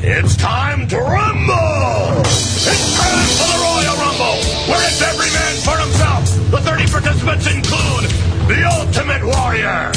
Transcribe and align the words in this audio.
It's 0.00 0.36
time 0.36 0.86
to 0.88 0.96
rumble! 0.96 2.22
It's 2.22 2.94
time 2.94 3.28
for 3.34 3.50
the 3.50 3.58
Royal 3.58 3.96
Rumble, 3.98 4.38
where 4.70 4.78
it's 4.86 5.02
every 5.02 5.26
man 5.34 5.54
for 5.66 5.76
himself. 5.76 6.22
The 6.52 6.60
30 6.62 6.86
participants 6.86 7.46
include 7.50 8.06
the 8.46 8.62
Ultimate 8.78 9.24
Warrior, 9.26 9.90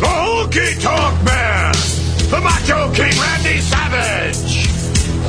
the 0.00 0.06
Honky 0.06 0.76
Tonk 0.82 1.24
Man, 1.24 1.72
the 2.28 2.40
Macho 2.44 2.92
King 2.92 3.16
Randy 3.16 3.60
Savage, 3.60 4.68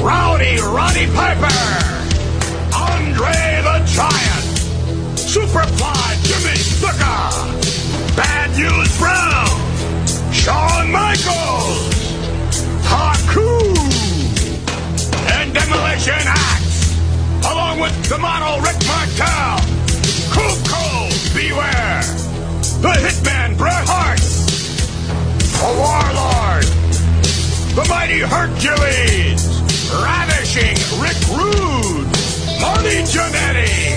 Rowdy 0.04 0.60
Roddy 0.68 1.08
Piper, 1.16 1.56
Andre 2.76 3.64
the 3.64 3.80
Giant, 3.88 4.46
Superfly 5.16 6.12
Jimmy 6.28 6.60
Snuka, 6.60 8.18
Bad 8.18 8.52
News 8.52 8.98
Brown, 9.00 9.48
Shawn 10.34 10.92
Michaels, 10.92 11.88
Haku, 12.84 13.59
and 15.50 15.54
Demolition 15.54 16.28
Axe, 16.28 17.46
along 17.46 17.80
with 17.80 18.10
the 18.10 18.18
model 18.18 18.62
Rick 18.62 18.78
Martel, 18.86 19.58
Coco 20.30 21.10
Beware, 21.34 22.02
the 22.82 22.94
Hitman 23.02 23.58
Bret 23.58 23.86
Hart, 23.88 24.20
the 25.58 25.72
Warlord, 25.80 26.66
the 27.76 27.86
Mighty 27.90 28.20
Hercules, 28.20 29.42
Ravishing 29.90 30.78
Rick 31.02 31.20
Rude, 31.34 32.10
Marty 32.62 33.02
Jannetty, 33.10 33.96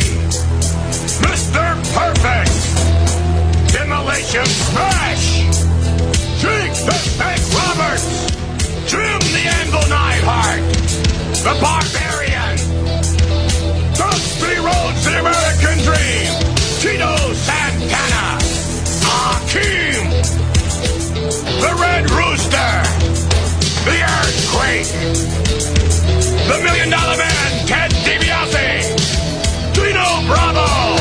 Mr. 1.21 1.65
Perfect, 1.93 2.55
Demolition 3.73 4.47
Smash, 4.47 5.43
Jake 6.41 6.73
the 6.87 6.97
Snake 6.97 7.45
Roberts, 7.53 8.31
Jim 8.91 9.21
the 9.33 9.45
Anvil 9.49 9.89
Neidhart, 9.89 11.12
the 11.43 11.59
Barbarian, 11.61 12.57
Dusty 13.97 14.57
Rhodes 14.63 15.05
the 15.05 15.19
American 15.19 15.79
Dream, 15.83 16.31
Tito 16.79 17.17
Santana, 17.35 18.39
Akeem, 19.03 20.07
the 21.61 21.75
Red 21.81 22.11
Rooster, 22.13 22.73
the 23.83 23.99
Earthquake, 24.19 24.87
the 26.47 26.59
Million 26.63 26.91
Dollar 26.91 27.17
Man, 27.17 27.67
Ted 27.67 27.91
DiBiase, 27.91 29.75
Dino 29.75 30.23
Bravo, 30.29 30.93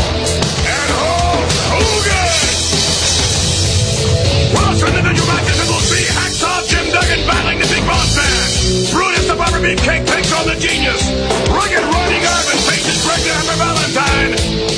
Big 7.72 7.88
Boss 7.88 8.16
Man. 8.16 8.92
Brutus 8.92 9.28
the 9.28 9.36
Barber 9.36 9.75
takes 9.75 10.20
the 10.53 10.59
Genius. 10.59 11.07
Rugged 11.47 11.80
Ronnie 11.80 12.19
Garvin 12.19 12.59
faces 12.67 12.99
Greg 13.05 13.23
Hammer 13.23 13.57
Valentine. 13.61 14.33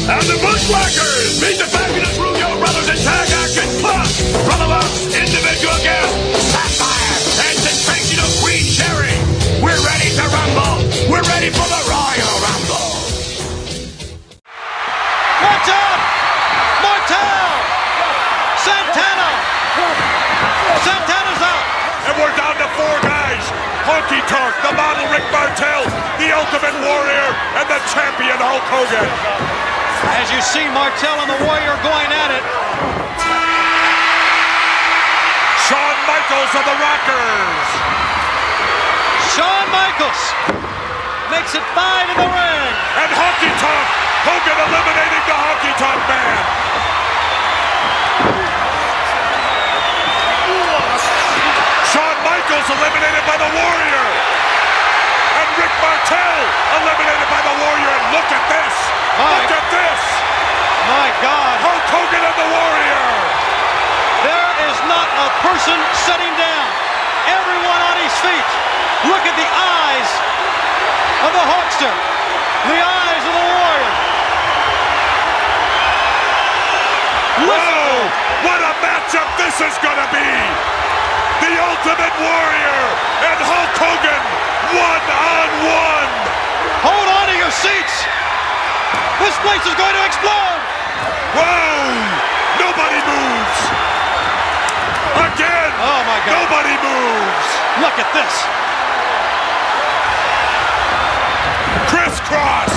And 0.10 0.24
the 0.30 0.38
Bushwhackers 0.42 1.42
meet 1.42 1.58
the 1.58 1.83
Rick 25.14 25.30
Martel, 25.30 25.86
the 26.18 26.34
Ultimate 26.34 26.74
Warrior, 26.82 27.30
and 27.62 27.70
the 27.70 27.78
champion 27.94 28.34
Hulk 28.34 28.66
Hogan. 28.66 29.06
As 30.18 30.26
you 30.34 30.42
see 30.42 30.66
Martel 30.74 31.22
and 31.22 31.30
the 31.30 31.38
Warrior 31.46 31.78
going 31.86 32.10
at 32.10 32.34
it. 32.34 32.42
Shawn 35.70 35.98
Michaels 36.10 36.50
of 36.58 36.66
the 36.66 36.78
Rockers. 36.82 37.70
Shawn 39.38 39.66
Michaels 39.70 40.22
makes 41.30 41.54
it 41.54 41.66
five 41.78 42.10
in 42.10 42.18
the 42.18 42.30
ring. 42.34 42.70
And 43.06 43.10
Honky 43.14 43.54
Tonk. 43.62 43.88
Hogan 44.26 44.58
eliminating 44.66 45.24
the 45.30 45.38
Honky 45.38 45.74
Tonk 45.78 46.02
Man. 46.10 46.42
Shawn 51.94 52.18
Michaels 52.26 52.66
eliminated 52.66 53.24
by 53.30 53.38
the 53.38 53.50
Warrior. 53.54 54.43
And 55.40 55.48
Rick 55.58 55.74
Martel 55.82 56.38
eliminated 56.82 57.28
by 57.30 57.42
the 57.46 57.56
Warrior. 57.62 57.92
And 57.94 58.06
look 58.16 58.30
at 58.30 58.44
this. 58.52 58.74
My- 59.18 59.30
Look 59.42 59.54
at 59.54 59.68
this. 59.74 60.02
My 60.90 61.08
God, 61.24 61.56
Hulk 61.64 61.86
Hogan 61.96 62.24
and 62.28 62.38
the 62.38 62.50
Warrior. 62.54 63.06
there 64.28 64.52
is 64.70 64.78
not 64.92 65.08
a 65.26 65.28
person 65.46 65.78
sitting 66.08 66.34
down. 66.36 66.66
Everyone 67.28 67.82
on 67.90 67.96
his 68.04 68.14
feet. 68.20 68.50
Look 69.08 69.24
at 69.24 69.36
the 69.40 69.48
eyes 69.48 70.10
of 71.24 71.32
the 71.32 71.46
Hulkster. 71.48 71.94
The 72.68 72.80
eyes 72.84 73.24
of 73.28 73.34
the 73.34 73.46
Warrior. 73.48 73.94
Whoa! 77.48 78.10
What 78.46 78.60
a 78.62 78.74
matchup 78.84 79.30
this 79.40 79.58
is 79.60 79.76
gonna 79.82 80.08
be! 80.14 80.30
The 81.44 81.54
Ultimate 81.60 82.16
Warrior 82.22 82.80
and 83.28 83.40
Hulk 83.44 83.74
Hogan 83.76 84.24
one 84.72 85.06
on 85.12 85.50
one! 85.68 86.12
Hold 86.84 87.08
on 87.08 87.26
to 87.28 87.36
your 87.36 87.52
seats. 87.52 87.96
This 89.20 89.36
place 89.44 89.64
is 89.68 89.76
going 89.76 89.96
to 89.96 90.04
explode. 90.08 90.62
Whoa! 91.36 91.94
Nobody 92.60 93.00
moves! 93.04 93.60
Again! 95.32 95.72
Oh 95.80 96.02
my 96.08 96.20
God. 96.24 96.36
Nobody 96.44 96.76
moves! 96.80 97.48
Look 97.84 97.96
at 98.00 98.10
this. 98.14 98.34
Crisscross! 101.90 102.76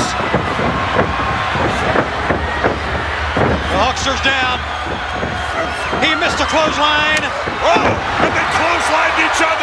The 3.72 3.78
Hulkster's 3.82 4.22
down. 4.22 4.58
He 6.04 6.14
missed 6.14 6.40
a 6.40 6.46
clothesline. 6.46 7.24
Oh! 7.64 7.88
And 8.22 8.32
they 8.32 8.46
clotheslined 8.54 9.18
each 9.24 9.40
other! 9.42 9.55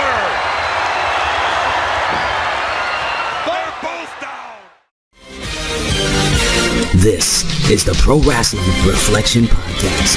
This 7.04 7.44
is 7.70 7.84
the 7.84 7.92
Pro 8.00 8.20
Wrestling 8.20 8.64
Reflection 8.88 9.44
Podcast 9.44 10.16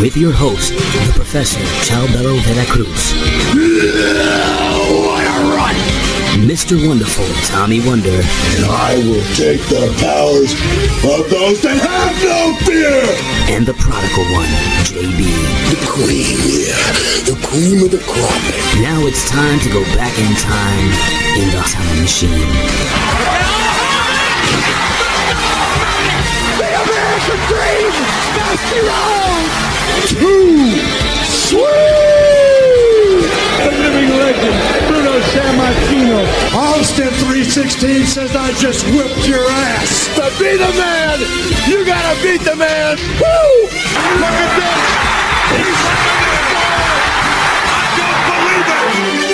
with 0.00 0.16
your 0.16 0.30
host, 0.30 0.70
the 0.70 1.12
Professor 1.16 1.58
Chalbelo 1.82 2.38
Veracruz. 2.46 3.10
What 5.02 5.26
a 5.26 5.42
run! 5.50 5.74
Mr. 6.46 6.78
Wonderful 6.86 7.26
Tommy 7.50 7.84
Wonder, 7.84 8.22
And 8.54 8.64
I 8.70 9.02
will 9.02 9.26
take 9.34 9.66
the 9.66 9.90
powers 9.98 10.54
of 11.02 11.28
those 11.28 11.60
that 11.62 11.82
have 11.82 12.14
no 12.22 12.54
fear! 12.70 13.02
and 13.50 13.66
the 13.66 13.74
prodigal 13.74 14.22
one, 14.30 14.46
JB. 14.86 15.26
The 15.74 15.82
queen, 15.90 16.38
yeah. 16.70 16.86
The 17.26 17.34
cream 17.42 17.82
of 17.82 17.90
the 17.90 17.98
crop. 17.98 18.42
Now 18.78 19.02
it's 19.10 19.28
time 19.28 19.58
to 19.58 19.68
go 19.74 19.82
back 19.98 20.16
in 20.16 20.32
time 20.38 20.86
in 21.34 21.50
the 21.50 21.62
time 21.66 22.00
machine. 22.00 23.61
Dream! 27.22 27.92
Dusty 28.34 28.80
Rhodes! 28.82 30.10
Too 30.10 30.74
sweet! 31.22 31.62
The 33.62 33.70
living 33.78 34.10
legend, 34.10 34.58
Bruno 34.88 35.20
Sammartino. 35.30 36.18
Austin 36.52 37.12
316 37.22 38.06
says 38.06 38.34
I 38.34 38.50
just 38.54 38.84
whipped 38.86 39.28
your 39.28 39.46
ass. 39.48 40.08
To 40.16 40.30
be 40.42 40.56
the 40.56 40.72
man, 40.76 41.20
you 41.70 41.84
gotta 41.86 42.20
beat 42.22 42.40
the 42.42 42.56
man. 42.56 42.96
Woo! 42.98 43.70
Look 44.18 44.36
at 44.42 44.56
this. 44.58 45.78
I 47.70 47.86
don't 47.98 48.22
believe 48.26 49.26
it! 49.26 49.31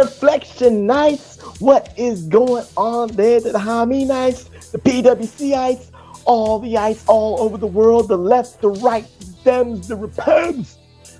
Reflectionites? 0.00 1.60
What 1.60 1.92
is 1.96 2.22
going 2.22 2.64
on 2.76 3.08
there 3.08 3.40
the 3.40 3.52
Hami 3.52 4.06
Nights, 4.06 4.44
the 4.70 4.78
PWC 4.78 5.54
Ites, 5.54 5.92
all 6.24 6.58
the 6.58 6.76
ice 6.76 7.04
all 7.06 7.40
over 7.40 7.58
the 7.58 7.66
world, 7.66 8.08
the 8.08 8.16
left, 8.16 8.60
the 8.60 8.70
right, 8.70 9.06
the 9.18 9.50
Dems, 9.50 9.88
the 9.88 9.96
Repubs, 9.96 10.78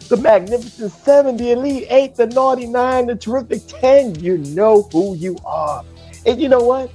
the 0.08 0.16
Magnificent 0.16 0.92
Seven, 0.92 1.36
the 1.36 1.52
Elite 1.52 1.86
Eight, 1.90 2.14
the 2.14 2.26
Naughty 2.26 2.66
Nine, 2.66 3.06
the 3.06 3.16
Terrific 3.16 3.62
Ten. 3.66 4.14
You 4.18 4.38
know 4.38 4.82
who 4.92 5.14
you 5.14 5.36
are. 5.44 5.84
And 6.24 6.40
you 6.40 6.48
know 6.48 6.62
what? 6.62 6.90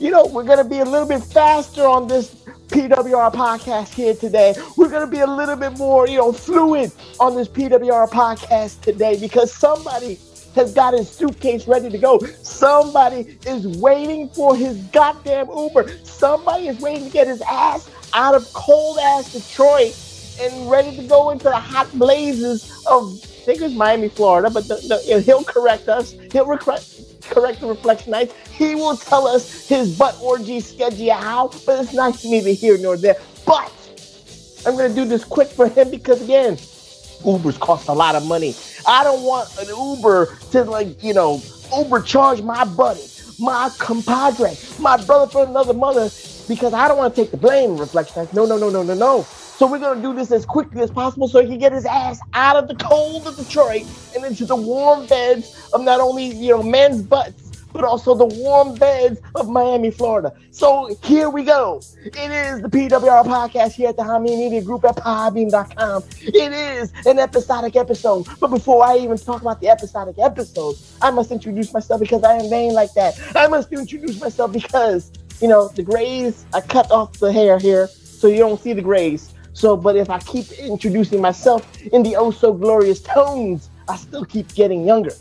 You 0.00 0.10
know, 0.10 0.26
we're 0.26 0.44
going 0.44 0.58
to 0.58 0.68
be 0.68 0.80
a 0.80 0.84
little 0.84 1.06
bit 1.06 1.22
faster 1.22 1.86
on 1.86 2.08
this 2.08 2.34
PWR 2.68 3.32
podcast 3.32 3.94
here 3.94 4.14
today. 4.14 4.54
We're 4.76 4.88
going 4.88 5.06
to 5.06 5.10
be 5.10 5.20
a 5.20 5.26
little 5.26 5.56
bit 5.56 5.78
more, 5.78 6.08
you 6.08 6.18
know, 6.18 6.32
fluid 6.32 6.90
on 7.20 7.36
this 7.36 7.46
PWR 7.46 8.08
podcast 8.08 8.80
today 8.80 9.20
because 9.20 9.52
somebody 9.52 10.18
has 10.54 10.72
got 10.74 10.94
his 10.94 11.10
suitcase 11.10 11.66
ready 11.66 11.90
to 11.90 11.98
go. 11.98 12.18
Somebody 12.42 13.38
is 13.46 13.66
waiting 13.78 14.28
for 14.30 14.56
his 14.56 14.76
goddamn 14.92 15.48
Uber. 15.48 15.88
Somebody 16.04 16.68
is 16.68 16.80
waiting 16.80 17.06
to 17.06 17.10
get 17.10 17.26
his 17.26 17.42
ass 17.42 17.88
out 18.14 18.34
of 18.34 18.50
cold 18.52 18.98
ass 18.98 19.32
Detroit 19.32 19.96
and 20.40 20.70
ready 20.70 20.96
to 20.96 21.02
go 21.04 21.30
into 21.30 21.44
the 21.44 21.56
hot 21.56 21.90
blazes 21.98 22.84
of, 22.86 23.12
I 23.12 23.44
think 23.44 23.62
it's 23.62 23.74
Miami, 23.74 24.08
Florida, 24.08 24.50
but 24.50 24.68
the, 24.68 24.76
the, 24.76 25.20
he'll 25.20 25.44
correct 25.44 25.88
us. 25.88 26.12
He'll 26.32 26.46
correct, 26.46 27.60
the 27.60 27.66
Reflectionites. 27.66 28.32
He 28.48 28.74
will 28.74 28.96
tell 28.96 29.26
us 29.26 29.68
his 29.68 29.96
butt 29.96 30.16
orgy 30.20 30.60
schedule 30.60 31.12
how, 31.14 31.48
but 31.66 31.82
it's 31.82 31.92
not 31.92 32.22
neither 32.24 32.50
here 32.50 32.78
nor 32.78 32.96
there. 32.96 33.16
But 33.46 33.72
I'm 34.66 34.76
to 34.76 34.94
do 34.94 35.04
this 35.04 35.24
quick 35.24 35.48
for 35.48 35.68
him 35.68 35.90
because, 35.90 36.22
again, 36.22 36.56
Ubers 37.22 37.58
cost 37.58 37.88
a 37.88 37.92
lot 37.92 38.14
of 38.14 38.26
money. 38.26 38.54
I 38.86 39.04
don't 39.04 39.22
want 39.22 39.56
an 39.58 39.68
Uber 39.68 40.36
to, 40.52 40.64
like, 40.64 41.02
you 41.02 41.14
know, 41.14 41.42
Uber 41.76 42.02
charge 42.02 42.42
my 42.42 42.64
buddy, 42.64 43.04
my 43.38 43.70
compadre, 43.78 44.56
my 44.78 45.02
brother 45.04 45.30
from 45.30 45.50
another 45.50 45.74
mother 45.74 46.10
because 46.48 46.74
I 46.74 46.88
don't 46.88 46.98
want 46.98 47.14
to 47.14 47.22
take 47.22 47.30
the 47.30 47.36
blame, 47.36 47.76
reflection. 47.76 48.28
No, 48.32 48.44
no, 48.46 48.58
no, 48.58 48.70
no, 48.70 48.82
no, 48.82 48.94
no. 48.94 49.26
So 49.56 49.66
we're 49.66 49.78
gonna 49.78 50.02
do 50.02 50.12
this 50.14 50.32
as 50.32 50.44
quickly 50.44 50.82
as 50.82 50.90
possible 50.90 51.28
so 51.28 51.40
he 51.40 51.46
can 51.46 51.58
get 51.58 51.72
his 51.72 51.86
ass 51.86 52.18
out 52.34 52.56
of 52.56 52.66
the 52.68 52.74
cold 52.74 53.26
of 53.26 53.36
Detroit 53.36 53.84
and 54.14 54.24
into 54.24 54.44
the 54.44 54.56
warm 54.56 55.06
beds 55.06 55.70
of 55.72 55.82
not 55.82 56.00
only 56.00 56.26
you 56.26 56.50
know 56.50 56.62
men's 56.62 57.02
butts, 57.02 57.41
but 57.72 57.84
also 57.84 58.14
the 58.14 58.26
warm 58.26 58.74
beds 58.74 59.20
of 59.34 59.48
Miami, 59.48 59.90
Florida. 59.90 60.32
So 60.50 60.96
here 61.02 61.30
we 61.30 61.44
go. 61.44 61.80
It 62.04 62.16
is 62.16 62.62
the 62.62 62.68
PWR 62.68 63.24
podcast 63.24 63.72
here 63.72 63.88
at 63.88 63.96
the 63.96 64.02
Hameen 64.02 64.38
Media 64.38 64.62
Group 64.62 64.84
at 64.84 64.96
podbean.com. 64.96 66.04
It 66.20 66.52
is 66.52 66.92
an 67.06 67.18
episodic 67.18 67.76
episode. 67.76 68.26
But 68.40 68.48
before 68.48 68.84
I 68.84 68.98
even 68.98 69.16
talk 69.16 69.40
about 69.40 69.60
the 69.60 69.68
episodic 69.68 70.18
episode, 70.18 70.76
I 71.00 71.10
must 71.10 71.30
introduce 71.30 71.72
myself 71.72 72.00
because 72.00 72.22
I 72.24 72.34
am 72.34 72.50
vain 72.50 72.74
like 72.74 72.92
that. 72.94 73.18
I 73.34 73.48
must 73.48 73.72
introduce 73.72 74.20
myself 74.20 74.52
because, 74.52 75.12
you 75.40 75.48
know, 75.48 75.68
the 75.68 75.82
grays, 75.82 76.44
I 76.52 76.60
cut 76.60 76.90
off 76.90 77.18
the 77.18 77.32
hair 77.32 77.58
here 77.58 77.86
so 77.86 78.28
you 78.28 78.38
don't 78.38 78.60
see 78.60 78.72
the 78.72 78.82
grays. 78.82 79.32
So, 79.54 79.76
but 79.76 79.96
if 79.96 80.08
I 80.08 80.18
keep 80.20 80.50
introducing 80.52 81.20
myself 81.20 81.66
in 81.86 82.02
the 82.02 82.16
oh 82.16 82.30
so 82.30 82.52
glorious 82.54 83.00
tones, 83.00 83.68
I 83.88 83.96
still 83.96 84.24
keep 84.24 84.54
getting 84.54 84.86
younger. 84.86 85.12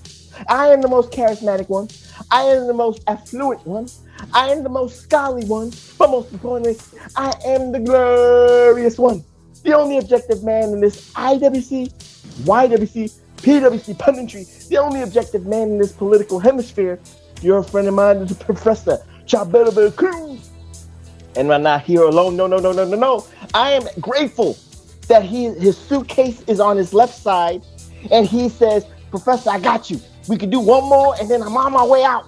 I 0.48 0.68
am 0.70 0.82
the 0.82 0.88
most 0.88 1.12
charismatic 1.12 1.70
one. 1.70 1.90
I 2.30 2.44
am 2.44 2.68
the 2.68 2.74
most 2.74 3.04
affluent 3.08 3.66
one. 3.66 3.88
I 4.34 4.50
am 4.50 4.64
the 4.64 4.70
most 4.70 5.02
scholarly 5.02 5.46
one. 5.46 5.72
But 5.98 6.12
most 6.12 6.32
importantly, 6.32 6.78
I 7.16 7.34
am 7.46 7.72
the 7.72 7.80
glorious 7.80 8.98
one. 8.98 9.24
The 9.64 9.74
only 9.74 9.98
objective 9.98 10.44
man 10.44 10.70
in 10.70 10.82
this 10.82 11.12
IWC, 11.14 11.94
YWC, 12.44 13.12
PWC 13.38 13.98
punditry. 13.98 14.68
The 14.68 14.78
only 14.78 15.02
objective 15.02 15.46
man 15.46 15.70
in 15.70 15.78
this 15.78 15.92
political 15.92 16.40
hemisphere. 16.40 17.00
Your 17.42 17.64
friend 17.64 17.88
of 17.88 17.94
mine 17.94 18.18
is 18.18 18.34
Professor 18.34 19.00
Chabela 19.26 19.96
Cruz. 19.96 20.50
And 21.36 21.52
I'm 21.52 21.64
not 21.64 21.84
here 21.84 22.04
alone. 22.04 22.36
No, 22.36 22.48
no, 22.48 22.58
no, 22.58 22.72
no, 22.72 22.86
no, 22.86 22.98
no. 22.98 23.26
I 23.54 23.72
am 23.72 23.84
grateful 24.00 24.58
that 25.08 25.24
he 25.24 25.46
his 25.46 25.78
suitcase 25.78 26.42
is 26.48 26.60
on 26.60 26.78
his 26.78 26.94
left 26.94 27.16
side, 27.16 27.62
and 28.12 28.28
he 28.28 28.50
says, 28.50 28.86
"Professor, 29.10 29.50
I 29.50 29.60
got 29.60 29.90
you. 29.90 30.00
We 30.32 30.38
can 30.38 30.50
do 30.50 30.62
one 30.62 30.86
more, 30.86 31.14
and 31.20 31.30
then 31.30 31.44
I'm 31.44 31.58
on 31.58 31.74
my 31.74 31.84
way 31.84 32.06
out." 32.06 32.26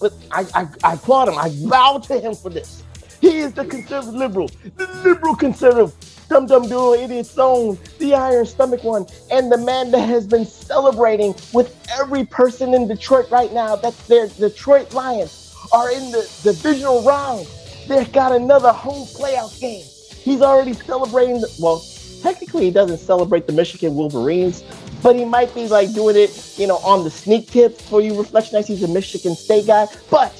But 0.00 0.12
I, 0.30 0.46
I, 0.54 0.68
I 0.84 0.94
applaud 0.94 1.28
him. 1.28 1.36
I 1.36 1.48
bow 1.68 1.98
to 1.98 2.20
him 2.20 2.32
for 2.36 2.48
this. 2.48 2.84
He 3.20 3.38
is 3.38 3.52
the 3.52 3.64
conservative 3.64 4.14
liberal, 4.14 4.48
the 4.76 4.86
liberal 5.04 5.34
conservative, 5.34 5.92
dum 6.28 6.46
dum 6.46 6.68
duo, 6.68 6.94
idiot 6.94 7.26
zone, 7.26 7.76
the 7.98 8.14
iron 8.14 8.46
stomach 8.46 8.84
one, 8.84 9.04
and 9.32 9.50
the 9.50 9.58
man 9.58 9.90
that 9.90 10.06
has 10.08 10.28
been 10.28 10.46
celebrating 10.46 11.34
with 11.52 11.68
every 12.00 12.24
person 12.24 12.72
in 12.72 12.86
Detroit 12.86 13.28
right 13.32 13.52
now 13.52 13.74
that 13.74 13.98
their 14.06 14.28
Detroit 14.28 14.94
Lions 14.94 15.52
are 15.72 15.90
in 15.90 16.12
the 16.12 16.22
divisional 16.44 17.02
round. 17.02 17.48
They've 17.88 18.12
got 18.12 18.30
another 18.30 18.72
home 18.72 19.08
playoff 19.08 19.60
game. 19.60 19.84
He's 20.22 20.40
already 20.40 20.74
celebrating. 20.74 21.40
The, 21.40 21.50
well, 21.58 21.78
technically, 22.22 22.64
he 22.64 22.70
doesn't 22.70 22.98
celebrate 22.98 23.46
the 23.46 23.52
Michigan 23.52 23.94
Wolverines, 23.94 24.62
but 25.02 25.16
he 25.16 25.24
might 25.24 25.54
be 25.54 25.68
like 25.68 25.92
doing 25.94 26.16
it, 26.16 26.54
you 26.58 26.66
know, 26.66 26.78
on 26.78 27.04
the 27.04 27.10
sneak 27.10 27.50
tip 27.50 27.78
for 27.78 28.00
you. 28.00 28.12
Reflectionites, 28.12 28.66
he's 28.66 28.82
a 28.82 28.88
Michigan 28.88 29.34
State 29.34 29.66
guy, 29.66 29.86
but 30.10 30.32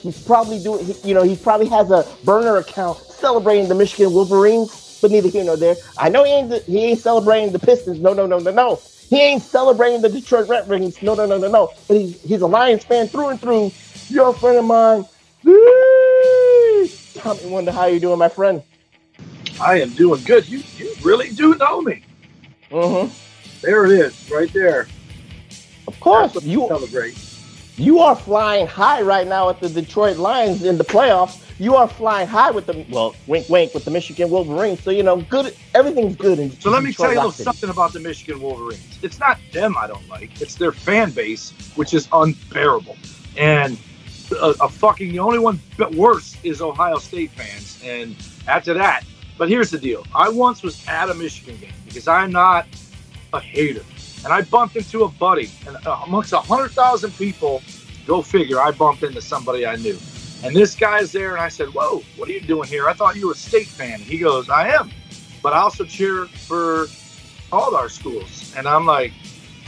he's 0.00 0.22
probably 0.24 0.62
doing, 0.62 0.86
you 1.04 1.14
know, 1.14 1.22
he 1.22 1.36
probably 1.36 1.68
has 1.68 1.90
a 1.90 2.06
burner 2.24 2.56
account 2.56 2.98
celebrating 2.98 3.68
the 3.68 3.74
Michigan 3.74 4.12
Wolverines, 4.12 4.98
but 5.00 5.10
neither 5.10 5.28
here 5.28 5.44
nor 5.44 5.56
there. 5.56 5.76
I 5.98 6.08
know 6.08 6.24
he 6.24 6.32
ain't 6.32 6.62
he 6.64 6.84
ain't 6.84 7.00
celebrating 7.00 7.52
the 7.52 7.58
Pistons. 7.58 8.00
No, 8.00 8.12
no, 8.12 8.26
no, 8.26 8.38
no, 8.38 8.50
no. 8.50 8.80
He 9.08 9.20
ain't 9.20 9.42
celebrating 9.42 10.02
the 10.02 10.08
Detroit 10.08 10.48
Red 10.48 10.68
Wings. 10.68 11.00
No, 11.02 11.14
no, 11.14 11.26
no, 11.26 11.38
no, 11.38 11.48
no. 11.48 11.72
But 11.88 11.98
he's 11.98 12.22
he's 12.22 12.40
a 12.40 12.46
Lions 12.46 12.84
fan 12.84 13.08
through 13.08 13.28
and 13.28 13.40
through. 13.40 13.72
Your 14.08 14.32
friend 14.34 14.58
of 14.58 14.64
mine. 14.64 15.04
Tommy 17.14 17.46
Wonder, 17.46 17.72
how 17.72 17.86
you 17.86 17.98
doing, 17.98 18.18
my 18.18 18.28
friend? 18.28 18.62
I 19.60 19.80
am 19.80 19.90
doing 19.90 20.22
good. 20.24 20.48
You 20.48 20.62
you 20.76 20.92
really 21.02 21.30
do 21.30 21.54
know 21.56 21.80
me. 21.82 22.02
Mm-hmm. 22.70 23.12
There 23.62 23.84
it 23.86 23.92
is, 23.92 24.30
right 24.30 24.52
there. 24.52 24.86
Of 25.88 25.98
course, 26.00 26.34
you 26.42 26.66
celebrate. 26.68 27.16
you 27.76 28.00
are 28.00 28.16
flying 28.16 28.66
high 28.66 29.02
right 29.02 29.26
now 29.26 29.48
at 29.50 29.60
the 29.60 29.68
Detroit 29.68 30.16
Lions 30.18 30.64
in 30.64 30.76
the 30.78 30.84
playoffs. 30.84 31.42
You 31.58 31.74
are 31.76 31.88
flying 31.88 32.28
high 32.28 32.50
with 32.50 32.66
the 32.66 32.84
well, 32.90 33.14
wink, 33.26 33.48
wink, 33.48 33.72
with 33.72 33.84
the 33.86 33.90
Michigan 33.90 34.28
Wolverines. 34.28 34.82
So 34.82 34.90
you 34.90 35.02
know, 35.02 35.22
good. 35.22 35.56
Everything's 35.74 36.16
good. 36.16 36.38
In 36.38 36.50
So 36.60 36.70
let 36.70 36.82
me 36.82 36.90
Detroit 36.90 37.06
tell 37.06 37.12
you 37.14 37.18
a 37.18 37.20
little 37.20 37.32
City. 37.32 37.44
something 37.44 37.70
about 37.70 37.92
the 37.94 38.00
Michigan 38.00 38.42
Wolverines. 38.42 38.98
It's 39.02 39.18
not 39.18 39.38
them 39.52 39.74
I 39.78 39.86
don't 39.86 40.06
like. 40.08 40.38
It's 40.40 40.56
their 40.56 40.72
fan 40.72 41.12
base, 41.12 41.52
which 41.76 41.94
is 41.94 42.08
unbearable. 42.12 42.96
And 43.38 43.78
a, 44.32 44.54
a 44.60 44.68
fucking 44.68 45.12
the 45.12 45.18
only 45.20 45.38
one 45.38 45.60
worse 45.94 46.36
is 46.42 46.60
Ohio 46.60 46.98
State 46.98 47.30
fans. 47.30 47.80
And 47.82 48.14
after 48.48 48.74
that, 48.74 49.04
but 49.38 49.48
here's 49.48 49.70
the 49.70 49.78
deal. 49.78 50.06
I 50.14 50.28
once 50.28 50.62
was 50.62 50.86
at 50.88 51.10
a 51.10 51.14
Michigan 51.14 51.56
game 51.58 51.72
because 51.84 52.08
I'm 52.08 52.32
not 52.32 52.66
a 53.32 53.40
hater. 53.40 53.84
And 54.24 54.32
I 54.32 54.42
bumped 54.42 54.76
into 54.76 55.04
a 55.04 55.08
buddy, 55.08 55.50
and 55.66 55.76
uh, 55.86 56.00
amongst 56.04 56.32
a 56.32 56.40
hundred 56.40 56.72
thousand 56.72 57.12
people, 57.16 57.62
go 58.06 58.22
figure, 58.22 58.60
I 58.60 58.70
bumped 58.72 59.02
into 59.02 59.20
somebody 59.20 59.66
I 59.66 59.76
knew. 59.76 59.98
And 60.42 60.54
this 60.54 60.74
guy's 60.74 61.12
there, 61.12 61.32
and 61.32 61.40
I 61.40 61.48
said, 61.48 61.68
"Whoa, 61.68 62.02
what 62.16 62.28
are 62.28 62.32
you 62.32 62.40
doing 62.40 62.68
here? 62.68 62.88
I 62.88 62.92
thought 62.92 63.16
you 63.16 63.26
were 63.26 63.34
a 63.34 63.36
state 63.36 63.68
fan." 63.68 64.00
He 64.00 64.18
goes, 64.18 64.48
"I 64.48 64.68
am, 64.68 64.90
but 65.42 65.52
I 65.52 65.58
also 65.58 65.84
cheer 65.84 66.26
for 66.26 66.86
all 67.52 67.76
our 67.76 67.88
schools." 67.88 68.52
And 68.56 68.66
I'm 68.66 68.84
like, 68.86 69.12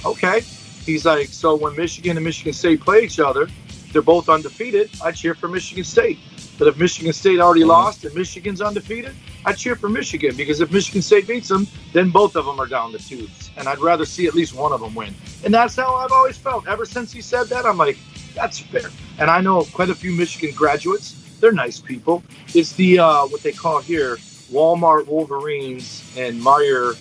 "Okay." 0.05 0.41
He's 0.85 1.05
like, 1.05 1.29
"So 1.29 1.55
when 1.55 1.77
Michigan 1.77 2.17
and 2.17 2.25
Michigan 2.25 2.53
State 2.53 2.81
play 2.81 3.03
each 3.03 3.21
other, 3.21 3.49
they're 3.93 4.03
both 4.03 4.29
undefeated. 4.29 4.91
I 5.03 5.13
cheer 5.13 5.35
for 5.35 5.49
Michigan 5.49 5.85
State. 5.85 6.19
But 6.59 6.69
if 6.69 6.77
Michigan 6.77 7.13
State 7.13 7.39
already 7.39 7.65
lost 7.65 8.05
and 8.05 8.15
Michigan's 8.15 8.61
undefeated, 8.61 9.15
I 9.45 9.53
cheer 9.53 9.77
for 9.77 9.89
Michigan 9.89 10.37
because 10.37 10.61
if 10.61 10.73
Michigan 10.73 11.03
State 11.03 11.29
beats 11.29 11.49
them, 11.49 11.67
then 11.93 12.11
both 12.11 12.35
of 12.35 12.45
them 12.45 12.59
are 12.61 12.67
down 12.67 12.91
the 12.91 12.99
tubes, 12.99 13.51
and 13.57 13.69
I'd 13.69 13.79
rather 13.79 14.05
see 14.05 14.27
at 14.27 14.35
least 14.35 14.55
one 14.55 14.73
of 14.73 14.81
them 14.81 14.95
win. 14.95 15.15
And 15.45 15.55
that's 15.55 15.77
how 15.77 15.95
I've 15.95 16.13
always 16.13 16.37
felt. 16.37 16.67
Ever 16.67 16.85
since 16.85 17.13
he 17.13 17.23
said 17.23 17.45
that, 17.45 17.65
I'm 17.65 17.79
like, 17.79 17.97
that's 18.35 18.59
fair. 18.59 18.91
And 19.19 19.31
I 19.31 19.41
know 19.41 19.63
quite 19.73 19.91
a 19.91 19.95
few 19.95 20.13
Michigan 20.13 20.55
graduates. 20.55 21.39
They're 21.41 21.53
nice 21.53 21.79
people. 21.79 22.25
It's 22.55 22.73
the 22.73 22.99
uh, 22.99 23.27
what 23.27 23.43
they 23.43 23.53
call 23.53 23.81
here 23.81 24.17
Walmart 24.51 25.07
Wolverines 25.07 26.03
and 26.17 26.41
Meijer 26.41 26.97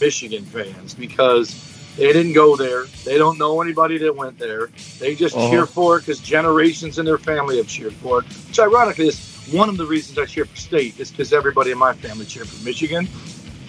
Michigan 0.00 0.44
fans 0.44 0.94
because 0.94 1.75
they 1.96 2.12
didn't 2.12 2.32
go 2.34 2.56
there. 2.56 2.86
They 3.04 3.18
don't 3.18 3.38
know 3.38 3.60
anybody 3.62 3.98
that 3.98 4.14
went 4.14 4.38
there. 4.38 4.70
They 4.98 5.14
just 5.14 5.36
Uh-huh. 5.36 5.50
cheer 5.50 5.66
for 5.66 5.96
it 5.96 6.00
because 6.00 6.20
generations 6.20 6.98
in 6.98 7.04
their 7.04 7.18
family 7.18 7.56
have 7.58 7.66
cheered 7.66 7.94
for 7.94 8.20
it. 8.20 8.24
Which, 8.48 8.58
ironically, 8.58 9.08
is 9.08 9.18
one 9.50 9.68
of 9.68 9.76
the 9.76 9.86
reasons 9.86 10.18
I 10.18 10.24
cheer 10.26 10.44
for 10.44 10.56
State 10.56 10.94
is 10.98 11.10
because 11.10 11.32
everybody 11.32 11.70
in 11.70 11.78
my 11.78 11.92
family 11.94 12.26
cheered 12.26 12.48
for 12.48 12.64
Michigan. 12.64 13.08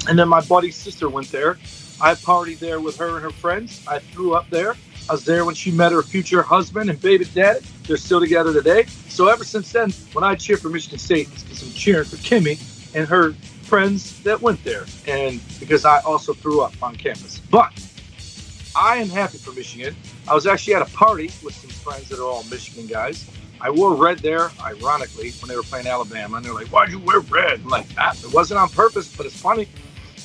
And 0.08 0.18
then 0.18 0.30
my 0.30 0.42
buddy's 0.42 0.76
sister 0.76 1.10
went 1.10 1.32
there. 1.32 1.58
I 2.00 2.16
partied 2.16 2.60
there 2.60 2.80
with 2.80 2.98
her 2.98 3.16
and 3.16 3.24
her 3.24 3.32
friends. 3.32 3.82
I 3.88 4.00
threw 4.00 4.34
up 4.36 4.50
there. 4.50 4.76
I 5.10 5.14
was 5.14 5.24
there 5.26 5.46
when 5.46 5.56
she 5.56 5.72
met 5.72 5.92
her 5.92 6.04
future 6.04 6.42
husband 6.42 6.90
and 6.90 7.00
baby 7.02 7.26
daddy. 7.26 7.60
They're 7.88 7.98
still 7.98 8.20
together 8.20 8.54
today. 8.54 8.86
So 9.08 9.28
ever 9.28 9.44
since 9.44 9.72
then, 9.72 9.92
when 10.14 10.24
I 10.24 10.36
cheer 10.36 10.58
for 10.58 10.70
Michigan 10.70 11.00
State, 11.00 11.30
it's 11.34 11.44
because 11.44 11.64
I'm 11.64 11.74
cheering 11.74 12.06
for 12.06 12.18
Kimmy 12.18 12.60
and 12.94 13.08
her 13.08 13.34
friends 13.64 14.22
that 14.24 14.42
went 14.42 14.64
there, 14.64 14.86
and 15.08 15.42
because 15.60 15.86
I 15.86 16.00
also 16.00 16.34
threw 16.34 16.62
up 16.62 16.74
on 16.82 16.96
campus. 16.96 17.40
But 17.52 17.72
I 18.78 18.98
am 18.98 19.10
happy 19.10 19.40
for 19.40 19.52
Michigan. 19.54 19.96
I 20.28 20.36
was 20.36 20.46
actually 20.46 20.76
at 20.76 20.84
a 20.84 20.92
party 20.94 21.32
with 21.44 21.56
some 21.56 21.72
friends 21.72 22.10
that 22.10 22.20
are 22.20 22.26
all 22.26 22.44
Michigan 22.44 22.86
guys. 22.86 23.28
I 23.60 23.72
wore 23.72 23.96
red 23.96 24.20
there, 24.20 24.52
ironically, 24.62 25.32
when 25.42 25.50
they 25.50 25.56
were 25.56 25.64
playing 25.64 25.88
Alabama, 25.88 26.38
and 26.38 26.46
they're 26.46 26.54
like, 26.54 26.68
"Why'd 26.68 26.92
you 26.92 27.00
wear 27.00 27.22
red?" 27.22 27.62
I'm 27.62 27.70
like, 27.70 27.88
ah, 27.98 28.14
"It 28.24 28.32
wasn't 28.32 28.60
on 28.60 28.70
purpose, 28.70 29.08
but 29.08 29.26
it's 29.26 29.36
funny." 29.36 29.68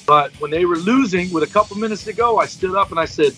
But 0.04 0.38
when 0.38 0.50
they 0.50 0.66
were 0.66 0.76
losing 0.76 1.32
with 1.32 1.44
a 1.44 1.46
couple 1.46 1.78
minutes 1.78 2.04
to 2.04 2.12
go, 2.12 2.38
I 2.38 2.44
stood 2.44 2.76
up 2.76 2.90
and 2.90 3.00
I 3.00 3.06
said, 3.06 3.34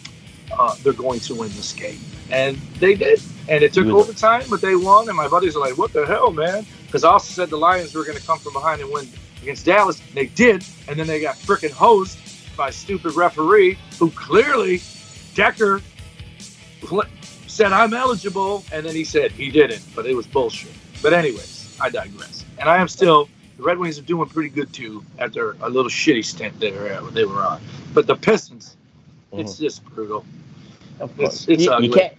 uh, 0.50 0.74
"They're 0.82 0.92
going 0.92 1.20
to 1.20 1.34
win 1.36 1.50
this 1.50 1.72
game," 1.72 2.00
and 2.32 2.56
they 2.80 2.96
did. 2.96 3.22
And 3.46 3.62
it 3.62 3.72
took 3.72 3.86
overtime, 3.86 4.42
but 4.50 4.60
they 4.60 4.74
won. 4.74 5.06
And 5.08 5.16
my 5.16 5.28
buddies 5.28 5.54
are 5.54 5.60
like, 5.60 5.78
"What 5.78 5.92
the 5.92 6.06
hell, 6.06 6.32
man?" 6.32 6.66
Because 6.86 7.04
I 7.04 7.10
also 7.10 7.32
said 7.32 7.50
the 7.50 7.56
Lions 7.56 7.94
were 7.94 8.04
going 8.04 8.18
to 8.18 8.26
come 8.26 8.40
from 8.40 8.52
behind 8.52 8.80
and 8.80 8.90
win 8.90 9.08
against 9.42 9.64
Dallas. 9.64 10.00
And 10.00 10.14
they 10.14 10.26
did, 10.26 10.64
and 10.88 10.98
then 10.98 11.06
they 11.06 11.20
got 11.20 11.36
freaking 11.36 11.70
hosed 11.70 12.18
by 12.56 12.68
a 12.68 12.72
stupid 12.72 13.14
referee 13.14 13.78
who 13.98 14.10
clearly 14.10 14.82
Decker 15.34 15.80
said 17.46 17.72
I'm 17.72 17.94
eligible, 17.94 18.64
and 18.72 18.84
then 18.84 18.94
he 18.94 19.04
said 19.04 19.32
he 19.32 19.50
didn't, 19.50 19.82
but 19.94 20.06
it 20.06 20.14
was 20.14 20.26
bullshit. 20.26 20.72
But 21.02 21.12
anyways, 21.12 21.76
I 21.80 21.90
digress. 21.90 22.44
And 22.58 22.68
I 22.68 22.78
am 22.78 22.88
still 22.88 23.28
the 23.56 23.62
Red 23.62 23.78
Wings 23.78 23.98
are 23.98 24.02
doing 24.02 24.28
pretty 24.28 24.48
good 24.48 24.72
too 24.72 25.04
after 25.18 25.56
a 25.60 25.68
little 25.68 25.90
shitty 25.90 26.24
stint 26.24 26.58
there 26.58 26.94
uh, 26.94 27.10
they 27.10 27.24
were 27.24 27.40
on. 27.40 27.60
But 27.92 28.06
the 28.06 28.16
Pistons, 28.16 28.76
it's 29.32 29.58
just 29.58 29.84
brutal. 29.84 30.24
Of 31.00 31.16
course. 31.16 31.46
It's, 31.48 31.62
it's 31.62 31.64
you, 31.64 31.86
you 31.86 31.92
can't. 31.92 32.14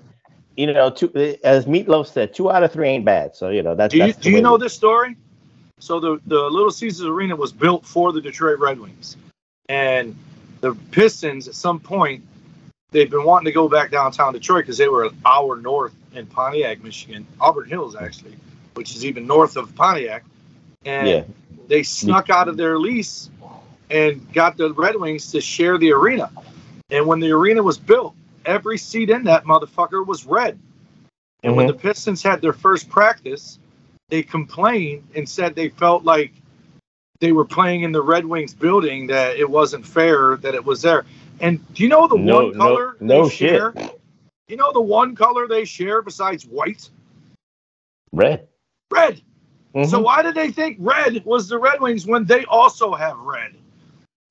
You 0.57 0.71
know, 0.71 0.89
two, 0.89 1.11
as 1.43 1.65
Meatloaf 1.65 2.07
said, 2.07 2.33
two 2.33 2.49
out 2.49 2.63
of 2.63 2.71
three 2.71 2.87
ain't 2.87 3.03
bad. 3.03 3.35
So 3.35 3.49
you 3.49 3.61
know 3.61 3.75
that's. 3.75 3.91
Do 3.91 3.97
you, 3.97 4.05
that's 4.07 4.17
do 4.19 4.31
you 4.31 4.41
know 4.41 4.57
this 4.57 4.73
story? 4.73 5.17
So 5.79 5.99
the 5.99 6.21
the 6.25 6.41
Little 6.41 6.71
Caesars 6.71 7.07
Arena 7.07 7.35
was 7.35 7.51
built 7.51 7.85
for 7.85 8.13
the 8.13 8.21
Detroit 8.21 8.59
Red 8.59 8.79
Wings, 8.79 9.17
and 9.67 10.15
the 10.61 10.73
Pistons 10.91 11.49
at 11.49 11.55
some 11.55 11.79
point 11.79 12.23
they've 12.91 13.09
been 13.09 13.23
wanting 13.23 13.45
to 13.45 13.51
go 13.51 13.67
back 13.67 13.91
downtown 13.91 14.33
Detroit 14.33 14.63
because 14.63 14.77
they 14.77 14.87
were 14.87 15.05
an 15.05 15.17
hour 15.25 15.57
north 15.57 15.93
in 16.13 16.25
Pontiac, 16.25 16.83
Michigan, 16.83 17.27
Auburn 17.39 17.69
Hills 17.69 17.95
actually, 17.95 18.35
which 18.75 18.95
is 18.95 19.05
even 19.05 19.27
north 19.27 19.57
of 19.57 19.73
Pontiac, 19.75 20.23
and 20.85 21.07
Yeah. 21.07 21.23
they 21.67 21.83
snuck 21.83 22.29
out 22.29 22.47
of 22.47 22.57
their 22.57 22.79
lease 22.79 23.29
and 23.89 24.31
got 24.33 24.57
the 24.57 24.73
Red 24.73 24.95
Wings 24.95 25.31
to 25.31 25.41
share 25.41 25.77
the 25.77 25.91
arena. 25.91 26.31
And 26.89 27.05
when 27.05 27.19
the 27.19 27.31
arena 27.31 27.61
was 27.61 27.77
built, 27.77 28.15
every 28.45 28.77
seat 28.77 29.09
in 29.09 29.23
that 29.25 29.45
motherfucker 29.45 30.05
was 30.05 30.25
red. 30.25 30.59
And 31.43 31.55
when 31.55 31.67
mm-hmm. 31.67 31.77
the 31.77 31.81
Pistons 31.81 32.23
had 32.23 32.41
their 32.41 32.53
first 32.53 32.89
practice, 32.89 33.59
they 34.09 34.23
complained 34.23 35.03
and 35.15 35.27
said 35.27 35.55
they 35.55 35.69
felt 35.69 36.03
like 36.03 36.31
they 37.19 37.31
were 37.31 37.45
playing 37.45 37.83
in 37.83 37.91
the 37.91 38.01
Red 38.01 38.25
Wings 38.25 38.53
building, 38.53 39.07
that 39.07 39.37
it 39.37 39.49
wasn't 39.49 39.85
fair 39.85 40.37
that 40.37 40.53
it 40.53 40.65
was 40.65 40.81
there. 40.81 41.05
And 41.41 41.73
do 41.73 41.83
you 41.83 41.89
know 41.89 42.07
the 42.07 42.17
No- 42.17 42.45
one 42.45 42.53
color 42.57 42.97
no 42.99 43.23
they 43.23 43.29
shit. 43.29 43.49
share? 43.51 43.73
You 44.47 44.57
know 44.57 44.71
the 44.71 44.81
one 44.81 45.15
color 45.15 45.47
they 45.47 45.65
share 45.65 46.01
besides 46.01 46.45
white? 46.45 46.89
red. 48.13 48.47
Red. 48.91 49.21
Mhm. 49.75 49.89
So 49.89 49.99
why 49.99 50.21
did 50.21 50.35
they 50.35 50.51
think 50.51 50.77
red 50.79 51.25
was 51.25 51.49
the 51.49 51.57
Red 51.57 51.81
Wings 51.81 52.05
when 52.05 52.23
they 52.23 52.45
also 52.45 52.93
have 52.93 53.17
red? 53.19 53.53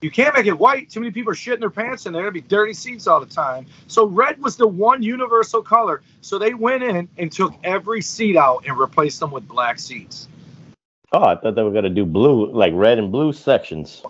You 0.00 0.10
can't 0.10 0.34
make 0.34 0.46
it 0.46 0.58
white. 0.58 0.88
Too 0.88 1.00
many 1.00 1.12
people 1.12 1.32
are 1.32 1.34
shitting 1.36 1.60
their 1.60 1.68
pants 1.70 2.06
in 2.06 2.12
there. 2.14 2.22
It'd 2.22 2.32
be 2.34 2.40
dirty 2.40 2.72
seats 2.72 3.06
all 3.06 3.20
the 3.20 3.26
time. 3.26 3.66
So 3.86 4.06
red 4.06 4.40
was 4.42 4.56
the 4.56 4.66
one 4.66 5.02
universal 5.02 5.62
color. 5.62 6.00
So 6.22 6.38
they 6.38 6.54
went 6.54 6.82
in 6.82 7.08
and 7.18 7.30
took 7.30 7.52
every 7.62 8.00
seat 8.00 8.36
out 8.36 8.64
and 8.66 8.78
replaced 8.78 9.20
them 9.20 9.30
with 9.30 9.46
black 9.46 9.78
seats. 9.78 10.28
oh, 11.12 11.22
I 11.24 11.36
thought 11.36 11.54
they 11.54 11.62
were 11.62 11.70
gonna 11.70 11.90
do 11.90 12.04
blue, 12.06 12.50
like 12.50 12.72
red 12.74 12.98
and 12.98 13.12
blue 13.12 13.32
sections. 13.32 14.02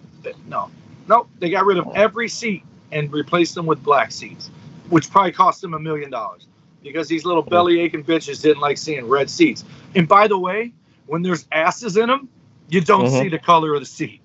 No, 0.49 0.71
no, 1.09 1.27
they 1.39 1.51
got 1.51 1.67
rid 1.67 1.77
of 1.79 1.89
every 1.95 2.29
seat 2.29 2.63
and 2.93 3.12
replaced 3.12 3.55
them 3.55 3.67
with 3.67 3.83
black 3.83 4.12
seats, 4.12 4.50
which 4.91 5.11
probably 5.11 5.33
cost 5.33 5.61
them 5.61 5.75
a 5.75 5.79
million 5.79 6.11
dollars 6.11 6.47
because 6.83 7.09
these 7.09 7.25
little 7.25 7.43
belly 7.43 7.81
aching 7.81 8.05
bitches 8.05 8.43
didn't 8.43 8.61
like 8.61 8.76
seeing 8.79 9.09
red 9.09 9.31
seats. 9.31 9.64
And 9.95 10.07
by 10.07 10.29
the 10.29 10.38
way, 10.38 10.73
when 11.07 11.23
there's 11.23 11.47
asses 11.50 11.97
in 11.97 12.09
them, 12.09 12.29
you 12.69 12.81
don't 12.81 13.07
Mhm. 13.07 13.21
see 13.21 13.29
the 13.29 13.38
color 13.38 13.75
of 13.75 13.81
the 13.81 13.87
seat. 13.87 14.21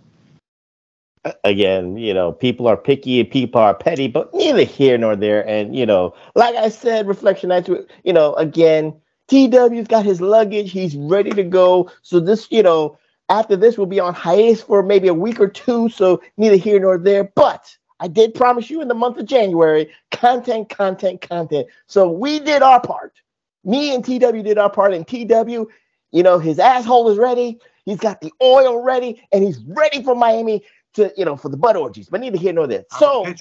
again, 1.44 1.98
you 1.98 2.14
know, 2.14 2.32
people 2.32 2.66
are 2.68 2.78
picky 2.78 3.20
and 3.20 3.30
people 3.30 3.60
are 3.60 3.74
petty, 3.74 4.08
but 4.08 4.34
neither 4.34 4.64
here 4.64 4.98
nor 4.98 5.16
there. 5.18 5.48
And 5.48 5.76
you 5.76 5.86
know, 5.86 6.14
like 6.36 6.56
I 6.56 6.70
said, 6.70 7.08
Reflectionites. 7.08 7.86
You 8.04 8.14
know, 8.14 8.34
again, 8.36 8.94
TW's 9.28 9.88
got 9.88 10.06
his 10.06 10.22
luggage. 10.22 10.72
He's 10.72 10.96
ready 10.96 11.32
to 11.32 11.44
go. 11.44 11.92
So 12.02 12.20
this, 12.20 12.48
you 12.52 12.64
know, 12.64 12.98
after 13.28 13.56
this, 13.56 13.78
we'll 13.78 13.86
be 13.88 14.00
on 14.00 14.14
hiatus 14.14 14.62
for 14.62 14.82
maybe 14.82 15.08
a 15.08 15.14
week 15.14 15.40
or 15.40 15.50
two. 15.50 15.90
So 15.90 16.22
neither 16.38 16.56
here 16.56 16.80
nor 16.80 16.98
there. 16.98 17.26
But 17.26 17.78
I 18.00 18.08
did 18.08 18.34
promise 18.34 18.70
you 18.70 18.82
in 18.82 18.88
the 18.88 18.94
month 18.94 19.18
of 19.18 19.26
January, 19.26 19.90
content, 20.12 20.70
content, 20.70 21.22
content. 21.22 21.68
So 21.88 22.10
we 22.10 22.40
did 22.40 22.62
our 22.62 22.80
part. 22.80 23.14
Me 23.64 23.94
and 23.94 24.04
TW 24.04 24.44
did 24.44 24.58
our 24.58 24.70
part, 24.70 24.94
and 24.94 25.06
TW, 25.06 25.70
you 26.12 26.24
know, 26.24 26.40
his 26.40 26.60
asshole 26.60 27.10
is 27.10 27.18
ready. 27.18 27.60
He's 27.86 27.98
got 27.98 28.22
the 28.22 28.32
oil 28.42 28.82
ready, 28.82 29.22
and 29.32 29.44
he's 29.44 29.60
ready 29.60 30.02
for 30.04 30.16
Miami 30.16 30.64
to 30.94 31.14
you 31.18 31.26
know 31.26 31.36
for 31.36 31.50
the 31.50 31.58
butt 31.58 31.76
orgies, 31.76 32.10
but 32.10 32.22
neither 32.22 32.38
here 32.38 32.54
nor 32.54 32.68
there. 32.68 32.86
I'm 32.94 33.00
So 33.00 33.26
a. 33.26 33.36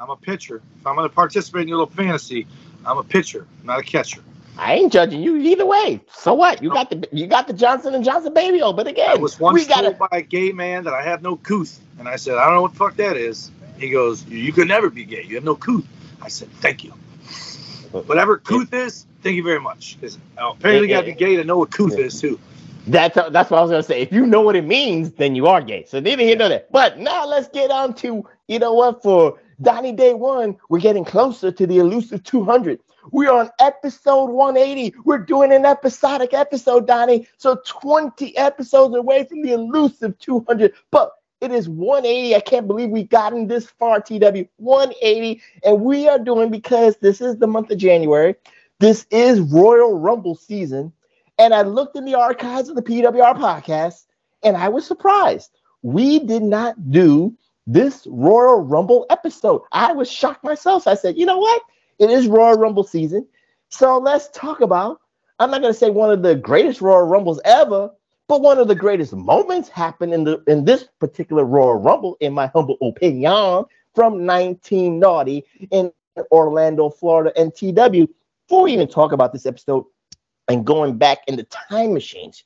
I'm 0.00 0.10
a 0.10 0.16
pitcher. 0.16 0.60
If 0.80 0.86
I'm 0.86 0.96
going 0.96 1.08
to 1.08 1.14
participate 1.14 1.62
in 1.62 1.68
your 1.68 1.78
little 1.78 1.94
fantasy, 1.94 2.46
I'm 2.84 2.98
a 2.98 3.04
pitcher, 3.04 3.46
not 3.62 3.78
a 3.78 3.82
catcher. 3.82 4.22
I 4.56 4.74
ain't 4.74 4.92
judging 4.92 5.20
you 5.20 5.36
either 5.36 5.66
way. 5.66 6.00
So 6.12 6.34
what? 6.34 6.62
You 6.62 6.70
got 6.70 6.90
the 6.90 7.08
you 7.12 7.26
got 7.26 7.46
the 7.46 7.52
Johnson 7.52 7.94
and 7.94 8.04
Johnson 8.04 8.32
baby 8.34 8.62
oil, 8.62 8.72
but 8.72 8.86
again, 8.86 9.08
I 9.08 9.16
was 9.16 9.38
once 9.40 9.54
we 9.54 9.66
gotta. 9.66 9.94
told 9.94 9.98
by 9.98 10.18
a 10.18 10.22
gay 10.22 10.52
man 10.52 10.84
that 10.84 10.94
I 10.94 11.02
have 11.02 11.22
no 11.22 11.36
couth, 11.36 11.80
and 11.98 12.08
I 12.08 12.16
said, 12.16 12.36
I 12.36 12.46
don't 12.46 12.54
know 12.54 12.62
what 12.62 12.72
the 12.72 12.78
fuck 12.78 12.96
that 12.96 13.16
is. 13.16 13.50
He 13.78 13.90
goes, 13.90 14.24
You 14.26 14.52
could 14.52 14.68
never 14.68 14.90
be 14.90 15.04
gay. 15.04 15.24
You 15.24 15.36
have 15.36 15.44
no 15.44 15.56
couth. 15.56 15.86
I 16.20 16.28
said, 16.28 16.50
Thank 16.60 16.84
you. 16.84 16.92
Whatever 18.02 18.38
couth 18.38 18.72
is, 18.72 19.06
thank 19.22 19.36
you 19.36 19.44
very 19.44 19.60
much. 19.60 19.96
Because 20.00 20.18
apparently, 20.36 20.88
you 20.88 20.94
got 20.94 21.02
to 21.02 21.06
be 21.06 21.12
gay 21.12 21.36
to 21.36 21.44
know 21.44 21.58
what 21.58 21.70
couth 21.70 21.96
is 21.96 22.20
too. 22.20 22.40
That's 22.86 23.14
that's 23.14 23.50
what 23.50 23.58
I 23.58 23.62
was 23.62 23.70
gonna 23.70 23.82
say. 23.82 24.02
If 24.02 24.12
you 24.12 24.26
know 24.26 24.42
what 24.42 24.56
it 24.56 24.64
means, 24.64 25.12
then 25.12 25.34
you 25.34 25.46
are 25.46 25.62
gay. 25.62 25.84
So 25.86 26.00
neither 26.00 26.22
here 26.22 26.36
nor 26.36 26.50
there. 26.50 26.64
But 26.70 26.98
now 26.98 27.24
let's 27.24 27.48
get 27.48 27.70
on 27.70 27.94
to 27.94 28.28
you 28.48 28.58
know 28.58 28.74
what 28.74 29.02
for 29.02 29.38
Donnie 29.62 29.92
Day 29.92 30.12
One. 30.12 30.56
We're 30.68 30.80
getting 30.80 31.04
closer 31.04 31.50
to 31.50 31.66
the 31.66 31.78
elusive 31.78 32.22
200. 32.24 32.80
We're 33.10 33.32
on 33.32 33.50
episode 33.60 34.26
180. 34.26 34.96
We're 35.04 35.18
doing 35.18 35.52
an 35.52 35.64
episodic 35.64 36.34
episode, 36.34 36.86
Donnie. 36.86 37.26
So 37.38 37.60
20 37.66 38.36
episodes 38.36 38.94
away 38.94 39.24
from 39.24 39.42
the 39.42 39.52
elusive 39.52 40.18
200. 40.18 40.72
But 40.90 41.12
it 41.44 41.52
is 41.52 41.68
180. 41.68 42.34
I 42.34 42.40
can't 42.40 42.66
believe 42.66 42.90
we've 42.90 43.08
gotten 43.08 43.46
this 43.46 43.66
far, 43.66 44.00
TW. 44.00 44.48
180. 44.56 45.42
And 45.62 45.82
we 45.82 46.08
are 46.08 46.18
doing 46.18 46.50
because 46.50 46.96
this 46.96 47.20
is 47.20 47.36
the 47.36 47.46
month 47.46 47.70
of 47.70 47.78
January. 47.78 48.34
This 48.80 49.06
is 49.10 49.40
Royal 49.40 49.98
Rumble 49.98 50.34
season. 50.34 50.92
And 51.38 51.54
I 51.54 51.62
looked 51.62 51.96
in 51.96 52.04
the 52.04 52.14
archives 52.14 52.68
of 52.68 52.76
the 52.76 52.82
PWR 52.82 53.36
podcast 53.36 54.06
and 54.42 54.56
I 54.56 54.68
was 54.68 54.86
surprised. 54.86 55.50
We 55.82 56.18
did 56.18 56.42
not 56.42 56.90
do 56.90 57.36
this 57.66 58.06
Royal 58.10 58.60
Rumble 58.60 59.06
episode. 59.10 59.62
I 59.72 59.92
was 59.92 60.10
shocked 60.10 60.44
myself. 60.44 60.84
So 60.84 60.90
I 60.90 60.94
said, 60.94 61.16
you 61.16 61.26
know 61.26 61.38
what? 61.38 61.62
It 61.98 62.10
is 62.10 62.26
Royal 62.26 62.58
Rumble 62.58 62.84
season. 62.84 63.26
So 63.68 63.98
let's 63.98 64.28
talk 64.30 64.60
about, 64.60 65.00
I'm 65.38 65.50
not 65.50 65.60
going 65.60 65.72
to 65.72 65.78
say 65.78 65.90
one 65.90 66.10
of 66.10 66.22
the 66.22 66.36
greatest 66.36 66.80
Royal 66.80 67.06
Rumbles 67.06 67.40
ever, 67.44 67.90
but 68.28 68.40
one 68.40 68.58
of 68.58 68.68
the 68.68 68.74
greatest 68.74 69.12
moments 69.12 69.68
happened 69.68 70.14
in 70.14 70.24
the 70.24 70.42
in 70.46 70.64
this 70.64 70.84
particular 70.98 71.44
Royal 71.44 71.74
Rumble, 71.74 72.16
in 72.20 72.32
my 72.32 72.46
humble 72.48 72.76
opinion, 72.80 73.64
from 73.94 74.26
1990 74.26 75.44
in 75.70 75.92
Orlando, 76.30 76.90
Florida, 76.90 77.32
and 77.38 77.54
TW. 77.54 78.08
Before 78.46 78.62
we 78.64 78.72
even 78.72 78.88
talk 78.88 79.12
about 79.12 79.32
this 79.32 79.46
episode 79.46 79.84
and 80.48 80.66
going 80.66 80.98
back 80.98 81.18
in 81.26 81.36
the 81.36 81.44
time 81.44 81.94
machines, 81.94 82.44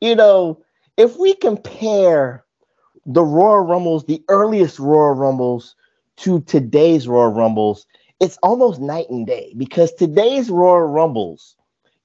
you 0.00 0.14
know, 0.14 0.62
if 0.96 1.16
we 1.18 1.34
compare 1.34 2.44
the 3.06 3.22
Royal 3.22 3.60
Rumbles, 3.60 4.04
the 4.04 4.22
earliest 4.28 4.78
Royal 4.78 5.14
Rumbles, 5.14 5.74
to 6.16 6.40
today's 6.42 7.08
Royal 7.08 7.32
Rumbles, 7.32 7.86
it's 8.20 8.38
almost 8.42 8.80
night 8.80 9.10
and 9.10 9.26
day 9.26 9.52
because 9.56 9.92
today's 9.92 10.48
Royal 10.48 10.86
Rumbles 10.86 11.56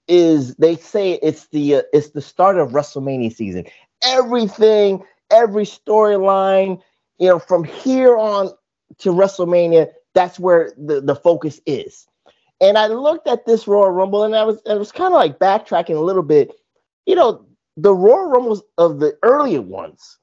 is 0.10 0.56
they 0.56 0.76
say 0.76 1.14
it's 1.22 1.48
the 1.48 1.76
uh, 1.76 1.82
it's 1.94 2.10
the 2.10 2.22
start 2.22 2.58
of 2.58 2.72
WrestleMania 2.72 3.34
season. 3.34 3.66
Everything, 4.04 5.04
every 5.32 5.66
storyline, 5.66 6.82
you 7.20 7.28
know, 7.28 7.40
from 7.40 7.64
here 7.64 8.18
on 8.18 8.50
to 8.98 9.10
WrestleMania, 9.12 9.90
that's 10.16 10.40
where 10.40 10.74
the, 10.78 11.00
the 11.00 11.16
focus 11.16 11.62
is. 11.66 12.08
And 12.60 12.78
I 12.78 12.88
looked 12.88 13.28
at 13.28 13.46
this 13.46 13.68
Royal 13.68 13.92
Rumble 13.92 14.24
and 14.24 14.36
I 14.36 14.44
was 14.44 14.60
I 14.70 14.74
was 14.74 14.92
kind 14.92 15.14
of 15.14 15.20
like 15.20 15.40
backtracking 15.40 15.96
a 15.96 16.02
little 16.02 16.24
bit. 16.24 16.52
You 17.06 17.16
know, 17.16 17.46
the 17.78 17.94
Royal 17.94 18.30
Rumbles 18.30 18.64
of 18.78 19.00
the 19.00 19.18
earlier 19.24 19.62
ones 19.62 20.18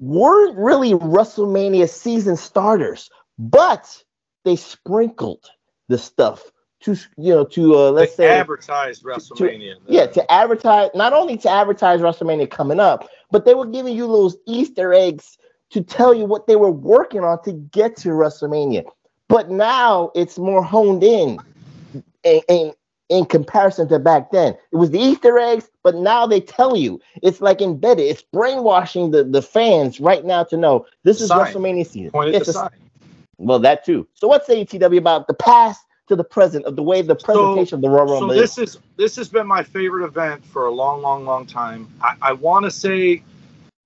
weren't 0.00 0.58
really 0.58 0.92
WrestleMania 0.92 1.88
season 1.88 2.36
starters, 2.36 3.10
but 3.38 4.02
they 4.44 4.56
sprinkled 4.56 5.48
the 5.88 5.98
stuff 5.98 6.50
to 6.80 6.92
you 7.16 7.34
know 7.34 7.44
to 7.44 7.74
uh, 7.76 7.90
let's 7.90 8.16
they 8.16 8.24
say 8.24 8.38
advertised 8.38 9.02
WrestleMania. 9.04 9.76
yeah, 9.88 10.06
to 10.06 10.32
advertise 10.32 10.90
not 10.94 11.12
only 11.12 11.36
to 11.38 11.50
advertise 11.50 12.00
WrestleMania 12.00 12.50
coming 12.50 12.80
up, 12.80 13.08
but 13.30 13.44
they 13.44 13.54
were 13.54 13.66
giving 13.66 13.94
you 13.94 14.06
those 14.06 14.36
Easter 14.46 14.92
eggs 14.94 15.38
to 15.70 15.82
tell 15.82 16.12
you 16.14 16.24
what 16.24 16.46
they 16.46 16.56
were 16.56 16.70
working 16.70 17.22
on 17.22 17.42
to 17.44 17.52
get 17.52 17.96
to 17.98 18.08
WrestleMania. 18.10 18.84
but 19.28 19.50
now 19.50 20.10
it's 20.14 20.38
more 20.38 20.62
honed 20.62 21.02
in, 21.04 21.38
in, 22.24 22.40
in 22.48 22.72
in 23.08 23.24
comparison 23.24 23.88
to 23.88 23.98
back 23.98 24.30
then. 24.30 24.54
It 24.72 24.76
was 24.76 24.90
the 24.90 25.00
Easter 25.00 25.38
eggs, 25.38 25.68
but 25.82 25.96
now 25.96 26.26
they 26.28 26.40
tell 26.40 26.76
you 26.76 27.00
it's 27.22 27.40
like 27.40 27.60
embedded. 27.60 28.06
It's 28.06 28.22
brainwashing 28.22 29.10
the, 29.10 29.24
the 29.24 29.42
fans 29.42 29.98
right 30.00 30.24
now 30.24 30.44
to 30.44 30.56
know 30.56 30.86
this 31.02 31.20
is 31.20 31.28
Sign. 31.28 31.52
WrestleMania 31.52 31.86
season. 31.86 32.10
Point 32.12 32.32
the 32.32 32.40
a- 32.42 32.44
sign. 32.44 32.70
well, 33.38 33.58
that 33.58 33.84
too. 33.84 34.06
So 34.14 34.28
what 34.28 34.46
say 34.46 34.64
TW 34.64 34.96
about 34.96 35.26
the 35.26 35.34
past 35.34 35.84
to 36.10 36.16
the 36.16 36.24
present 36.24 36.64
of 36.64 36.74
the 36.74 36.82
way 36.82 37.02
the 37.02 37.14
presentation 37.14 37.76
of 37.76 37.82
the 37.82 37.88
Royal 37.88 37.98
Rumble. 38.00 38.14
So 38.14 38.20
Rumble 38.22 38.34
this 38.34 38.58
is? 38.58 38.74
is 38.74 38.80
this 38.96 39.14
has 39.14 39.28
been 39.28 39.46
my 39.46 39.62
favorite 39.62 40.04
event 40.04 40.44
for 40.44 40.66
a 40.66 40.70
long, 40.70 41.02
long, 41.02 41.24
long 41.24 41.46
time. 41.46 41.86
I, 42.02 42.16
I 42.20 42.32
want 42.32 42.64
to 42.64 42.70
say 42.70 43.22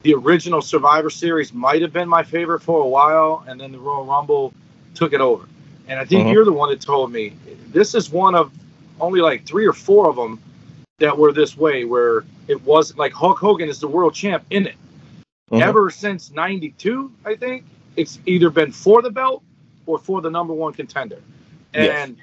the 0.00 0.14
original 0.14 0.62
Survivor 0.62 1.10
Series 1.10 1.52
might 1.52 1.82
have 1.82 1.92
been 1.92 2.08
my 2.08 2.22
favorite 2.22 2.60
for 2.60 2.80
a 2.82 2.88
while, 2.88 3.44
and 3.46 3.60
then 3.60 3.72
the 3.72 3.78
Royal 3.78 4.06
Rumble 4.06 4.54
took 4.94 5.12
it 5.12 5.20
over. 5.20 5.46
And 5.86 6.00
I 6.00 6.06
think 6.06 6.26
Mhm. 6.26 6.32
you're 6.32 6.46
the 6.46 6.52
one 6.52 6.70
that 6.70 6.80
told 6.80 7.12
me 7.12 7.34
this 7.72 7.94
is 7.94 8.10
one 8.10 8.34
of 8.34 8.50
only 9.02 9.20
like 9.20 9.44
three 9.44 9.66
or 9.66 9.74
four 9.74 10.08
of 10.08 10.16
them 10.16 10.40
that 11.00 11.18
were 11.18 11.30
this 11.30 11.58
way, 11.58 11.84
where 11.84 12.24
it 12.48 12.64
was 12.64 12.96
like 12.96 13.12
Hulk 13.12 13.38
Hogan 13.38 13.68
is 13.68 13.80
the 13.80 13.88
world 13.88 14.14
champ 14.14 14.44
in 14.48 14.66
it. 14.66 14.76
Mhm. 15.52 15.60
Ever 15.60 15.90
since 15.90 16.32
'92, 16.32 17.12
I 17.26 17.34
think 17.34 17.64
it's 17.96 18.18
either 18.24 18.48
been 18.48 18.72
for 18.72 19.02
the 19.02 19.10
belt 19.10 19.42
or 19.84 19.98
for 19.98 20.22
the 20.22 20.30
number 20.30 20.54
one 20.54 20.72
contender. 20.72 21.18
Yes. 21.74 22.08
And 22.08 22.16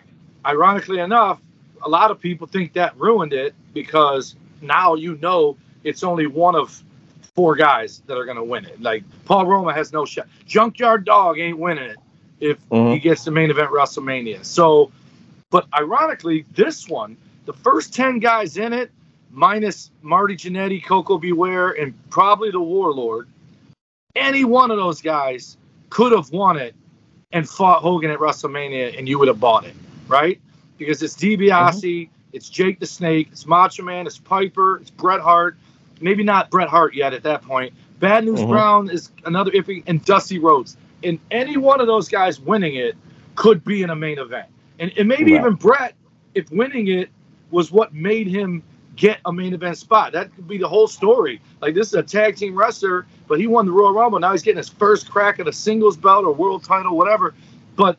ironically 0.45 0.99
enough, 0.99 1.39
a 1.83 1.89
lot 1.89 2.11
of 2.11 2.19
people 2.19 2.47
think 2.47 2.73
that 2.73 2.97
ruined 2.97 3.33
it 3.33 3.53
because 3.73 4.35
now 4.61 4.95
you 4.95 5.17
know 5.17 5.57
it's 5.83 6.03
only 6.03 6.27
one 6.27 6.55
of 6.55 6.83
four 7.35 7.55
guys 7.55 8.01
that 8.07 8.17
are 8.17 8.25
going 8.25 8.37
to 8.37 8.43
win 8.43 8.65
it. 8.65 8.81
Like 8.81 9.03
Paul 9.25 9.45
Roma 9.45 9.73
has 9.73 9.91
no 9.93 10.05
shot. 10.05 10.27
Junkyard 10.45 11.05
Dog 11.05 11.39
ain't 11.39 11.57
winning 11.57 11.85
it 11.85 11.97
if 12.39 12.57
Mhm. 12.69 12.93
he 12.93 12.99
gets 12.99 13.23
the 13.23 13.31
main 13.31 13.49
event 13.49 13.71
WrestleMania. 13.71 14.43
So, 14.43 14.91
but 15.49 15.65
ironically, 15.73 16.45
this 16.53 16.87
one, 16.87 17.17
the 17.45 17.53
first 17.53 17.93
10 17.93 18.19
guys 18.19 18.57
in 18.57 18.73
it, 18.73 18.91
minus 19.31 19.91
Marty 20.01 20.35
Jannetty, 20.35 20.83
Koko 20.83 21.17
B. 21.17 21.31
Ware, 21.31 21.71
and 21.71 21.93
probably 22.09 22.51
the 22.51 22.59
Warlord, 22.59 23.27
any 24.15 24.43
one 24.43 24.71
of 24.71 24.77
those 24.77 25.01
guys 25.01 25.57
could 25.89 26.11
have 26.11 26.31
won 26.31 26.57
it 26.57 26.75
and 27.33 27.47
fought 27.47 27.81
Hogan 27.81 28.11
at 28.11 28.19
WrestleMania, 28.19 28.97
and 28.97 29.07
you 29.07 29.17
would 29.19 29.27
have 29.27 29.39
bought 29.39 29.65
it, 29.65 29.75
right? 30.07 30.39
Because 30.77 31.01
it's 31.01 31.15
DiBiase, 31.15 32.09
it's 32.33 32.49
Jake 32.49 32.79
the 32.79 32.85
Snake, 32.85 33.29
it's 33.31 33.45
Macho 33.45 33.83
Man, 33.83 34.07
it's 34.07 34.17
Piper, 34.17 34.77
it's 34.77 34.89
Bret 34.89 35.21
Hart. 35.21 35.57
Maybe 35.99 36.23
not 36.23 36.49
Bret 36.49 36.67
Hart 36.67 36.95
yet 36.95 37.13
at 37.13 37.23
that 37.23 37.43
point. 37.43 37.73
Bad 37.99 38.25
News 38.25 38.39
Mhm. 38.41 38.49
Brown 38.49 38.89
is 38.89 39.11
another 39.25 39.51
iffy, 39.51 39.83
and 39.85 40.03
Dusty 40.03 40.39
Rhodes. 40.39 40.75
And 41.03 41.19
any 41.29 41.57
one 41.57 41.79
of 41.79 41.87
those 41.87 42.09
guys 42.09 42.39
winning 42.39 42.75
it 42.75 42.95
could 43.35 43.63
be 43.63 43.83
in 43.83 43.89
a 43.91 43.95
main 43.95 44.17
event. 44.19 44.47
And, 44.79 44.91
and 44.97 45.07
maybe 45.07 45.33
Right. 45.33 45.41
even 45.41 45.53
Bret, 45.53 45.93
if 46.33 46.49
winning 46.51 46.87
it 46.87 47.09
was 47.51 47.71
what 47.71 47.93
made 47.93 48.27
him 48.27 48.63
get 48.95 49.19
a 49.25 49.31
main 49.33 49.53
event 49.53 49.77
spot. 49.77 50.11
That 50.13 50.33
could 50.35 50.47
be 50.47 50.57
the 50.57 50.67
whole 50.67 50.87
story. 50.87 51.41
Like 51.61 51.73
this 51.75 51.87
is 51.87 51.93
a 51.93 52.03
tag 52.03 52.35
team 52.35 52.55
wrestler, 52.55 53.05
but 53.27 53.39
he 53.39 53.47
won 53.47 53.65
the 53.65 53.71
Royal 53.71 53.93
Rumble. 53.93 54.19
Now 54.19 54.31
he's 54.31 54.43
getting 54.43 54.57
his 54.57 54.69
first 54.69 55.09
crack 55.09 55.39
at 55.39 55.47
a 55.47 55.53
singles 55.53 55.97
belt 55.97 56.25
or 56.25 56.33
world 56.33 56.63
title, 56.63 56.97
whatever. 56.97 57.33
But 57.75 57.97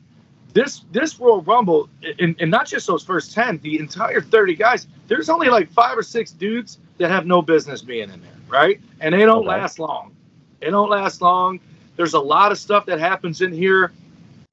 this 0.53 0.83
this 0.93 1.19
Royal 1.19 1.43
Rumble, 1.43 1.89
and, 2.21 2.37
and 2.39 2.51
not 2.51 2.67
just 2.67 2.87
those 2.87 3.03
first 3.03 3.33
ten, 3.33 3.59
the 3.59 3.79
entire 3.79 4.21
thirty 4.21 4.55
guys. 4.55 4.87
There's 5.09 5.29
only 5.29 5.49
like 5.49 5.71
five 5.71 5.97
or 5.97 6.03
six 6.03 6.31
dudes 6.31 6.79
that 6.99 7.11
have 7.11 7.27
no 7.27 7.43
business 7.43 7.83
being 7.83 8.11
in 8.11 8.21
there, 8.21 8.31
right? 8.49 8.81
And 9.01 9.15
they 9.15 9.25
don't 9.25 9.39
Okay. 9.41 9.49
last 9.49 9.79
long. 9.79 10.15
They 10.61 10.71
don't 10.71 10.91
last 10.91 11.21
long. 11.23 11.59
There's 11.97 12.15
a 12.15 12.21
lot 12.21 12.53
of 12.53 12.59
stuff 12.59 12.87
that 12.87 12.99
happens 13.01 13.41
in 13.43 13.53
here 13.53 13.93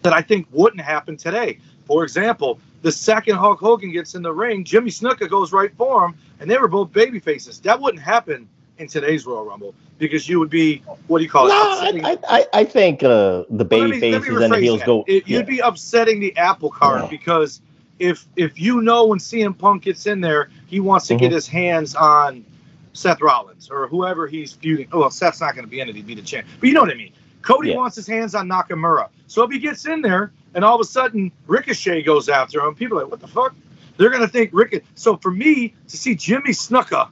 that 0.01 0.13
I 0.13 0.21
think 0.21 0.47
wouldn't 0.51 0.81
happen 0.81 1.17
today. 1.17 1.59
For 1.85 2.03
example, 2.03 2.59
the 2.81 2.91
second 2.91 3.35
Hulk 3.35 3.59
Hogan 3.59 3.91
gets 3.91 4.15
in 4.15 4.21
the 4.21 4.31
ring, 4.31 4.63
Jimmy 4.63 4.89
Snuka 4.89 5.29
goes 5.29 5.51
right 5.51 5.71
for 5.77 6.05
him, 6.05 6.15
and 6.39 6.49
they 6.49 6.57
were 6.57 6.67
both 6.67 6.91
baby 6.93 7.19
faces. 7.19 7.59
That 7.59 7.79
wouldn't 7.79 8.01
happen 8.03 8.47
in 8.77 8.87
today's 8.87 9.25
Royal 9.25 9.43
Rumble 9.45 9.75
because 9.97 10.29
you 10.29 10.39
would 10.39 10.49
be 10.49 10.77
what 11.07 11.17
do 11.19 11.23
you 11.25 11.29
call 11.29 11.47
it? 11.47 11.49
No, 11.49 11.71
Upsetting- 11.73 12.05
I, 12.05 12.17
I, 12.29 12.45
I 12.53 12.63
think 12.63 13.03
uh, 13.03 13.43
the 13.49 13.65
baby 13.65 13.91
me- 13.91 13.99
faces 13.99 14.27
and 14.41 14.53
the 14.53 14.59
heels 14.59 14.79
that. 14.79 14.85
go. 14.85 15.03
It- 15.07 15.27
yeah. 15.27 15.37
you'd 15.37 15.45
be 15.47 15.59
upsetting 15.59 16.19
the 16.21 16.35
apple 16.37 16.69
cart 16.69 17.03
Yeah. 17.03 17.09
because 17.09 17.61
if 17.99 18.25
if 18.37 18.57
you 18.57 18.81
know 18.81 19.07
when 19.07 19.19
CM 19.19 19.57
Punk 19.57 19.83
gets 19.83 20.07
in 20.07 20.21
there, 20.21 20.49
he 20.67 20.79
wants 20.79 21.07
to 21.07 21.15
get 21.17 21.31
Mhm. 21.31 21.35
his 21.35 21.47
hands 21.49 21.95
on 21.95 22.45
Seth 22.93 23.21
Rollins 23.21 23.69
or 23.69 23.87
whoever 23.87 24.25
he's 24.27 24.53
feuding. 24.53 24.87
Oh, 24.93 24.99
well, 25.01 25.11
Seth's 25.11 25.41
not 25.41 25.53
going 25.55 25.65
to 25.65 25.69
be 25.69 25.81
in 25.81 25.89
it; 25.89 25.95
he'd 25.95 26.07
be 26.07 26.15
the 26.15 26.21
champ. 26.21 26.47
But 26.61 26.67
you 26.67 26.73
know 26.73 26.81
what 26.81 26.91
I 26.91 26.95
mean. 26.95 27.11
Cody 27.41 27.69
Yeah. 27.71 27.75
wants 27.75 27.97
his 27.97 28.07
hands 28.07 28.35
on 28.35 28.47
Nakamura, 28.47 29.09
so 29.27 29.43
if 29.43 29.51
he 29.51 29.59
gets 29.59 29.85
in 29.85 30.01
there 30.01 30.31
and 30.53 30.63
all 30.65 30.75
of 30.75 30.81
a 30.81 30.85
sudden 30.85 31.31
Ricochet 31.47 32.03
goes 32.03 32.29
after 32.29 32.59
him, 32.59 32.75
people 32.75 32.97
are 32.97 33.03
like, 33.03 33.11
"What 33.11 33.19
the 33.19 33.27
fuck?" 33.27 33.55
They're 33.97 34.09
going 34.09 34.21
to 34.21 34.27
think 34.27 34.51
Ricochet. 34.53 34.85
So 34.95 35.17
for 35.17 35.31
me 35.31 35.73
to 35.87 35.97
see 35.97 36.15
Jimmy 36.15 36.51
Snuka, 36.51 37.09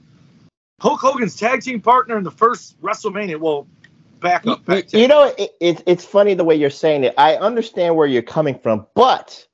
Hulk 0.80 1.02
Hogan's 1.02 1.36
tag 1.36 1.62
team 1.62 1.82
partner 1.82 2.17
in 2.17 2.23
the 2.23 2.32
first 2.32 2.82
WrestleMania, 2.82 3.39
well, 3.39 3.67
back 4.19 4.47
up, 4.47 4.63
back 4.65 4.93
you 4.93 5.08
know, 5.08 5.34
it, 5.38 5.52
it, 5.60 5.84
it's 5.86 6.06
funny 6.06 6.34
the 6.34 6.43
way 6.43 6.56
you're 6.56 6.69
saying 6.69 7.04
it. 7.04 7.13
I 7.17 7.36
understand 7.36 7.95
where 7.95 8.08
you're 8.08 8.21
coming 8.21 8.58
from, 8.58 8.86
but 8.95 9.45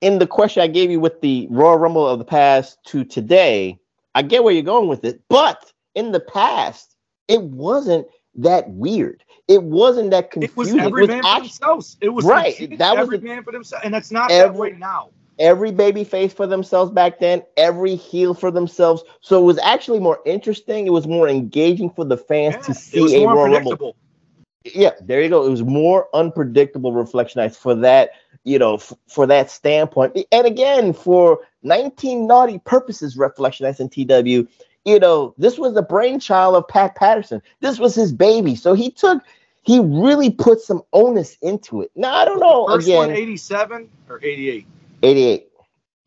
in 0.00 0.18
the 0.18 0.26
question 0.26 0.62
I 0.62 0.66
gave 0.66 0.90
you 0.90 1.00
with 1.00 1.20
the 1.20 1.46
Royal 1.50 1.78
Rumble 1.78 2.06
of 2.06 2.18
the 2.18 2.24
past 2.24 2.78
to 2.86 3.04
today, 3.04 3.78
I 4.14 4.22
get 4.22 4.44
where 4.44 4.54
you're 4.54 4.62
going 4.62 4.88
with 4.88 5.04
it. 5.04 5.22
But 5.28 5.72
in 5.94 6.12
the 6.12 6.20
past, 6.20 6.96
it 7.26 7.42
wasn't 7.42 8.06
that 8.36 8.70
weird. 8.70 9.22
It 9.48 9.62
wasn't 9.62 10.10
that 10.10 10.30
confusing. 10.30 10.78
It 10.78 10.84
was 10.84 10.86
every 10.86 11.04
It 11.04 11.08
was 11.08 11.08
man 11.08 11.22
for 11.22 11.40
themselves. 11.40 11.96
It 12.00 12.08
was 12.10 12.24
Right, 12.26 12.78
that 12.78 12.92
was 12.96 13.00
every 13.06 13.18
man 13.20 13.42
for 13.42 13.52
themselves, 13.52 13.84
and 13.84 13.92
that's 13.94 14.10
not 14.10 14.28
that 14.28 14.34
Every- 14.34 14.72
way 14.72 14.78
now. 14.78 15.08
every 15.38 15.70
baby 15.70 16.04
face 16.04 16.32
for 16.32 16.46
themselves 16.46 16.90
back 16.90 17.18
then, 17.20 17.42
every 17.56 17.94
heel 17.94 18.34
for 18.34 18.50
themselves. 18.50 19.02
So 19.20 19.40
it 19.40 19.44
was 19.44 19.58
actually 19.58 20.00
more 20.00 20.20
interesting. 20.26 20.86
It 20.86 20.90
was 20.92 21.06
more 21.06 21.28
engaging 21.28 21.90
for 21.90 22.04
the 22.04 22.16
fans 22.16 22.56
Yeah, 22.56 22.60
to 22.62 22.74
see 22.74 23.14
a 23.16 23.20
more 23.26 23.36
Royal 23.46 23.52
Rumble. 23.64 23.96
yeah, 24.64 24.90
there 25.00 25.22
you 25.22 25.28
go. 25.28 25.46
It 25.46 25.50
was 25.50 25.62
more 25.62 26.08
unpredictable 26.12 26.92
Reflectionites 26.92 27.56
for 27.56 27.74
that, 27.76 28.10
you 28.44 28.58
know, 28.58 28.74
f- 28.74 28.92
for 29.08 29.26
that 29.26 29.50
standpoint. 29.50 30.18
And 30.32 30.46
again, 30.46 30.92
for 30.92 31.40
19 31.62 32.26
naughty 32.26 32.58
purposes, 32.58 33.16
Reflectionites 33.16 33.80
and 33.80 33.90
TW, 33.90 34.46
you 34.84 34.98
know, 34.98 35.34
this 35.38 35.58
was 35.58 35.74
the 35.74 35.82
brainchild 35.82 36.56
of 36.56 36.66
Pat 36.68 36.96
Patterson. 36.96 37.40
This 37.60 37.78
was 37.78 37.94
his 37.94 38.12
baby. 38.12 38.54
So 38.56 38.74
he 38.74 38.90
took, 38.90 39.22
he 39.62 39.80
really 39.80 40.30
put 40.30 40.60
some 40.60 40.82
onus 40.92 41.36
into 41.42 41.82
it. 41.82 41.90
Now, 41.94 42.14
I 42.14 42.24
don't 42.24 42.40
know, 42.40 42.66
First 42.68 42.86
again, 42.86 42.98
one, 42.98 43.10
87 43.10 43.88
or 44.08 44.20
88. 44.22 44.66
88 45.02 45.48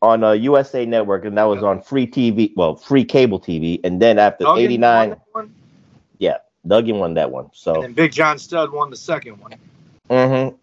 on 0.00 0.24
uh, 0.24 0.32
USA 0.32 0.84
Network, 0.84 1.24
and 1.24 1.38
that 1.38 1.44
was 1.44 1.62
on 1.62 1.80
free 1.80 2.06
TV, 2.06 2.52
well, 2.56 2.74
free 2.74 3.04
cable 3.04 3.38
TV. 3.40 3.80
And 3.84 4.02
then 4.02 4.18
after 4.18 4.44
Duggan 4.44 4.56
won 4.56 4.64
89, 4.64 5.10
that 5.10 5.18
one, 5.32 5.54
Duggan 6.66 6.98
won 6.98 7.14
that 7.14 7.30
one. 7.30 7.50
So 7.52 7.82
and 7.82 7.94
Big 7.94 8.12
John 8.12 8.38
Studd 8.38 8.72
won 8.72 8.90
the 8.90 8.96
second 8.96 9.38
one. 9.38 9.54
Mm-hmm. 10.08 10.56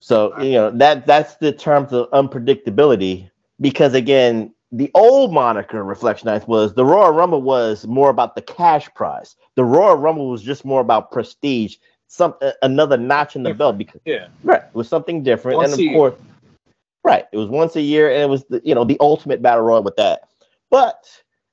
So 0.00 0.40
you 0.40 0.52
know 0.52 0.70
that 0.72 1.06
that's 1.06 1.36
the 1.36 1.52
terms 1.52 1.92
of 1.92 2.10
unpredictability 2.10 3.30
because 3.60 3.94
again, 3.94 4.54
the 4.70 4.90
old 4.94 5.32
moniker 5.32 5.82
Reflectionites 5.82 6.46
was 6.46 6.74
the 6.74 6.84
Royal 6.84 7.12
Rumble 7.12 7.42
was 7.42 7.86
more 7.86 8.10
about 8.10 8.34
the 8.34 8.42
cash 8.42 8.88
prize. 8.94 9.36
The 9.56 9.64
Royal 9.64 9.96
Rumble 9.96 10.30
was 10.30 10.42
just 10.42 10.64
more 10.64 10.80
about 10.80 11.10
prestige, 11.10 11.76
some 12.08 12.34
another 12.62 12.96
notch 12.96 13.36
in 13.36 13.42
the 13.42 13.54
belt 13.54 13.78
because 13.78 14.00
Yeah. 14.04 14.28
right, 14.44 14.62
it 14.62 14.74
was 14.74 14.88
something 14.88 15.22
different, 15.22 15.58
Once 15.58 15.72
and 15.72 15.88
of 15.88 15.92
course, 15.94 16.14
right, 17.04 17.26
it 17.32 17.36
was 17.36 17.48
once 17.48 17.76
a 17.76 17.80
year, 17.80 18.10
and 18.10 18.22
it 18.22 18.28
was 18.28 18.44
the, 18.44 18.60
you 18.64 18.74
know 18.74 18.84
the 18.84 18.96
ultimate 19.00 19.42
battle 19.42 19.64
royal 19.64 19.82
with 19.82 19.96
that. 19.96 20.28
But 20.70 21.04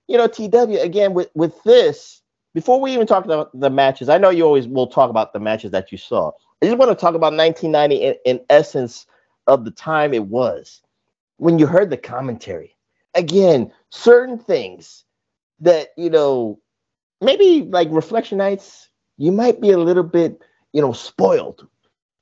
you 0.08 0.18
know, 0.18 0.28
TW 0.28 0.82
again 0.82 1.14
with 1.14 1.30
with 1.36 1.62
this. 1.64 2.22
Before 2.54 2.80
we 2.80 2.94
even 2.94 3.08
talk 3.08 3.26
about 3.26 3.50
the 3.60 3.72
matches, 3.72 4.10
I 4.10 4.20
know 4.20 4.30
you 4.30 4.44
always 4.44 4.68
will 4.68 4.86
talk 4.86 5.10
about 5.10 5.34
the 5.34 5.40
matches 5.40 5.72
that 5.72 5.92
you 5.92 5.98
saw. 5.98 6.32
I 6.62 6.68
just 6.68 6.78
want 6.78 6.92
to 6.92 6.96
talk 6.96 7.16
about 7.16 7.34
1990 7.34 7.96
in, 7.96 8.16
in 8.26 8.46
essence 8.52 9.08
of 9.48 9.66
the 9.66 9.72
time 9.72 10.14
it 10.14 10.26
was 10.28 10.82
when 11.38 11.58
you 11.58 11.66
heard 11.66 11.90
the 11.90 11.98
commentary. 11.98 12.76
Again, 13.16 13.72
certain 13.90 14.38
things 14.38 15.04
that 15.62 15.90
you 15.98 16.12
know, 16.12 16.60
maybe 17.22 17.64
like 17.64 17.90
Reflectionites, 17.90 18.88
you 19.18 19.32
might 19.32 19.62
be 19.62 19.72
a 19.72 19.78
little 19.78 20.04
bit, 20.04 20.42
you 20.72 20.82
know, 20.82 20.94
spoiled. 20.94 21.68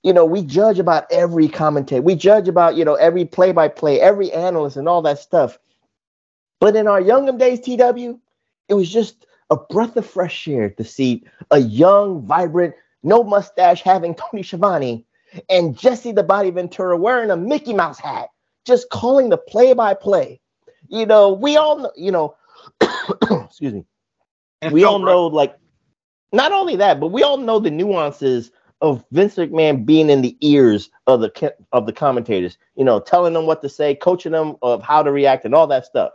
You 0.04 0.14
know, 0.14 0.26
we 0.26 0.42
judge 0.42 0.80
about 0.80 1.06
every 1.12 1.48
commentary. 1.48 2.02
We 2.02 2.16
judge 2.16 2.48
about, 2.48 2.76
you 2.76 2.86
know, 2.86 2.96
every 2.96 3.26
play 3.26 3.52
by 3.52 3.68
play, 3.68 4.00
every 4.00 4.32
analyst 4.32 4.78
and 4.78 4.90
all 4.90 5.02
that 5.04 5.20
stuff. 5.20 5.60
But 6.60 6.76
in 6.76 6.88
our 6.88 7.02
younger 7.02 7.38
days, 7.38 7.60
TW, 7.60 8.20
it 8.68 8.74
was 8.74 8.92
just 8.92 9.26
a 9.50 9.58
breath 9.58 9.98
of 9.98 10.06
fresh 10.06 10.48
air 10.48 10.70
to 10.72 10.84
see 10.84 11.24
a 11.52 11.60
young, 11.60 12.26
vibrant, 12.26 12.74
no 13.04 13.24
mustache 13.24 13.82
having 13.82 14.16
Tony 14.16 14.44
Schiavone 14.44 15.06
and 15.50 15.78
Jesse 15.78 16.12
the 16.12 16.24
Body 16.24 16.52
Ventura 16.52 16.98
wearing 16.98 17.32
a 17.32 17.38
Mickey 17.38 17.74
Mouse 17.74 18.00
hat, 18.00 18.30
just 18.66 18.90
calling 18.90 19.30
the 19.30 19.38
play 19.38 19.74
by 19.74 19.94
play. 19.94 20.40
You 20.88 21.06
know, 21.06 21.32
we 21.34 21.58
all 21.58 21.78
know, 21.80 21.92
you 21.96 22.12
know, 22.12 22.36
excuse 23.32 23.74
me 23.74 23.86
And 24.62 24.74
we 24.74 24.84
all 24.84 25.00
know 25.00 25.28
like 25.28 25.56
not 26.32 26.52
only 26.52 26.76
that 26.76 27.00
but 27.00 27.08
we 27.08 27.24
all 27.24 27.38
know 27.38 27.60
the 27.60 27.72
nuances 27.72 28.52
of 28.82 29.04
Vince 29.12 29.36
McMahon 29.36 29.86
being 29.86 30.10
in 30.10 30.22
the 30.22 30.36
ears 30.42 30.90
of 31.08 31.22
the 31.22 31.54
of 31.72 31.86
the 31.86 31.94
commentators, 31.94 32.58
you 32.76 32.84
know, 32.84 33.00
telling 33.00 33.34
them 33.34 33.46
what 33.46 33.62
to 33.62 33.70
say, 33.70 33.96
coaching 33.96 34.32
them 34.32 34.56
of 34.62 34.82
how 34.82 35.04
to 35.04 35.12
react 35.12 35.46
and 35.46 35.54
all 35.54 35.68
that 35.68 35.86
stuff. 35.86 36.12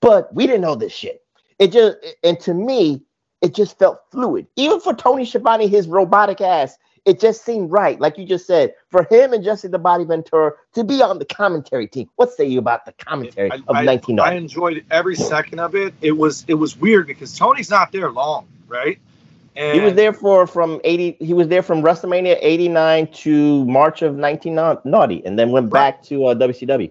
But 0.00 0.32
we 0.34 0.46
didn't 0.46 0.62
know 0.62 0.76
this 0.76 0.92
shit. 0.92 1.22
It 1.58 1.72
just 1.72 1.96
and 2.22 2.38
to 2.40 2.54
me, 2.54 3.02
it 3.42 3.54
just 3.54 3.78
felt 3.78 4.00
fluid. 4.10 4.46
Even 4.56 4.80
for 4.80 4.94
Tony 4.94 5.24
Schiavone, 5.24 5.66
his 5.66 5.88
robotic 5.88 6.40
ass, 6.40 6.78
it 7.04 7.20
just 7.20 7.44
seemed 7.44 7.70
right. 7.70 8.00
Like 8.00 8.16
you 8.16 8.24
just 8.24 8.46
said, 8.46 8.74
for 8.90 9.06
him 9.10 9.32
and 9.32 9.44
Jesse 9.44 9.68
the 9.68 9.78
Body 9.78 10.04
Ventura 10.04 10.52
to 10.74 10.84
be 10.84 11.02
on 11.02 11.18
the 11.18 11.24
commentary 11.24 11.86
team. 11.86 12.08
What 12.16 12.32
say 12.32 12.46
you 12.46 12.58
about 12.58 12.86
the 12.86 12.92
commentary 12.92 13.50
I, 13.50 13.56
of 13.56 13.76
I, 13.76 13.84
1990? 13.84 14.22
I 14.22 14.34
enjoyed 14.34 14.84
every 14.90 15.16
second 15.16 15.58
of 15.58 15.74
it. 15.74 15.94
It 16.00 16.12
was 16.12 16.44
it 16.48 16.54
was 16.54 16.76
weird 16.76 17.08
because 17.08 17.36
Tony's 17.36 17.70
not 17.70 17.90
there 17.90 18.10
long, 18.10 18.46
right? 18.68 18.98
And 19.56 19.78
He 19.78 19.84
was 19.84 19.94
there 19.94 20.12
for 20.12 20.46
from 20.46 20.80
80 20.84 21.16
he 21.20 21.32
was 21.32 21.48
there 21.48 21.62
from 21.62 21.82
WrestleMania 21.82 22.36
89 22.40 23.06
to 23.08 23.64
March 23.66 24.02
of 24.02 24.14
1990 24.16 25.24
and 25.24 25.38
then 25.38 25.50
went 25.52 25.70
back 25.70 26.02
to 26.04 26.26
uh, 26.26 26.34
WCW. 26.34 26.90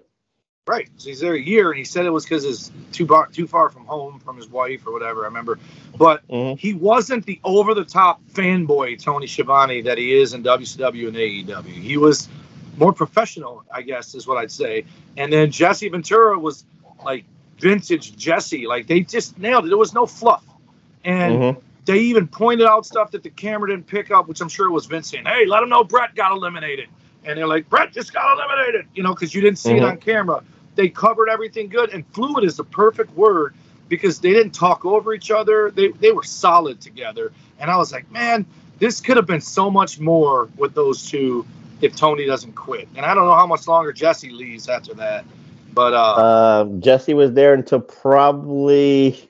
Right. 0.66 0.88
So 0.96 1.10
he's 1.10 1.20
there 1.20 1.34
a 1.34 1.38
year, 1.38 1.70
and 1.72 1.76
he 1.78 1.84
said 1.84 2.06
it 2.06 2.10
was 2.10 2.24
because 2.24 2.42
he's 2.44 2.72
too 2.90 3.06
far, 3.06 3.26
too 3.26 3.46
far 3.46 3.68
from 3.68 3.84
home 3.84 4.18
from 4.18 4.38
his 4.38 4.48
wife 4.48 4.86
or 4.86 4.94
whatever. 4.94 5.22
I 5.22 5.26
remember, 5.26 5.58
but 5.98 6.26
Mhm. 6.28 6.58
he 6.58 6.72
wasn't 6.72 7.26
the 7.26 7.38
over-the-top 7.44 8.22
fanboy 8.32 8.98
Tony 8.98 9.26
Schiavone 9.26 9.82
that 9.82 9.98
he 9.98 10.14
is 10.18 10.32
in 10.32 10.42
WCW 10.42 11.08
and 11.08 11.16
AEW. 11.18 11.68
He 11.70 11.98
was 11.98 12.30
more 12.78 12.94
professional, 12.94 13.62
I 13.70 13.82
guess, 13.82 14.14
is 14.14 14.26
what 14.26 14.38
I'd 14.38 14.50
say. 14.50 14.86
And 15.18 15.30
then 15.30 15.50
Jesse 15.50 15.90
Ventura 15.90 16.38
was 16.38 16.64
like 17.04 17.26
vintage 17.60 18.16
Jesse. 18.16 18.66
Like 18.66 18.86
they 18.86 19.00
just 19.00 19.38
nailed 19.38 19.66
it. 19.66 19.68
There 19.68 19.76
was 19.76 19.92
no 19.92 20.06
fluff, 20.06 20.44
and 21.04 21.40
Mhm. 21.40 21.56
They 21.84 21.98
even 21.98 22.26
pointed 22.26 22.66
out 22.66 22.86
stuff 22.86 23.10
that 23.10 23.22
the 23.22 23.30
camera 23.30 23.68
didn't 23.70 23.86
pick 23.86 24.10
up, 24.10 24.26
which 24.26 24.40
I'm 24.40 24.48
sure 24.48 24.70
was 24.70 24.86
Vince 24.86 25.10
saying, 25.10 25.26
"Hey, 25.26 25.44
let 25.46 25.60
them 25.60 25.68
know 25.68 25.84
Bret 25.84 26.14
got 26.14 26.32
eliminated." 26.32 26.88
And 27.24 27.38
they're 27.38 27.46
like, 27.46 27.68
"Bret 27.68 27.92
just 27.92 28.12
got 28.12 28.38
eliminated," 28.38 28.86
you 28.94 29.02
know, 29.02 29.14
because 29.14 29.34
you 29.34 29.40
didn't 29.40 29.58
see 29.58 29.76
it 29.76 29.82
Mhm. 29.82 29.90
on 29.90 29.96
camera. 29.98 30.42
They 30.76 30.88
covered 30.88 31.28
everything 31.28 31.68
good, 31.68 31.90
and 31.90 32.04
fluid 32.12 32.44
is 32.44 32.56
the 32.56 32.64
perfect 32.64 33.14
word 33.16 33.54
because 33.88 34.18
they 34.18 34.32
didn't 34.32 34.54
talk 34.54 34.84
over 34.84 35.12
each 35.12 35.30
other. 35.30 35.70
They 35.70 35.88
they 35.88 36.12
were 36.12 36.22
solid 36.22 36.80
together, 36.80 37.32
and 37.60 37.70
I 37.70 37.76
was 37.76 37.92
like, 37.92 38.10
man, 38.10 38.46
this 38.78 39.00
could 39.00 39.16
have 39.16 39.26
been 39.26 39.40
so 39.42 39.70
much 39.70 40.00
more 40.00 40.48
with 40.56 40.74
those 40.74 41.08
two 41.08 41.44
if 41.80 41.94
Tony 41.94 42.24
doesn't 42.26 42.54
quit. 42.54 42.88
And 42.96 43.04
I 43.04 43.14
don't 43.14 43.26
know 43.26 43.34
how 43.34 43.46
much 43.46 43.68
longer 43.68 43.92
Jesse 43.92 44.30
leaves 44.30 44.68
after 44.68 44.94
that, 44.94 45.24
but 45.74 45.92
uh, 45.92 46.14
Uh, 46.16 46.64
Jesse 46.80 47.14
was 47.14 47.32
there 47.32 47.52
until 47.52 47.80
probably 47.80 49.28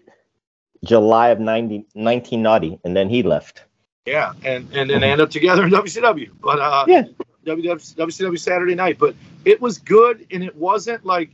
July 0.84 1.28
of 1.28 1.40
90, 1.40 1.86
1990 1.94 2.80
and 2.84 2.94
then 2.96 3.08
he 3.08 3.22
left. 3.22 3.64
yeah, 4.06 4.32
and 4.44 4.68
and 4.74 4.88
then 4.90 5.00
they 5.00 5.10
end 5.10 5.20
up 5.20 5.30
together 5.30 5.64
in 5.64 5.70
WCW. 5.70 6.30
But 6.40 6.58
uh, 6.60 6.84
Yeah. 6.86 7.04
WW, 7.46 7.94
WCW 7.96 8.38
Saturday 8.38 8.74
Night, 8.74 8.98
but 8.98 9.14
it 9.44 9.60
was 9.60 9.76
good, 9.78 10.26
and 10.30 10.42
it 10.42 10.54
wasn't 10.56 11.04
like 11.04 11.30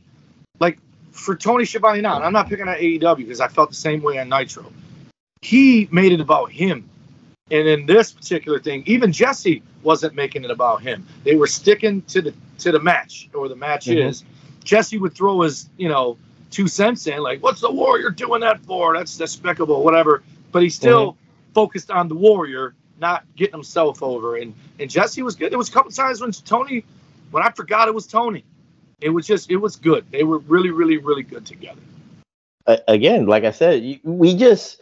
like 0.59 0.77
for 1.11 1.35
Tony 1.35 1.63
Schiavone 1.65 2.01
now. 2.01 2.15
And 2.17 2.25
I'm 2.25 2.33
not 2.33 2.49
picking 2.49 2.67
on 2.67 2.75
AEW 2.75 3.17
because 3.17 3.39
I 3.41 3.47
felt 3.47 3.69
the 3.69 3.75
same 3.75 4.01
way 4.01 4.17
on 4.19 4.27
Nitro. 4.29 4.65
He 5.41 5.87
made 5.91 6.11
it 6.11 6.19
about 6.21 6.51
him, 6.51 6.89
and 7.49 7.67
in 7.67 7.85
this 7.85 8.11
particular 8.11 8.59
thing, 8.59 8.83
even 8.85 9.11
Jesse 9.11 9.63
wasn't 9.83 10.13
making 10.15 10.43
it 10.43 10.51
about 10.51 10.81
him. 10.81 11.05
They 11.23 11.35
were 11.35 11.47
sticking 11.47 12.01
to 12.03 12.21
the 12.21 12.33
to 12.59 12.71
the 12.71 12.79
match 12.79 13.29
or 13.33 13.47
the 13.49 13.55
match 13.55 13.85
Mhm. 13.87 14.07
is. 14.09 14.23
Jesse 14.63 14.97
would 14.97 15.13
throw 15.15 15.41
his 15.41 15.69
you 15.77 15.89
know 15.89 16.17
two 16.51 16.67
cents 16.67 17.07
in, 17.07 17.19
like, 17.23 17.41
"What's 17.41 17.61
the 17.61 17.71
Warrior 17.71 18.11
doing 18.11 18.41
that 18.41 18.59
for? 18.61 18.95
That's 18.95 19.17
despicable, 19.17 19.83
whatever." 19.83 20.23
But 20.51 20.63
he 20.63 20.69
still 20.69 21.01
uh-huh. 21.01 21.17
focused 21.53 21.89
on 21.89 22.07
the 22.07 22.15
Warrior, 22.15 22.75
not 22.99 23.23
getting 23.35 23.53
himself 23.53 24.03
over. 24.03 24.35
And 24.35 24.53
and 24.79 24.89
Jesse 24.89 25.23
was 25.23 25.35
good. 25.35 25.51
There 25.51 25.57
was 25.57 25.69
a 25.69 25.71
couple 25.71 25.91
times 25.91 26.21
when 26.21 26.31
Tony, 26.31 26.85
when 27.31 27.43
I 27.43 27.51
forgot 27.51 27.87
it 27.87 27.95
was 27.95 28.05
Tony, 28.05 28.43
it 29.01 29.09
was 29.09 29.25
just 29.25 29.49
it 29.49 29.57
was 29.57 29.75
good. 29.75 30.05
They 30.11 30.23
were 30.23 30.39
really, 30.39 30.69
really, 30.69 30.97
really 30.97 31.23
good 31.23 31.45
together. 31.45 31.81
A- 32.67 32.81
again, 32.87 33.25
like 33.25 33.43
I 33.43 33.51
said, 33.51 33.99
we 34.03 34.35
just 34.35 34.79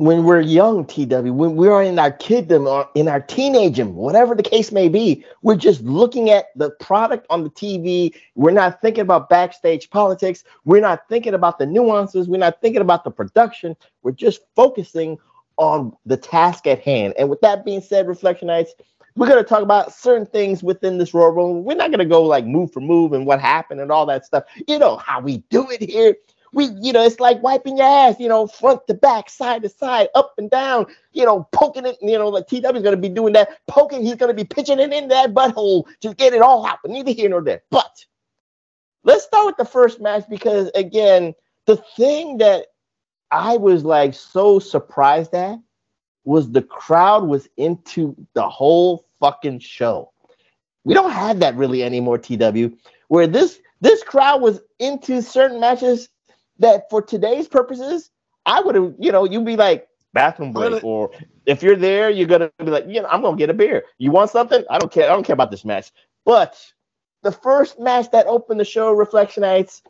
when 0.00 0.24
we're 0.24 0.40
young, 0.40 0.86
TW, 0.86 1.30
when 1.30 1.56
we're 1.56 1.82
in 1.82 1.98
our 1.98 2.10
kiddom 2.10 2.66
or 2.66 2.88
in 2.94 3.06
our 3.06 3.20
teenagerdom, 3.20 3.92
whatever 3.92 4.34
the 4.34 4.42
case 4.42 4.72
may 4.72 4.88
be, 4.88 5.22
we're 5.42 5.54
just 5.54 5.82
looking 5.82 6.30
at 6.30 6.46
the 6.56 6.70
product 6.80 7.26
on 7.28 7.44
the 7.44 7.50
TV. 7.50 8.14
We're 8.34 8.50
not 8.50 8.80
thinking 8.80 9.02
about 9.02 9.28
backstage 9.28 9.90
politics. 9.90 10.42
We're 10.64 10.80
not 10.80 11.06
thinking 11.10 11.34
about 11.34 11.58
the 11.58 11.66
nuances. 11.66 12.28
We're 12.28 12.38
not 12.38 12.62
thinking 12.62 12.80
about 12.80 13.04
the 13.04 13.10
production. 13.10 13.76
We're 14.02 14.12
just 14.12 14.40
focusing 14.56 15.18
on 15.58 15.94
the 16.06 16.16
task 16.16 16.66
at 16.66 16.80
hand. 16.80 17.12
And 17.18 17.28
with 17.28 17.42
that 17.42 17.66
being 17.66 17.82
said, 17.82 18.06
Reflectionites, 18.06 18.70
we're 19.16 19.28
going 19.28 19.44
to 19.44 19.46
talk 19.46 19.62
about 19.62 19.92
certain 19.92 20.24
things 20.24 20.62
within 20.62 20.96
this 20.96 21.12
Royal 21.12 21.28
Rumble. 21.28 21.62
We're 21.62 21.74
not 21.76 21.90
going 21.90 21.98
to 21.98 22.06
go 22.06 22.22
like 22.22 22.46
move 22.46 22.72
for 22.72 22.80
move 22.80 23.12
and 23.12 23.26
what 23.26 23.38
happened 23.38 23.82
and 23.82 23.92
all 23.92 24.06
that 24.06 24.24
stuff. 24.24 24.44
You 24.66 24.78
know 24.78 24.96
how 24.96 25.20
we 25.20 25.44
do 25.50 25.68
it 25.68 25.82
here. 25.82 26.16
We, 26.52 26.68
you 26.80 26.92
know, 26.92 27.04
it's 27.04 27.20
like 27.20 27.42
wiping 27.42 27.76
your 27.76 27.86
ass, 27.86 28.16
you 28.18 28.28
know, 28.28 28.46
front 28.46 28.86
to 28.88 28.94
back, 28.94 29.30
side 29.30 29.62
to 29.62 29.68
side, 29.68 30.08
up 30.14 30.34
and 30.36 30.50
down, 30.50 30.86
you 31.12 31.24
know, 31.24 31.48
poking 31.52 31.86
it, 31.86 31.96
you 32.00 32.18
know, 32.18 32.28
like 32.28 32.48
TW 32.48 32.54
is 32.54 32.82
going 32.82 32.84
to 32.84 32.96
be 32.96 33.08
doing 33.08 33.32
that, 33.34 33.60
poking, 33.68 34.02
he's 34.02 34.16
going 34.16 34.34
to 34.34 34.34
be 34.34 34.44
pitching 34.44 34.80
it 34.80 34.92
in 34.92 35.08
that 35.08 35.32
butthole, 35.32 35.84
to 36.00 36.14
get 36.14 36.34
it 36.34 36.42
all 36.42 36.66
out, 36.66 36.78
neither 36.84 37.12
here 37.12 37.28
nor 37.28 37.42
there. 37.42 37.62
But 37.70 38.04
let's 39.04 39.24
start 39.24 39.46
with 39.46 39.56
the 39.56 39.64
first 39.64 40.00
match 40.00 40.24
because, 40.28 40.70
again, 40.74 41.34
the 41.66 41.76
thing 41.76 42.38
that 42.38 42.66
I 43.30 43.56
was 43.56 43.84
like 43.84 44.14
so 44.14 44.58
surprised 44.58 45.34
at 45.34 45.58
was 46.24 46.50
the 46.50 46.62
crowd 46.62 47.24
was 47.24 47.48
into 47.56 48.16
the 48.34 48.48
whole 48.48 49.06
fucking 49.20 49.60
show. 49.60 50.12
We 50.84 50.94
don't 50.94 51.12
have 51.12 51.40
that 51.40 51.56
really 51.56 51.82
anymore, 51.82 52.18
TW, 52.18 52.76
where 53.08 53.26
this 53.26 53.60
this 53.80 54.02
crowd 54.02 54.42
was 54.42 54.60
into 54.78 55.22
certain 55.22 55.60
matches 55.60 56.08
that 56.60 56.88
for 56.88 57.02
today's 57.02 57.48
purposes, 57.48 58.10
I 58.46 58.60
would 58.60 58.74
have, 58.74 58.94
you 58.98 59.12
know, 59.12 59.24
you'd 59.24 59.44
be 59.44 59.56
like 59.56 59.88
bathroom 60.12 60.52
break, 60.52 60.70
Really? 60.70 60.80
or 60.82 61.10
if 61.46 61.62
you're 61.62 61.76
there, 61.76 62.10
you're 62.10 62.26
gonna 62.26 62.50
be 62.58 62.66
like, 62.66 62.86
you 62.86 63.02
know, 63.02 63.08
I'm 63.10 63.22
gonna 63.22 63.36
get 63.36 63.50
a 63.50 63.54
beer. 63.54 63.84
You 63.98 64.10
want 64.12 64.30
something? 64.30 64.64
I 64.70 64.78
don't 64.78 64.92
care. 64.92 65.04
I 65.04 65.12
don't 65.12 65.24
care 65.24 65.34
about 65.34 65.50
this 65.50 65.64
match. 65.64 65.90
But 66.24 66.56
the 67.22 67.32
first 67.32 67.78
match 67.78 68.10
that 68.12 68.26
opened 68.26 68.60
the 68.60 68.64
show, 68.64 68.94
Reflectionites, 68.94 69.82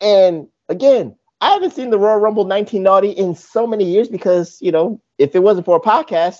and 0.00 0.48
again, 0.68 1.16
I 1.40 1.50
haven't 1.50 1.72
seen 1.72 1.90
the 1.90 1.98
Royal 1.98 2.18
Rumble 2.18 2.44
1990 2.44 3.20
in 3.20 3.34
so 3.34 3.66
many 3.66 3.84
years 3.84 4.08
because, 4.08 4.58
you 4.60 4.72
know, 4.72 5.00
if 5.18 5.34
it 5.34 5.40
wasn't 5.40 5.66
for 5.66 5.76
a 5.76 5.80
podcast 5.80 6.38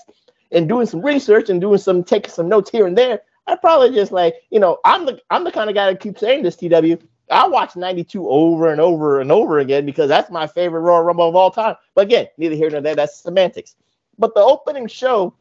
and 0.51 0.67
doing 0.67 0.85
some 0.85 1.01
research 1.01 1.49
and 1.49 1.61
doing 1.61 1.77
some 1.77 2.03
taking 2.03 2.31
some 2.31 2.49
notes 2.49 2.69
here 2.69 2.85
and 2.85 2.97
there, 2.97 3.21
I'd 3.47 3.61
probably 3.61 3.91
just 3.91 4.11
like, 4.11 4.35
you 4.49 4.59
know, 4.59 4.77
I'm 4.85 5.05
the 5.05 5.19
I'm 5.29 5.43
the 5.43 5.51
kind 5.51 5.69
of 5.69 5.75
guy 5.75 5.91
that 5.91 5.99
keeps 5.99 6.19
saying 6.19 6.43
this, 6.43 6.55
TW. 6.55 7.01
I 7.29 7.47
watch 7.47 7.75
92 7.75 8.27
over 8.27 8.71
and 8.71 8.81
over 8.81 9.21
and 9.21 9.31
over 9.31 9.59
again 9.59 9.85
because 9.85 10.09
that's 10.09 10.31
my 10.31 10.47
favorite 10.47 10.81
Royal 10.81 11.03
Rumble 11.03 11.29
of 11.29 11.35
all 11.35 11.51
time. 11.51 11.75
But 11.95 12.07
again, 12.07 12.27
neither 12.37 12.55
here 12.55 12.69
nor 12.69 12.81
there, 12.81 12.95
that's 12.95 13.21
semantics. 13.21 13.75
But 14.17 14.33
the 14.33 14.41
opening 14.41 14.87
show 14.87 15.33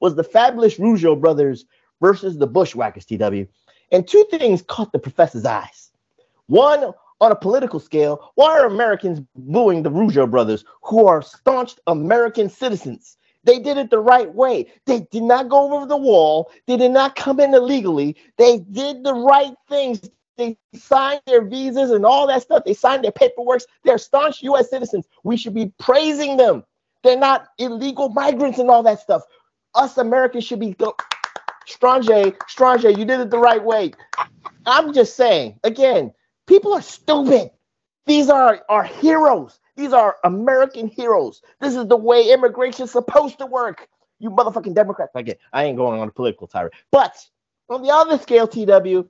was 0.00 0.14
the 0.14 0.24
fabulous 0.24 0.78
Rougeau 0.78 1.20
brothers 1.20 1.66
versus 2.00 2.38
the 2.38 2.46
Bushwhackers, 2.46 3.04
TW. 3.04 3.46
And 3.90 4.06
two 4.06 4.24
things 4.30 4.62
caught 4.62 4.92
the 4.92 4.98
professor's 4.98 5.44
eyes. 5.44 5.90
One, 6.46 6.92
on 7.20 7.32
a 7.32 7.36
political 7.36 7.80
scale, 7.80 8.30
why 8.34 8.58
are 8.58 8.66
Americans 8.66 9.20
booing 9.34 9.82
the 9.82 9.90
Rougeau 9.90 10.30
brothers, 10.30 10.64
who 10.82 11.06
are 11.06 11.22
staunch 11.22 11.74
American 11.86 12.48
citizens? 12.48 13.16
They 13.44 13.58
did 13.58 13.78
it 13.78 13.90
the 13.90 13.98
right 13.98 14.32
way. 14.32 14.70
They 14.84 15.00
did 15.10 15.22
not 15.22 15.48
go 15.48 15.72
over 15.72 15.86
the 15.86 15.96
wall. 15.96 16.50
They 16.66 16.76
did 16.76 16.90
not 16.90 17.16
come 17.16 17.40
in 17.40 17.54
illegally. 17.54 18.16
They 18.36 18.58
did 18.58 19.04
the 19.04 19.14
right 19.14 19.54
things. 19.68 20.10
They 20.38 20.56
signed 20.72 21.20
their 21.26 21.44
visas 21.44 21.90
and 21.90 22.06
all 22.06 22.26
that 22.28 22.42
stuff. 22.42 22.62
They 22.64 22.72
signed 22.72 23.04
their 23.04 23.12
paperwork. 23.12 23.62
They're 23.84 23.98
staunch 23.98 24.42
U.S. 24.44 24.70
citizens. 24.70 25.06
We 25.24 25.36
should 25.36 25.54
be 25.54 25.72
praising 25.78 26.36
them. 26.36 26.64
They're 27.02 27.18
not 27.18 27.48
illegal 27.58 28.08
migrants 28.08 28.58
and 28.58 28.70
all 28.70 28.84
that 28.84 29.00
stuff. 29.00 29.22
Us 29.74 29.98
Americans 29.98 30.44
should 30.44 30.60
be 30.60 30.72
go, 30.74 30.96
Strange, 31.66 32.08
Strange, 32.46 32.84
you 32.84 33.04
did 33.04 33.20
it 33.20 33.30
the 33.30 33.38
right 33.38 33.62
way. 33.62 33.92
I'm 34.64 34.94
just 34.94 35.16
saying, 35.16 35.58
again, 35.64 36.12
people 36.46 36.72
are 36.72 36.82
stupid. 36.82 37.50
These 38.06 38.30
are 38.30 38.64
our 38.68 38.84
heroes. 38.84 39.58
These 39.76 39.92
are 39.92 40.16
American 40.24 40.88
heroes. 40.88 41.42
This 41.60 41.74
is 41.76 41.86
the 41.86 41.96
way 41.96 42.30
immigration's 42.32 42.90
supposed 42.90 43.38
to 43.38 43.46
work. 43.46 43.88
You 44.18 44.30
motherfucking 44.30 44.74
Democrats. 44.74 45.12
Again, 45.14 45.36
I 45.52 45.64
ain't 45.64 45.76
going 45.76 46.00
on 46.00 46.08
a 46.08 46.10
political 46.12 46.46
tirade. 46.46 46.72
But 46.90 47.16
on 47.68 47.82
the 47.82 47.90
other 47.90 48.18
scale, 48.18 48.48
TW, 48.48 49.08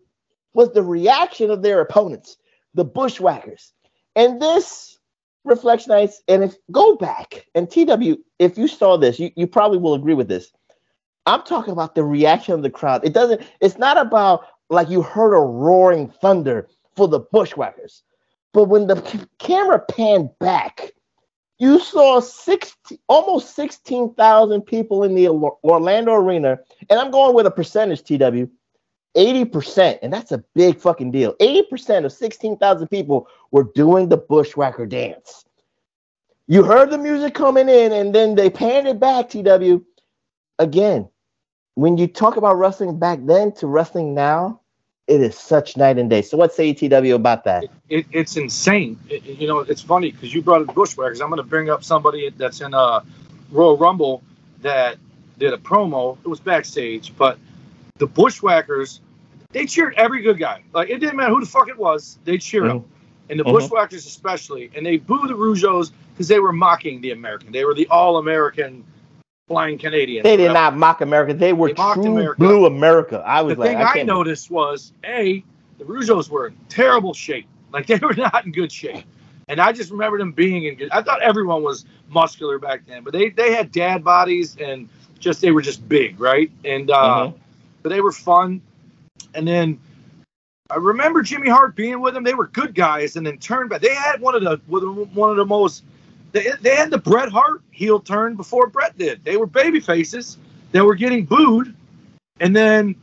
was 0.55 0.73
the 0.73 0.83
reaction 0.83 1.51
of 1.51 1.63
their 1.63 1.81
opponents, 1.81 2.39
the 2.75 2.85
Bushwhackers. 2.85 3.73
And 4.17 4.43
this 4.43 4.99
Reflectionites. 5.47 6.17
And 6.29 6.45
if 6.45 6.57
go 6.73 6.97
back 6.97 7.47
and 7.55 7.71
TW, 7.71 8.17
if 8.39 8.59
you 8.59 8.69
saw 8.69 8.99
this, 8.99 9.19
you, 9.21 9.31
you 9.37 9.47
probably 9.47 9.79
will 9.79 9.95
agree 9.95 10.15
with 10.15 10.29
this. 10.29 10.53
I'm 11.27 11.43
talking 11.43 11.73
about 11.73 11.95
the 11.95 12.05
reaction 12.05 12.55
of 12.55 12.63
the 12.63 12.71
crowd. 12.71 13.05
It 13.05 13.15
doesn't, 13.15 13.43
it's 13.61 13.79
not 13.79 13.99
about 13.99 14.47
like 14.71 14.91
you 14.91 15.03
heard 15.03 15.35
a 15.35 15.41
roaring 15.41 16.09
thunder 16.11 16.69
for 16.97 17.09
the 17.09 17.21
Bushwhackers. 17.21 18.03
But 18.55 18.65
when 18.67 18.89
the 18.89 19.05
c- 19.07 19.21
camera 19.39 19.81
panned 19.81 20.31
back 20.41 20.93
You 21.59 21.81
saw 21.81 22.21
60, 22.21 23.01
almost 23.09 23.57
16,000 23.57 24.63
people 24.63 25.05
in 25.05 25.17
the 25.17 25.29
Orlando 25.29 26.15
Arena, 26.15 26.59
and 26.91 27.01
I'm 27.01 27.13
going 27.13 27.35
with 27.35 27.47
a 27.47 27.51
percentage, 27.53 28.03
TW. 28.03 28.51
80%, 29.19 29.99
and 30.03 30.13
that's 30.13 30.31
a 30.31 30.39
big 30.55 30.79
fucking 30.79 31.11
deal. 31.11 31.35
80% 31.35 32.05
of 32.05 32.13
16,000 32.13 32.89
people 32.89 33.29
were 33.51 33.65
doing 33.75 34.09
the 34.09 34.17
bushwhacker 34.17 34.87
dance. 34.87 35.45
You 36.47 36.63
heard 36.63 36.91
the 36.91 36.99
music 36.99 37.35
coming 37.35 37.69
in, 37.69 37.93
and 37.93 38.15
then 38.15 38.37
they 38.37 38.49
panned 38.49 38.87
it 38.87 39.01
back, 39.01 39.29
TW. 39.29 39.85
Again, 40.59 41.09
when 41.75 41.99
you 41.99 42.07
talk 42.07 42.37
about 42.37 42.55
wrestling 42.55 42.99
back 42.99 43.19
then 43.25 43.53
to 43.57 43.67
wrestling 43.67 44.15
now, 44.15 44.61
it 45.09 45.21
is 45.21 45.37
such 45.37 45.77
night 45.77 45.99
and 45.99 46.09
day. 46.09 46.23
So 46.23 46.37
what 46.37 46.55
say 46.55 46.73
TW 46.73 47.15
about 47.15 47.45
that? 47.45 47.65
It, 47.65 47.71
it, 47.89 48.07
it's 48.13 48.37
insane. 48.37 48.99
It, 49.09 49.25
you 49.25 49.49
know, 49.49 49.61
it's 49.61 49.83
funny 49.83 50.13
because 50.13 50.33
you 50.33 50.43
brought 50.43 50.69
up 50.69 50.75
Bushwhackers. 50.75 51.21
I'm 51.21 51.29
going 51.29 51.39
to 51.39 51.49
bring 51.49 51.71
up 51.71 51.83
somebody 51.83 52.31
that's 52.31 52.61
in 52.61 52.73
a 52.73 53.03
Royal 53.51 53.77
Rumble 53.77 54.23
that 54.61 54.97
did 55.39 55.53
a 55.53 55.57
promo. 55.57 56.19
It 56.25 56.29
was 56.29 56.41
backstage, 56.41 57.17
but 57.17 57.39
the 57.97 58.07
Bushwhackers, 58.07 59.01
they 59.51 59.67
cheered 59.67 59.95
every 59.97 60.23
good 60.23 60.39
guy. 60.39 60.63
Like 60.73 60.91
it 60.91 60.99
didn't 60.99 61.17
matter 61.17 61.33
who 61.33 61.41
the 61.41 61.47
fuck 61.47 61.69
it 61.69 61.79
was, 61.79 62.19
they 62.25 62.39
cheer 62.39 62.63
mm-hmm. 62.63 62.79
them. 62.79 62.85
And 63.31 63.39
the 63.39 63.45
mm-hmm. 63.45 63.53
Bushwhackers 63.53 64.07
especially, 64.07 64.71
and 64.75 64.85
they 64.85 64.97
boo 64.97 65.27
the 65.27 65.35
Rougeaus 65.35 65.93
because 66.13 66.29
they 66.29 66.41
were 66.41 66.53
mocking 66.53 67.01
the 67.03 67.11
American. 67.11 67.53
They 67.53 67.65
were 67.65 67.75
the 67.75 67.87
all-American 67.89 68.85
flying 69.49 69.79
Canadians. 69.79 70.25
They 70.25 70.37
did 70.37 70.53
not 70.53 70.77
mock 70.77 71.03
America. 71.03 71.35
They 71.35 71.53
were 71.53 71.69
they 71.69 71.75
true 71.75 72.17
America. 72.17 72.39
blue 72.39 72.67
America. 72.67 73.23
I 73.27 73.43
was 73.43 73.57
the 73.57 73.61
like, 73.61 73.71
thing 73.71 73.79
I, 73.79 74.01
I 74.01 74.03
noticed 74.03 74.51
was 74.51 74.93
a 75.05 75.45
the 75.79 75.85
Rougeaus 75.85 76.29
were 76.31 76.49
in 76.49 76.57
terrible 76.69 77.15
shape. 77.15 77.47
Like 77.73 77.87
they 77.87 77.99
were 77.99 78.15
not 78.17 78.45
in 78.45 78.53
good 78.53 78.73
shape. 78.73 79.05
And 79.49 79.61
I 79.61 79.73
just 79.73 79.91
remember 79.91 80.19
them 80.19 80.33
being 80.33 80.65
in 80.65 80.75
good. 80.75 80.91
I 80.91 81.03
thought 81.03 81.23
everyone 81.23 81.63
was 81.63 81.87
muscular 82.09 82.59
back 82.59 82.87
then, 82.87 83.03
but 83.03 83.13
they 83.13 83.31
they 83.31 83.53
had 83.53 83.73
dad 83.73 84.05
bodies 84.05 84.57
and 84.59 84.89
just 85.19 85.41
they 85.41 85.51
were 85.51 85.63
just 85.63 85.87
big, 85.89 86.21
right? 86.21 86.51
And 86.65 86.91
uh, 86.91 87.27
mm-hmm. 87.29 87.37
but 87.83 87.89
they 87.91 88.01
were 88.01 88.13
fun. 88.13 88.63
And 89.35 89.47
then 89.47 89.79
I 90.71 90.77
remember 90.77 91.23
Jimmy 91.23 91.49
Hart 91.49 91.77
being 91.77 92.01
with 92.01 92.15
them. 92.15 92.25
They 92.25 92.35
were 92.35 92.49
good 92.49 92.75
guys, 92.75 93.17
and 93.17 93.27
then 93.27 93.39
turned 93.39 93.71
back. 93.71 93.81
They 93.81 93.95
had 93.95 94.21
one 94.21 94.35
of 94.35 94.43
the 94.43 94.57
one 94.67 95.31
of 95.31 95.37
the 95.37 95.47
most 95.47 95.83
they, 96.33 96.51
they 96.61 96.77
had 96.77 96.91
the 96.91 96.99
Bret 96.99 97.31
Hart 97.31 97.63
heel 97.71 98.01
turn 98.01 98.35
before 98.35 98.67
Bret 98.67 98.97
did. 98.99 99.25
They 99.25 99.37
were 99.37 99.47
baby 99.47 99.81
faces 99.81 100.37
that 100.73 100.85
were 100.85 100.95
getting 100.95 101.25
booed, 101.25 101.75
and 102.41 102.55
then 102.55 102.95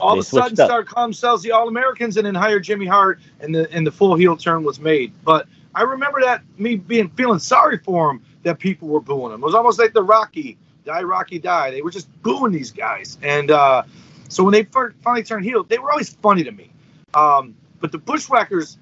all 0.00 0.14
they 0.14 0.20
of 0.20 0.26
a 0.26 0.28
sudden 0.28 0.56
started 0.56 0.88
calling 0.88 1.08
themselves 1.08 1.42
the 1.42 1.52
All 1.52 1.68
Americans, 1.68 2.16
and 2.16 2.26
then 2.26 2.34
hired 2.34 2.64
Jimmy 2.64 2.86
Hart, 2.86 3.20
and 3.40 3.54
the 3.54 3.70
and 3.72 3.86
the 3.86 3.92
full 3.92 4.14
heel 4.14 4.36
turn 4.36 4.64
was 4.64 4.80
made. 4.80 5.12
But 5.24 5.46
I 5.74 5.82
remember 5.82 6.20
that 6.22 6.42
me 6.58 6.76
being 6.76 7.10
feeling 7.10 7.38
sorry 7.38 7.78
for 7.78 8.10
him 8.10 8.22
that 8.44 8.58
people 8.58 8.88
were 8.88 9.00
booing 9.00 9.32
him. 9.32 9.42
It 9.42 9.46
was 9.46 9.54
almost 9.54 9.78
like 9.78 9.92
the 9.92 10.02
Rocky 10.02 10.56
die, 10.84 11.02
Rocky 11.02 11.38
die. 11.38 11.70
They 11.70 11.82
were 11.82 11.90
just 11.90 12.08
booing 12.22 12.52
these 12.52 12.70
guys, 12.70 13.18
and 13.22 13.50
uh, 13.50 13.82
so 14.28 14.44
when 14.44 14.52
they 14.52 14.64
finally 14.64 15.22
turned 15.22 15.44
heel, 15.44 15.64
they 15.64 15.78
were 15.78 15.90
always 15.90 16.10
funny 16.10 16.44
to 16.44 16.52
me. 16.52 16.70
Um, 17.14 17.54
but 17.80 17.92
the 17.92 17.98
Bushwhackers, 17.98 18.78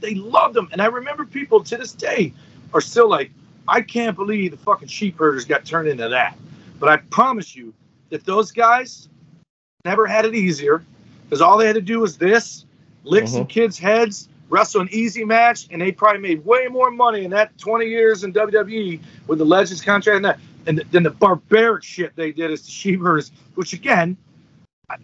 they 0.00 0.14
loved 0.14 0.54
them, 0.54 0.68
and 0.72 0.80
I 0.80 0.86
remember 0.86 1.24
people 1.24 1.62
to 1.64 1.76
this 1.76 1.92
day 1.92 2.32
are 2.72 2.80
still 2.80 3.08
like, 3.08 3.30
I 3.68 3.80
can't 3.80 4.16
believe 4.16 4.52
the 4.52 4.56
fucking 4.56 4.88
sheep 4.88 5.18
herders 5.18 5.44
got 5.44 5.64
turned 5.64 5.88
into 5.88 6.08
that. 6.08 6.36
But 6.78 6.88
I 6.88 6.98
promise 6.98 7.56
you 7.56 7.74
that 8.10 8.24
those 8.24 8.52
guys 8.52 9.08
never 9.84 10.06
had 10.06 10.24
it 10.24 10.34
easier 10.34 10.84
because 11.24 11.40
all 11.40 11.58
they 11.58 11.66
had 11.66 11.74
to 11.74 11.80
do 11.80 12.00
was 12.00 12.16
this, 12.16 12.64
lick 13.04 13.24
mm-hmm. 13.24 13.34
some 13.34 13.46
kids' 13.46 13.78
heads, 13.78 14.28
wrestle 14.48 14.80
an 14.80 14.88
easy 14.92 15.24
match, 15.24 15.66
and 15.70 15.82
they 15.82 15.90
probably 15.90 16.20
made 16.20 16.44
way 16.44 16.68
more 16.68 16.90
money 16.90 17.24
in 17.24 17.30
that 17.32 17.56
20 17.58 17.86
years 17.86 18.24
in 18.24 18.32
WWE 18.32 19.00
with 19.26 19.38
the 19.38 19.44
Legends 19.44 19.82
contract 19.82 20.16
and 20.16 20.24
that, 20.24 20.38
and 20.66 20.78
then 20.90 21.02
the 21.02 21.10
barbaric 21.10 21.82
shit 21.82 22.14
they 22.16 22.32
did 22.32 22.50
as 22.50 22.62
the 22.62 22.70
sheep 22.70 23.00
herders, 23.00 23.32
which 23.54 23.72
again, 23.72 24.16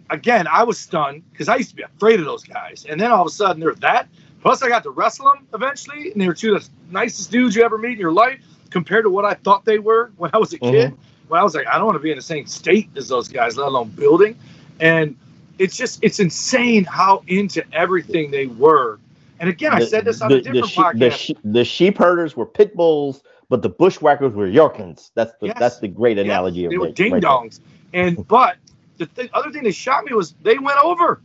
again, 0.09 0.47
I 0.47 0.63
was 0.63 0.79
stunned 0.79 1.23
because 1.31 1.49
I 1.49 1.57
used 1.57 1.69
to 1.71 1.75
be 1.75 1.83
afraid 1.83 2.19
of 2.19 2.25
those 2.25 2.43
guys. 2.43 2.85
And 2.89 2.99
then 2.99 3.11
all 3.11 3.21
of 3.21 3.27
a 3.27 3.31
sudden 3.31 3.59
they're 3.59 3.75
that. 3.75 4.07
Plus, 4.41 4.61
I 4.61 4.67
got 4.67 4.83
to 4.83 4.89
wrestle 4.89 5.25
them 5.25 5.47
eventually, 5.53 6.11
and 6.11 6.21
they 6.21 6.27
were 6.27 6.33
two 6.33 6.55
of 6.55 6.63
the 6.63 6.69
nicest 6.91 7.31
dudes 7.31 7.55
you 7.55 7.63
ever 7.63 7.77
meet 7.77 7.93
in 7.93 7.99
your 7.99 8.11
life 8.11 8.39
compared 8.69 9.05
to 9.05 9.09
what 9.09 9.23
I 9.23 9.35
thought 9.35 9.63
they 9.63 9.79
were 9.79 10.11
when 10.17 10.31
I 10.33 10.37
was 10.37 10.51
a 10.53 10.59
kid. 10.59 10.91
Mm-hmm. 10.91 11.29
When 11.29 11.39
I 11.39 11.43
was 11.43 11.55
like, 11.55 11.67
I 11.67 11.77
don't 11.77 11.85
want 11.85 11.95
to 11.95 12.01
be 12.03 12.11
in 12.11 12.17
the 12.17 12.21
same 12.21 12.45
state 12.45 12.89
as 12.97 13.07
those 13.07 13.29
guys, 13.29 13.55
let 13.55 13.67
alone 13.67 13.89
building. 13.89 14.37
And 14.81 15.15
it's 15.59 15.77
just, 15.77 15.99
it's 16.03 16.19
insane 16.19 16.83
how 16.83 17.23
into 17.27 17.63
everything 17.71 18.31
they 18.31 18.47
were. 18.47 18.99
And 19.39 19.49
again, 19.49 19.71
the, 19.71 19.77
I 19.77 19.85
said 19.85 20.05
this 20.05 20.21
on 20.21 20.29
the, 20.29 20.35
a 20.35 20.41
different 20.41 20.65
the 20.65 20.69
she, 20.69 20.81
podcast. 20.81 20.99
The, 20.99 21.11
she, 21.11 21.37
the, 21.45 21.65
sheep 21.65 21.97
herders 21.97 22.35
were 22.35 22.45
pit 22.45 22.75
bulls, 22.75 23.23
but 23.49 23.61
the 23.61 23.69
bushwhackers 23.69 24.33
were 24.33 24.47
Yorkins. 24.47 25.11
That's 25.15 25.33
the 25.39 25.47
yes. 25.47 25.57
that's 25.59 25.79
the 25.79 25.87
great 25.87 26.17
analogy 26.17 26.61
yes. 26.61 26.65
of 26.67 26.71
they 26.71 26.77
were 26.77 26.91
ding 26.91 27.13
dongs. 27.13 27.59
Right 27.61 27.61
and 27.93 28.27
but 28.27 28.57
the 28.97 29.05
th- 29.07 29.29
other 29.33 29.51
thing 29.51 29.63
that 29.63 29.75
shot 29.75 30.05
me 30.05 30.13
was 30.13 30.33
they 30.41 30.57
went 30.57 30.79
over. 30.83 31.21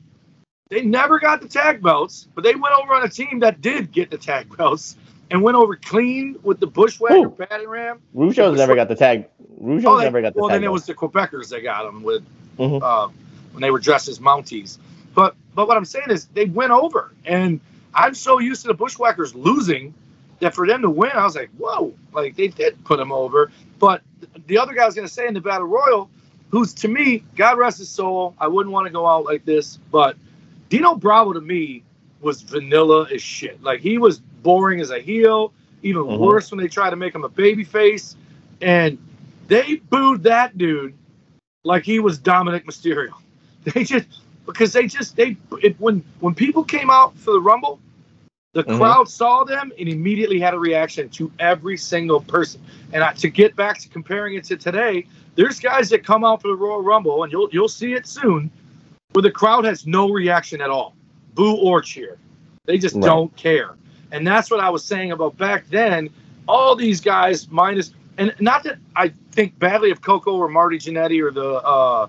They 0.68 0.82
never 0.82 1.18
got 1.18 1.40
the 1.40 1.48
tag 1.48 1.82
belts, 1.82 2.28
but 2.34 2.44
they 2.44 2.54
went 2.54 2.74
over 2.74 2.94
on 2.94 3.02
a 3.02 3.08
team 3.08 3.40
that 3.40 3.60
did 3.60 3.90
get 3.90 4.10
the 4.10 4.18
tag 4.18 4.54
belts 4.56 4.96
and 5.30 5.42
went 5.42 5.56
over 5.56 5.76
clean 5.76 6.36
with 6.42 6.60
the 6.60 6.66
Bushwhacker 6.66 7.28
batting 7.28 7.68
ram. 7.68 8.00
Rougeau's 8.14 8.56
never 8.56 8.74
got 8.74 8.88
the 8.88 8.94
tag. 8.94 9.26
Rougeau's 9.60 9.86
oh, 9.86 9.98
never 9.98 10.20
got 10.22 10.34
the 10.34 10.40
well, 10.40 10.48
tag. 10.48 10.54
Well, 10.54 10.60
then 10.60 10.64
it 10.64 10.72
was 10.72 10.86
the 10.86 10.94
Quebecers 10.94 11.48
that 11.50 11.62
got 11.62 11.84
them 11.84 12.02
with 12.02 12.24
mm-hmm. 12.58 12.82
uh, 12.82 13.08
when 13.52 13.62
they 13.62 13.70
were 13.70 13.78
dressed 13.78 14.08
as 14.08 14.18
Mounties. 14.18 14.78
But 15.14 15.34
but 15.54 15.68
what 15.68 15.76
I'm 15.76 15.84
saying 15.84 16.10
is 16.10 16.26
they 16.26 16.44
went 16.46 16.70
over, 16.70 17.12
and 17.24 17.60
I'm 17.94 18.14
so 18.14 18.38
used 18.38 18.62
to 18.62 18.68
the 18.68 18.74
Bushwhackers 18.74 19.34
losing 19.34 19.94
that 20.40 20.54
for 20.54 20.66
them 20.66 20.82
to 20.82 20.90
win, 20.90 21.10
I 21.14 21.24
was 21.24 21.34
like, 21.34 21.50
whoa, 21.58 21.94
like 22.12 22.36
they 22.36 22.48
did 22.48 22.82
put 22.84 22.98
them 22.98 23.12
over. 23.12 23.50
But 23.78 24.02
the 24.46 24.58
other 24.58 24.74
guy 24.74 24.86
was 24.86 24.94
going 24.94 25.06
to 25.06 25.12
say 25.12 25.26
in 25.26 25.34
the 25.34 25.40
Battle 25.40 25.66
Royal, 25.66 26.08
who's 26.50 26.74
to 26.74 26.88
me, 26.88 27.24
God 27.36 27.58
rest 27.58 27.78
his 27.78 27.88
soul, 27.88 28.34
I 28.38 28.48
wouldn't 28.48 28.72
want 28.72 28.86
to 28.86 28.92
go 28.92 29.06
out 29.06 29.24
like 29.24 29.44
this, 29.44 29.78
but 29.90 30.16
Dino 30.68 30.94
Bravo 30.94 31.32
to 31.32 31.40
me 31.40 31.82
was 32.20 32.42
vanilla 32.42 33.06
as 33.12 33.22
shit. 33.22 33.62
Like 33.62 33.80
he 33.80 33.98
was 33.98 34.18
boring 34.18 34.80
as 34.80 34.90
a 34.90 34.98
heel, 34.98 35.52
even 35.82 36.02
mm-hmm. 36.02 36.22
worse 36.22 36.50
when 36.50 36.60
they 36.60 36.68
tried 36.68 36.90
to 36.90 36.96
make 36.96 37.14
him 37.14 37.24
a 37.24 37.28
baby 37.28 37.64
face. 37.64 38.16
And 38.60 38.98
they 39.46 39.76
booed 39.76 40.24
that 40.24 40.58
dude 40.58 40.94
like 41.64 41.84
he 41.84 42.00
was 42.00 42.18
Dominik 42.18 42.64
Mysterio. 42.64 43.12
They 43.64 43.84
just 43.84 44.06
because 44.46 44.72
they 44.72 44.86
just 44.86 45.16
they 45.16 45.36
it, 45.62 45.78
when 45.78 46.02
when 46.20 46.34
people 46.34 46.64
came 46.64 46.90
out 46.90 47.14
for 47.18 47.32
the 47.32 47.40
Rumble, 47.40 47.80
the 48.54 48.64
mm-hmm. 48.64 48.78
crowd 48.78 49.08
saw 49.10 49.44
them 49.44 49.72
and 49.78 49.88
immediately 49.88 50.40
had 50.40 50.54
a 50.54 50.58
reaction 50.58 51.10
to 51.10 51.30
every 51.38 51.76
single 51.76 52.20
person. 52.20 52.62
And 52.92 53.04
I, 53.04 53.12
to 53.14 53.28
get 53.28 53.56
back 53.56 53.78
to 53.80 53.88
comparing 53.88 54.36
it 54.36 54.44
to 54.44 54.56
today, 54.56 55.06
there's 55.38 55.60
guys 55.60 55.88
that 55.90 56.04
come 56.04 56.24
out 56.24 56.42
for 56.42 56.48
the 56.48 56.56
Royal 56.56 56.82
Rumble, 56.82 57.22
and 57.22 57.32
you'll 57.32 57.48
you'll 57.52 57.68
see 57.68 57.92
it 57.92 58.08
soon 58.08 58.50
where 59.12 59.22
the 59.22 59.30
crowd 59.30 59.64
has 59.64 59.86
no 59.86 60.10
reaction 60.10 60.60
at 60.60 60.68
all, 60.68 60.96
boo 61.34 61.54
or 61.54 61.80
cheer. 61.80 62.18
They 62.66 62.76
just 62.76 62.96
right. 62.96 63.04
don't 63.04 63.34
care. 63.36 63.76
And 64.10 64.26
that's 64.26 64.50
what 64.50 64.58
I 64.58 64.68
was 64.68 64.84
saying 64.84 65.12
about 65.12 65.38
back 65.38 65.68
then. 65.68 66.10
All 66.48 66.74
these 66.74 67.00
guys, 67.00 67.48
minus, 67.50 67.94
and 68.16 68.34
not 68.40 68.64
that 68.64 68.78
I 68.96 69.12
think 69.30 69.56
badly 69.60 69.92
of 69.92 70.02
Koko 70.02 70.36
or 70.36 70.48
Marty 70.48 70.76
Jannetty 70.76 71.22
or 71.22 71.30
the 71.30 71.62
uh, 71.62 72.08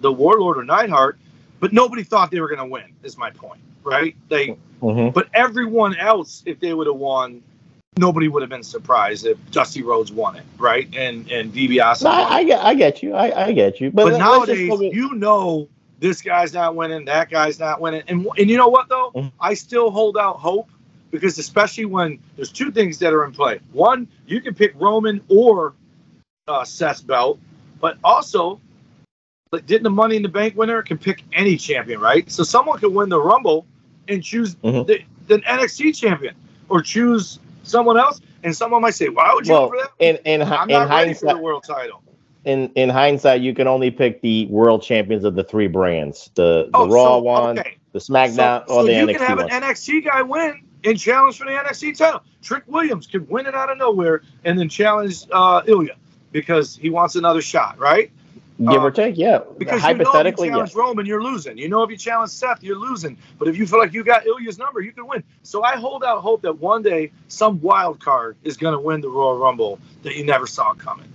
the 0.00 0.10
Warlord 0.10 0.56
or 0.56 0.64
Neidhart, 0.64 1.18
but 1.60 1.74
nobody 1.74 2.02
thought 2.02 2.30
they 2.30 2.40
were 2.40 2.48
going 2.48 2.60
to 2.60 2.66
win. 2.66 2.94
Is 3.02 3.18
my 3.18 3.30
point, 3.30 3.60
right? 3.84 4.16
They, 4.30 4.56
mm-hmm. 4.80 5.10
but 5.10 5.28
everyone 5.34 5.96
else, 5.96 6.42
if 6.46 6.60
they 6.60 6.72
would 6.72 6.86
have 6.86 6.96
won, 6.96 7.42
nobody 7.96 8.28
would 8.28 8.42
have 8.42 8.50
been 8.50 8.62
surprised 8.62 9.26
if 9.26 9.38
Dusty 9.50 9.82
Rhodes 9.82 10.12
won 10.12 10.36
it, 10.36 10.44
right? 10.58 10.88
And 10.94 11.30
and 11.30 11.52
DiBiase. 11.52 12.02
No, 12.02 12.10
I, 12.10 12.36
I, 12.36 12.44
get, 12.44 12.60
I 12.60 12.74
get 12.74 13.02
you, 13.02 13.14
I, 13.14 13.46
I 13.46 13.52
get 13.52 13.80
you. 13.80 13.90
But, 13.90 14.10
but 14.10 14.18
nowadays, 14.18 14.70
you 14.92 15.14
know 15.14 15.68
this 15.98 16.22
guy's 16.22 16.52
not 16.52 16.76
winning, 16.76 17.04
that 17.06 17.30
guy's 17.30 17.58
not 17.58 17.80
winning. 17.80 18.02
And 18.08 18.26
and 18.38 18.48
you 18.48 18.56
know 18.56 18.68
what 18.68 18.88
though? 18.88 19.12
Mm-hmm. 19.14 19.28
I 19.40 19.54
still 19.54 19.90
hold 19.90 20.16
out 20.16 20.38
hope 20.38 20.70
because 21.10 21.38
especially 21.38 21.86
when 21.86 22.18
there's 22.36 22.52
two 22.52 22.70
things 22.70 22.98
that 22.98 23.12
are 23.12 23.24
in 23.24 23.32
play. 23.32 23.60
One, 23.72 24.08
you 24.26 24.40
can 24.40 24.54
pick 24.54 24.74
Roman 24.76 25.20
or 25.28 25.74
uh, 26.46 26.64
Seth's 26.64 27.02
belt, 27.02 27.38
but 27.80 27.98
also 28.04 28.60
like 29.50 29.66
didn't 29.66 29.84
the 29.84 29.90
Money 29.90 30.16
in 30.16 30.22
the 30.22 30.28
Bank 30.28 30.56
winner 30.56 30.82
can 30.82 30.98
pick 30.98 31.22
any 31.32 31.56
champion, 31.56 32.00
right? 32.00 32.30
So 32.30 32.42
someone 32.42 32.78
can 32.78 32.94
win 32.94 33.08
the 33.08 33.20
Rumble 33.20 33.66
and 34.06 34.22
choose 34.22 34.54
mm-hmm. 34.56 34.86
the, 34.86 35.00
the 35.26 35.42
NXT 35.42 35.96
champion 35.96 36.34
or 36.68 36.82
choose 36.82 37.38
someone 37.62 37.98
else. 37.98 38.20
And 38.44 38.54
someone 38.54 38.82
might 38.82 38.94
say, 38.94 39.08
"Why 39.08 39.34
would 39.34 39.46
you 39.48 39.52
well, 39.52 39.68
go 39.68 39.70
for 39.70 39.76
that?" 39.78 39.90
In 39.98 40.16
in, 40.24 40.42
I'm 40.42 40.70
in 40.70 40.86
hindsight, 40.86 41.36
the 41.36 41.42
world 41.42 41.64
title 41.66 42.02
in 42.48 42.70
in 42.74 42.88
hindsight, 42.88 43.42
you 43.42 43.54
can 43.54 43.66
only 43.66 43.90
pick 43.90 44.22
the 44.22 44.46
world 44.46 44.82
champions 44.82 45.24
of 45.24 45.34
the 45.34 45.44
three 45.44 45.66
brands: 45.66 46.30
the 46.34 46.68
the 46.72 46.78
oh, 46.78 46.88
Raw 46.88 47.04
so, 47.04 47.18
one, 47.18 47.58
okay. 47.58 47.76
the 47.92 47.98
SmackDown, 47.98 48.66
so, 48.66 48.74
or 48.74 48.84
the 48.84 48.92
so 48.92 49.06
NXT. 49.06 49.12
You 49.12 49.18
can 49.18 49.26
have 49.26 49.38
one. 49.38 49.50
an 49.50 49.62
NXT 49.62 50.04
guy 50.04 50.22
win 50.22 50.62
and 50.84 50.98
challenge 50.98 51.38
for 51.38 51.44
the 51.44 51.52
NXT 51.52 51.98
title. 51.98 52.22
Trick 52.42 52.64
Williams 52.66 53.06
could 53.06 53.28
win 53.28 53.46
it 53.46 53.54
out 53.54 53.70
of 53.70 53.78
nowhere 53.78 54.22
and 54.44 54.58
then 54.58 54.68
challenge 54.68 55.24
uh, 55.30 55.62
Ilja 55.62 55.96
because 56.32 56.76
he 56.76 56.88
wants 56.88 57.16
another 57.16 57.42
shot, 57.42 57.78
right? 57.78 58.10
Give 58.58 58.82
Uh, 58.82 58.86
or 58.86 58.90
take, 58.90 59.16
yeah. 59.16 59.38
Because 59.56 59.82
Hypothetically, 59.82 60.46
you 60.48 60.52
know 60.52 60.62
if 60.62 60.68
you 60.68 60.74
challenge 60.74 60.74
Roman, 60.74 61.06
you're 61.06 61.22
losing. 61.22 61.56
You 61.56 61.68
know 61.68 61.84
if 61.84 61.90
you 61.90 61.96
challenge 61.96 62.32
Seth, 62.32 62.60
you're 62.60 62.78
losing. 62.78 63.16
But 63.38 63.46
if 63.46 63.56
you 63.56 63.68
feel 63.68 63.78
like 63.78 63.92
you 63.92 64.02
got 64.02 64.24
Ilja's 64.24 64.58
number, 64.58 64.80
you 64.80 64.90
can 64.90 65.06
win. 65.06 65.22
So 65.44 65.62
I 65.62 65.76
hold 65.76 66.02
out 66.02 66.20
hope 66.22 66.42
that 66.42 66.58
one 66.58 66.82
day 66.82 67.12
some 67.28 67.60
wild 67.60 68.00
card 68.00 68.36
is 68.42 68.56
going 68.56 68.72
to 68.72 68.80
win 68.80 69.00
the 69.00 69.08
Royal 69.08 69.38
Rumble 69.38 69.78
that 70.02 70.16
you 70.16 70.24
never 70.24 70.48
saw 70.48 70.74
coming. 70.74 71.06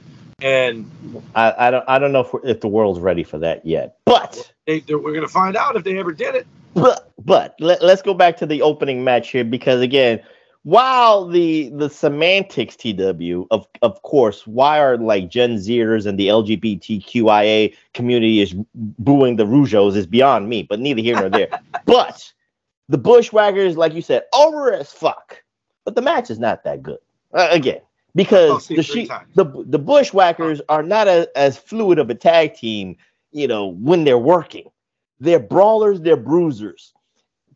And 0.41 0.89
I, 1.36 1.53
I 1.58 1.71
don't 1.71 1.84
I 1.88 1.99
don't 1.99 2.13
know 2.13 2.21
if, 2.21 2.32
we're- 2.34 2.49
if 2.49 2.62
the 2.62 2.69
world's 2.69 3.01
ready 3.01 3.23
for 3.23 3.38
that 3.39 3.65
yet. 3.65 3.97
But 4.06 4.53
they, 4.65 4.82
we're 4.88 4.99
going 5.12 5.21
to 5.21 5.27
find 5.27 5.58
out 5.58 5.75
if 5.75 5.84
they 5.84 5.97
ever 5.99 6.13
did 6.13 6.36
it. 6.36 6.47
but 6.73 7.12
but 7.25 7.56
let, 7.60 7.82
let's 7.84 8.01
go 8.01 8.13
back 8.13 8.38
to 8.38 8.45
the 8.45 8.62
opening 8.62 9.03
match 9.03 9.32
here 9.32 9.43
because 9.43 9.82
again 9.82 10.21
while 10.63 11.28
the 11.28 11.69
the 11.69 11.89
semantics 11.89 12.76
tw 12.78 13.45
of 13.52 13.67
of 13.82 14.02
course 14.04 14.47
why 14.47 14.80
are 14.80 14.97
like 14.97 15.30
gen 15.30 15.56
zers 15.56 16.06
and 16.06 16.17
the 16.17 16.28
lgbtqia 16.28 17.76
community 17.93 18.41
is 18.41 18.56
booing 18.73 19.36
the 19.36 19.45
Rougeaus 19.45 19.95
is 19.95 20.08
beyond 20.08 20.47
me 20.47 20.63
but 20.63 20.80
neither 20.80 21.02
here 21.02 21.15
nor 21.15 21.30
there. 21.30 21.49
But 21.86 22.32
the 22.88 22.97
bushwhackers 22.97 23.76
like 23.76 23.93
you 23.93 24.02
said 24.02 24.23
over 24.34 24.73
as 24.73 24.91
fuck. 24.91 25.43
But 25.84 25.95
the 25.95 26.02
match 26.02 26.32
is 26.32 26.39
not 26.39 26.63
that 26.63 26.82
good 26.82 26.99
uh, 27.34 27.49
again 27.52 27.82
because 28.15 28.71
Oh, 28.71 28.76
the, 28.76 28.84
she, 28.84 29.10
the 29.36 29.65
the 29.67 29.80
bushwhackers 29.80 30.62
are 30.69 30.84
not 30.84 31.10
a, 31.10 31.30
as 31.36 31.58
fluid 31.58 31.99
of 31.99 32.10
a 32.10 32.15
tag 32.15 32.56
team 32.56 32.95
you 33.32 33.47
know 33.47 33.67
when 33.67 34.06
they're 34.06 34.17
working. 34.17 34.69
They're 35.19 35.39
brawlers, 35.39 36.02
they're 36.02 36.17
bruisers. 36.17 36.93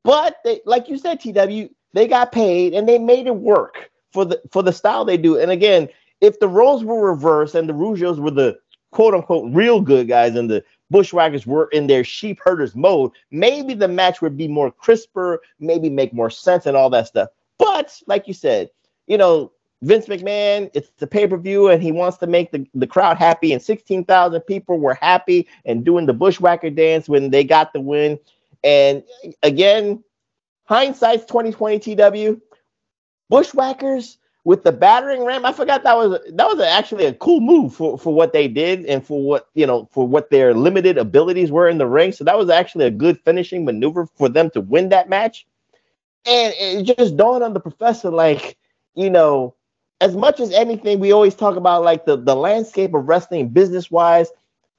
But 0.04 0.38
they, 0.46 0.62
like 0.65 0.88
you 0.88 0.98
said, 0.98 1.20
TW, 1.20 1.70
they 1.93 2.08
got 2.08 2.32
paid 2.32 2.73
and 2.73 2.88
they 2.88 3.00
made 3.00 3.28
it 3.28 3.36
work 3.36 3.89
for 4.12 4.26
the 4.26 4.41
for 4.52 4.63
the 4.63 4.73
style 4.73 5.06
they 5.06 5.17
do. 5.17 5.39
And 5.39 5.52
again, 5.52 5.89
if 6.21 6.39
the 6.39 6.47
roles 6.47 6.84
were 6.84 7.10
reversed 7.10 7.56
and 7.56 7.67
the 7.67 7.73
Rougeaus 7.73 8.19
were 8.19 8.32
the 8.32 8.58
quote 8.91 9.13
unquote 9.13 9.54
real 9.54 9.82
good 9.82 10.08
guys 10.08 10.36
and 10.36 10.50
the 10.50 10.63
Bushwhackers 10.89 11.45
were 11.45 11.67
in 11.71 11.88
their 11.88 12.04
sheep 12.04 12.39
herders 12.43 12.76
mode, 12.76 13.12
maybe 13.32 13.73
the 13.73 13.88
match 13.88 14.21
would 14.21 14.38
be 14.38 14.47
more 14.47 14.71
crisper, 14.71 15.41
maybe 15.60 15.89
make 15.89 16.13
more 16.13 16.30
sense 16.30 16.65
and 16.65 16.78
all 16.78 16.89
that 16.89 17.08
stuff. 17.08 17.30
But 17.58 18.00
like 18.08 18.28
you 18.28 18.34
said, 18.34 18.69
you 19.08 19.17
know, 19.17 19.52
Vince 19.84 20.08
McMahon, 20.08 20.71
it's 20.73 20.89
the 20.97 21.08
pay 21.08 21.28
per 21.28 21.38
view, 21.38 21.69
and 21.69 21.84
he 21.84 21.91
wants 21.91 22.17
to 22.17 22.28
make 22.28 22.52
the, 22.52 22.65
the 22.73 22.88
crowd 22.88 23.17
happy. 23.17 23.54
And 23.54 23.62
16,000 23.62 24.41
people 24.41 24.80
were 24.80 24.95
happy 24.95 25.47
and 25.65 25.86
doing 25.86 26.06
the 26.06 26.13
bushwhacker 26.13 26.71
dance 26.71 27.08
when 27.08 27.30
they 27.30 27.43
got 27.43 27.73
the 27.73 27.82
win. 27.82 28.17
And 28.63 29.04
again, 29.43 30.04
hindsight's 30.67 31.25
2020 31.25 31.95
TW. 31.95 32.41
Bushwhackers 33.30 34.17
with 34.47 34.63
the 34.63 34.71
battering 34.71 35.25
ram. 35.25 35.45
I 35.45 35.51
forgot 35.51 35.84
that 35.84 35.97
was 35.97 36.21
that 36.30 36.47
was 36.47 36.62
actually 36.62 37.06
a 37.06 37.13
cool 37.13 37.41
move 37.41 37.75
for, 37.75 37.99
for 37.99 38.13
what 38.13 38.32
they 38.32 38.47
did 38.47 38.86
and 38.86 39.06
for 39.06 39.21
what 39.21 39.49
you 39.56 39.67
know 39.67 39.89
for 39.91 40.08
what 40.08 40.30
their 40.30 40.53
limited 40.53 40.97
abilities 40.97 41.51
were 41.51 41.67
in 41.67 41.77
the 41.77 41.86
ring. 41.86 42.13
So 42.13 42.23
that 42.23 42.38
was 42.38 42.49
actually 42.49 42.86
a 42.86 42.91
good 42.91 43.19
finishing 43.25 43.65
maneuver 43.65 44.06
for 44.06 44.30
them 44.30 44.49
to 44.51 44.62
win 44.62 44.88
that 44.89 45.10
match. 45.10 45.45
And 46.25 46.53
it 46.58 46.95
just 46.95 47.17
dawned 47.17 47.43
on 47.43 47.53
the 47.53 47.60
professor, 47.60 48.10
like, 48.10 48.58
you 48.95 49.10
know, 49.10 49.53
as 49.99 50.15
much 50.15 50.39
as 50.39 50.51
anything, 50.51 50.99
we 50.99 51.12
always 51.12 51.36
talk 51.36 51.58
about 51.58 51.84
like 51.84 52.06
the, 52.06 52.15
the 52.15 52.36
landscape 52.36 52.93
of 52.93 53.06
wrestling 53.06 53.49
business 53.49 53.91
wise. 53.91 54.30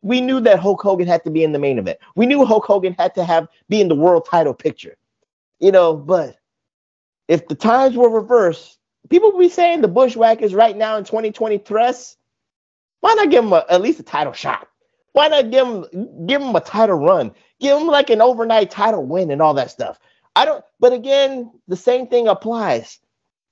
We 0.00 0.22
knew 0.22 0.40
that 0.40 0.60
Hulk 0.60 0.80
Hogan 0.80 1.06
had 1.06 1.24
to 1.24 1.30
be 1.30 1.42
in 1.42 1.52
the 1.52 1.58
main 1.58 1.78
event. 1.78 1.98
We 2.16 2.24
knew 2.24 2.44
Hulk 2.46 2.64
Hogan 2.64 2.94
had 2.98 3.14
to 3.16 3.24
have 3.24 3.48
be 3.68 3.82
in 3.82 3.88
the 3.88 3.94
world 3.94 4.26
title 4.30 4.54
picture. 4.54 4.96
You 5.60 5.72
know, 5.72 5.96
but 5.96 6.36
if 7.26 7.48
the 7.48 7.54
times 7.54 7.96
were 7.96 8.08
reversed, 8.08 8.78
people 9.08 9.32
would 9.32 9.40
be 9.40 9.48
saying 9.48 9.80
the 9.80 9.88
Bushwhackers 9.88 10.54
right 10.54 10.76
now 10.76 10.96
in 10.96 11.04
2020 11.04 11.58
Tress, 11.58 12.16
why 13.00 13.14
not 13.14 13.30
give 13.30 13.44
them 13.44 13.52
a, 13.52 13.64
at 13.68 13.80
least 13.80 14.00
a 14.00 14.04
title 14.04 14.32
shot? 14.32 14.68
Why 15.12 15.28
not 15.28 15.50
give 15.50 15.66
them 15.66 16.26
give 16.26 16.40
them 16.40 16.54
a 16.54 16.60
title 16.60 16.96
run? 16.96 17.32
Give 17.60 17.78
them 17.78 17.88
like 17.88 18.10
an 18.10 18.20
overnight 18.20 18.70
title 18.70 19.04
win 19.04 19.30
and 19.30 19.42
all 19.42 19.54
that 19.54 19.70
stuff. 19.70 19.98
I 20.36 20.44
don't. 20.44 20.64
But 20.78 20.92
again, 20.92 21.50
the 21.66 21.76
same 21.76 22.06
thing 22.06 22.28
applies 22.28 23.00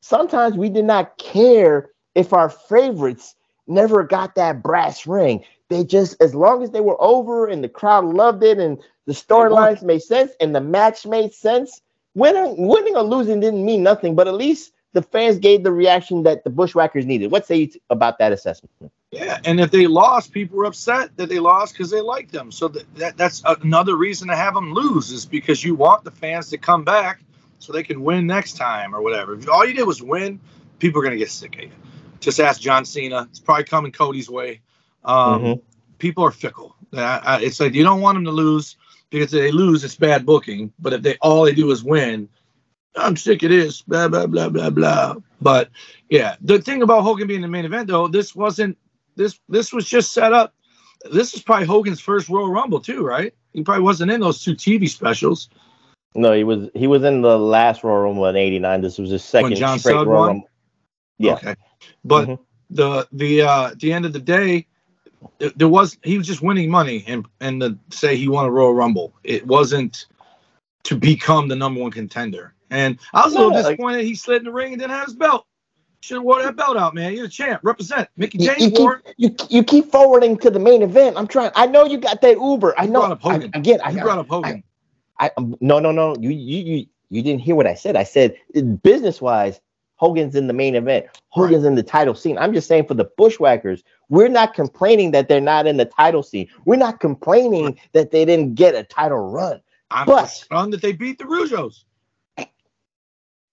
sometimes 0.06 0.56
we 0.56 0.68
did 0.68 0.84
not 0.84 1.18
care 1.18 1.90
if 2.14 2.32
our 2.32 2.48
favorites 2.48 3.34
never 3.66 4.04
got 4.04 4.36
that 4.36 4.62
brass 4.62 5.06
ring. 5.06 5.44
They 5.68 5.82
just, 5.84 6.20
as 6.22 6.34
long 6.34 6.62
as 6.62 6.70
they 6.70 6.80
were 6.80 7.00
over 7.02 7.48
and 7.48 7.62
the 7.62 7.68
crowd 7.68 8.04
loved 8.04 8.44
it 8.44 8.58
and 8.58 8.78
the 9.06 9.12
storylines 9.12 9.82
made 9.82 10.02
sense 10.02 10.32
and 10.40 10.54
the 10.54 10.60
match 10.60 11.04
made 11.06 11.34
sense, 11.34 11.82
winning, 12.16 12.68
winning 12.68 12.96
or 12.96 13.04
losing 13.04 13.40
didn't 13.40 13.64
mean 13.64 13.84
nothing. 13.84 14.16
But 14.16 14.28
at 14.28 14.34
least 14.34 14.72
the 14.94 15.02
fans 15.02 15.38
gave 15.38 15.62
the 15.64 15.72
reaction 15.72 16.24
that 16.24 16.44
the 16.44 16.50
Bushwhackers 16.50 17.06
needed. 17.06 17.30
What 17.30 17.46
say 17.46 17.56
you 17.58 17.68
t- 17.68 17.82
about 17.90 18.18
that 18.18 18.32
assessment? 18.32 18.72
Yeah, 19.12 19.38
and 19.44 19.60
if 19.60 19.70
they 19.70 19.86
lost, 19.86 20.32
people 20.32 20.58
were 20.58 20.66
upset 20.66 21.16
that 21.16 21.28
they 21.28 21.38
lost 21.38 21.74
because 21.74 21.90
they 21.90 22.00
liked 22.00 22.32
them. 22.32 22.52
So 22.52 22.68
that, 22.68 22.94
that 22.96 23.16
that's 23.16 23.42
another 23.62 23.96
reason 23.96 24.28
to 24.28 24.36
have 24.36 24.54
them 24.54 24.74
lose 24.74 25.12
is 25.12 25.26
because 25.26 25.64
you 25.64 25.76
want 25.76 26.04
the 26.04 26.10
fans 26.10 26.50
to 26.50 26.58
come 26.58 26.84
back 26.84 27.22
so 27.60 27.72
they 27.72 27.84
can 27.84 28.02
win 28.02 28.26
next 28.26 28.54
time 28.56 28.94
or 28.94 29.02
whatever. 29.02 29.34
If 29.34 29.48
all 29.48 29.66
you 29.66 29.74
did 29.74 29.86
was 29.86 30.02
win, 30.02 30.40
people 30.80 31.00
are 31.00 31.04
gonna 31.04 31.16
get 31.16 31.30
sick 31.30 31.56
of 31.56 31.62
you. 31.62 31.70
Just 32.20 32.40
ask 32.40 32.60
John 32.60 32.84
Cena. 32.84 33.28
It's 33.30 33.38
probably 33.40 33.64
coming 33.64 33.92
Cody's 33.92 34.28
way. 34.30 34.60
Um, 35.04 35.42
Mhm. 35.42 35.62
People 35.98 36.24
are 36.24 36.30
fickle. 36.32 36.76
I, 36.92 37.20
I, 37.24 37.40
it's 37.42 37.60
like 37.60 37.74
you 37.74 37.84
don't 37.84 38.02
want 38.02 38.16
them 38.16 38.24
to 38.24 38.30
lose 38.32 38.76
because 39.18 39.32
if 39.32 39.40
they 39.40 39.50
lose, 39.50 39.82
it's 39.82 39.96
bad 39.96 40.26
booking. 40.26 40.72
But 40.78 40.92
if 40.92 41.02
they 41.02 41.16
all 41.22 41.44
they 41.44 41.54
do 41.54 41.70
is 41.70 41.82
win, 41.82 42.28
I'm 42.96 43.16
sick 43.16 43.42
of 43.42 43.50
this. 43.50 43.80
Blah 43.82 44.08
blah 44.08 44.26
blah 44.26 44.50
blah 44.50 44.70
blah. 44.70 45.14
But 45.40 45.70
yeah, 46.10 46.36
the 46.42 46.60
thing 46.60 46.82
about 46.82 47.02
Hogan 47.02 47.26
being 47.26 47.40
the 47.40 47.48
main 47.48 47.64
event 47.64 47.88
though, 47.88 48.08
this 48.08 48.34
wasn't 48.34 48.76
this 49.16 49.40
this 49.48 49.72
was 49.72 49.88
just 49.88 50.12
set 50.12 50.32
up. 50.32 50.54
This 51.10 51.34
is 51.34 51.42
probably 51.42 51.66
Hogan's 51.66 52.00
first 52.00 52.28
Royal 52.28 52.50
Rumble 52.50 52.80
too, 52.80 53.02
right? 53.04 53.32
He 53.52 53.62
probably 53.62 53.84
wasn't 53.84 54.10
in 54.10 54.20
those 54.20 54.42
two 54.42 54.54
TV 54.54 54.88
specials. 54.88 55.48
No, 56.14 56.32
he 56.32 56.44
was 56.44 56.68
he 56.74 56.86
was 56.86 57.02
in 57.02 57.22
the 57.22 57.38
last 57.38 57.84
Royal 57.84 58.02
Rumble 58.02 58.26
in 58.26 58.36
'89. 58.36 58.82
This 58.82 58.98
was 58.98 59.10
his 59.10 59.24
second 59.24 59.56
John 59.56 59.78
straight 59.78 59.94
Royal? 59.94 60.26
Rumble. 60.26 60.48
Yeah. 61.18 61.34
Okay. 61.34 61.54
But 62.04 62.28
Mhm. 62.28 62.38
the 62.68 63.08
the 63.12 63.42
uh 63.42 63.68
at 63.68 63.80
the 63.80 63.92
end 63.94 64.04
of 64.04 64.12
the 64.12 64.20
day, 64.20 64.66
there 65.38 65.68
was 65.68 65.98
he 66.02 66.18
was 66.18 66.26
just 66.26 66.42
winning 66.42 66.70
money 66.70 67.04
and 67.06 67.26
and 67.40 67.60
to 67.60 67.78
say 67.90 68.16
he 68.16 68.28
won 68.28 68.46
a 68.46 68.50
Royal 68.50 68.74
Rumble. 68.74 69.14
It 69.24 69.46
wasn't 69.46 70.06
to 70.84 70.96
become 70.96 71.48
the 71.48 71.56
number 71.56 71.80
one 71.80 71.90
contender. 71.90 72.54
And 72.70 72.98
I 73.12 73.24
was 73.24 73.34
a 73.34 73.38
little 73.38 73.52
Yeah, 73.52 73.58
like- 73.58 73.76
disappointed 73.76 74.04
he 74.04 74.14
slid 74.14 74.38
in 74.38 74.44
the 74.44 74.52
ring 74.52 74.72
and 74.72 74.80
didn't 74.80 74.92
have 74.96 75.06
his 75.06 75.14
belt. 75.14 75.46
Should 76.00 76.16
have 76.16 76.24
wore 76.24 76.40
that 76.42 76.54
belt 76.56 76.76
out, 76.76 76.94
man. 76.94 77.14
You're 77.14 77.24
the 77.24 77.28
champ. 77.28 77.60
Represent. 77.64 78.08
Mickey 78.16 78.38
You, 78.38 78.46
James 78.54 78.78
you, 78.78 78.84
wore 78.84 78.98
keep, 78.98 79.14
you, 79.16 79.36
you 79.48 79.64
keep 79.64 79.90
forwarding 79.90 80.36
to 80.38 80.50
the 80.50 80.58
main 80.60 80.82
event. 80.82 81.16
I'm 81.16 81.26
trying. 81.26 81.50
I 81.56 81.66
know 81.66 81.84
you 81.84 81.98
got 81.98 82.20
that 82.20 82.36
Uber. 82.38 82.78
I 82.78 82.84
You 82.84 82.90
know. 82.90 83.14
Hogan. 83.16 83.50
I, 83.54 83.58
again, 83.58 83.80
I, 83.82 83.90
You 83.90 84.00
brought 84.02 84.18
up 84.18 84.28
Hogan. 84.28 84.62
I, 85.18 85.30
um, 85.36 85.56
no, 85.60 85.78
no, 85.80 85.90
no. 85.90 86.14
You, 86.20 86.30
you, 86.30 86.58
you, 86.62 86.86
you 87.10 87.22
didn't 87.22 87.40
hear 87.40 87.54
what 87.56 87.66
I 87.66 87.74
said. 87.74 87.96
I 87.96 88.04
said 88.04 88.36
business 88.82 89.20
wise, 89.20 89.60
Hogan's 89.96 90.34
in 90.36 90.46
the 90.46 90.52
main 90.52 90.74
event. 90.74 91.06
Hogan's 91.30 91.64
in 91.64 91.74
the 91.74 91.82
title 91.82 92.14
scene. 92.14 92.38
I'm 92.38 92.52
just 92.52 92.68
saying 92.68 92.86
for 92.86 92.94
the 92.94 93.06
Bushwhackers, 93.16 93.82
we're 94.08 94.28
not 94.28 94.54
complaining 94.54 95.10
that 95.12 95.28
they're 95.28 95.40
not 95.40 95.66
in 95.66 95.76
the 95.78 95.86
title 95.86 96.22
scene. 96.22 96.48
We're 96.64 96.76
not 96.76 97.00
complaining 97.00 97.78
that 97.92 98.10
they 98.10 98.24
didn't 98.24 98.54
get 98.54 98.74
a 98.74 98.84
title 98.84 99.30
run. 99.30 99.60
I'm 99.90 100.06
but- 100.06 100.26
stunned 100.26 100.72
that 100.74 100.82
they 100.82 100.92
beat 100.92 101.18
the 101.18 101.24
Rougeaus. 101.24 101.84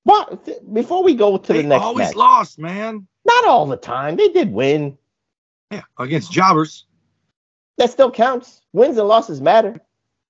Well, 0.06 0.38
th- 0.44 0.58
before 0.74 1.02
we 1.04 1.16
go 1.16 1.38
to 1.38 1.54
They 1.54 1.62
the 1.62 1.68
next 1.70 1.84
always 1.84 2.08
match, 2.10 2.16
lost, 2.16 2.60
man. 2.60 3.08
not 3.26 3.46
all 3.46 3.66
the 3.66 3.78
time. 3.78 4.18
They 4.18 4.28
did 4.30 4.52
win. 4.52 4.98
Yeah, 5.72 5.84
against 5.98 6.32
jobbers. 6.32 6.86
That 7.78 7.90
still 7.90 8.12
counts. 8.12 8.62
Wins 8.74 8.98
and 8.98 9.08
losses 9.08 9.40
matter. 9.40 9.80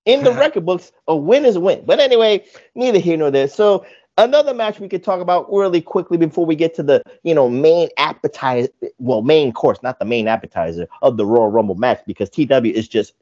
In 0.05 0.23
the 0.23 0.31
record 0.33 0.65
books, 0.65 0.91
a 1.07 1.15
win 1.15 1.43
is 1.45 1.55
a 1.55 1.59
win. 1.59 1.83
But 1.85 1.99
anyway, 1.99 2.45
neither 2.75 2.99
here 2.99 3.17
nor 3.17 3.31
there. 3.31 3.47
So 3.47 3.85
another 4.17 4.53
match 4.53 4.79
we 4.79 4.87
could 4.87 5.03
talk 5.03 5.21
about 5.21 5.51
really 5.51 5.81
quickly 5.81 6.17
before 6.17 6.45
we 6.45 6.55
get 6.55 6.73
to 6.75 6.83
the 6.83 7.01
you 7.23 7.33
know 7.33 7.49
main 7.49 7.89
appetizer, 7.97 8.69
well, 8.99 9.21
main 9.21 9.51
course, 9.51 9.81
not 9.83 9.99
the 9.99 10.05
main 10.05 10.27
appetizer 10.27 10.87
of 11.01 11.17
the 11.17 11.25
Royal 11.25 11.49
Rumble 11.49 11.75
match, 11.75 12.01
because 12.05 12.29
TW 12.29 12.65
is 12.65 12.87
just, 12.87 13.13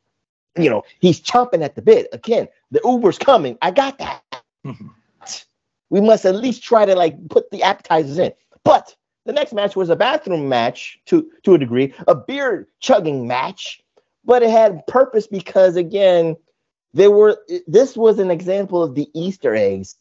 you 0.58 0.70
know, 0.70 0.84
he's 1.00 1.22
chomping 1.22 1.64
at 1.64 1.76
the 1.76 1.82
bit. 1.82 2.08
Again, 2.14 2.48
the 2.72 2.82
Uber's 2.84 3.18
coming. 3.18 3.58
I 3.62 3.72
got 3.72 3.98
that. 4.00 4.24
Mm-hmm. 4.66 4.88
we 5.90 6.02
must 6.02 6.24
at 6.26 6.36
least 6.36 6.64
try 6.64 6.86
to 6.86 6.96
like 6.96 7.16
put 7.30 7.50
the 7.50 7.64
appetizers 7.64 8.20
in. 8.20 8.32
But 8.64 8.96
the 9.26 9.34
next 9.34 9.54
match 9.54 9.76
was 9.76 9.90
a 9.90 9.96
bathroom 9.96 10.50
match 10.50 11.00
to 11.08 11.30
to 11.44 11.56
a 11.56 11.58
degree, 11.58 11.94
a 12.08 12.16
beer 12.16 12.68
chugging 12.80 13.28
match, 13.28 13.82
but 14.26 14.44
it 14.44 14.50
had 14.50 14.86
purpose 14.88 15.28
because 15.28 15.76
again, 15.76 16.36
there 16.94 17.12
were 17.12 17.38
this 17.68 17.96
was 17.96 18.20
an 18.20 18.32
example 18.32 18.84
of 18.84 18.96
the 18.96 19.10
Easter 19.14 19.56
eggs 19.56 19.96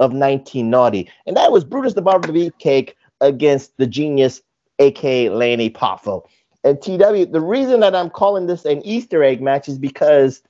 of 0.00 0.12
19 0.12 0.68
naughty, 0.68 1.10
and 1.26 1.36
that 1.36 1.52
was 1.52 1.64
Brutus 1.64 1.94
the 1.94 2.02
Barber 2.02 2.28
Beefcake 2.28 2.94
against 3.20 3.76
the 3.76 3.86
genius, 3.86 4.42
aka 4.78 5.28
Lanny 5.30 5.70
Poffo. 5.70 6.26
And 6.64 6.80
TW, 6.82 7.30
the 7.30 7.40
reason 7.40 7.80
that 7.80 7.94
I'm 7.94 8.10
calling 8.10 8.46
this 8.46 8.64
an 8.64 8.82
Easter 8.84 9.22
egg 9.22 9.40
match 9.40 9.68
is 9.68 9.78
because 9.78 10.42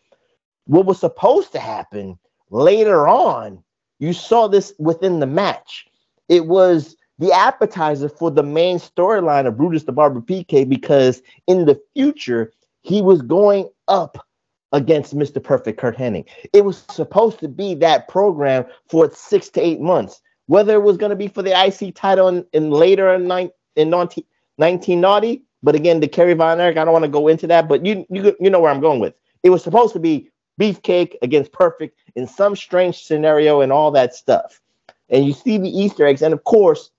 what 0.67 0.87
was 0.87 0.99
supposed 0.99 1.53
to 1.53 1.59
happen 1.59 2.19
later 2.51 3.07
on, 3.07 3.63
you 3.99 4.13
saw 4.13 4.49
this 4.49 4.73
within 4.79 5.21
the 5.21 5.27
match. 5.27 5.87
It 6.29 6.47
was 6.47 6.97
the 7.19 7.33
appetizer 7.33 8.09
for 8.09 8.31
the 8.31 8.43
main 8.43 8.79
storyline 8.79 9.47
of 9.47 9.57
Brutus 9.57 9.85
the 9.85 9.93
Barber 9.93 10.21
PK 10.21 10.69
because 10.69 11.23
in 11.47 11.65
the 11.65 11.81
future, 11.95 12.53
he 12.83 13.03
was 13.03 13.23
going 13.23 13.69
up 13.89 14.27
against 14.77 15.17
Mr. 15.17 15.43
Perfect 15.43 15.81
Curt 15.81 15.97
Hennig. 15.97 16.27
It 16.53 16.65
was 16.65 16.85
supposed 16.91 17.41
to 17.41 17.49
be 17.49 17.75
that 17.77 18.09
program 18.09 18.67
for 18.89 19.11
six 19.11 19.49
to 19.51 19.61
eight 19.61 19.81
months. 19.81 20.21
Whether 20.49 20.75
it 20.75 20.83
was 20.83 20.99
going 20.99 21.11
to 21.11 21.17
be 21.17 21.29
for 21.29 21.43
the 21.43 21.51
IC 21.51 21.95
title 21.95 22.29
in, 22.29 22.45
in 22.53 22.71
later 22.71 23.13
in, 23.15 23.23
in 23.23 23.91
19, 23.91 24.23
1990, 24.57 25.43
but 25.63 25.75
again, 25.75 26.01
the 26.01 26.07
Kerry 26.07 26.35
Von 26.35 26.61
Erich, 26.61 26.77
I 26.77 26.85
don't 26.85 26.93
want 26.93 27.07
to 27.07 27.11
go 27.11 27.27
into 27.27 27.47
that, 27.47 27.69
but 27.69 27.85
you, 27.85 28.07
you 28.11 28.37
you 28.39 28.51
know 28.51 28.61
where 28.61 28.71
I'm 28.71 28.81
going 28.81 29.01
with. 29.01 29.15
It 29.43 29.51
was 29.51 29.65
supposed 29.65 29.95
to 29.95 29.99
be 29.99 30.31
Beefcake 30.61 31.17
against 31.23 31.53
Perfect 31.53 31.99
in 32.15 32.27
some 32.27 32.55
strange 32.55 33.03
scenario 33.03 33.63
and 33.63 33.73
all 33.73 33.91
that 33.93 34.15
stuff. 34.15 34.61
And 35.09 35.25
you 35.25 35.33
see 35.33 35.57
the 35.57 35.69
Easter 35.69 36.07
eggs, 36.07 36.23
and 36.23 36.35
of 36.35 36.45
course, 36.45 36.91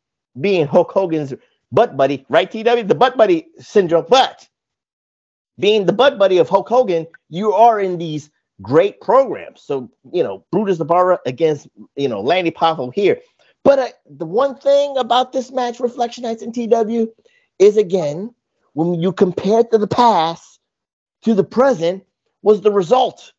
being 0.42 0.66
Hulk 0.66 0.92
Hogan's 0.92 1.34
butt 1.72 1.96
buddy, 1.96 2.26
right? 2.28 2.50
TW, 2.50 2.88
the 2.88 2.96
butt 2.96 3.18
buddy 3.18 3.48
syndrome, 3.60 4.06
but 4.10 4.48
being 5.60 5.86
the 5.86 5.94
butt 5.94 6.18
buddy 6.18 6.38
of 6.38 6.50
Hulk 6.50 6.70
Hogan, 6.70 7.08
you 7.30 7.54
are 7.54 7.80
in 7.80 7.98
these 7.98 8.30
great 8.62 9.02
programs. 9.02 9.62
So, 9.62 9.90
you 10.12 10.24
know, 10.24 10.46
Brutus 10.52 10.78
the 10.78 10.86
Barber 10.86 11.20
against, 11.26 11.68
you 11.96 12.08
know, 12.08 12.22
Lanny 12.22 12.52
Poffo 12.52 12.94
here. 12.94 13.20
But 13.64 13.80
uh, 13.80 13.88
the 14.10 14.26
one 14.26 14.56
thing 14.56 14.96
about 14.98 15.34
this 15.34 15.52
match, 15.52 15.80
Reflectionites 15.80 16.42
and 16.42 16.54
TW, 16.54 17.12
is 17.60 17.78
again, 17.78 18.34
when 18.74 18.96
you 18.96 19.12
compare 19.12 19.62
it 19.62 19.72
to 19.72 19.78
the 19.78 19.88
past 19.88 20.60
to 21.24 21.34
the 21.34 21.44
present, 21.44 22.06
was 22.44 22.62
the 22.62 22.72
result 22.72 23.34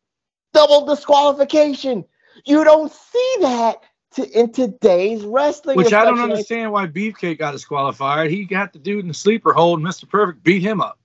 double 0.53 0.85
disqualification. 0.85 2.05
You 2.45 2.63
don't 2.63 2.91
see 2.91 3.35
that 3.41 3.81
to, 4.15 4.29
in 4.39 4.51
today's 4.51 5.23
wrestling. 5.23 5.77
Which 5.77 5.93
I 5.93 6.05
don't 6.05 6.19
understand 6.19 6.71
why 6.71 6.87
Beefcake 6.87 7.39
got 7.39 7.51
disqualified. 7.51 8.29
He 8.31 8.45
got 8.45 8.73
the 8.73 8.79
dude 8.79 9.01
in 9.01 9.07
the 9.07 9.13
sleeper 9.13 9.53
hold, 9.53 9.79
and 9.79 9.87
Mr. 9.87 10.07
Perfect 10.07 10.43
beat 10.43 10.61
him 10.61 10.81
up. 10.81 10.98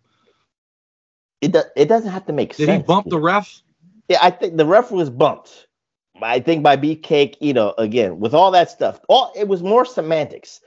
It, 1.44 1.52
do, 1.52 1.62
it 1.76 1.86
doesn't 1.86 2.10
have 2.10 2.24
to 2.26 2.32
make 2.32 2.56
Did 2.56 2.66
sense. 2.66 2.68
Did 2.68 2.76
he 2.78 2.82
bump 2.82 3.10
the 3.10 3.20
ref? 3.20 3.60
Yeah, 4.08 4.18
I 4.22 4.30
think 4.30 4.56
the 4.56 4.64
ref 4.64 4.90
was 4.90 5.10
bumped. 5.10 5.66
I 6.22 6.40
think 6.40 6.62
by 6.62 6.76
Beefcake, 6.76 7.36
you 7.40 7.52
know, 7.52 7.74
again, 7.76 8.18
with 8.18 8.32
all 8.32 8.50
that 8.52 8.70
stuff, 8.70 8.98
all 9.08 9.30
it 9.36 9.46
was 9.46 9.62
more 9.62 9.84
semantics. 9.84 10.60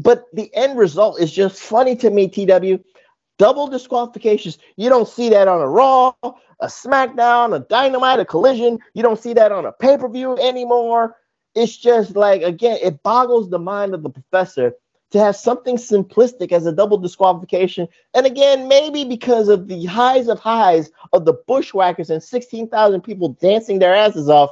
But 0.00 0.26
the 0.32 0.54
end 0.54 0.78
result 0.78 1.20
is 1.20 1.32
just 1.32 1.60
funny 1.60 1.96
to 1.96 2.10
me, 2.10 2.28
TW. 2.28 2.80
Double 3.38 3.66
disqualifications. 3.66 4.58
You 4.76 4.88
don't 4.90 5.08
see 5.08 5.28
that 5.30 5.48
on 5.48 5.60
a 5.60 5.68
Raw, 5.68 6.14
a 6.22 6.66
SmackDown, 6.66 7.56
a 7.56 7.60
Dynamite, 7.60 8.20
a 8.20 8.24
Collision. 8.24 8.78
You 8.94 9.02
don't 9.02 9.18
see 9.18 9.32
that 9.32 9.50
on 9.50 9.66
a 9.66 9.72
pay 9.72 9.96
per 9.96 10.08
view 10.08 10.36
anymore. 10.38 11.16
It's 11.56 11.76
just 11.76 12.14
like, 12.14 12.42
again, 12.42 12.78
it 12.80 13.02
boggles 13.02 13.50
the 13.50 13.58
mind 13.58 13.94
of 13.94 14.04
the 14.04 14.10
professor 14.10 14.74
to 15.12 15.18
have 15.18 15.36
something 15.36 15.76
simplistic 15.76 16.52
as 16.52 16.66
a 16.66 16.72
double 16.72 16.96
disqualification. 16.98 17.86
And 18.14 18.26
again, 18.26 18.66
maybe 18.66 19.04
because 19.04 19.48
of 19.48 19.68
the 19.68 19.84
highs 19.84 20.28
of 20.28 20.38
highs 20.40 20.90
of 21.12 21.24
the 21.24 21.34
bushwhackers 21.46 22.10
and 22.10 22.22
16,000 22.22 23.00
people 23.02 23.28
dancing 23.40 23.78
their 23.78 23.94
asses 23.94 24.28
off, 24.28 24.50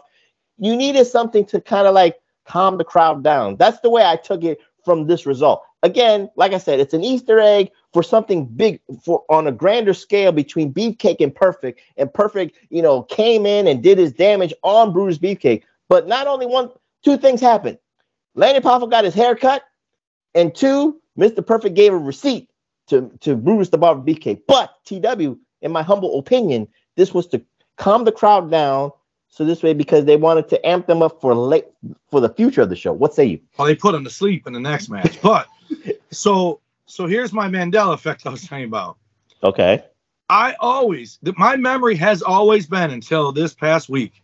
you 0.58 0.76
needed 0.76 1.06
something 1.06 1.46
to 1.46 1.60
kind 1.60 1.86
of 1.86 1.94
like 1.94 2.20
calm 2.46 2.76
the 2.76 2.84
crowd 2.84 3.24
down. 3.24 3.56
That's 3.56 3.80
the 3.80 3.90
way 3.90 4.04
I 4.04 4.16
took 4.16 4.44
it 4.44 4.58
from 4.84 5.06
this 5.06 5.26
result. 5.26 5.62
Again, 5.82 6.28
like 6.36 6.52
I 6.52 6.58
said, 6.58 6.78
it's 6.78 6.92
an 6.92 7.04
Easter 7.04 7.40
egg 7.40 7.70
for 7.94 8.02
something 8.02 8.44
big 8.44 8.80
for 9.02 9.24
on 9.30 9.46
a 9.46 9.52
grander 9.52 9.94
scale 9.94 10.30
between 10.30 10.74
Beefcake 10.74 11.20
and 11.20 11.34
Perfect. 11.34 11.80
And 11.96 12.12
Perfect, 12.12 12.58
you 12.68 12.82
know, 12.82 13.04
came 13.04 13.46
in 13.46 13.66
and 13.66 13.82
did 13.82 13.96
his 13.96 14.12
damage 14.12 14.52
on 14.62 14.92
Brutus 14.92 15.18
Beefcake. 15.18 15.62
But 15.88 16.06
not 16.06 16.26
only 16.26 16.44
one, 16.44 16.70
two 17.02 17.16
things 17.16 17.40
happened. 17.40 17.78
Lanny 18.34 18.60
Poffo 18.60 18.90
got 18.90 19.04
his 19.04 19.14
hair 19.14 19.34
cut, 19.34 19.62
and 20.34 20.54
two, 20.54 21.00
Mr. 21.18 21.44
Perfect 21.44 21.74
gave 21.74 21.92
a 21.92 21.98
receipt 21.98 22.48
to, 22.88 23.10
to 23.20 23.36
Brutus 23.36 23.70
the 23.70 23.78
Barber 23.78 24.02
BK. 24.02 24.42
But 24.46 24.74
TW, 24.84 25.38
in 25.62 25.72
my 25.72 25.82
humble 25.82 26.18
opinion, 26.18 26.68
this 26.96 27.14
was 27.14 27.26
to 27.28 27.42
calm 27.76 28.04
the 28.04 28.12
crowd 28.12 28.50
down. 28.50 28.92
So 29.28 29.44
this 29.44 29.62
way, 29.62 29.74
because 29.74 30.06
they 30.06 30.16
wanted 30.16 30.48
to 30.48 30.66
amp 30.66 30.86
them 30.86 31.02
up 31.02 31.20
for 31.20 31.34
late 31.34 31.66
for 32.10 32.20
the 32.20 32.28
future 32.30 32.62
of 32.62 32.68
the 32.68 32.76
show. 32.76 32.92
What 32.92 33.14
say 33.14 33.24
you? 33.24 33.40
Well, 33.56 33.68
they 33.68 33.76
put 33.76 33.94
him 33.94 34.02
to 34.02 34.10
sleep 34.10 34.46
in 34.46 34.52
the 34.52 34.60
next 34.60 34.88
match. 34.88 35.22
But 35.22 35.46
so 36.10 36.60
so 36.86 37.06
here's 37.06 37.32
my 37.32 37.48
Mandela 37.48 37.94
effect 37.94 38.26
I 38.26 38.30
was 38.30 38.42
telling 38.42 38.62
you 38.62 38.68
about. 38.68 38.98
Okay. 39.44 39.84
I 40.28 40.54
always, 40.60 41.18
my 41.36 41.56
memory 41.56 41.96
has 41.96 42.22
always 42.22 42.66
been 42.66 42.90
until 42.90 43.32
this 43.32 43.54
past 43.54 43.88
week 43.88 44.22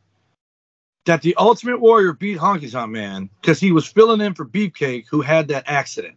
that 1.06 1.22
the 1.22 1.34
Ultimate 1.36 1.80
Warrior 1.80 2.12
beat 2.12 2.38
Honky 2.38 2.70
Tonk 2.70 2.90
Man 2.90 3.30
because 3.40 3.58
he 3.58 3.72
was 3.72 3.86
filling 3.86 4.20
in 4.20 4.34
for 4.34 4.44
Beefcake, 4.44 5.06
who 5.08 5.22
had 5.22 5.48
that 5.48 5.64
accident. 5.66 6.16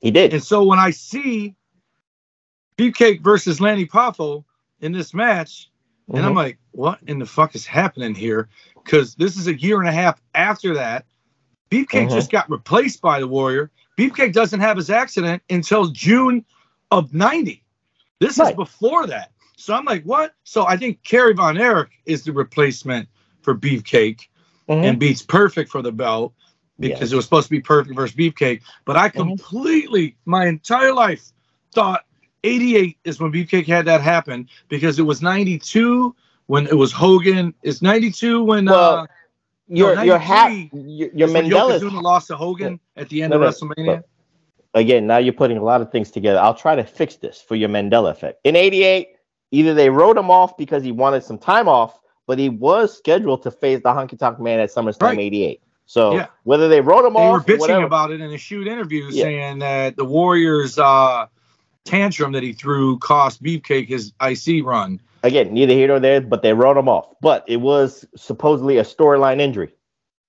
He 0.00 0.10
did. 0.10 0.32
And 0.34 0.42
so 0.42 0.64
when 0.64 0.78
I 0.78 0.90
see 0.90 1.54
Beefcake 2.76 3.22
versus 3.22 3.60
Lanny 3.60 3.86
Poffo 3.86 4.44
in 4.80 4.92
this 4.92 5.14
match, 5.14 5.70
and 6.08 6.26
I'm 6.26 6.32
Mhm. 6.32 6.36
like, 6.36 6.58
what 6.72 6.98
in 7.06 7.18
the 7.20 7.26
fuck 7.26 7.54
is 7.54 7.64
happening 7.64 8.14
here? 8.14 8.48
Because 8.74 9.14
this 9.14 9.36
is 9.36 9.46
a 9.46 9.58
year 9.58 9.78
and 9.78 9.88
a 9.88 9.92
half 9.92 10.20
after 10.34 10.74
that. 10.74 11.06
Beefcake 11.70 12.08
Mhm. 12.08 12.14
just 12.14 12.30
got 12.30 12.50
replaced 12.50 13.00
by 13.00 13.20
the 13.20 13.28
Warrior. 13.28 13.70
Beefcake 13.96 14.32
doesn't 14.32 14.60
have 14.60 14.76
his 14.76 14.90
accident 14.90 15.42
until 15.48 15.86
June 15.86 16.44
of 16.90 17.14
90. 17.14 17.64
This 18.18 18.38
Right. 18.38 18.50
is 18.50 18.56
before 18.56 19.06
that. 19.06 19.32
So 19.56 19.74
I'm 19.74 19.84
like, 19.84 20.02
what? 20.04 20.34
So 20.42 20.66
I 20.66 20.76
think 20.76 21.02
Kerry 21.04 21.34
Von 21.34 21.56
Erich 21.56 21.90
is 22.04 22.24
the 22.24 22.32
replacement 22.32 23.08
for 23.42 23.54
Beefcake 23.54 24.28
Mhm. 24.68 24.84
and 24.84 24.98
beats 24.98 25.22
Perfect 25.22 25.70
for 25.70 25.82
the 25.82 25.92
belt 25.92 26.32
because 26.78 27.00
Yes. 27.00 27.12
it 27.12 27.16
was 27.16 27.24
supposed 27.24 27.46
to 27.46 27.50
be 27.50 27.60
Perfect 27.60 27.94
versus 27.94 28.16
Beefcake. 28.16 28.62
But 28.84 28.96
I 28.96 29.08
Mhm. 29.08 29.12
completely, 29.12 30.16
my 30.24 30.46
entire 30.46 30.92
life, 30.92 31.32
thought 31.74 32.04
88 32.44 32.96
is 33.04 33.20
when 33.20 33.30
Beefcake 33.32 33.66
had 33.66 33.84
that 33.86 34.00
happen 34.00 34.48
because 34.68 34.98
it 34.98 35.02
was 35.02 35.22
92 35.22 36.14
when 36.46 36.66
it 36.66 36.74
was 36.76 36.92
Hogan. 36.92 37.54
It's 37.62 37.82
92 37.82 38.42
when 38.42 38.68
uh, 38.68 38.72
Well, 38.72 39.06
your 39.68 39.94
no, 39.96 40.02
your 40.02 40.18
hat 40.18 40.48
93 40.50 40.80
your, 40.90 41.08
your 41.14 41.28
is 41.28 41.34
when 41.34 41.44
Mandela 41.50 42.02
lost 42.02 42.26
to 42.28 42.36
Hogan 42.36 42.80
at 42.96 43.08
the 43.08 43.22
end 43.22 43.30
No, 43.30 43.36
of 43.36 43.42
no, 43.42 43.48
WrestleMania. 43.48 44.02
again, 44.74 45.06
now 45.06 45.18
you're 45.18 45.32
putting 45.32 45.56
a 45.56 45.62
lot 45.62 45.80
of 45.80 45.90
things 45.92 46.10
together. 46.10 46.38
I'll 46.40 46.54
try 46.54 46.74
to 46.74 46.84
fix 46.84 47.16
this 47.16 47.40
for 47.40 47.54
your 47.56 47.68
Mandela 47.68 48.10
effect. 48.10 48.40
In 48.44 48.56
88, 48.56 49.08
either 49.52 49.72
they 49.74 49.88
wrote 49.88 50.16
him 50.16 50.30
off 50.30 50.56
because 50.56 50.82
he 50.82 50.92
wanted 50.92 51.22
some 51.22 51.38
time 51.38 51.68
off, 51.68 52.00
but 52.32 52.38
he 52.38 52.48
was 52.48 52.96
scheduled 52.96 53.42
to 53.42 53.50
face 53.50 53.82
the 53.82 53.90
Honky 53.90 54.18
Tonk 54.18 54.40
Man 54.40 54.58
at 54.58 54.70
SummerSlam 54.70 55.02
Right. 55.02 55.18
88. 55.18 55.60
So 55.84 56.14
Yeah. 56.14 56.26
whether 56.44 56.66
they 56.66 56.80
wrote 56.80 57.04
him 57.04 57.14
off. 57.14 57.20
they 57.20 57.26
off, 57.26 57.32
were 57.32 57.38
or 57.40 57.42
bitching 57.42 57.60
whatever, 57.60 57.84
about 57.84 58.10
it 58.10 58.22
in 58.22 58.32
a 58.32 58.38
shoot 58.38 58.66
interview, 58.66 59.04
Yeah. 59.10 59.24
saying 59.24 59.58
that 59.58 59.96
the 59.98 60.06
Warriors' 60.06 60.78
uh, 60.78 61.26
tantrum 61.84 62.32
that 62.32 62.42
he 62.42 62.54
threw 62.54 62.96
cost 63.00 63.42
Beefcake 63.42 63.88
his 63.88 64.14
IC 64.18 64.62
run. 64.64 64.98
again, 65.22 65.52
neither 65.52 65.74
here 65.74 65.88
nor 65.88 66.00
there, 66.00 66.22
but 66.22 66.40
they 66.40 66.54
wrote 66.54 66.78
him 66.78 66.88
off. 66.88 67.08
But 67.20 67.44
it 67.48 67.58
was 67.58 68.06
supposedly 68.16 68.78
a 68.78 68.82
storyline 68.84 69.38
injury. 69.38 69.74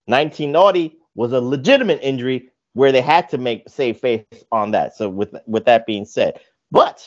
1990 0.08 0.98
was 1.16 1.32
a 1.32 1.40
legitimate 1.40 2.00
injury 2.02 2.50
where 2.74 2.92
they 2.92 3.00
had 3.02 3.30
to 3.30 3.38
make 3.38 3.70
save 3.70 3.98
face 4.00 4.26
on 4.52 4.72
that. 4.72 4.98
So 4.98 5.08
with 5.08 5.34
with 5.48 5.64
that 5.66 5.86
being 5.86 6.04
said, 6.04 6.42
but 6.72 7.02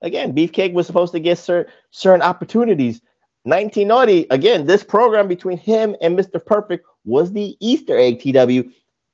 again, 0.00 0.32
Beefcake 0.34 0.72
was 0.72 0.86
supposed 0.88 1.12
to 1.12 1.20
get 1.20 1.38
cer- 1.38 1.68
certain 1.92 2.22
opportunities. 2.22 3.00
1990 3.44 4.26
again, 4.30 4.66
this 4.66 4.84
program 4.84 5.28
between 5.28 5.58
him 5.58 5.96
and 6.00 6.18
Mr. 6.18 6.44
Perfect 6.44 6.86
was 7.04 7.32
the 7.32 7.56
Easter 7.60 7.98
egg 7.98 8.20
TW 8.20 8.70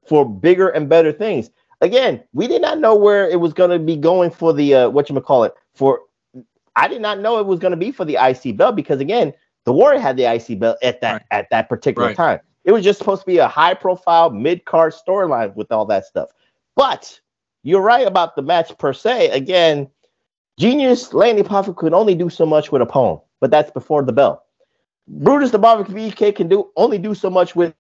for 0.06 0.28
bigger 0.28 0.68
and 0.68 0.88
better 0.88 1.12
things. 1.12 1.50
Again, 1.80 2.22
we 2.32 2.46
did 2.46 2.60
not 2.60 2.78
know 2.78 2.94
where 2.94 3.28
it 3.28 3.40
was 3.40 3.52
going 3.52 3.70
to 3.70 3.78
be 3.78 3.96
going 3.96 4.30
for 4.30 4.52
the 4.52 4.74
uh, 4.74 4.88
what 4.90 5.08
you 5.08 5.18
call 5.20 5.44
it 5.44 5.54
for 5.74 6.00
I 6.76 6.88
did 6.88 7.00
not 7.02 7.18
know 7.20 7.38
it 7.38 7.46
was 7.46 7.58
going 7.58 7.72
to 7.72 7.76
be 7.76 7.90
for 7.90 8.04
the 8.04 8.16
IC 8.20 8.56
belt 8.56 8.76
because 8.76 9.00
again, 9.00 9.32
the 9.64 9.72
Warrior 9.72 9.98
had 9.98 10.16
the 10.16 10.24
IC 10.32 10.58
belt 10.60 10.78
at 10.82 11.00
that 11.00 11.12
Right. 11.12 11.22
at 11.30 11.50
that 11.50 11.68
particular 11.68 12.08
Right. 12.08 12.16
time. 12.16 12.40
It 12.64 12.72
was 12.72 12.84
just 12.84 12.98
supposed 12.98 13.22
to 13.22 13.26
be 13.26 13.38
a 13.38 13.48
high 13.48 13.74
profile 13.74 14.30
mid 14.30 14.64
card 14.64 14.92
storyline 14.92 15.54
with 15.56 15.72
all 15.72 15.86
that 15.86 16.04
stuff. 16.04 16.30
But 16.76 17.18
you're 17.62 17.80
right 17.80 18.06
about 18.06 18.36
the 18.36 18.42
match 18.42 18.76
per 18.78 18.92
se. 18.92 19.30
Again, 19.30 19.88
Genius 20.58 21.12
Lanny 21.14 21.42
Poffo 21.42 21.74
could 21.74 21.94
only 21.94 22.14
do 22.14 22.28
so 22.28 22.44
much 22.44 22.70
with 22.72 22.82
a 22.82 22.86
poem, 22.86 23.20
but 23.40 23.50
that's 23.50 23.70
before 23.70 24.02
the 24.02 24.12
bell. 24.12 24.44
Brutus 25.08 25.50
the 25.50 25.58
Barbecue 25.58 25.94
BK 25.94 26.34
can 26.34 26.48
do 26.48 26.70
only 26.76 26.98
do 26.98 27.14
so 27.14 27.30
much 27.30 27.56
with 27.56 27.74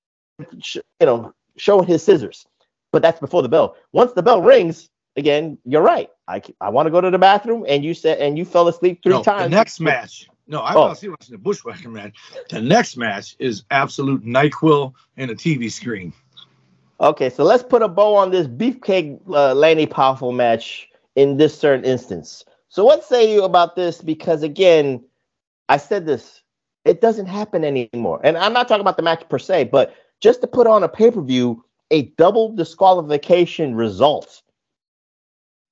you 0.64 0.82
know 1.02 1.32
showing 1.56 1.86
his 1.86 2.02
scissors, 2.02 2.46
but 2.92 3.02
that's 3.02 3.20
before 3.20 3.42
the 3.42 3.48
bell. 3.48 3.76
Once 3.92 4.12
the 4.12 4.22
bell 4.22 4.42
rings, 4.42 4.90
again, 5.16 5.58
you're 5.64 5.82
right. 5.82 6.08
I, 6.28 6.42
I 6.60 6.70
want 6.70 6.86
to 6.86 6.90
go 6.90 7.00
to 7.00 7.10
the 7.10 7.18
bathroom, 7.18 7.64
and 7.68 7.84
you 7.84 7.94
said 7.94 8.18
and 8.18 8.38
you 8.38 8.44
fell 8.44 8.68
asleep 8.68 9.02
three 9.02 9.14
No, 9.14 9.22
times. 9.22 9.50
The 9.50 9.56
next 9.56 9.80
match. 9.80 10.28
No, 10.46 10.60
I 10.60 10.74
Oh. 10.74 10.94
see 10.94 11.08
watching 11.08 11.32
the 11.32 11.38
Bushwhacker 11.38 11.90
match. 11.90 12.16
The 12.48 12.60
next 12.62 12.96
match 12.96 13.36
is 13.38 13.64
absolute 13.70 14.24
NyQuil 14.24 14.94
and 15.18 15.30
a 15.30 15.34
TV 15.34 15.70
screen. 15.70 16.12
Okay, 17.00 17.30
so 17.30 17.44
let's 17.44 17.62
put 17.62 17.82
a 17.82 17.88
bow 17.88 18.14
on 18.16 18.30
this 18.30 18.46
beefcake 18.46 19.20
uh, 19.28 19.54
Lanny 19.54 19.86
Poffo 19.86 20.34
match 20.34 20.88
in 21.16 21.36
this 21.36 21.56
certain 21.56 21.84
instance. 21.84 22.44
So 22.70 22.84
what 22.84 23.04
say 23.04 23.32
you 23.32 23.44
about 23.44 23.76
this? 23.76 24.00
Because 24.00 24.42
again, 24.42 25.04
I 25.68 25.76
said 25.76 26.06
this, 26.06 26.42
it 26.84 27.00
doesn't 27.00 27.26
happen 27.26 27.64
anymore. 27.64 28.20
And 28.24 28.36
I'm 28.38 28.52
not 28.52 28.68
talking 28.68 28.80
about 28.80 28.96
the 28.96 29.02
match 29.02 29.28
per 29.28 29.38
se, 29.38 29.64
but 29.64 29.94
just 30.20 30.40
to 30.40 30.46
put 30.46 30.66
on 30.66 30.82
a 30.82 30.88
pay-per-view 30.88 31.64
a 31.90 32.02
double 32.18 32.52
disqualification 32.54 33.74
result. 33.74 34.42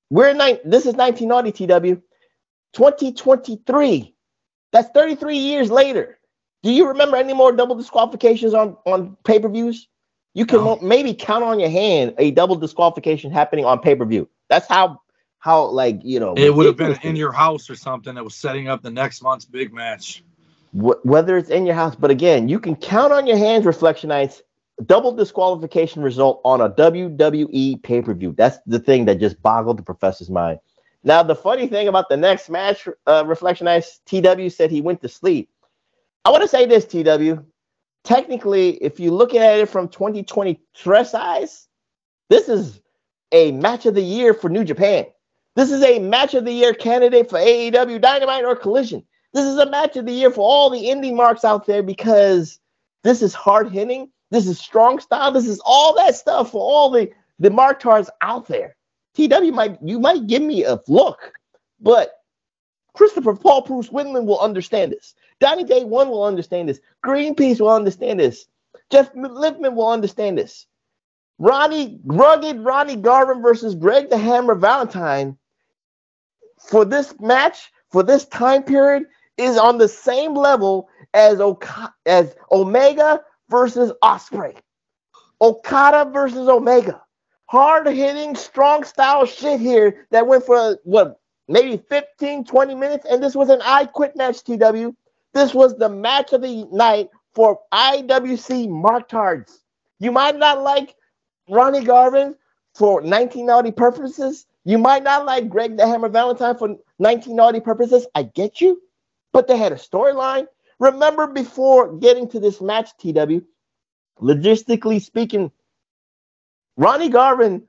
We're 0.09 0.29
in 0.29 0.37
nine, 0.37 0.57
this 0.63 0.85
is 0.85 0.95
1990 0.95 1.67
TW. 1.95 2.01
2023. 2.73 4.13
That's 4.71 4.89
33 4.89 5.37
years 5.37 5.71
later. 5.71 6.19
Do 6.63 6.71
you 6.71 6.87
remember 6.87 7.17
any 7.17 7.33
more 7.33 7.51
double 7.51 7.75
disqualifications 7.75 8.53
on, 8.53 8.77
on 8.85 9.15
pay 9.23 9.39
per 9.39 9.49
views? 9.49 9.87
You 10.33 10.45
can 10.45 10.63
No. 10.63 10.77
maybe 10.81 11.13
count 11.13 11.43
on 11.43 11.59
your 11.59 11.69
hand 11.69 12.13
a 12.17 12.31
double 12.31 12.55
disqualification 12.55 13.31
happening 13.31 13.65
on 13.65 13.79
pay 13.79 13.95
per 13.95 14.05
view. 14.05 14.27
That's 14.49 14.67
how 14.67 15.01
how 15.47 15.65
like 15.67 16.01
you 16.03 16.19
know 16.19 16.33
It 16.35 16.53
would 16.53 16.65
have 16.65 16.75
been 16.75 16.99
in 17.03 17.15
your 17.15 17.31
house 17.31 17.69
or 17.69 17.75
something 17.75 18.15
that 18.15 18.23
was 18.23 18.35
setting 18.35 18.67
up 18.67 18.81
the 18.83 18.91
next 18.91 19.23
month's 19.23 19.45
big 19.45 19.73
match. 19.73 20.21
Wh- 20.73 21.03
whether 21.05 21.37
it's 21.37 21.49
in 21.49 21.65
your 21.65 21.73
house, 21.73 21.95
but 21.95 22.11
again, 22.11 22.49
you 22.49 22.59
can 22.59 22.75
count 22.75 23.13
on 23.13 23.25
your 23.25 23.37
hands, 23.37 23.65
Reflectionites, 23.65 24.41
double 24.85 25.13
disqualification 25.13 26.01
result 26.01 26.41
on 26.43 26.59
a 26.59 26.69
WWE 26.69 27.81
pay 27.81 28.01
per 28.01 28.13
view. 28.13 28.35
That's 28.37 28.57
the 28.67 28.79
thing 28.79 29.05
that 29.05 29.21
just 29.21 29.41
boggled 29.41 29.79
the 29.79 29.83
professor's 29.83 30.29
mind. 30.29 30.59
Now, 31.05 31.23
the 31.23 31.35
funny 31.35 31.67
thing 31.67 31.87
about 31.87 32.09
the 32.09 32.17
next 32.17 32.49
match, 32.49 32.85
uh, 33.05 33.23
Reflectionites, 33.23 33.99
TW 34.05 34.51
said 34.51 34.69
he 34.69 34.81
went 34.81 35.01
to 35.03 35.07
sleep. 35.07 35.49
I 36.25 36.29
want 36.29 36.41
to 36.41 36.49
say 36.49 36.65
this, 36.65 36.83
TW. 36.83 37.41
Technically, 38.03 38.71
if 38.83 38.99
you 38.99 39.11
look 39.11 39.33
at 39.33 39.59
it 39.59 39.69
from 39.69 39.87
2020 39.87 40.59
stress 40.73 41.13
eyes, 41.13 41.69
this 42.29 42.49
is 42.49 42.81
a 43.31 43.53
match 43.53 43.85
of 43.85 43.95
the 43.95 44.01
year 44.01 44.33
for 44.33 44.49
New 44.49 44.65
Japan. 44.65 45.05
This 45.57 45.71
is 45.71 45.81
a 45.81 45.97
match 45.97 46.35
of 46.35 46.45
the 46.45 46.53
year 46.53 46.71
candidate 46.71 47.31
for 47.31 47.39
AEW 47.39 47.99
Dynamite 47.99 48.45
or 48.45 48.55
Collision. 48.55 49.03
This 49.33 49.45
is 49.45 49.57
a 49.57 49.67
match 49.67 49.97
of 49.97 50.05
the 50.05 50.11
year 50.11 50.29
for 50.29 50.41
all 50.41 50.69
the 50.69 50.85
indie 50.85 51.11
marks 51.11 51.43
out 51.43 51.65
there 51.65 51.81
because 51.81 52.59
this 53.03 53.23
is 53.23 53.33
hard 53.33 53.71
hitting. 53.71 54.11
This 54.29 54.45
is 54.45 54.59
strong 54.59 54.99
style. 54.99 55.31
This 55.31 55.47
is 55.47 55.59
all 55.65 55.95
that 55.95 56.15
stuff 56.15 56.51
for 56.51 56.61
all 56.61 56.91
the 56.91 57.09
the 57.39 57.49
martards 57.49 58.07
out 58.21 58.47
there. 58.47 58.75
TW 59.15 59.51
might 59.51 59.79
you 59.81 59.99
might 59.99 60.27
give 60.27 60.43
me 60.43 60.63
a 60.63 60.79
look, 60.87 61.33
but 61.81 62.11
Christopher 62.93 63.33
Paul 63.33 63.61
Bruce 63.61 63.89
Winland 63.89 64.27
will 64.27 64.39
understand 64.39 64.91
this. 64.91 65.15
Donnie 65.39 65.63
Day 65.63 65.83
One 65.83 66.09
will 66.09 66.23
understand 66.23 66.69
this. 66.69 66.81
Greenpeace 67.03 67.59
will 67.59 67.71
understand 67.73 68.19
this. 68.19 68.45
Jeff 68.91 69.09
Lippman 69.15 69.73
will 69.73 69.89
understand 69.89 70.37
this. 70.37 70.67
Ronnie 71.39 71.99
rugged 72.05 72.59
Ronnie 72.59 72.95
Garvin 72.95 73.41
versus 73.41 73.73
Greg 73.73 74.11
the 74.11 74.19
Hammer 74.19 74.53
Valentine 74.53 75.35
for 76.59 76.85
this 76.85 77.13
match 77.19 77.71
for 77.91 78.03
this 78.03 78.25
time 78.25 78.63
period 78.63 79.03
is 79.37 79.57
on 79.57 79.77
the 79.77 79.87
same 79.87 80.35
level 80.35 80.89
as 81.13 81.39
Oka- 81.39 81.93
as 82.05 82.35
Omega 82.51 83.21
versus 83.49 83.91
Ospreay. 84.03 84.57
Okada 85.41 86.09
versus 86.11 86.47
Omega. 86.49 87.01
Hard 87.45 87.87
hitting, 87.87 88.35
strong 88.35 88.83
style 88.83 89.25
shit 89.25 89.59
here 89.59 90.05
that 90.11 90.27
went 90.27 90.43
for 90.45 90.77
what 90.83 91.19
maybe 91.47 91.77
15, 91.77 92.43
20 92.43 92.75
minutes. 92.75 93.05
And 93.09 93.23
this 93.23 93.35
was 93.35 93.49
an 93.49 93.61
I 93.63 93.85
quit 93.85 94.15
match, 94.15 94.43
TW. 94.43 94.93
This 95.33 95.53
was 95.53 95.77
the 95.77 95.89
match 95.89 96.33
of 96.33 96.41
the 96.41 96.65
night 96.71 97.09
for 97.33 97.59
IWC 97.73 98.67
Marktards. 98.67 99.59
You 99.99 100.11
might 100.11 100.35
not 100.37 100.61
like 100.63 100.95
Ronnie 101.49 101.85
Garvin 101.85 102.35
for 102.75 102.95
1990 102.95 103.71
purposes. 103.71 104.45
You 104.67 104.77
might 104.77 105.01
not 105.01 105.25
like 105.25 105.47
Greg 105.47 105.77
the 105.77 105.87
Hammer 105.87 106.09
Valentine 106.09 106.57
for 106.57 106.67
1990 106.97 107.61
purposes. 107.61 108.05
I 108.13 108.23
get 108.23 108.59
you. 108.59 108.81
But 109.31 109.47
they 109.47 109.55
had 109.55 109.71
a 109.71 109.75
storyline. 109.75 110.45
Remember 110.77 111.25
before 111.25 111.95
getting 111.99 112.27
to 112.29 112.39
this 112.41 112.59
match, 112.59 112.89
TW, 112.99 113.45
logistically 114.21 115.01
speaking, 115.01 115.53
Ronnie 116.75 117.07
Garvin, 117.07 117.63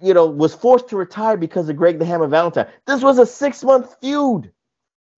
you 0.00 0.14
know, 0.14 0.24
was 0.24 0.54
forced 0.54 0.88
to 0.88 0.96
retire 0.96 1.36
because 1.36 1.68
of 1.68 1.76
Greg 1.76 1.98
the 1.98 2.06
Hammer 2.06 2.28
Valentine. 2.28 2.68
This 2.86 3.02
was 3.02 3.18
a 3.18 3.26
six 3.26 3.62
month 3.62 3.94
feud. 4.00 4.50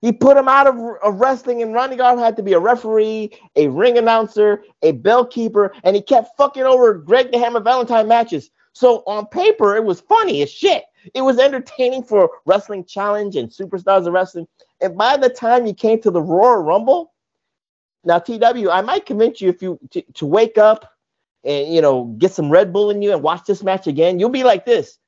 He 0.00 0.10
put 0.10 0.36
him 0.36 0.48
out 0.48 0.66
of, 0.66 0.74
of 1.00 1.20
wrestling, 1.20 1.62
and 1.62 1.72
Ronnie 1.72 1.96
Garvin 1.96 2.24
had 2.24 2.36
to 2.38 2.42
be 2.42 2.54
a 2.54 2.58
referee, 2.58 3.38
a 3.54 3.68
ring 3.68 3.96
announcer, 3.96 4.64
a 4.82 4.92
bell 4.92 5.24
keeper, 5.24 5.72
and 5.84 5.94
he 5.94 6.02
kept 6.02 6.36
fucking 6.36 6.64
over 6.64 6.94
Greg 6.94 7.30
the 7.30 7.38
Hammer 7.38 7.60
Valentine 7.60 8.08
matches. 8.08 8.50
So 8.72 9.04
on 9.06 9.26
paper, 9.26 9.76
it 9.76 9.84
was 9.84 10.00
funny 10.00 10.42
as 10.42 10.50
shit. 10.50 10.82
It 11.14 11.22
was 11.22 11.38
entertaining 11.38 12.02
for 12.02 12.30
Wrestling 12.44 12.84
Challenge 12.84 13.36
and 13.36 13.48
Superstars 13.48 14.06
of 14.06 14.12
Wrestling. 14.12 14.46
And 14.80 14.96
by 14.96 15.16
the 15.16 15.28
time 15.28 15.66
you 15.66 15.74
came 15.74 16.00
to 16.02 16.10
the 16.10 16.22
Royal 16.22 16.62
Rumble, 16.62 17.12
now 18.04 18.18
TW, 18.18 18.70
I 18.70 18.80
might 18.80 19.06
convince 19.06 19.40
you 19.40 19.48
if 19.48 19.62
you 19.62 19.78
to, 19.90 20.02
to 20.14 20.26
wake 20.26 20.58
up 20.58 20.92
and 21.44 21.72
you 21.72 21.80
know 21.80 22.04
get 22.18 22.32
some 22.32 22.50
Red 22.50 22.72
Bull 22.72 22.90
in 22.90 23.02
you 23.02 23.12
and 23.12 23.22
watch 23.22 23.44
this 23.46 23.62
match 23.62 23.86
again, 23.86 24.18
you'll 24.18 24.30
be 24.30 24.44
like 24.44 24.64
this. 24.64 24.98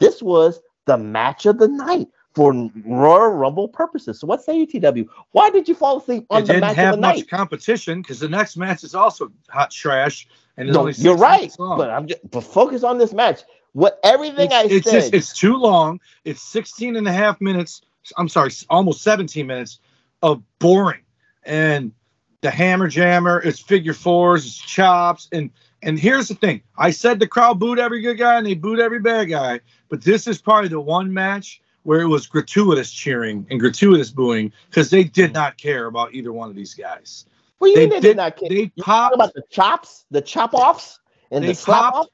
This 0.00 0.22
was 0.22 0.60
the 0.86 0.98
match 0.98 1.46
of 1.46 1.58
the 1.58 1.68
night 1.68 2.08
for 2.34 2.52
Royal 2.84 3.30
Rumble 3.30 3.68
purposes. 3.68 4.18
So 4.18 4.26
what 4.26 4.42
say 4.42 4.58
you, 4.58 4.66
TW? 4.66 5.08
Why 5.30 5.50
did 5.50 5.68
you 5.68 5.74
fall 5.74 5.98
asleep 5.98 6.26
on 6.30 6.42
it 6.42 6.46
the 6.46 6.54
didn't 6.54 6.74
have 6.74 6.98
much 6.98 7.28
competition 7.28 8.02
because 8.02 8.18
the 8.18 8.28
next 8.28 8.56
match 8.56 8.82
is 8.82 8.94
also 8.94 9.30
hot 9.48 9.70
trash 9.70 10.26
and 10.56 10.68
No, 10.72 10.88
you're 10.88 11.16
right, 11.16 11.52
but 11.58 11.90
I'm 11.90 12.08
just 12.08 12.20
but 12.30 12.42
focus 12.42 12.82
on 12.82 12.98
this 12.98 13.12
match. 13.12 13.42
What 13.74 13.98
everything 14.02 14.46
it's, 14.50 14.54
I 14.54 14.62
it's 14.64 14.90
said. 14.90 15.00
just 15.00 15.14
it's 15.14 15.32
too 15.38 15.56
long 15.56 16.00
it's 16.24 16.40
16 16.42 16.96
and 16.96 17.06
a 17.06 17.12
half 17.12 17.40
minutes 17.40 17.82
i'm 18.16 18.28
sorry 18.28 18.50
almost 18.70 19.02
17 19.02 19.46
minutes 19.46 19.80
of 20.22 20.42
boring 20.58 21.02
and 21.44 21.92
the 22.40 22.50
hammer 22.50 22.88
jammer 22.88 23.40
it's 23.40 23.58
figure 23.60 23.92
fours 23.94 24.46
it's 24.46 24.56
chops 24.58 25.28
and 25.32 25.50
and 25.82 25.98
here's 25.98 26.28
the 26.28 26.34
thing 26.36 26.62
i 26.78 26.90
said 26.90 27.18
the 27.18 27.26
crowd 27.26 27.58
booed 27.58 27.78
every 27.78 28.00
good 28.00 28.16
guy 28.18 28.38
and 28.38 28.46
they 28.46 28.54
booed 28.54 28.78
every 28.80 29.00
bad 29.00 29.24
guy 29.24 29.58
but 29.88 30.02
this 30.02 30.26
is 30.26 30.40
probably 30.40 30.68
the 30.68 30.80
one 30.80 31.12
match 31.12 31.60
where 31.82 32.00
it 32.00 32.06
was 32.08 32.26
gratuitous 32.26 32.90
cheering 32.92 33.46
and 33.50 33.58
gratuitous 33.60 34.10
booing 34.10 34.52
because 34.70 34.88
they 34.88 35.02
did 35.04 35.32
not 35.34 35.56
care 35.58 35.86
about 35.86 36.14
either 36.14 36.32
one 36.32 36.48
of 36.48 36.54
these 36.54 36.74
guys 36.74 37.26
well, 37.60 37.70
you 37.70 37.76
they 37.76 37.88
did, 37.88 38.02
did- 38.02 38.16
not 38.18 38.36
care. 38.36 38.48
they 38.50 38.68
popped- 38.80 39.14
about 39.14 39.32
the 39.34 39.42
chops, 39.50 40.04
the 40.10 40.20
chop 40.20 40.52
offs, 40.54 40.98
and 41.30 41.42
They 41.42 41.48
the 41.48 41.54
slap 41.54 41.94
off. 41.94 42.06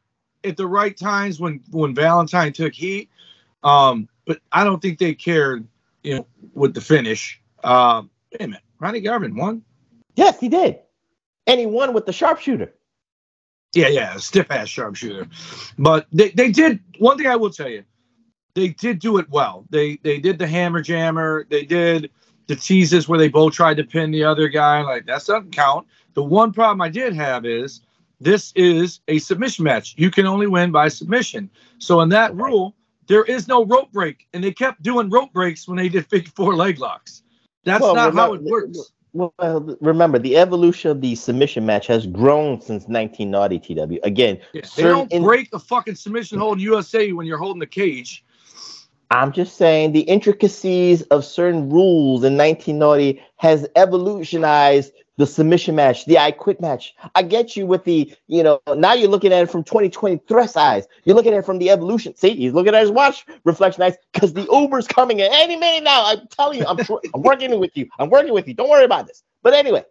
At 0.45 0.57
the 0.57 0.67
right 0.67 0.97
times 0.97 1.41
when 1.41 1.61
when 1.71 1.95
Valentine 1.95 2.53
took 2.53 2.75
heat. 2.75 3.11
Um, 3.63 4.09
but 4.27 4.41
I 4.53 4.65
don't 4.65 4.81
think 4.81 4.99
they 4.99 5.15
cared, 5.15 5.67
you 6.03 6.17
know, 6.17 6.27
with 6.55 6.75
the 6.75 6.81
finish. 6.81 7.41
Um, 7.65 8.11
wait 8.33 8.43
a 8.43 8.47
minute, 8.49 8.63
Ronnie 8.79 9.01
Garvin 9.01 9.37
won. 9.37 9.63
Yes, 10.17 10.41
he 10.41 10.49
did, 10.49 10.79
and 11.47 11.61
he 11.61 11.67
won 11.67 11.93
with 11.93 12.07
the 12.07 12.13
sharpshooter. 12.13 12.73
Yeah, 13.73 13.89
yeah, 13.89 14.17
stiff 14.17 14.51
ass 14.51 14.69
sharpshooter. 14.69 15.29
But 15.79 16.07
they, 16.13 16.31
they 16.31 16.51
did 16.51 16.81
one 16.99 17.17
thing 17.17 17.29
I 17.29 17.37
will 17.37 17.51
tell 17.51 17.69
you, 17.69 17.85
they 18.55 18.69
did 18.69 18.99
do 18.99 19.19
it 19.19 19.31
well. 19.31 19.65
They 19.71 19.97
they 20.03 20.19
did 20.19 20.39
the 20.39 20.47
hammer 20.47 20.81
jammer. 20.81 21.47
They 21.49 21.65
did 21.65 22.11
the 22.47 22.57
teases 22.57 23.09
where 23.09 23.19
they 23.19 23.29
both 23.29 23.53
tried 23.53 23.77
to 23.77 23.85
pin 23.85 24.11
the 24.11 24.25
other 24.25 24.49
guy. 24.49 24.83
Like 24.83 25.07
that 25.07 25.25
doesn't 25.25 25.53
count. 25.53 25.87
The 26.15 26.25
one 26.25 26.53
problem 26.53 26.81
I 26.81 26.89
did 26.89 27.15
have 27.15 27.47
is 27.47 27.83
this 28.21 28.53
is 28.55 29.01
a 29.09 29.19
submission 29.19 29.65
match. 29.65 29.95
You 29.97 30.11
can 30.11 30.27
only 30.27 30.47
win 30.47 30.71
by 30.71 30.89
submission. 30.89 31.51
So 31.79 32.01
in 32.01 32.09
that 32.11 32.33
Okay. 32.33 32.43
rule, 32.43 32.75
there 33.07 33.25
is 33.25 33.49
no 33.49 33.65
rope 33.65 33.91
break, 33.93 34.29
and 34.35 34.45
they 34.45 34.53
kept 34.53 34.83
doing 34.83 35.11
rope 35.11 35.33
breaks 35.33 35.67
when 35.67 35.77
they 35.77 35.89
did 35.89 36.07
figure 36.07 36.31
four 36.37 36.55
leg 36.55 36.79
locks. 36.79 37.23
That's 37.65 37.83
Well, 37.83 37.95
not 37.95 38.15
how 38.15 38.35
it 38.35 38.43
works. 38.43 38.93
Well, 39.13 39.77
remember 39.81 40.21
the 40.21 40.37
evolution 40.37 40.91
of 40.93 41.01
the 41.01 41.17
submission 41.17 41.67
match 41.67 41.89
has 41.89 42.07
grown 42.07 42.61
since 42.61 42.87
1990. 42.87 43.59
TW 43.59 43.99
again. 44.05 44.39
Yeah, 44.53 44.61
they 44.77 44.85
don't 44.85 45.11
in- 45.13 45.25
break 45.25 45.51
the 45.51 45.59
fucking 45.59 45.97
submission 45.97 46.39
hold 46.39 46.59
in 46.59 46.65
USA 46.65 47.11
when 47.13 47.27
you're 47.27 47.39
holding 47.39 47.59
the 47.59 47.67
cage. 47.67 48.25
I'm 49.11 49.33
just 49.33 49.57
saying 49.57 49.91
the 49.91 50.03
intricacies 50.03 51.03
of 51.03 51.25
certain 51.25 51.69
rules 51.69 52.23
in 52.23 52.37
1990 52.37 53.21
has 53.39 53.67
evolutionized 53.75 54.93
the 55.21 55.27
submission 55.27 55.77
match, 55.77 56.07
the 56.07 56.19
I 56.19 56.31
quit 56.31 56.63
match. 56.63 56.95
I 57.15 57.23
get 57.23 57.55
you 57.55 57.67
with 57.67 57.85
the, 57.85 58.13
you 58.27 58.43
know, 58.43 58.59
now 58.75 58.95
you're 58.95 59.11
looking 59.11 59.35
at 59.35 59.43
it 59.43 59.51
from 59.51 59.63
2020 59.63 60.23
thrust 60.27 60.57
eyes. 60.57 60.89
You're 61.05 61.15
looking 61.15 61.35
at 61.35 61.41
it 61.41 61.45
from 61.45 61.59
the 61.59 61.69
evolution. 61.69 62.17
See, 62.17 62.35
he's 62.35 62.55
looking 62.55 62.75
at 62.75 62.81
his 62.81 62.91
watch 62.91 63.27
Reflectionites 63.47 63.97
because 64.15 64.33
the 64.33 64.49
Uber's 64.51 64.89
coming 64.89 65.21
in 65.21 65.29
any 65.31 65.57
minute 65.57 65.85
now. 65.85 66.07
I'm 66.07 66.27
telling 66.29 66.59
you, 66.59 66.65
I'm, 66.67 66.79
I'm 67.15 67.23
working 67.23 67.61
with 67.61 67.77
you. 67.77 67.87
I'm 67.99 68.09
working 68.09 68.33
with 68.33 68.49
you. 68.49 68.55
Don't 68.55 68.71
worry 68.71 68.87
about 68.87 69.07
this. 69.07 69.23
But 69.43 69.53
anyway, 69.53 69.85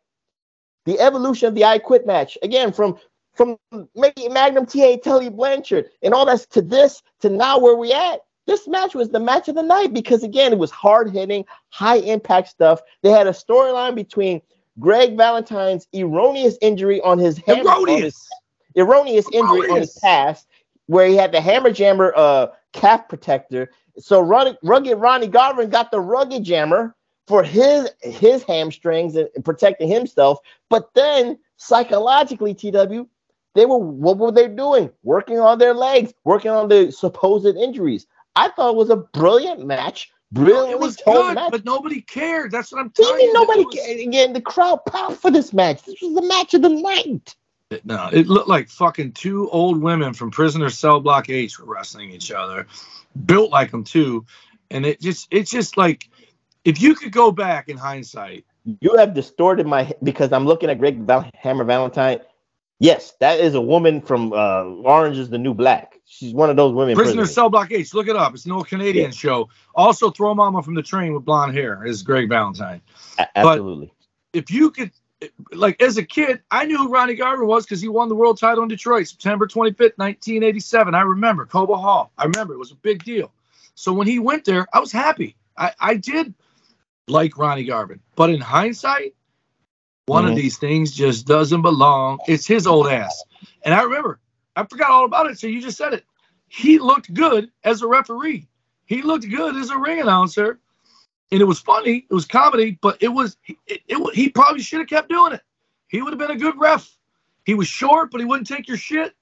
the 0.85 0.99
evolution 0.99 1.47
of 1.47 1.53
the 1.53 1.63
I 1.63 1.77
quit 1.77 2.07
match 2.07 2.35
again 2.41 2.73
from 2.73 2.97
from 3.35 3.57
maybe 3.95 4.27
Magnum 4.29 4.65
TA 4.65 4.97
Tully 4.97 5.29
Blanchard 5.29 5.85
and 6.01 6.13
all 6.13 6.25
that's 6.25 6.47
to 6.47 6.61
this 6.61 7.03
to 7.21 7.29
now 7.29 7.59
where 7.59 7.75
we 7.75 7.93
at. 7.93 8.21
This 8.47 8.67
match 8.67 8.95
was 8.95 9.09
the 9.09 9.19
match 9.19 9.47
of 9.47 9.53
the 9.53 9.61
night 9.61 9.93
because 9.93 10.23
again 10.23 10.53
it 10.53 10.57
was 10.57 10.71
hard 10.71 11.11
hitting, 11.11 11.45
high 11.69 11.97
impact 11.97 12.47
stuff. 12.47 12.81
They 13.03 13.11
had 13.11 13.27
a 13.27 13.31
storyline 13.31 13.93
between 13.93 14.41
Greg 14.79 15.17
Valentine's 15.17 15.87
erroneous 15.95 16.57
injury 16.61 17.01
on 17.01 17.19
his 17.19 17.37
hammer, 17.37 17.69
on 17.69 17.87
his 17.87 17.97
Erroneous. 17.97 18.29
erroneous 18.77 19.25
injury 19.31 19.69
on 19.69 19.81
his 19.81 19.97
Erroneous. 19.97 19.99
past, 19.99 20.47
where 20.87 21.07
he 21.07 21.15
had 21.15 21.31
the 21.31 21.41
hammer 21.41 21.71
jammer 21.71 22.13
uh, 22.15 22.47
calf 22.73 23.07
protector. 23.07 23.71
So 23.97 24.21
Ronnie, 24.21 24.57
rugged 24.63 24.97
Ronnie 24.97 25.27
Garvin 25.27 25.69
got 25.69 25.91
the 25.91 25.99
rugged 25.99 26.43
jammer 26.43 26.95
for 27.27 27.43
his 27.43 27.89
his 28.01 28.43
hamstrings 28.43 29.15
and 29.15 29.29
protecting 29.43 29.89
himself. 29.89 30.39
But 30.69 30.93
then 30.95 31.37
psychologically, 31.57 32.53
TW, 32.53 33.07
they 33.55 33.65
were 33.65 33.77
what 33.77 34.17
were 34.17 34.31
they 34.31 34.47
doing? 34.47 34.89
Working 35.03 35.39
on 35.39 35.59
their 35.59 35.73
legs, 35.73 36.13
working 36.23 36.51
on 36.51 36.69
the 36.69 36.91
supposed 36.91 37.57
injuries. 37.57 38.07
I 38.35 38.49
thought 38.49 38.71
it 38.71 38.77
was 38.77 38.89
a 38.89 38.95
brilliant 38.95 39.65
match 39.65 40.11
brilliantly 40.31 40.71
it 40.71 40.79
was 40.79 40.95
good, 40.97 41.35
match. 41.35 41.51
but 41.51 41.65
nobody 41.65 42.01
cared. 42.01 42.51
That's 42.51 42.71
what 42.71 42.79
I'm 42.79 42.85
What 42.87 42.95
do 42.95 43.03
you 43.03 43.07
telling 43.09 43.25
you. 43.25 43.33
nobody 43.33 43.65
was- 43.65 43.75
cared? 43.75 43.99
Again, 43.99 44.33
the 44.33 44.41
crowd 44.41 44.85
popped 44.85 45.17
for 45.21 45.31
this 45.31 45.53
match. 45.53 45.83
This 45.83 46.01
was 46.01 46.13
the 46.15 46.21
match 46.27 46.53
of 46.53 46.61
the 46.61 46.69
night. 46.69 47.35
No, 47.83 48.09
it 48.11 48.27
looked 48.27 48.47
like 48.49 48.67
fucking 48.69 49.11
two 49.11 49.47
old 49.51 49.79
women 49.79 50.13
from 50.13 50.31
Prisoner 50.31 50.69
Cell 50.71 50.99
Block 51.01 51.29
H 51.29 51.59
were 51.59 51.71
wrestling 51.71 52.09
each 52.11 52.31
other, 52.31 52.65
built 53.25 53.51
like 53.51 53.69
them 53.69 53.83
too, 53.83 54.25
and 54.71 54.85
it 54.87 54.99
just 54.99 55.27
it's 55.29 55.51
just 55.51 55.77
like 55.77 56.09
if 56.65 56.81
you 56.81 56.95
could 56.95 57.11
go 57.11 57.31
back 57.31 57.69
in 57.69 57.77
hindsight, 57.77 58.45
You 58.81 58.97
have 58.97 59.13
distorted 59.13 59.67
my 59.67 59.93
because 60.01 60.33
I'm 60.33 60.45
looking 60.45 60.69
at 60.71 60.79
Greg 60.79 60.97
Val- 61.05 61.29
Hammer 61.35 61.63
Valentine. 61.63 62.21
Yes, 62.79 63.13
that 63.19 63.39
is 63.39 63.53
a 63.53 63.61
woman 63.61 64.01
from 64.01 64.33
uh, 64.33 64.63
Orange 64.63 65.17
is 65.17 65.29
the 65.29 65.37
New 65.37 65.53
Black. 65.53 65.98
She's 66.11 66.33
one 66.33 66.49
of 66.49 66.55
those 66.55 66.73
women. 66.73 66.95
Prisoner 66.95 67.21
prisoners. 67.21 67.33
Cell 67.35 67.49
Block 67.49 67.71
H, 67.71 67.93
look 67.93 68.07
it 68.07 68.15
up. 68.15 68.33
It's 68.33 68.45
an 68.45 68.51
old 68.51 68.67
Canadian 68.67 69.11
show. 69.11 69.47
Also, 69.75 70.09
Throw 70.09 70.33
Momma 70.33 70.63
from 70.63 70.73
the 70.73 70.81
Train 70.81 71.13
with 71.13 71.23
blonde 71.23 71.53
hair 71.55 71.85
is 71.85 72.01
Greg 72.01 72.27
Valentine. 72.27 72.81
A- 73.19 73.37
Absolutely. 73.37 73.93
If 74.33 74.49
you 74.49 74.71
could, 74.71 74.91
like 75.51 75.79
as 75.83 75.97
a 75.97 76.03
kid, 76.03 76.41
I 76.49 76.65
knew 76.65 76.77
who 76.79 76.89
Ronnie 76.89 77.13
Garvin 77.13 77.45
was 77.47 77.63
because 77.63 77.79
he 77.79 77.87
won 77.89 78.09
the 78.09 78.15
world 78.15 78.39
title 78.39 78.63
in 78.63 78.69
Detroit, 78.69 79.07
September 79.07 79.45
25th, 79.45 79.97
1987. 79.97 80.95
I 80.95 81.01
remember 81.01 81.45
Cobo 81.45 81.75
Hall. 81.75 82.11
I 82.17 82.25
remember 82.25 82.53
it 82.53 82.57
was 82.59 82.71
a 82.71 82.75
big 82.75 83.03
deal. 83.03 83.31
So 83.75 83.93
when 83.93 84.07
he 84.07 84.17
went 84.17 84.45
there, 84.45 84.65
I 84.73 84.79
was 84.79 84.91
happy. 84.91 85.35
I, 85.55 85.73
I 85.79 85.95
did 85.95 86.33
like 87.07 87.37
Ronnie 87.37 87.65
Garvin, 87.65 87.99
but 88.15 88.31
in 88.31 88.41
hindsight, 88.41 89.13
one 90.07 90.25
Mhm. 90.25 90.29
of 90.31 90.35
these 90.35 90.57
things 90.57 90.91
just 90.91 91.27
doesn't 91.27 91.61
belong. 91.61 92.17
It's 92.27 92.47
his 92.47 92.65
old 92.65 92.87
ass. 92.87 93.23
And 93.63 93.73
I 93.75 93.83
remember, 93.83 94.19
I 94.59 94.65
forgot 94.65 94.89
all 94.91 95.05
about 95.05 95.27
it. 95.27 95.39
So 95.39 95.47
you 95.47 95.61
just 95.61 95.77
said 95.77 95.93
it. 95.93 96.03
He 96.47 96.79
looked 96.79 97.13
good 97.13 97.49
as 97.63 97.81
a 97.81 97.87
referee. 97.87 98.47
He 98.85 99.01
looked 99.01 99.29
good 99.29 99.55
as 99.55 99.69
a 99.69 99.77
ring 99.77 100.01
announcer. 100.01 100.59
And 101.31 101.41
it 101.41 101.45
was 101.45 101.59
funny. 101.59 102.05
It 102.09 102.13
was 102.13 102.25
comedy, 102.25 102.77
but 102.81 102.97
it 103.01 103.07
was, 103.09 103.37
it, 103.47 103.81
it, 103.87 104.15
he 104.15 104.29
probably 104.29 104.61
should 104.63 104.79
have 104.79 104.89
kept 104.89 105.09
doing 105.09 105.33
it. 105.33 105.41
He 105.87 106.01
would 106.01 106.11
have 106.11 106.19
been 106.19 106.31
a 106.35 106.39
good 106.39 106.55
ref. 106.59 106.89
He 107.45 107.53
was 107.53 107.67
short, 107.67 108.11
but 108.11 108.19
he 108.19 108.25
wouldn't 108.25 108.47
take 108.47 108.67
your 108.67 108.77
shit 108.77 109.15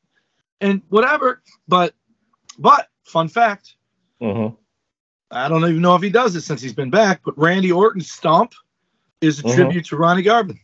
and 0.61 0.81
whatever. 0.89 1.43
But, 1.67 1.93
but 2.57 2.87
fun 3.03 3.27
fact, 3.27 3.75
Mhm. 4.21 4.55
I 5.29 5.49
don't 5.49 5.61
even 5.63 5.81
know 5.81 5.95
if 5.95 6.01
he 6.01 6.09
does 6.09 6.35
it 6.35 6.41
since 6.41 6.61
he's 6.61 6.73
been 6.73 6.89
back, 6.89 7.21
but 7.25 7.37
Randy 7.37 7.71
Orton's 7.71 8.09
stomp 8.09 8.53
is 9.19 9.39
a 9.39 9.43
Mhm. 9.43 9.55
tribute 9.55 9.85
to 9.87 9.97
Ronnie 9.97 10.21
Garvin. 10.23 10.59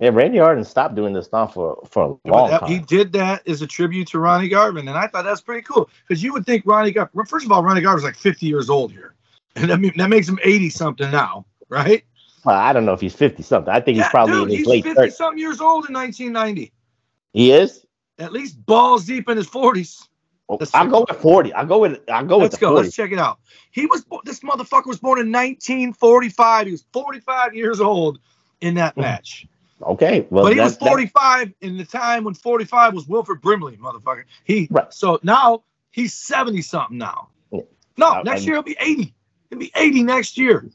Yeah, 0.00 0.08
Randy 0.10 0.40
Orton 0.40 0.64
stopped 0.64 0.94
doing 0.94 1.12
this 1.12 1.26
stuff 1.26 1.54
for 1.54 1.76
for 1.88 2.18
a 2.24 2.28
long 2.30 2.50
that- 2.50 2.60
time. 2.60 2.70
he 2.70 2.78
did 2.78 3.12
that 3.12 3.46
as 3.46 3.60
a 3.62 3.66
tribute 3.66 4.08
to 4.08 4.18
Ronnie 4.18 4.48
Garvin, 4.48 4.88
and 4.88 4.96
I 4.96 5.06
thought 5.06 5.24
that's 5.24 5.42
pretty 5.42 5.62
cool 5.62 5.90
because 6.08 6.22
you 6.22 6.32
would 6.32 6.46
think 6.46 6.64
Ronnie 6.66 6.90
Garvin. 6.90 7.24
First 7.26 7.44
of 7.44 7.52
all, 7.52 7.62
Ronnie 7.62 7.82
Garvin's 7.82 8.04
like 8.04 8.16
50 8.16 8.46
years 8.46 8.70
old 8.70 8.92
here, 8.92 9.14
and 9.56 9.70
that, 9.70 9.92
that 9.96 10.08
makes 10.08 10.26
him 10.28 10.38
80 10.42 10.70
something 10.70 11.10
now, 11.10 11.44
right? 11.68 12.02
Well, 12.44 12.56
I 12.56 12.72
don't 12.72 12.86
know 12.86 12.94
if 12.94 13.00
he's 13.02 13.14
fifty 13.14 13.42
something. 13.42 13.72
I 13.72 13.80
think 13.80 13.98
he's 13.98 14.08
probably 14.08 14.32
dude, 14.36 14.42
in 14.44 14.48
his 14.48 14.58
he's 14.58 14.66
late 14.66 14.84
50 14.84 14.96
thirties. 14.96 15.16
something 15.16 15.38
years 15.38 15.60
old 15.60 15.86
in 15.88 15.92
1990. 15.94 16.72
He 17.34 17.52
is. 17.52 17.84
At 18.18 18.32
least 18.32 18.64
balls 18.64 19.04
deep 19.04 19.28
in 19.28 19.36
his 19.36 19.46
40s. 19.46 20.06
Oh, 20.48 20.58
I'll 20.74 20.88
go 20.88 21.04
with 21.08 21.18
forty. 21.20 21.52
I'll 21.52 21.64
go 21.66 21.78
with. 21.78 22.00
I'll 22.10 22.24
go 22.24 22.38
with 22.38 22.52
Let's 22.52 22.58
go. 22.58 22.70
forty. 22.70 22.84
Let's 22.84 22.96
check 22.96 23.12
it 23.12 23.18
out. 23.20 23.38
He 23.70 23.86
was 23.86 24.04
this 24.24 24.40
motherfucker 24.40 24.86
was 24.86 24.98
born 24.98 25.20
in 25.20 25.30
1945. 25.30 26.66
He 26.66 26.72
was 26.72 26.84
45 26.92 27.54
years 27.54 27.80
old 27.80 28.18
in 28.60 28.74
that 28.74 28.96
Mhm. 28.96 29.02
match. 29.02 29.46
Okay. 29.82 30.26
Well, 30.30 30.44
but 30.44 30.52
he 30.52 30.60
was 30.60 30.76
that's- 30.76 30.78
that- 30.78 30.88
45 30.88 31.52
in 31.60 31.76
the 31.76 31.84
time 31.84 32.24
when 32.24 32.34
45 32.34 32.94
was 32.94 33.08
Wilford 33.08 33.40
Brimley, 33.40 33.76
motherfucker. 33.76 34.24
He 34.44 34.68
Right. 34.70 34.92
so 34.92 35.18
now 35.22 35.62
he's 35.90 36.14
70 36.14 36.62
something 36.62 36.98
now. 36.98 37.28
Yeah. 37.50 37.62
No, 37.96 38.06
Uh, 38.12 38.22
next 38.22 38.44
year 38.44 38.54
he'll 38.56 38.62
be 38.62 38.76
80. 38.80 39.14
He'll 39.48 39.58
be 39.58 39.72
80 39.74 40.02
next 40.02 40.38
year. 40.38 40.68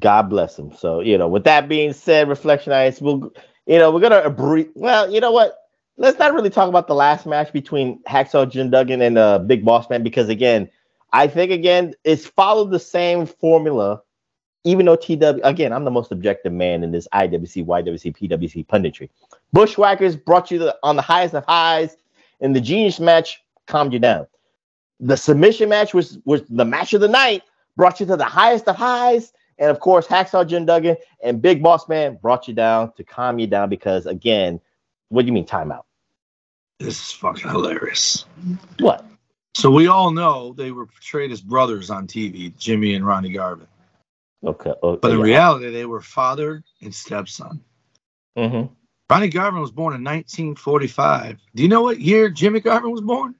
God 0.00 0.30
bless 0.30 0.58
him. 0.58 0.72
So, 0.76 1.00
you 1.00 1.18
know, 1.18 1.28
with 1.28 1.44
that 1.44 1.68
being 1.68 1.92
said, 1.92 2.28
Reflectionites, 2.28 3.00
we'll, 3.02 3.32
you 3.66 3.78
know, 3.78 3.90
we're 3.90 4.08
to 4.08 4.24
agree. 4.26 4.68
Well, 4.74 5.12
you 5.12 5.20
know 5.20 5.32
what? 5.32 5.58
Let's 5.96 6.18
not 6.18 6.34
really 6.34 6.50
talk 6.50 6.68
about 6.68 6.88
the 6.88 6.94
last 6.94 7.24
match 7.26 7.52
between 7.52 8.02
Hacksaw 8.04 8.50
Jim 8.50 8.70
Duggan 8.70 9.00
and 9.00 9.16
uh, 9.16 9.38
Big 9.38 9.64
Boss 9.64 9.88
Man 9.90 10.02
because, 10.02 10.28
again, 10.28 10.68
I 11.12 11.28
think, 11.28 11.52
again, 11.52 11.94
it's 12.02 12.26
followed 12.26 12.70
the 12.72 12.80
same 12.80 13.26
formula, 13.26 14.02
even 14.64 14.86
though 14.86 14.96
TW, 14.96 15.40
again, 15.44 15.72
I'm 15.72 15.84
the 15.84 15.90
most 15.90 16.10
objective 16.10 16.52
man 16.52 16.82
in 16.82 16.90
this 16.90 17.06
IWC, 17.12 17.66
YWC, 17.66 18.16
PWC 18.16 18.66
punditry. 18.66 19.10
Bushwhackers 19.52 20.16
brought 20.16 20.50
you 20.50 20.58
the, 20.58 20.76
on 20.82 20.96
the 20.96 21.02
highest 21.02 21.34
of 21.34 21.44
highs, 21.44 21.96
and 22.40 22.56
the 22.56 22.60
Genius 22.60 22.98
match 22.98 23.42
calmed 23.66 23.92
you 23.92 23.98
down. 23.98 24.26
The 25.00 25.16
submission 25.16 25.68
match 25.68 25.92
was, 25.92 26.18
was 26.24 26.42
the 26.48 26.64
match 26.64 26.94
of 26.94 27.02
the 27.02 27.08
night, 27.08 27.42
brought 27.76 28.00
you 28.00 28.06
to 28.06 28.16
the 28.16 28.24
highest 28.24 28.66
of 28.66 28.76
highs. 28.76 29.32
And 29.58 29.70
of 29.70 29.80
course, 29.80 30.06
Hacksaw 30.06 30.48
Jim 30.48 30.64
Duggan 30.64 30.96
and 31.22 31.40
Big 31.40 31.62
Boss 31.62 31.88
Man 31.88 32.18
brought 32.20 32.48
you 32.48 32.54
down 32.54 32.92
to 32.94 33.04
calm 33.04 33.38
you 33.38 33.46
down 33.46 33.68
because, 33.68 34.06
again, 34.06 34.60
what 35.10 35.22
do 35.22 35.26
you 35.26 35.32
mean 35.32 35.46
timeout? 35.46 35.84
This 36.80 37.00
is 37.00 37.12
fucking 37.12 37.48
hilarious. 37.50 38.24
What? 38.80 39.04
So 39.54 39.70
we 39.70 39.86
all 39.86 40.10
know 40.10 40.52
they 40.54 40.72
were 40.72 40.86
portrayed 40.86 41.30
as 41.30 41.40
brothers 41.40 41.88
on 41.88 42.08
TV, 42.08 42.56
Jimmy 42.56 42.94
and 42.94 43.06
Ronnie 43.06 43.32
Garvin. 43.32 43.68
Okay. 44.44 44.72
oh, 44.82 44.96
But 44.96 45.12
in 45.12 45.18
yeah. 45.18 45.24
reality, 45.24 45.70
they 45.70 45.86
were 45.86 46.00
father 46.00 46.62
and 46.82 46.94
stepson. 46.94 47.62
Mhm. 48.36 48.70
Ronnie 49.10 49.28
Garvin 49.28 49.60
was 49.60 49.70
born 49.70 49.94
in 49.94 50.02
1945. 50.02 51.38
Do 51.54 51.62
you 51.62 51.68
know 51.68 51.82
what 51.82 52.00
year 52.00 52.28
Jimmy 52.30 52.60
Garvin 52.60 52.90
was 52.90 53.00
born? 53.00 53.34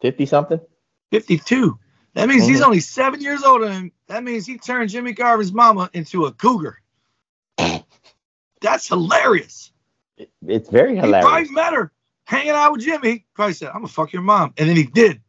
50 0.00 0.26
something? 0.26 0.60
52. 1.12 1.78
That 2.14 2.28
means 2.28 2.46
he's 2.46 2.60
Mhm. 2.60 2.66
only 2.66 2.80
seven 2.80 3.20
years 3.20 3.42
older 3.42 3.68
than. 3.68 3.92
That 4.08 4.24
means 4.24 4.46
he 4.46 4.58
turned 4.58 4.90
Jimmy 4.90 5.12
Garvin's 5.12 5.52
mama 5.52 5.90
into 5.92 6.24
a 6.26 6.32
cougar. 6.32 6.80
That's 8.60 8.88
hilarious. 8.88 9.70
It- 10.16 10.30
It's 10.46 10.68
very 10.70 10.96
hilarious. 10.96 11.24
He 11.26 11.30
probably 11.30 11.50
met 11.52 11.72
her 11.74 11.92
hanging 12.24 12.50
out 12.52 12.72
with 12.72 12.82
Jimmy. 12.82 13.26
Probably 13.34 13.52
said, 13.54 13.68
I'm 13.68 13.74
going 13.76 13.86
to 13.86 13.92
fuck 13.92 14.12
your 14.12 14.22
mom. 14.22 14.54
And 14.56 14.68
then 14.68 14.76
he 14.76 14.84
did. 14.84 15.20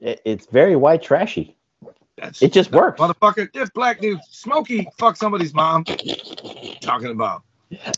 It- 0.00 0.20
It's 0.24 0.46
very 0.46 0.76
white 0.76 1.02
trashy. 1.02 1.56
That's 2.20 2.42
It 2.42 2.52
just 2.52 2.72
works. 2.72 3.00
Motherfucker, 3.00 3.52
this 3.52 3.70
black 3.70 4.00
dude, 4.00 4.20
Smokey, 4.30 4.86
fuck 4.98 5.16
somebody's 5.16 5.54
mom. 5.54 5.84
Talking 6.80 7.08
about. 7.10 7.42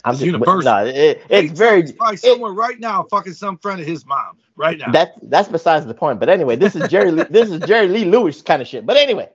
I'm 0.03 0.11
It's 0.13 0.19
just, 0.19 0.21
universal. 0.25 0.61
no, 0.63 0.85
it, 0.85 1.21
it's 1.29 1.57
very. 1.57 1.81
He's 1.81 1.93
probably 1.93 2.15
it- 2.15 2.19
somewhere 2.21 2.51
right 2.51 2.79
now 2.79 3.03
fucking 3.09 3.33
some 3.33 3.57
friend 3.57 3.79
of 3.79 3.87
his 3.87 4.05
mom. 4.05 4.37
Right 4.57 4.77
now. 4.77 4.91
That 4.91 5.13
that's 5.23 5.47
besides 5.49 5.85
the 5.85 5.93
point. 5.93 6.19
But 6.19 6.29
anyway, 6.29 6.55
this 6.57 6.75
is 6.75 6.87
Jerry. 6.89 7.09
Lee, 7.11 7.23
this 7.29 7.49
is 7.49 7.61
Jerry 7.61 7.87
Lee 7.87 8.05
Lewis 8.05 8.41
kind 8.41 8.61
of 8.61 8.67
shit. 8.67 8.85
But 8.85 8.97
anyway, 8.97 9.29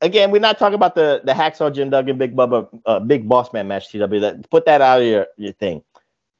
again, 0.00 0.30
we're 0.30 0.40
not 0.40 0.58
talking 0.58 0.74
about 0.76 0.94
the 0.94 1.20
the 1.24 1.32
hacksaw 1.32 1.74
Jim 1.74 1.90
Duggan 1.90 2.16
Big 2.16 2.34
Bubba 2.36 2.68
uh, 2.86 3.00
Big 3.00 3.28
Boss 3.28 3.52
Man 3.52 3.68
match. 3.68 3.88
TW. 3.90 3.98
That 4.20 4.48
put 4.48 4.64
that 4.66 4.80
out 4.80 5.00
of 5.00 5.06
your 5.06 5.26
your 5.36 5.52
thing. 5.54 5.82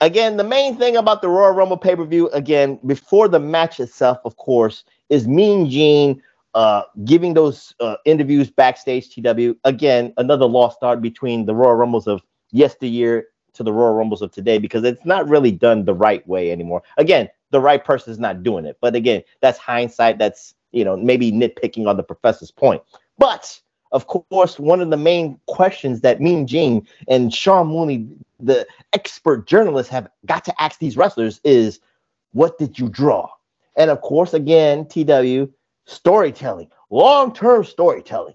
Again, 0.01 0.37
the 0.37 0.45
main 0.45 0.77
thing 0.77 0.97
about 0.97 1.23
the 1.23 1.29
Royal 1.29 1.53
Rumble 1.53 1.77
pay 1.79 1.97
per 1.97 2.05
view, 2.05 2.29
again, 2.31 2.79
before 2.87 3.29
the 3.29 3.41
match 3.41 3.81
itself, 3.81 4.19
of 4.25 4.37
course, 4.37 4.85
is 5.09 5.27
Mean 5.27 5.69
Gene 5.69 6.23
uh, 6.57 6.85
giving 7.05 7.35
those 7.35 7.75
uh, 7.81 7.97
interviews 8.07 8.51
backstage. 8.51 9.15
TW. 9.15 9.55
Again, 9.65 10.15
another 10.17 10.47
lost 10.47 10.79
art 10.81 11.03
between 11.03 11.45
the 11.45 11.55
Royal 11.55 11.75
Rumbles 11.75 12.07
of 12.07 12.23
yesteryear 12.51 13.27
to 13.53 13.63
the 13.63 13.75
Royal 13.75 13.93
Rumbles 13.93 14.23
of 14.23 14.33
today 14.33 14.57
because 14.57 14.83
it's 14.83 15.05
not 15.05 15.29
really 15.29 15.53
done 15.53 15.85
the 15.85 15.93
right 15.93 16.27
way 16.27 16.51
anymore. 16.51 16.83
Again, 16.97 17.29
the 17.51 17.61
right 17.61 17.85
person 17.85 18.11
is 18.11 18.19
not 18.19 18.43
doing 18.43 18.65
it. 18.65 18.79
But 18.81 18.95
again, 18.95 19.23
that's 19.43 19.59
hindsight. 19.59 20.17
That's 20.19 20.55
you 20.73 20.83
know 20.83 20.97
maybe 20.97 21.31
nitpicking 21.31 21.87
on 21.87 21.99
the 21.99 22.03
professor's 22.03 22.51
point. 22.51 22.83
But 23.19 23.61
of 23.93 24.07
course, 24.07 24.59
one 24.59 24.81
of 24.81 24.89
the 24.89 24.97
main 24.97 25.39
questions 25.47 26.01
that 26.01 26.23
Mean 26.23 26.47
Gene 26.47 26.89
and 27.07 27.35
Sean 27.35 27.67
Mooney, 27.67 28.09
the 28.41 28.67
expert 28.95 29.47
journalists, 29.47 29.93
have 29.93 30.09
got 30.25 30.43
to 30.47 30.63
ask 30.63 30.79
these 30.79 30.97
wrestlers 30.97 31.39
is, 31.45 31.81
what 32.33 32.57
did 32.57 32.79
you 32.79 32.89
draw? 32.89 33.29
And 33.77 33.91
of 33.91 34.01
course, 34.01 34.33
again, 34.33 34.87
TW 34.87 35.53
storytelling, 35.87 36.69
long-term 36.91 37.65
storytelling. 37.65 38.35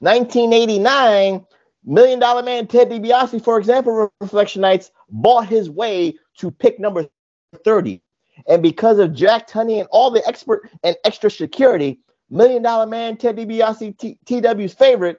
1989, 0.00 1.44
Million 1.84 2.18
Dollar 2.18 2.42
Man 2.42 2.66
Ted 2.66 2.90
DiBiase, 2.90 3.42
for 3.44 3.58
example, 3.58 4.12
Reflectionites 4.22 4.90
bought 5.10 5.46
his 5.48 5.68
way 5.68 6.14
to 6.38 6.50
pick 6.50 6.78
number 6.80 7.06
30. 7.64 8.02
And 8.48 8.62
because 8.62 8.98
of 8.98 9.14
Jack 9.14 9.48
Tunney 9.48 9.78
and 9.78 9.88
all 9.90 10.10
the 10.10 10.26
expert 10.26 10.70
and 10.82 10.96
extra 11.04 11.30
security, 11.30 12.00
Million 12.30 12.62
Dollar 12.62 12.86
Man 12.86 13.16
Ted 13.16 13.36
DiBiase, 13.36 13.98
T- 13.98 14.18
TW's 14.26 14.74
favorite, 14.74 15.18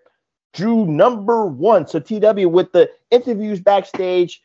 drew 0.53 0.85
number 0.85 1.45
one. 1.45 1.87
So 1.87 1.99
TW 1.99 2.49
with 2.49 2.71
the 2.71 2.89
interviews 3.11 3.59
backstage, 3.59 4.41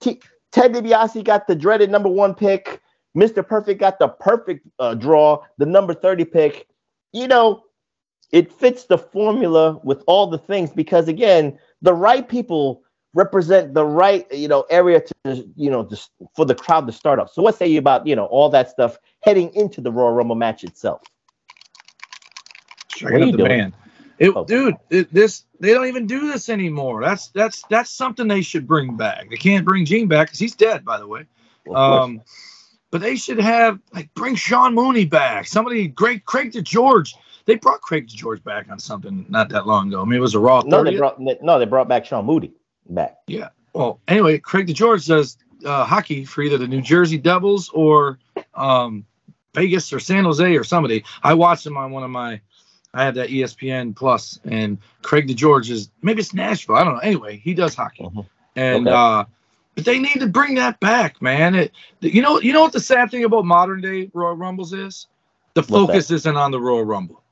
T- 0.00 0.20
Ted 0.52 0.72
DiBiase 0.72 1.24
got 1.24 1.46
the 1.46 1.54
dreaded 1.54 1.90
number 1.90 2.08
one 2.08 2.34
pick. 2.34 2.80
Mr. 3.16 3.46
Perfect 3.46 3.80
got 3.80 3.98
the 3.98 4.08
perfect 4.08 4.66
uh, 4.78 4.94
draw, 4.94 5.42
the 5.58 5.66
number 5.66 5.94
30 5.94 6.24
pick. 6.24 6.66
You 7.12 7.28
know, 7.28 7.64
it 8.32 8.52
fits 8.52 8.84
the 8.84 8.98
formula 8.98 9.80
with 9.84 10.02
all 10.06 10.26
the 10.26 10.38
things 10.38 10.70
because 10.70 11.06
again, 11.08 11.58
the 11.82 11.94
right 11.94 12.28
people 12.28 12.82
represent 13.14 13.74
the 13.74 13.84
right 13.86 14.26
you 14.32 14.48
know 14.48 14.66
area 14.70 15.00
to 15.00 15.46
you 15.56 15.70
know 15.70 15.84
just 15.84 16.10
for 16.34 16.44
the 16.44 16.54
crowd 16.54 16.86
to 16.86 16.92
start 16.92 17.18
up. 17.20 17.30
So 17.30 17.42
what 17.42 17.56
say 17.56 17.66
you 17.68 17.78
about 17.78 18.06
you 18.06 18.16
know 18.16 18.26
all 18.26 18.48
that 18.50 18.70
stuff 18.70 18.98
heading 19.22 19.54
into 19.54 19.80
the 19.80 19.92
Royal 19.92 20.12
Rumble 20.12 20.34
match 20.34 20.64
itself? 20.64 21.02
Check 22.88 23.12
out 23.14 23.20
the 23.20 23.36
doing? 23.36 23.48
band. 23.48 23.72
It, 24.18 24.32
Oh. 24.34 24.44
dude, 24.44 24.76
it, 24.90 25.12
this 25.12 25.44
they 25.60 25.72
don't 25.72 25.86
even 25.86 26.06
do 26.06 26.30
this 26.30 26.48
anymore. 26.48 27.02
That's 27.02 27.28
that's 27.28 27.62
that's 27.68 27.90
something 27.90 28.28
they 28.28 28.42
should 28.42 28.66
bring 28.66 28.96
back. 28.96 29.30
They 29.30 29.36
can't 29.36 29.64
bring 29.64 29.84
Gene 29.84 30.08
back 30.08 30.28
because 30.28 30.38
he's 30.38 30.54
dead, 30.54 30.84
by 30.84 30.98
the 30.98 31.06
way. 31.06 31.26
Of 31.66 31.74
course. 31.74 32.20
But 32.94 33.00
they 33.00 33.16
should 33.16 33.40
have 33.40 33.80
like 33.92 34.14
bring 34.14 34.36
Sean 34.36 34.72
Mooney 34.72 35.04
back. 35.04 35.48
Somebody 35.48 35.88
great 35.88 36.26
Craig 36.26 36.52
DeGeorge. 36.52 37.14
They 37.44 37.56
brought 37.56 37.80
Craig 37.80 38.06
DeGeorge 38.06 38.44
back 38.44 38.70
on 38.70 38.78
something 38.78 39.26
not 39.28 39.48
that 39.48 39.66
long 39.66 39.88
ago. 39.88 40.00
I 40.00 40.04
mean, 40.04 40.18
it 40.18 40.20
was 40.20 40.36
a 40.36 40.38
Raw. 40.38 40.62
no, 40.64 40.84
they 40.84 40.96
brought 40.96 41.18
no, 41.18 41.58
they 41.58 41.64
brought 41.64 41.88
back 41.88 42.04
Sean 42.04 42.24
Moody 42.24 42.52
back. 42.88 43.16
Yeah. 43.26 43.48
Well, 43.72 43.98
anyway, 44.06 44.38
Craig 44.38 44.68
DeGeorge 44.68 45.08
does 45.08 45.36
uh, 45.66 45.84
hockey 45.84 46.24
for 46.24 46.42
either 46.42 46.56
the 46.56 46.68
New 46.68 46.80
Jersey 46.82 47.18
Devils 47.18 47.68
or 47.70 48.20
um, 48.54 49.04
Vegas 49.54 49.92
or 49.92 49.98
San 49.98 50.22
Jose 50.22 50.54
or 50.56 50.62
somebody. 50.62 51.02
I 51.24 51.34
watched 51.34 51.66
him 51.66 51.76
on 51.76 51.90
one 51.90 52.04
of 52.04 52.10
my. 52.10 52.40
I 52.94 53.04
have 53.06 53.16
that 53.16 53.28
ESPN 53.30 53.96
Plus, 53.96 54.38
and 54.44 54.78
Craig 55.02 55.26
DeGeorge 55.26 55.68
is 55.68 55.90
maybe 56.02 56.20
it's 56.20 56.32
Nashville. 56.32 56.76
I 56.76 56.84
don't 56.84 56.94
know. 56.94 57.00
Anyway, 57.00 57.38
he 57.38 57.54
does 57.54 57.74
hockey, 57.74 58.04
Mhm. 58.04 58.24
and 58.54 58.86
Okay. 58.86 58.96
uh, 58.96 59.24
but 59.74 59.84
they 59.84 59.98
need 59.98 60.20
to 60.20 60.26
bring 60.26 60.54
that 60.56 60.78
back, 60.80 61.20
man. 61.22 61.54
It, 61.54 61.72
you 62.00 62.22
know, 62.22 62.40
you 62.40 62.52
know 62.52 62.62
what 62.62 62.72
the 62.72 62.80
sad 62.80 63.10
thing 63.10 63.24
about 63.24 63.44
modern 63.44 63.80
day 63.80 64.10
Royal 64.14 64.36
Rumbles 64.36 64.72
is? 64.72 65.06
The 65.54 65.62
focus 65.62 66.10
isn't 66.10 66.36
on 66.36 66.50
the 66.50 66.60
Royal 66.60 66.84
Rumble. 66.84 67.22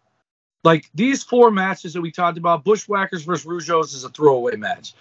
Like 0.64 0.88
these 0.94 1.24
four 1.24 1.50
matches 1.50 1.92
that 1.94 2.00
we 2.00 2.12
talked 2.12 2.38
about, 2.38 2.64
Bushwhackers 2.64 3.24
versus 3.24 3.44
Rougeaus 3.46 3.94
is 3.94 4.04
a 4.04 4.08
throwaway 4.10 4.56
match. 4.56 4.94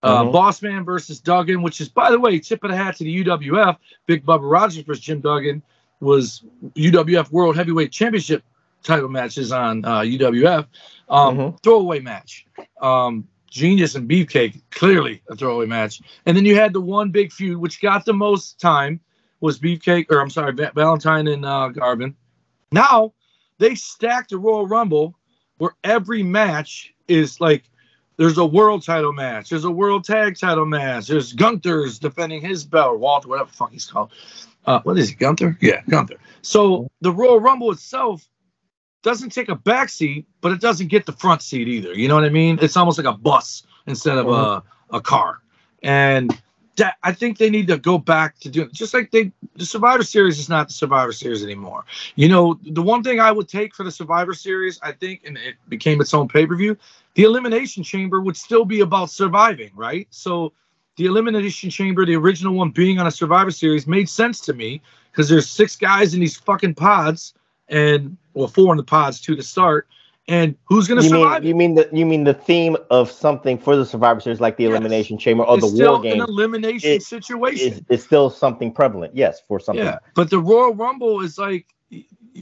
Uh, 0.00 0.22
Mhm. 0.22 0.32
Bossman 0.32 0.84
versus 0.84 1.18
Duggan, 1.18 1.60
which 1.60 1.80
is, 1.80 1.88
by 1.88 2.10
the 2.12 2.20
way, 2.20 2.38
tip 2.38 2.62
of 2.62 2.70
the 2.70 2.76
hat 2.76 2.96
to 2.98 3.04
the 3.04 3.10
UWF. 3.24 3.76
Big 4.06 4.24
Bubba 4.24 4.48
Rogers 4.48 4.84
versus 4.84 5.02
Jim 5.02 5.20
Duggan 5.20 5.60
was 5.98 6.44
UWF 6.76 7.32
World 7.32 7.56
Heavyweight 7.56 7.90
Championship 7.90 8.44
title 8.84 9.08
matches 9.08 9.50
on 9.50 9.84
uh, 9.84 10.02
UWF. 10.02 10.66
Um, 11.08 11.36
Mhm. 11.36 11.62
Throwaway 11.64 11.98
match. 11.98 12.46
Um, 12.80 13.26
Genius 13.50 13.94
and 13.94 14.08
Beefcake, 14.08 14.60
clearly 14.70 15.22
a 15.30 15.36
throwaway 15.36 15.66
match. 15.66 16.00
And 16.26 16.36
then 16.36 16.44
you 16.44 16.54
had 16.54 16.72
the 16.72 16.80
one 16.80 17.10
big 17.10 17.32
feud, 17.32 17.58
which 17.58 17.80
got 17.80 18.04
the 18.04 18.12
most 18.12 18.60
time, 18.60 19.00
was 19.40 19.58
Beefcake, 19.58 20.06
or 20.10 20.20
I'm 20.20 20.30
sorry, 20.30 20.52
Va- 20.52 20.72
Valentine 20.74 21.28
and 21.28 21.44
uh, 21.44 21.68
Garvin. 21.68 22.14
Now 22.72 23.14
they 23.58 23.74
stacked 23.74 24.30
the 24.30 24.38
Royal 24.38 24.66
Rumble 24.66 25.14
where 25.58 25.74
every 25.84 26.22
match 26.22 26.92
is 27.08 27.40
like 27.40 27.64
there's 28.16 28.38
a 28.38 28.46
world 28.46 28.84
title 28.84 29.12
match, 29.12 29.50
there's 29.50 29.64
a 29.64 29.70
world 29.70 30.04
tag 30.04 30.36
title 30.36 30.66
match, 30.66 31.06
there's 31.06 31.32
Gunther's 31.32 31.98
defending 31.98 32.40
his 32.40 32.64
belt, 32.64 32.98
Walter, 32.98 33.28
whatever 33.28 33.50
fuck 33.50 33.72
he's 33.72 33.86
called. 33.86 34.10
Uh, 34.66 34.80
what 34.82 34.98
is 34.98 35.08
he, 35.08 35.14
Gunther? 35.14 35.56
Yeah, 35.60 35.82
Gunther. 35.88 36.18
So 36.42 36.90
the 37.00 37.12
Royal 37.12 37.40
Rumble 37.40 37.70
itself 37.70 38.28
doesn't 39.02 39.30
take 39.30 39.48
a 39.48 39.54
back 39.54 39.88
seat, 39.88 40.26
but 40.40 40.52
it 40.52 40.60
doesn't 40.60 40.88
get 40.88 41.06
the 41.06 41.12
front 41.12 41.42
seat 41.42 41.68
either. 41.68 41.92
You 41.92 42.08
know 42.08 42.14
what 42.14 42.24
I 42.24 42.30
mean? 42.30 42.58
It's 42.60 42.76
almost 42.76 42.98
like 42.98 43.06
a 43.06 43.16
bus 43.16 43.64
instead 43.86 44.18
of 44.18 44.26
a, 44.26 44.30
mm-hmm. 44.30 44.94
a 44.96 45.00
car. 45.00 45.40
And 45.82 46.36
that 46.78 46.96
I 47.02 47.12
think 47.12 47.38
they 47.38 47.50
need 47.50 47.66
to 47.68 47.76
go 47.76 47.98
back 47.98 48.38
to 48.40 48.48
doing 48.48 48.70
just 48.72 48.94
like 48.94 49.10
they 49.10 49.32
the 49.56 49.66
Survivor 49.66 50.02
Series 50.02 50.38
is 50.38 50.48
not 50.48 50.68
the 50.68 50.74
Survivor 50.74 51.12
Series 51.12 51.44
anymore. 51.44 51.84
You 52.14 52.28
know, 52.28 52.58
the 52.62 52.82
one 52.82 53.02
thing 53.02 53.20
I 53.20 53.30
would 53.30 53.48
take 53.48 53.74
for 53.74 53.84
the 53.84 53.90
Survivor 53.90 54.32
Series, 54.32 54.78
I 54.82 54.92
think, 54.92 55.22
and 55.24 55.36
it 55.36 55.56
became 55.68 56.00
its 56.00 56.14
own 56.14 56.28
pay-per-view, 56.28 56.76
the 57.14 57.24
Elimination 57.24 57.82
Chamber 57.82 58.20
would 58.20 58.36
still 58.36 58.64
be 58.64 58.80
about 58.80 59.10
surviving, 59.10 59.70
right? 59.74 60.06
So 60.10 60.52
the 60.96 61.06
Elimination 61.06 61.70
Chamber, 61.70 62.06
the 62.06 62.16
original 62.16 62.54
one 62.54 62.70
being 62.70 62.98
on 62.98 63.06
a 63.06 63.10
Survivor 63.10 63.50
Series, 63.50 63.86
made 63.86 64.08
sense 64.08 64.40
to 64.42 64.52
me 64.52 64.80
because 65.10 65.28
there's 65.28 65.48
six 65.48 65.76
guys 65.76 66.14
in 66.14 66.20
these 66.20 66.36
fucking 66.36 66.74
pods, 66.74 67.34
and 67.68 68.16
well, 68.34 68.48
four 68.48 68.72
in 68.72 68.76
the 68.76 68.84
pods, 68.84 69.20
two 69.20 69.36
to 69.36 69.42
start, 69.42 69.88
and 70.28 70.54
who's 70.64 70.86
gonna 70.86 71.02
You 71.02 71.08
survive? 71.08 71.42
mean 71.42 71.48
you 71.48 71.54
mean 71.54 71.74
the 71.74 71.88
you 71.92 72.06
mean 72.06 72.24
the 72.24 72.34
theme 72.34 72.76
of 72.90 73.10
something 73.10 73.58
for 73.58 73.76
the 73.76 73.86
Survivor 73.86 74.20
Series, 74.20 74.40
like 74.40 74.56
the 74.56 74.64
Yes. 74.64 74.70
Elimination 74.72 75.18
Chamber 75.18 75.44
or 75.44 75.58
it's 75.58 75.72
the 75.72 75.84
War 75.84 76.00
Game, 76.00 76.20
an 76.20 76.28
elimination 76.28 76.90
It- 76.90 77.02
situation. 77.02 77.72
is, 77.72 77.82
is 77.88 78.04
still 78.04 78.30
something 78.30 78.72
prevalent. 78.72 79.16
Yes, 79.16 79.40
for 79.48 79.58
something. 79.58 79.84
Yeah, 79.84 79.98
but 80.14 80.30
the 80.30 80.38
Royal 80.38 80.74
Rumble 80.74 81.20
is 81.20 81.38
like, 81.38 81.66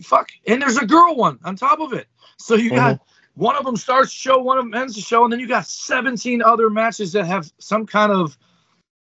fuck, 0.03 0.29
and 0.47 0.61
there's 0.61 0.77
a 0.77 0.87
girl 0.87 1.15
one 1.15 1.39
on 1.45 1.57
top 1.57 1.81
of 1.81 1.93
it. 1.93 2.09
So 2.39 2.57
you 2.57 2.71
got 2.71 2.97
mm-hmm. 2.97 3.41
one 3.43 3.57
of 3.57 3.65
them 3.65 3.77
starts 3.77 4.11
the 4.11 4.17
show, 4.17 4.39
one 4.39 4.59
of 4.59 4.65
them 4.65 4.75
ends 4.75 4.97
the 4.97 5.01
show, 5.01 5.25
and 5.25 5.33
then 5.33 5.41
you 5.41 5.47
got 5.47 5.67
17 5.67 6.43
other 6.43 6.69
matches 6.69 7.13
that 7.13 7.27
have 7.27 7.51
some 7.59 7.87
kind 7.87 8.11
of 8.11 8.37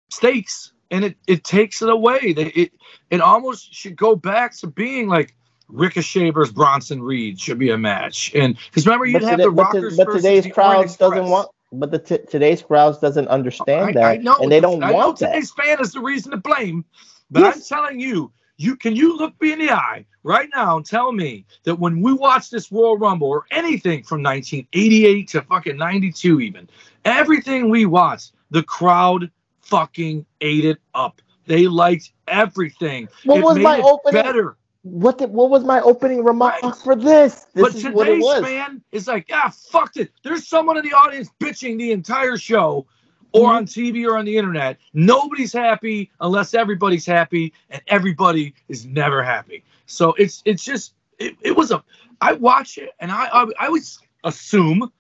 stakes, 0.10 0.74
and 0.92 1.06
it 1.06 1.16
it 1.26 1.46
takes 1.46 1.82
it 1.82 1.90
away. 1.90 2.34
They, 2.34 2.48
it 2.48 2.74
it 3.10 3.22
almost 3.22 3.74
should 3.74 3.96
go 3.96 4.16
back 4.16 4.56
to 4.58 4.68
being 4.68 5.08
like 5.08 5.36
Ricochet 5.74 6.30
versus 6.30 6.54
Bronson 6.54 7.02
Reed 7.02 7.40
should 7.40 7.58
be 7.60 7.72
a 7.72 7.78
match, 7.78 8.32
and 8.36 8.56
because 8.70 8.86
remember 8.86 9.06
you'd 9.06 9.22
But, 9.22 9.24
have 9.24 9.32
today- 9.40 9.44
the 9.46 9.52
but, 9.52 9.72
to- 9.72 9.94
but 9.98 10.12
today's 10.14 10.44
the 10.44 10.52
crowd 10.52 10.84
doesn't 10.98 11.28
want. 11.30 11.50
But 11.76 11.90
the 11.90 11.98
t- 11.98 12.20
today's 12.30 12.62
crowd 12.62 13.02
doesn't 13.02 13.28
understand 13.30 13.86
I, 13.90 13.92
that, 13.94 14.04
I 14.06 14.18
know, 14.18 14.36
and 14.40 14.52
they 14.52 14.60
don't 14.60 14.84
I 14.84 14.92
know 14.92 14.94
want 14.98 15.20
that. 15.20 15.32
today's 15.34 15.52
fan 15.52 15.82
is 15.82 15.92
the 15.94 16.02
reason 16.02 16.30
to 16.32 16.38
blame. 16.38 16.86
But 17.32 17.40
Yes. 17.42 17.72
I'm 17.72 17.78
telling 17.78 18.00
you, 18.00 18.32
you 18.58 18.76
can 18.76 18.96
you 18.96 19.18
look 19.18 19.34
me 19.42 19.54
in 19.54 19.60
the 19.60 19.72
eye 19.72 20.06
right 20.22 20.48
now 20.54 20.78
and 20.78 20.86
tell 20.86 21.12
me 21.12 21.46
that 21.64 21.80
when 21.80 22.00
we 22.02 22.14
watch 22.14 22.52
this 22.52 22.72
Royal 22.72 23.00
Rumble 23.00 23.28
or 23.28 23.46
anything 23.50 24.04
from 24.04 24.22
1988 24.22 25.28
to 25.30 25.42
fucking 25.42 25.76
92 25.76 26.42
even, 26.42 26.70
everything 27.06 27.70
we 27.72 27.88
watched, 27.88 28.34
the 28.52 28.62
crowd 28.62 29.32
fucking 29.62 30.24
ate 30.42 30.66
it 30.66 30.78
up. 30.94 31.22
They 31.48 31.66
liked 31.68 32.12
everything. 32.28 33.10
What 33.26 33.40
It 33.40 33.44
was 33.44 33.56
made 33.56 33.64
my 33.64 33.82
opening- 33.82 34.22
better? 34.22 34.58
What 34.84 35.18
the, 35.18 35.28
what 35.28 35.50
was 35.50 35.64
my 35.64 35.80
opening 35.82 36.24
remark 36.24 36.62
for 36.84 36.96
this? 36.96 37.48
This 37.54 37.64
but 37.64 37.76
is 37.76 37.88
what 37.88 38.08
it 38.08 38.20
was. 38.20 38.44
fan 38.44 38.82
is 38.92 39.08
like, 39.08 39.30
ah, 39.32 39.52
fuck 39.72 39.96
it. 39.98 40.12
There's 40.24 40.48
someone 40.48 40.78
in 40.78 40.84
the 40.84 40.94
audience 40.94 41.30
bitching 41.40 41.78
the 41.78 41.92
entire 41.92 42.38
show 42.38 42.86
or 43.32 43.48
Mm-hmm. 43.48 43.56
on 43.56 43.66
TV 43.66 44.06
or 44.06 44.18
on 44.18 44.26
the 44.26 44.38
internet. 44.38 44.78
Nobody's 44.94 45.54
happy 45.54 46.12
unless 46.20 46.54
everybody's 46.54 47.06
happy, 47.06 47.54
and 47.70 47.82
everybody 47.88 48.54
is 48.70 48.86
never 48.86 49.24
happy. 49.24 49.64
So 49.86 50.14
it's 50.14 50.42
it's 50.46 50.64
just 50.64 50.94
it, 51.18 51.36
it 51.42 51.56
was 51.56 51.72
a 51.72 51.84
I 52.22 52.34
watch 52.34 52.78
it 52.78 52.92
and 53.00 53.12
I, 53.12 53.28
I 53.28 53.48
I 53.60 53.70
would 53.70 53.84
assume 54.24 54.92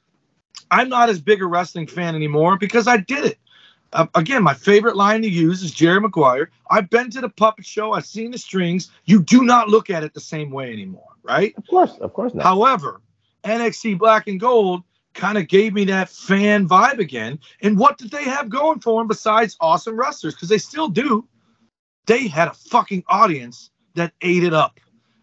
I'm 0.72 0.90
not 0.90 1.10
as 1.10 1.22
big 1.22 1.42
a 1.42 1.46
wrestling 1.46 1.88
fan 1.88 2.16
anymore 2.16 2.58
because 2.58 2.88
I 2.88 2.98
did 2.98 3.26
it. 3.26 3.38
Uh, 3.94 4.08
again, 4.16 4.44
my 4.44 4.54
favorite 4.54 4.96
line 4.96 5.22
to 5.22 5.30
use 5.30 5.64
is 5.64 5.72
Jerry 5.72 6.02
Maguire. 6.02 6.50
I've 6.70 6.90
been 6.90 7.10
to 7.12 7.22
the 7.22 7.30
puppet 7.30 7.66
show. 7.66 7.94
I've 7.94 8.06
seen 8.06 8.32
the 8.32 8.38
strings. 8.38 8.92
You 9.06 9.22
do 9.22 9.44
not 9.44 9.70
look 9.70 9.90
at 9.90 10.04
it 10.04 10.14
the 10.14 10.20
same 10.20 10.50
way 10.50 10.74
anymore, 10.74 11.10
right? 11.22 11.54
Of 11.58 11.68
course, 11.68 11.98
of 12.00 12.14
course 12.14 12.34
not. 12.34 12.44
However, 12.44 13.02
NXT 13.44 14.00
Black 14.00 14.28
and 14.28 14.40
Gold 14.40 14.84
kind 15.14 15.38
of 15.38 15.48
gave 15.48 15.74
me 15.74 15.86
that 15.86 16.10
fan 16.10 16.68
vibe 16.68 16.98
again. 16.98 17.40
And 17.62 17.78
what 17.78 17.98
did 18.00 18.10
they 18.10 18.24
have 18.24 18.50
going 18.50 18.80
for 18.80 19.00
them 19.00 19.08
besides 19.08 19.56
awesome 19.60 19.96
wrestlers? 19.96 20.34
Because 20.34 20.50
they 20.50 20.58
still 20.58 20.90
do. 20.90 21.28
They 22.08 22.28
had 22.28 22.48
a 22.48 22.54
fucking 22.54 23.04
audience 23.08 23.70
that 23.94 24.14
ate 24.22 24.44
it 24.44 24.54
up. 24.54 24.80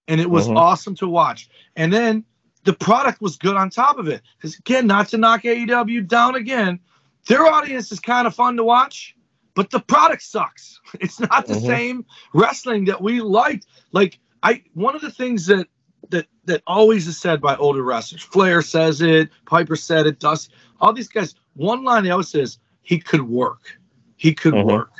And 0.07 0.21
it 0.21 0.31
was 0.31 0.49
Mhm. 0.49 0.57
awesome 0.57 0.95
to 0.97 1.09
watch. 1.09 1.49
And 1.77 1.93
then 1.93 2.25
the 2.64 2.73
product 2.73 3.21
was 3.21 3.37
good 3.37 3.57
on 3.57 3.71
top 3.71 3.99
of 3.99 4.07
it. 4.07 4.23
Because 4.37 4.57
again, 4.59 4.87
not 4.87 5.09
to 5.09 5.18
knock 5.18 5.45
AEW 5.45 6.03
down 6.03 6.37
again, 6.37 6.79
their 7.27 7.47
audience 7.47 7.93
is 7.93 8.01
kind 8.01 8.27
of 8.27 8.35
fun 8.35 8.57
to 8.57 8.64
watch, 8.64 9.16
but 9.55 9.71
the 9.71 9.81
product 9.81 10.23
sucks. 10.23 10.81
It's 11.01 11.21
not 11.21 11.47
the 11.47 11.55
Mhm. 11.55 11.66
same 11.66 12.07
wrestling 12.35 12.87
that 12.87 13.01
we 13.01 13.21
liked. 13.21 13.66
Like 13.93 14.18
I 14.43 14.62
one 14.75 14.95
of 14.97 15.03
the 15.03 15.11
things 15.12 15.47
that 15.47 15.68
that 16.11 16.27
that 16.47 16.62
always 16.66 17.07
is 17.07 17.18
said 17.21 17.41
by 17.41 17.57
older 17.57 17.83
wrestlers. 17.83 18.23
Flair 18.23 18.62
says 18.62 19.01
it, 19.03 19.31
Piper 19.47 19.77
said 19.77 20.07
it, 20.07 20.18
Dust, 20.18 20.53
all 20.81 20.93
these 20.93 21.09
guys. 21.09 21.35
One 21.55 21.85
line 21.85 22.05
they 22.05 22.11
always 22.11 22.29
says, 22.29 22.59
he 22.83 22.99
could 22.99 23.23
work. 23.23 23.79
He 24.16 24.35
could 24.35 24.55
Mhm. 24.55 24.64
work. 24.64 24.93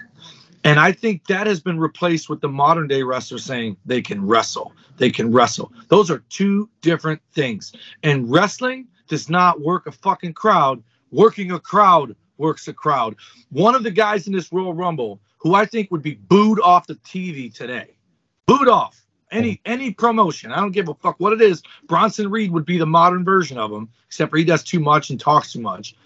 And 0.65 0.79
I 0.79 0.93
think 0.93 1.27
that 1.29 1.47
has 1.47 1.61
been 1.61 1.79
replaced 1.81 2.29
with 2.29 2.41
the 2.41 2.49
modern 2.49 2.87
day 2.87 3.03
wrestler 3.03 3.39
saying 3.39 3.77
they 3.87 4.03
can 4.03 4.25
wrestle. 4.27 4.73
They 4.99 5.11
can 5.11 5.33
wrestle. 5.33 5.73
Those 5.89 6.11
are 6.11 6.19
two 6.29 6.69
different 6.83 7.23
things. 7.33 7.73
And 8.03 8.31
wrestling 8.31 8.89
does 9.09 9.31
not 9.31 9.61
work 9.61 9.87
a 9.87 9.93
fucking 9.93 10.35
crowd. 10.35 10.83
Working 11.11 11.53
a 11.53 11.61
crowd 11.61 12.15
works 12.39 12.69
a 12.69 12.73
crowd. 12.73 13.17
One 13.51 13.75
of 13.75 13.83
the 13.83 13.91
guys 13.91 14.27
in 14.27 14.33
this 14.33 14.53
Royal 14.53 14.75
Rumble 14.75 15.21
who 15.39 15.55
I 15.55 15.67
think 15.67 15.91
would 15.91 16.03
be 16.03 16.15
booed 16.15 16.61
off 16.61 16.87
the 16.87 16.95
TV 16.97 17.53
today, 17.53 17.97
booed 18.47 18.69
off 18.69 19.05
any 19.31 19.61
any 19.65 19.93
promotion. 19.93 20.53
I 20.53 20.57
don't 20.57 20.73
give 20.73 20.89
a 20.89 20.95
fuck 20.95 21.19
what 21.19 21.33
it 21.33 21.41
is. 21.41 21.63
Bronson 21.87 22.31
Reed 22.31 22.51
would 22.51 22.67
be 22.67 22.79
the 22.79 22.87
modern 22.87 23.25
version 23.25 23.59
of 23.59 23.73
him, 23.73 23.89
except 24.07 24.31
for 24.31 24.37
he 24.37 24.45
does 24.45 24.63
too 24.63 24.81
much 24.81 25.11
and 25.11 25.19
talks 25.19 25.53
too 25.53 25.61
much. 25.61 25.97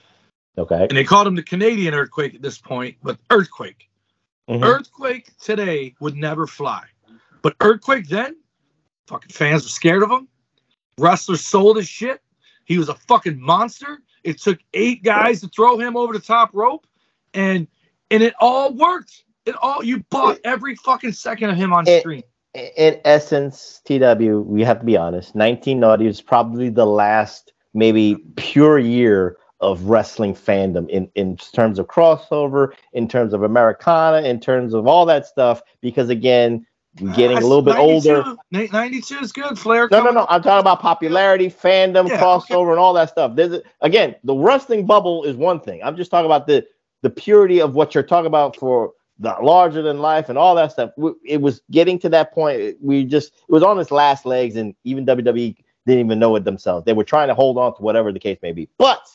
Okay. 0.56 0.86
And 0.88 0.96
they 0.96 1.04
called 1.04 1.26
him 1.26 1.34
the 1.34 1.42
Canadian 1.42 1.94
earthquake 1.94 2.34
at 2.34 2.42
this 2.42 2.58
point, 2.58 2.96
but 3.02 3.18
earthquake. 3.30 3.88
Mhm. 4.48 4.62
Earthquake 4.62 5.36
today 5.38 5.94
would 6.00 6.16
never 6.16 6.46
fly. 6.46 6.84
But 7.42 7.56
Earthquake 7.60 8.08
then, 8.08 8.36
fucking 9.06 9.30
fans 9.30 9.64
were 9.64 9.68
scared 9.68 10.02
of 10.02 10.10
him. 10.10 10.28
Wrestlers 10.96 11.44
sold 11.44 11.76
his 11.76 11.88
shit. 11.88 12.22
He 12.66 12.78
was 12.78 12.88
a 12.88 12.94
fucking 12.94 13.40
monster. 13.40 14.00
It 14.24 14.40
took 14.40 14.58
eight 14.72 15.02
guys 15.02 15.40
to 15.42 15.48
throw 15.48 15.78
him 15.78 15.96
over 15.96 16.12
the 16.12 16.18
top 16.18 16.50
rope, 16.52 16.86
and 17.34 17.66
and 18.10 18.22
it 18.22 18.34
all 18.40 18.72
worked. 18.72 19.24
It 19.46 19.54
all 19.60 19.84
you 19.84 20.02
bought 20.10 20.38
every 20.44 20.74
fucking 20.76 21.12
second 21.12 21.50
of 21.50 21.56
him 21.56 21.72
on 21.72 21.86
It- 21.86 22.00
screen. 22.00 22.22
in 22.54 23.00
essence, 23.04 23.80
TW, 23.84 24.40
we 24.46 24.62
have 24.64 24.78
to 24.80 24.84
be 24.86 24.96
honest. 24.96 25.34
19 25.34 25.80
Naughty 25.80 26.06
is 26.06 26.20
probably 26.20 26.68
the 26.70 26.86
last 26.86 27.52
maybe 27.74 28.16
pure 28.36 28.78
year 28.78 29.36
of 29.60 29.84
wrestling 29.84 30.34
fandom 30.34 30.88
in, 30.88 31.08
in 31.14 31.36
terms 31.36 31.78
of 31.78 31.86
crossover, 31.88 32.72
in 32.92 33.08
terms 33.08 33.32
of 33.32 33.42
Americana, 33.42 34.26
in 34.26 34.38
terms 34.38 34.72
of 34.74 34.86
all 34.86 35.04
that 35.06 35.26
stuff. 35.26 35.62
Because 35.80 36.08
again, 36.10 36.64
getting 37.14 37.38
a 37.38 37.40
little 37.40 37.62
bit 37.62 37.74
92 37.74 38.10
older. 38.10 38.36
92 38.50 39.18
is 39.18 39.32
good. 39.32 39.58
Flair. 39.58 39.88
No, 39.90 39.98
no, 39.98 40.04
coming 40.04 40.14
no. 40.14 40.26
I'm 40.28 40.42
talking 40.42 40.60
about 40.60 40.80
popularity, 40.80 41.48
fandom, 41.48 42.08
Yeah, 42.08 42.20
crossover, 42.20 42.70
and 42.70 42.78
all 42.78 42.92
that 42.94 43.10
stuff. 43.10 43.34
There's 43.34 43.52
a, 43.52 43.62
again, 43.80 44.14
the 44.24 44.34
wrestling 44.34 44.86
bubble 44.86 45.24
is 45.24 45.36
one 45.36 45.60
thing. 45.60 45.82
I'm 45.82 45.96
just 45.96 46.10
talking 46.10 46.26
about 46.26 46.46
the 46.46 46.66
the 47.02 47.10
purity 47.10 47.60
of 47.60 47.74
what 47.74 47.94
you're 47.94 48.02
talking 48.02 48.26
about 48.26 48.56
for 48.56 48.92
the 49.18 49.34
larger 49.42 49.82
than 49.82 49.98
life 49.98 50.28
and 50.28 50.38
all 50.38 50.54
that 50.54 50.72
stuff. 50.72 50.90
It 51.24 51.40
was 51.40 51.60
getting 51.70 51.98
to 52.00 52.08
that 52.10 52.32
point. 52.32 52.76
We 52.80 53.04
just 53.04 53.32
it 53.48 53.52
was 53.52 53.62
on 53.62 53.78
its 53.78 53.90
last 53.90 54.26
legs, 54.26 54.56
and 54.56 54.74
even 54.84 55.06
WWE 55.06 55.56
didn't 55.86 56.06
even 56.06 56.18
know 56.18 56.34
it 56.36 56.44
themselves. 56.44 56.84
They 56.84 56.92
were 56.92 57.04
trying 57.04 57.28
to 57.28 57.34
hold 57.34 57.58
on 57.58 57.76
to 57.76 57.82
whatever 57.82 58.12
the 58.12 58.20
case 58.20 58.38
may 58.42 58.52
be. 58.52 58.68
But 58.78 59.06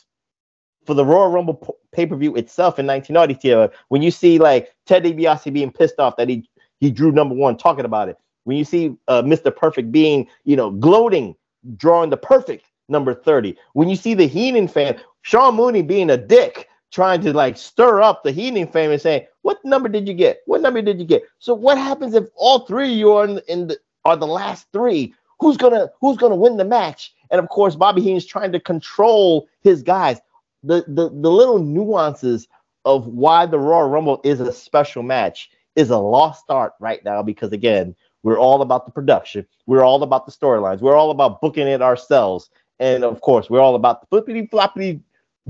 for 0.86 0.94
the 0.94 1.06
Royal 1.06 1.30
Rumble 1.30 1.78
pay 1.92 2.06
per 2.06 2.16
view 2.16 2.36
itself 2.36 2.80
in 2.80 2.88
1990, 2.88 3.42
Tierra, 3.42 3.72
when 3.90 4.02
you 4.02 4.12
see 4.12 4.40
like 4.40 4.74
Ted 4.86 5.04
DiBiase 5.04 5.54
being 5.54 5.72
pissed 5.72 6.00
off 6.00 6.16
that 6.18 6.30
he 6.30 6.49
he 6.80 6.92
drew 6.92 7.12
number 7.12 7.36
one, 7.36 7.58
talking 7.58 7.86
about 7.86 8.10
it. 8.10 8.18
When 8.46 8.58
you 8.58 8.64
see 8.64 8.96
uh, 9.08 9.22
Mr. 9.22 9.56
Perfect 9.56 9.92
being, 9.92 10.28
you 10.44 10.56
know, 10.56 10.72
gloating, 10.72 11.36
drawing 11.76 12.10
the 12.10 12.18
perfect 12.18 12.66
number 12.88 13.14
30. 13.14 13.56
When 13.74 13.90
you 13.90 13.96
see 13.96 14.14
the 14.14 14.28
Heenan 14.28 14.68
fan, 14.68 15.00
Sean 15.22 15.56
Mooney 15.56 15.82
being 15.82 16.10
a 16.10 16.18
dick, 16.18 16.68
trying 16.92 17.22
to 17.22 17.34
like 17.34 17.58
stir 17.58 18.02
up 18.02 18.24
the 18.24 18.32
Heenan 18.32 18.68
fan 18.68 18.92
and 18.92 19.02
saying, 19.02 19.26
"What 19.44 19.64
number 19.64 19.90
did 19.90 20.08
you 20.08 20.14
get? 20.14 20.42
What 20.46 20.62
number 20.62 20.82
did 20.82 21.00
you 21.00 21.06
get?" 21.06 21.24
So 21.38 21.54
what 21.54 21.78
happens 21.78 22.16
if 22.16 22.26
all 22.36 22.60
three 22.66 22.92
you 22.92 23.12
are 23.12 23.26
in, 23.26 23.40
in 23.48 23.68
the 23.68 23.78
are 24.06 24.16
the 24.16 24.28
last 24.28 24.68
three? 24.74 25.14
Who's 25.40 25.58
gonna 25.58 25.90
who's 26.02 26.18
gonna 26.18 26.36
win 26.36 26.58
the 26.58 26.66
match? 26.66 27.14
And 27.32 27.40
of 27.40 27.50
course, 27.50 27.76
Bobby 27.76 28.02
Heenan's 28.02 28.26
trying 28.26 28.52
to 28.54 28.60
control 28.60 29.48
his 29.62 29.84
guys. 29.84 30.20
The 30.64 30.84
the 30.88 31.10
the 31.10 31.32
little 31.32 31.60
nuances 31.60 32.48
of 32.86 33.08
why 33.08 33.46
the 33.46 33.60
Royal 33.60 33.90
Rumble 33.90 34.22
is 34.24 34.40
a 34.40 34.52
special 34.52 35.04
match 35.04 35.50
is 35.80 35.90
a 35.90 35.98
lost 35.98 36.44
art 36.50 36.74
right 36.80 37.04
now 37.06 37.24
because 37.24 37.54
again, 37.54 37.96
we're 38.22 38.38
all 38.38 38.62
about 38.62 38.86
the 38.86 38.92
production, 38.92 39.48
we're 39.66 39.84
all 39.84 40.04
about 40.04 40.26
the 40.26 40.32
storylines, 40.32 40.82
we're 40.82 40.96
all 40.96 41.10
about 41.10 41.40
booking 41.40 41.68
it 41.68 41.82
ourselves, 41.82 42.50
and 42.80 43.06
of 43.06 43.22
course, 43.22 43.50
we're 43.50 43.62
all 43.62 43.76
about 43.76 44.02
the 44.02 44.08
flippity 44.08 44.46
floppity 44.48 45.02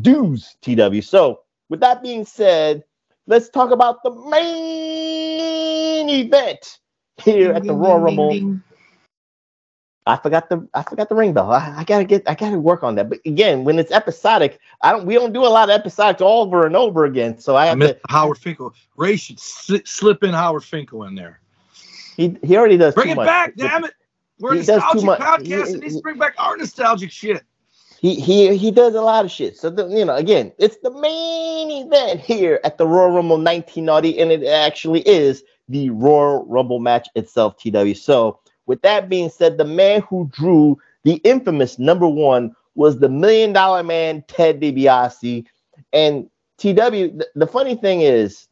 doos, 0.02 0.56
TW. 0.62 1.02
So, 1.02 1.42
with 1.70 1.80
that 1.80 2.04
being 2.04 2.26
said, 2.26 2.84
let's 3.26 3.50
talk 3.50 3.72
about 3.72 4.04
the 4.04 4.12
main 4.30 6.10
event 6.10 6.78
here 7.18 7.52
at 7.52 7.64
the 7.64 7.74
Royal 7.74 8.00
Rumble. 8.00 8.60
I 10.10 10.18
forgot 10.18 10.50
the 10.50 10.68
I 10.74 10.84
forgot 10.84 11.08
the 11.08 11.16
ring 11.16 11.34
bell. 11.34 11.52
I, 11.52 11.76
I 11.78 11.84
gotta 11.84 12.04
get 12.04 12.28
I 12.28 12.34
gotta 12.34 12.60
work 12.60 12.84
on 12.84 12.96
that. 12.96 13.10
But 13.10 13.20
again, 13.26 13.64
when 13.64 13.78
it's 13.78 13.92
episodic, 13.92 14.60
I 14.82 14.92
don't 14.92 15.06
we 15.06 15.14
don't 15.14 15.34
do 15.34 15.46
a 15.46 15.48
lot 15.48 15.70
of 15.70 15.82
episodics 15.82 16.22
over 16.22 16.66
and 16.66 16.76
over 16.76 17.06
again. 17.06 17.38
So 17.40 17.56
I 17.56 17.64
I 17.64 17.66
have 17.68 17.80
to. 17.80 18.00
Howard 18.10 18.40
Finkel. 18.40 18.74
Ray 18.98 19.16
should 19.16 19.38
sli- 19.38 19.88
slip 19.88 20.24
in 20.24 20.34
Howard 20.34 20.64
Finkel 20.64 21.04
in 21.04 21.16
there. 21.16 21.40
He 22.18 22.38
he 22.44 22.58
already 22.58 22.78
does 22.78 22.96
Bring 22.96 23.10
it 23.10 23.16
much. 23.16 23.28
back, 23.28 23.56
damn 23.56 23.86
it. 23.86 23.94
We're 24.40 24.54
he 24.54 24.58
nostalgic 24.60 25.06
does 25.06 25.20
podcast 25.20 25.46
he, 25.46 25.54
and 25.54 25.80
needs 25.82 25.96
to 25.98 26.02
bring 26.02 26.18
back 26.18 26.34
our 26.38 26.58
nostalgic 26.58 27.12
shit. 27.12 27.44
He 28.00 28.16
he 28.16 28.56
he 28.58 28.72
does 28.72 28.96
a 28.96 29.02
lot 29.02 29.26
of 29.26 29.32
shit. 29.32 29.58
So 29.58 29.70
the, 29.70 29.88
you 29.88 30.06
know, 30.06 30.16
again, 30.16 30.54
it's 30.58 30.78
the 30.78 30.92
main 30.92 31.86
event 31.86 32.22
here 32.22 32.60
at 32.64 32.78
the 32.78 32.88
Royal 32.88 33.12
Rumble 33.12 33.38
1990, 33.38 34.20
and 34.20 34.32
it 34.32 34.48
actually 34.48 35.08
is 35.08 35.44
the 35.68 35.90
Royal 35.92 36.46
Rumble 36.46 36.80
match 36.80 37.10
itself, 37.16 37.58
TW. 37.58 37.94
So 37.96 38.40
with 38.70 38.82
that 38.84 39.10
being 39.10 39.30
said, 39.30 39.58
the 39.58 39.66
man 39.66 40.02
who 40.04 40.30
drew 40.32 40.80
the 41.04 41.16
infamous 41.26 41.78
number 41.78 42.08
one 42.08 42.56
was 42.76 43.00
the 43.00 43.10
Million 43.10 43.52
Dollar 43.52 43.84
Man 43.84 44.24
Ted 44.30 44.62
DiBiase, 44.62 45.46
and 45.92 46.30
TW. 46.58 46.74
The, 46.74 47.28
the 47.36 47.48
funny 47.48 47.76
thing 47.76 48.02
is. 48.02 48.46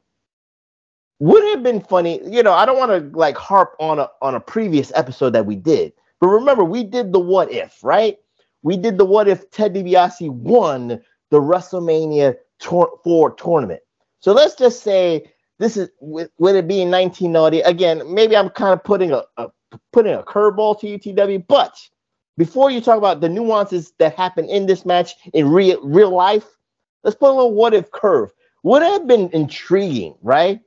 Would 1.20 1.44
have 1.46 1.64
been 1.64 1.82
funny, 1.82 2.22
you 2.30 2.44
know. 2.44 2.54
I 2.54 2.66
don't 2.68 2.78
want 2.78 2.92
to 2.92 3.18
like 3.18 3.36
harp 3.38 3.76
on 3.80 3.98
a 3.98 4.08
on 4.22 4.36
a 4.36 4.40
previous 4.40 4.92
episode 4.94 5.32
that 5.32 5.48
we 5.48 5.56
did, 5.56 5.94
but 6.20 6.28
remember 6.28 6.64
we 6.64 6.84
did 6.84 7.12
the 7.12 7.20
what 7.20 7.52
if, 7.52 7.80
right? 7.82 8.20
we 8.68 8.78
did 8.78 8.98
the 8.98 9.06
what 9.06 9.28
if 9.28 9.50
Ted 9.52 9.74
DiBiase 9.74 10.30
won 10.30 11.02
the 11.30 11.40
WrestleMania 11.40 12.36
tour- 12.60 13.00
4 13.04 13.32
tournament. 13.36 13.82
So 14.20 14.34
let's 14.34 14.56
just 14.56 14.84
say 14.84 15.32
this 15.60 15.78
is 15.78 15.90
with, 16.02 16.30
with 16.38 16.56
it 16.56 16.68
being 16.68 16.92
1990. 16.92 17.62
Again, 17.62 18.14
maybe 18.14 18.36
I'm 18.36 18.50
kind 18.50 18.74
of 18.74 18.84
putting 18.84 19.12
a, 19.12 19.24
a 19.38 19.48
putting 19.92 20.14
a 20.14 20.24
curveball 20.24 20.80
to 20.80 20.88
UTW, 20.88 21.46
but 21.48 21.78
before 22.38 22.70
you 22.70 22.82
talk 22.82 22.98
about 22.98 23.22
the 23.22 23.30
nuances 23.30 23.94
that 24.00 24.16
happen 24.16 24.46
in 24.46 24.68
this 24.68 24.86
match 24.86 25.16
in 25.34 25.50
real 25.50 25.82
real 25.84 26.12
life, 26.12 26.46
let's 27.04 27.18
put 27.18 27.32
a 27.32 27.34
little 27.34 27.54
what 27.54 27.74
if 27.74 27.92
curve. 27.92 28.32
Would 28.64 28.82
have 28.82 29.08
been 29.08 29.30
intriguing, 29.34 30.16
right? 30.22 30.60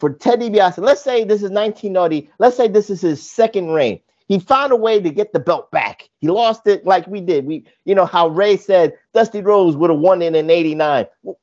For 0.00 0.10
Ted 0.10 0.40
DiBiase, 0.40 0.78
let's 0.78 1.02
say 1.02 1.24
this 1.24 1.42
is 1.42 1.50
1990. 1.50 2.30
Let's 2.38 2.56
say 2.56 2.68
this 2.68 2.88
is 2.88 3.00
his 3.00 3.28
second 3.28 3.70
reign. 3.70 4.00
He 4.28 4.38
found 4.38 4.72
a 4.72 4.76
way 4.76 5.00
to 5.00 5.10
get 5.10 5.32
the 5.32 5.40
belt 5.40 5.70
back. 5.70 6.08
He 6.20 6.28
lost 6.28 6.66
it 6.66 6.84
like 6.84 7.06
we 7.06 7.20
did. 7.20 7.46
We, 7.46 7.66
you 7.84 7.94
know, 7.94 8.04
how 8.04 8.28
Ray 8.28 8.56
said 8.56 8.94
Dusty 9.14 9.40
Rhodes 9.40 9.76
would 9.76 9.90
have 9.90 9.98
won 9.98 10.22
it 10.22 10.34
in 10.34 10.50
'89. 10.50 11.06
Well, 11.22 11.38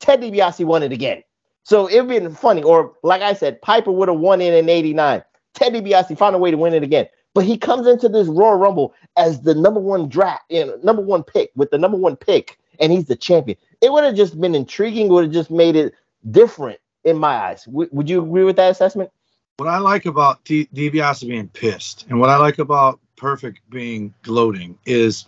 Ted 0.00 0.22
DiBiase 0.22 0.64
won 0.64 0.82
it 0.82 0.92
again. 0.92 1.22
So 1.62 1.88
it'd 1.88 2.08
been 2.08 2.34
funny. 2.34 2.62
Or 2.62 2.94
like 3.02 3.22
I 3.22 3.34
said, 3.34 3.60
Piper 3.62 3.92
would 3.92 4.08
have 4.08 4.18
won 4.18 4.40
it 4.40 4.54
in 4.54 4.68
'89. 4.68 5.22
Ted 5.54 5.72
DiBiase 5.74 6.16
found 6.18 6.34
a 6.34 6.38
way 6.38 6.50
to 6.50 6.56
win 6.56 6.74
it 6.74 6.82
again. 6.82 7.06
But 7.34 7.44
he 7.44 7.56
comes 7.56 7.86
into 7.86 8.08
this 8.08 8.26
Royal 8.28 8.56
Rumble 8.56 8.94
as 9.16 9.42
the 9.42 9.54
number 9.54 9.80
one 9.80 10.08
draft, 10.08 10.44
you 10.48 10.66
know, 10.66 10.78
number 10.82 11.02
one 11.02 11.22
pick 11.22 11.50
with 11.54 11.70
the 11.70 11.78
number 11.78 11.96
one 11.96 12.16
pick, 12.16 12.58
and 12.80 12.90
he's 12.90 13.04
the 13.04 13.16
champion. 13.16 13.56
It 13.80 13.92
would 13.92 14.04
have 14.04 14.16
just 14.16 14.40
been 14.40 14.54
intriguing. 14.54 15.08
Would 15.08 15.24
have 15.24 15.32
just 15.32 15.50
made 15.50 15.76
it 15.76 15.94
different 16.30 16.80
in 17.04 17.16
my 17.16 17.34
eyes. 17.34 17.64
W- 17.64 17.88
would 17.92 18.10
you 18.10 18.22
agree 18.22 18.44
with 18.44 18.56
that 18.56 18.70
assessment? 18.70 19.10
What 19.58 19.68
I 19.68 19.78
like 19.78 20.06
about 20.06 20.44
D- 20.44 20.68
DiBiase 20.74 21.28
being 21.28 21.48
pissed, 21.48 22.06
and 22.08 22.18
what 22.18 22.30
I 22.30 22.36
like 22.36 22.58
about 22.58 22.98
Perfect 23.16 23.60
being 23.70 24.14
gloating, 24.22 24.78
is 24.86 25.26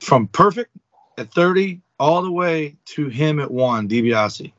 from 0.00 0.26
Perfect 0.28 0.70
at 1.18 1.32
30 1.32 1.80
all 2.00 2.22
the 2.22 2.32
way 2.32 2.76
to 2.86 3.08
him 3.08 3.38
at 3.40 3.50
one, 3.50 3.88
DiBiase. 3.88 4.52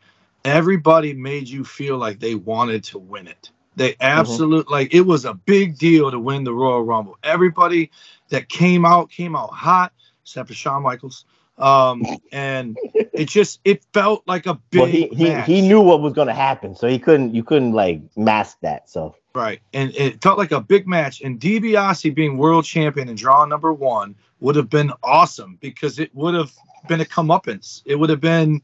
Everybody 0.45 1.14
made 1.14 1.47
you 1.47 1.66
feel 1.66 1.97
like 1.97 2.20
they 2.20 2.36
wanted 2.36 2.84
to 2.86 3.00
win 3.00 3.28
it. 3.28 3.50
They 3.80 3.95
absolutely 4.01 4.69
like 4.69 4.93
it 4.93 5.01
was 5.01 5.23
a 5.23 5.34
big 5.34 5.77
deal 5.77 6.11
to 6.11 6.19
win 6.19 6.43
the 6.43 6.53
Royal 6.53 6.84
Rumble. 6.84 7.17
Everybody 7.23 7.91
that 8.27 8.49
came 8.49 8.86
out 8.86 9.09
came 9.09 9.38
out 9.38 9.51
hot, 9.51 9.93
except 10.21 10.49
for 10.49 10.53
Shawn 10.53 10.84
Michaels. 10.84 11.23
Um, 11.57 12.03
and 12.34 12.77
it 12.93 13.30
just 13.30 13.61
it 13.63 13.86
felt 13.93 14.27
like 14.27 14.47
a 14.47 14.55
big 14.69 14.82
well, 14.82 14.89
he 14.89 15.07
he, 15.07 15.34
he 15.41 15.61
knew 15.61 15.80
what 15.80 16.01
was 16.01 16.11
going 16.11 16.27
to 16.27 16.34
happen, 16.34 16.75
so 16.75 16.89
he 16.89 16.99
couldn't 16.99 17.34
you 17.34 17.41
couldn't 17.41 17.71
like 17.71 18.01
mask 18.17 18.57
that. 18.63 18.89
So 18.89 19.15
Right. 19.34 19.61
And 19.73 19.95
it 19.95 20.21
felt 20.21 20.38
like 20.38 20.51
a 20.51 20.59
big 20.59 20.86
match. 20.86 21.21
And 21.21 21.39
DiBiase 21.39 22.13
being 22.13 22.38
world 22.38 22.65
champion 22.65 23.07
and 23.07 23.17
draw 23.17 23.45
number 23.45 23.71
one 23.71 24.15
would 24.41 24.57
have 24.57 24.69
been 24.69 24.91
awesome 25.03 25.57
because 25.61 25.99
it 25.99 26.13
would 26.13 26.34
have 26.34 26.51
been 26.89 26.99
a 26.99 27.05
comeuppance. 27.05 27.82
It 27.86 27.95
would 27.95 28.09
have 28.09 28.19
been, 28.19 28.61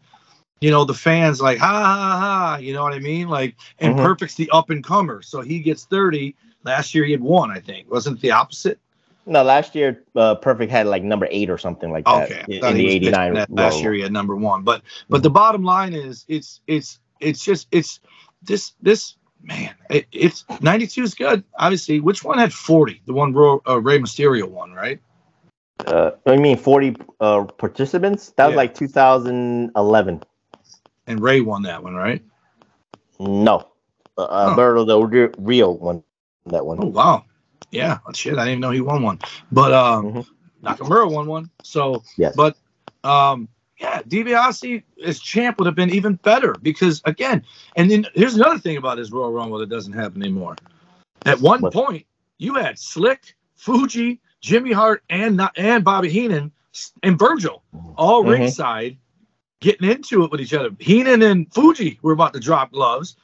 you 0.62 0.72
know, 0.72 0.86
the 0.86 0.94
fans 0.94 1.42
like, 1.42 1.58
ha 1.58 1.68
ha 1.68 2.20
ha, 2.20 2.58
you 2.58 2.74
know 2.74 2.84
what 2.84 2.94
I 2.94 3.00
mean? 3.00 3.28
Like, 3.28 3.56
and 3.80 3.96
Mhm. 3.96 4.02
Perfect's 4.02 4.36
the 4.36 4.50
up 4.52 4.70
and 4.70 4.84
comer. 4.84 5.22
So 5.22 5.42
he 5.42 5.60
gets 5.60 5.86
30. 5.86 6.36
Last 6.64 6.96
year 6.96 7.04
he 7.04 7.12
had 7.12 7.22
one, 7.22 7.52
I 7.52 7.60
think. 7.60 7.92
Wasn't 7.92 8.18
it 8.18 8.22
the 8.22 8.32
opposite? 8.32 8.80
no, 9.28 9.44
last 9.44 9.76
year 9.76 10.04
uh, 10.16 10.36
Perfect 10.36 10.72
had 10.72 10.88
like 10.88 11.04
number 11.04 11.28
eight 11.32 11.50
or 11.50 11.58
something 11.58 11.92
like 11.92 12.06
that 12.06 12.32
Okay. 12.32 12.44
In, 12.48 12.64
in 12.64 12.78
the 12.78 12.90
'89. 12.90 13.34
that 13.34 13.52
Last 13.52 13.82
year 13.82 13.94
he 13.94 14.02
had 14.02 14.12
number 14.14 14.36
one. 14.36 14.64
But 14.64 14.84
but 15.10 15.24
the 15.24 15.30
bottom 15.30 15.64
line 15.64 15.94
is 15.94 16.26
it's 16.28 16.62
it's 16.68 17.00
it's 17.20 17.44
just 17.44 17.68
it's 17.72 18.00
this 18.44 18.74
this 18.82 19.18
man, 19.42 19.74
it, 19.90 20.06
it's 20.12 20.46
92 20.62 21.04
is 21.04 21.16
good. 21.16 21.44
Obviously, 21.58 22.00
which 22.00 22.24
one 22.24 22.38
had 22.38 22.54
40? 22.54 23.02
The 23.06 23.14
one 23.14 23.34
Ro, 23.34 23.62
uh, 23.68 23.80
Rey 23.82 24.00
Mysterio 24.00 24.48
one, 24.48 24.72
right? 24.74 25.00
Uh, 25.86 26.12
I 26.26 26.38
mean, 26.38 26.58
40 26.58 26.96
uh, 27.20 27.44
participants. 27.44 28.34
That 28.38 28.46
was 28.46 28.54
Yeah. 28.54 28.58
like 28.58 28.74
2011. 28.76 30.24
And 31.08 31.22
Rey 31.22 31.42
won 31.42 31.64
that 31.64 31.84
one, 31.84 31.96
right? 31.96 32.22
No, 33.20 33.68
uh, 34.18 34.28
Huh. 34.28 34.50
Alberto 34.50 34.86
Del 34.86 35.32
Rio- 35.38 35.72
won 35.72 36.04
that 36.48 36.66
one. 36.66 36.78
Oh 36.82 36.88
wow, 36.88 37.26
yeah, 37.72 38.00
oh, 38.06 38.12
shit, 38.14 38.34
I 38.34 38.46
didn't 38.46 38.50
even 38.50 38.60
know 38.62 38.72
he 38.72 38.82
won 38.82 39.04
one. 39.04 39.20
But 39.52 39.74
um, 39.74 40.06
Mhm. 40.14 40.26
Nakamura 40.64 41.10
won 41.12 41.28
one. 41.28 41.50
So, 41.64 42.04
Yes. 42.18 42.36
but 42.36 42.58
um, 43.04 43.48
yeah, 43.80 44.02
DiBiase 44.04 44.84
as 45.04 45.20
champ 45.20 45.60
would 45.60 45.66
have 45.66 45.76
been 45.76 45.92
even 45.92 46.16
better 46.16 46.54
because 46.62 47.02
again, 47.06 47.44
and 47.76 47.90
then 47.90 48.06
here's 48.16 48.36
another 48.36 48.58
thing 48.60 48.78
about 48.78 48.98
his 48.98 49.12
Royal 49.12 49.32
Rumble 49.32 49.60
that 49.60 49.70
doesn't 49.70 49.94
happen 49.94 50.22
anymore. 50.22 50.56
At 51.26 51.40
one 51.40 51.62
What? 51.62 51.74
point, 51.74 52.06
you 52.38 52.56
had 52.56 52.78
Slick, 52.80 53.36
Fuji, 53.56 54.20
Jimmy 54.42 54.72
Hart, 54.72 55.04
and 55.10 55.38
not 55.38 55.54
and 55.58 55.84
Bobby 55.84 56.10
Heenan 56.10 56.52
and 57.04 57.18
Virgil 57.18 57.64
all 57.98 58.24
Mhm. 58.24 58.30
ringside 58.32 58.98
getting 59.62 59.90
into 59.90 60.24
it 60.24 60.32
with 60.32 60.42
each 60.42 60.54
other. 60.54 60.70
Heenan 60.80 61.22
and 61.22 61.52
Fuji 61.54 62.00
were 62.02 62.12
about 62.14 62.34
to 62.34 62.40
drop 62.40 62.72
gloves 62.72 63.16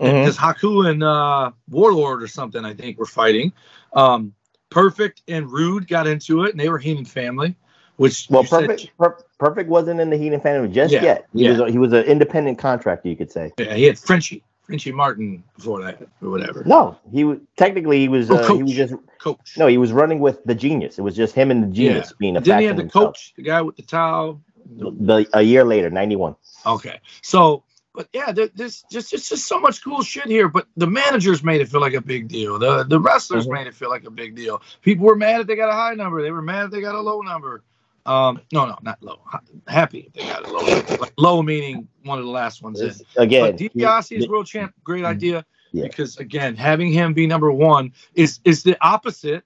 Mhm. 0.00 0.20
because 0.24 0.36
Haku 0.36 0.88
and 0.88 1.02
uh, 1.02 1.50
Warlord 1.68 2.22
or 2.22 2.28
something, 2.28 2.64
I 2.64 2.74
think, 2.74 2.98
were 2.98 3.06
fighting. 3.06 3.52
Um, 3.92 4.34
Perfect 4.70 5.22
and 5.28 5.50
Rude 5.50 5.88
got 5.88 6.06
into 6.06 6.44
it, 6.44 6.50
and 6.50 6.60
they 6.60 6.68
were 6.68 6.78
Heenan 6.78 7.04
family. 7.06 7.56
which 7.96 8.28
Well, 8.30 8.42
you 8.42 8.48
said- 8.48 8.66
perfect. 8.68 8.96
Per- 8.96 9.16
perfect 9.40 9.68
wasn't 9.68 9.98
in 9.98 10.08
the 10.08 10.16
Heenan 10.16 10.38
family 10.40 10.68
just 10.68 10.92
Yeah, 10.94 11.02
yet. 11.02 11.26
He 11.34 11.42
yeah. 11.46 11.50
was 11.50 11.60
a, 11.60 11.70
he 11.72 11.78
was 11.78 11.92
an 11.92 12.04
independent 12.04 12.56
contractor, 12.56 13.08
you 13.08 13.16
could 13.16 13.32
say. 13.32 13.50
yeah, 13.58 13.74
he 13.74 13.82
had 13.84 13.98
Frenchy, 13.98 14.44
Frenchy 14.62 14.92
Martin 14.92 15.42
before 15.56 15.82
that 15.82 16.00
or 16.22 16.30
whatever. 16.30 16.62
No, 16.64 16.96
he 17.10 17.24
was 17.24 17.38
technically 17.56 17.98
he 17.98 18.08
was 18.08 18.30
Oh, 18.30 18.36
uh, 18.36 18.54
he 18.54 18.62
was 18.62 18.72
just 18.72 18.94
Coach. 19.18 19.54
no, 19.58 19.66
he 19.66 19.78
was 19.78 19.90
running 19.90 20.20
with 20.20 20.44
the 20.44 20.54
genius. 20.54 20.96
It 21.00 21.02
was 21.02 21.16
just 21.16 21.34
him 21.34 21.50
and 21.50 21.60
the 21.60 21.66
genius 21.66 22.12
being 22.20 22.36
a 22.36 22.40
Then 22.40 22.60
he 22.60 22.66
had 22.66 22.76
the 22.76 22.82
himself. 22.82 23.04
coach, 23.14 23.32
the 23.36 23.42
guy 23.42 23.62
with 23.62 23.74
the 23.74 23.82
towel. 23.82 24.40
The, 24.76 25.26
a 25.32 25.42
year 25.42 25.64
later, 25.64 25.90
ninety 25.90 26.16
one. 26.16 26.36
Okay, 26.66 27.00
so 27.22 27.64
but 27.94 28.08
yeah, 28.12 28.32
there, 28.32 28.48
there's 28.54 28.84
just 28.90 29.10
just 29.10 29.28
just 29.28 29.46
so 29.46 29.58
much 29.58 29.82
cool 29.82 30.02
shit 30.02 30.26
here. 30.26 30.48
But 30.48 30.66
the 30.76 30.86
managers 30.86 31.42
made 31.42 31.60
it 31.60 31.68
feel 31.68 31.80
like 31.80 31.94
a 31.94 32.00
big 32.00 32.28
deal. 32.28 32.58
The 32.58 32.84
the 32.84 33.00
wrestlers 33.00 33.46
Mhm. 33.46 33.52
made 33.52 33.66
it 33.66 33.74
feel 33.74 33.88
like 33.88 34.04
a 34.04 34.10
big 34.10 34.34
deal. 34.36 34.62
People 34.82 35.06
were 35.06 35.16
mad 35.16 35.40
if 35.40 35.46
they 35.46 35.56
got 35.56 35.70
a 35.70 35.72
high 35.72 35.94
number. 35.94 36.22
They 36.22 36.30
were 36.30 36.42
mad 36.42 36.66
if 36.66 36.70
they 36.70 36.80
got 36.80 36.94
a 36.94 37.00
low 37.00 37.20
number. 37.20 37.64
Um, 38.06 38.40
no, 38.52 38.64
no, 38.66 38.78
not 38.82 39.02
low. 39.02 39.20
Happy 39.66 40.00
if 40.06 40.12
they 40.14 40.22
got 40.30 40.46
a 40.46 40.50
low. 40.50 40.96
Like 40.98 41.12
low 41.18 41.42
meaning 41.42 41.88
one 42.04 42.18
of 42.18 42.24
the 42.24 42.30
last 42.30 42.62
ones 42.62 42.80
in. 42.80 42.94
Again, 43.16 43.42
But 43.42 43.56
DiBiase 43.56 44.16
is 44.18 44.28
world 44.28 44.46
champ. 44.46 44.72
Great 44.84 45.04
idea. 45.04 45.44
Yeah. 45.72 45.82
Because 45.84 46.16
again, 46.16 46.56
having 46.56 46.90
him 46.92 47.12
be 47.12 47.26
number 47.26 47.52
one 47.52 47.92
is 48.14 48.40
is 48.44 48.62
the 48.62 48.76
opposite, 48.80 49.44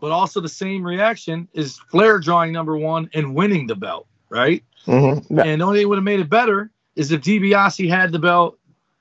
but 0.00 0.10
also 0.12 0.40
the 0.40 0.48
same 0.48 0.82
reaction 0.84 1.48
is 1.54 1.78
Flair 1.90 2.18
drawing 2.18 2.52
number 2.52 2.76
one 2.76 3.08
and 3.14 3.34
winning 3.34 3.66
the 3.66 3.76
belt, 3.76 4.06
right? 4.32 4.64
Mhm. 4.86 5.24
Yeah. 5.30 5.44
And 5.44 5.60
the 5.60 5.64
only 5.64 5.80
thing 5.80 5.88
would 5.88 5.98
have 5.98 6.04
made 6.04 6.20
it 6.20 6.28
better 6.30 6.70
is 6.96 7.12
if 7.12 7.20
DiBiase 7.20 7.88
had 7.88 8.10
the 8.12 8.18
belt 8.18 8.58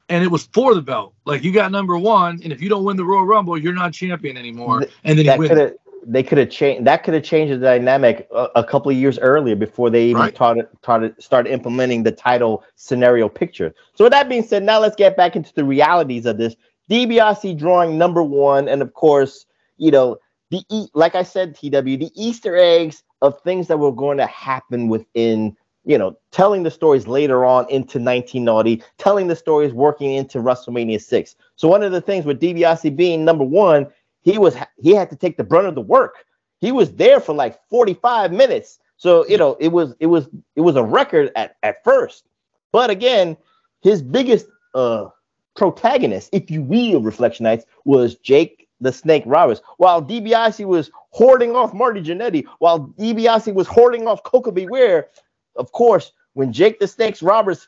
and 0.10 0.24
it 0.24 0.28
was 0.28 0.48
for 0.54 0.76
the 0.76 0.82
belt. 0.82 1.14
Like 1.26 1.44
you 1.44 1.52
got 1.54 1.72
number 1.72 1.98
one, 1.98 2.40
and 2.44 2.52
if 2.52 2.62
you 2.62 2.70
don't 2.70 2.84
win 2.84 2.98
the 2.98 3.06
Royal 3.06 3.26
Rumble, 3.26 3.58
you're 3.58 3.74
not 3.74 3.94
champion 3.94 4.38
anymore. 4.38 4.84
And 5.04 5.18
then 5.18 5.26
he 5.26 5.38
wins. 5.40 5.72
they 6.06 6.24
could 6.24 6.38
have 6.40 6.50
changed 6.50 6.86
that 6.86 7.04
could 7.04 7.14
have 7.14 7.24
changed 7.24 7.54
the 7.54 7.58
dynamic 7.58 8.28
a, 8.34 8.48
a 8.56 8.64
couple 8.64 8.92
of 8.92 8.98
years 8.98 9.20
earlier 9.20 9.56
before 9.56 9.90
they 9.90 10.06
even 10.06 10.22
Right. 10.22 10.36
started 10.36 10.68
started 10.82 11.22
started 11.22 11.52
implementing 11.52 12.04
the 12.04 12.12
title 12.12 12.64
scenario 12.76 13.30
picture. 13.30 13.74
So 13.96 14.06
with 14.06 14.12
that 14.12 14.28
being 14.28 14.44
said, 14.44 14.64
now 14.64 14.80
let's 14.80 14.96
get 14.96 15.16
back 15.16 15.36
into 15.36 15.54
the 15.54 15.64
realities 15.64 16.26
of 16.26 16.38
this. 16.38 16.56
DiBiase 16.90 17.58
drawing 17.58 17.98
number 17.98 18.22
one, 18.24 18.68
and 18.68 18.82
of 18.82 18.94
course, 18.94 19.46
you 19.78 19.92
know 19.92 20.18
the 20.52 20.64
e- 20.70 20.89
like 20.93 21.16
I 21.16 21.24
said, 21.24 21.56
TW 21.56 21.72
the 21.97 22.12
Easter 22.16 22.56
eggs 22.58 23.04
of 23.22 23.41
things 23.41 23.68
that 23.68 23.78
were 23.80 23.91
going 23.91 24.18
to 24.18 24.28
happen 24.28 24.89
within. 24.89 25.58
You 25.84 25.97
know, 25.97 26.16
telling 26.30 26.62
the 26.62 26.70
stories 26.70 27.08
later 27.08 27.43
on 27.43 27.64
into 27.64 27.97
1990, 27.97 28.84
telling 28.99 29.28
the 29.28 29.36
stories 29.36 29.74
working 29.74 30.12
into 30.14 30.38
WrestleMania 30.38 31.02
6. 31.02 31.36
So 31.56 31.68
one 31.68 31.82
of 31.82 31.91
the 31.91 32.02
things 32.02 32.24
with 32.24 32.39
DiBiase 32.39 32.95
being 32.95 33.26
number 33.26 33.43
one, 33.43 33.88
he 34.22 34.38
was 34.38 34.56
he 34.78 34.91
had 34.93 35.10
to 35.10 35.16
take 35.16 35.38
the 35.38 35.43
brunt 35.43 35.66
of 35.66 35.74
the 35.74 35.82
work. 35.82 36.26
He 36.60 36.72
was 36.72 36.93
there 36.93 37.20
for 37.20 37.34
like 37.34 37.60
45 37.70 38.32
minutes. 38.32 38.78
So, 38.97 39.26
you 39.28 39.38
know, 39.39 39.58
it 39.60 39.70
was 39.70 39.95
it 39.99 40.06
was 40.06 40.30
it 40.56 40.62
was 40.62 40.76
a 40.76 40.84
record 40.84 41.32
at, 41.36 41.56
at 41.64 41.84
first. 41.84 42.28
But 42.72 42.91
again, 42.91 43.36
his 43.82 44.04
biggest 44.04 44.45
uh 44.76 45.08
protagonist, 45.56 46.30
if 46.32 46.52
you 46.52 46.62
will, 46.62 47.02
Reflectionites, 47.02 47.64
was 47.86 48.16
Jake 48.18 48.61
the 48.82 48.92
Snake 48.92 49.24
Roberts. 49.26 49.62
While 49.78 50.02
DiBiase 50.04 50.66
was 50.66 50.92
hoarding 51.12 51.56
off 51.56 51.74
Marty 51.74 52.02
Jannetty, 52.02 52.46
while 52.60 52.88
DiBiase 53.00 53.54
was 53.54 53.68
hoarding 53.68 54.08
off 54.08 54.24
Koko 54.24 54.52
B. 54.52 54.68
Ware, 54.68 55.08
of 55.56 55.72
course, 55.72 56.12
when 56.34 56.52
Jake 56.52 56.80
the 56.80 56.88
Snakes 56.88 57.22
Roberts 57.22 57.68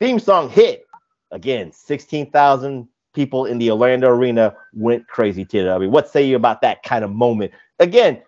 theme 0.00 0.18
song 0.18 0.48
hit, 0.48 0.86
again, 1.30 1.70
16,000 1.72 2.88
people 3.14 3.46
in 3.46 3.58
the 3.58 3.70
Orlando 3.70 4.08
arena 4.08 4.54
went 4.72 5.06
crazy, 5.08 5.44
TW. 5.44 5.88
What 5.88 6.08
say 6.08 6.24
you 6.26 6.36
about 6.36 6.62
that 6.62 6.82
kind 6.82 7.04
of 7.04 7.10
moment? 7.10 7.52
Again, 7.78 8.22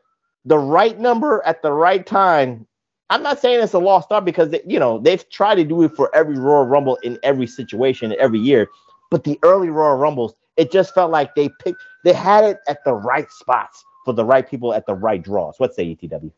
the 0.45 0.59
right 0.59 0.99
number 0.99 1.43
at 1.45 1.63
the 1.63 1.73
right 1.73 2.05
time. 2.05 2.67
I'm 3.11 3.23
not 3.23 3.39
saying 3.39 3.63
it's 3.63 3.73
a 3.73 3.79
lost 3.79 4.13
art 4.13 4.27
because 4.27 4.51
they, 4.51 4.61
you 4.67 4.79
know 4.79 4.99
they've 4.99 5.27
tried 5.31 5.55
to 5.55 5.65
do 5.65 5.83
it 5.83 5.97
for 5.97 6.15
every 6.15 6.39
Royal 6.39 6.67
Rumble 6.67 6.97
in 6.97 7.19
every 7.23 7.47
situation 7.47 8.15
every 8.19 8.39
year, 8.39 8.69
but 9.11 9.25
the 9.25 9.39
early 9.43 9.71
Royal 9.71 9.97
Rumbles, 9.97 10.35
it 10.59 10.71
just 10.73 10.93
felt 10.93 11.11
like 11.11 11.35
they 11.35 11.49
picked, 11.61 11.83
they 12.05 12.13
had 12.13 12.45
it 12.45 12.59
at 12.69 12.85
the 12.85 12.93
right 12.93 13.31
spots 13.31 13.85
for 14.05 14.13
the 14.13 14.25
right 14.25 14.49
people 14.49 14.75
at 14.75 14.85
the 14.87 14.95
right 14.95 15.23
draws. 15.23 15.59
What 15.59 15.75
say 15.75 15.95
ETW? 15.95 16.33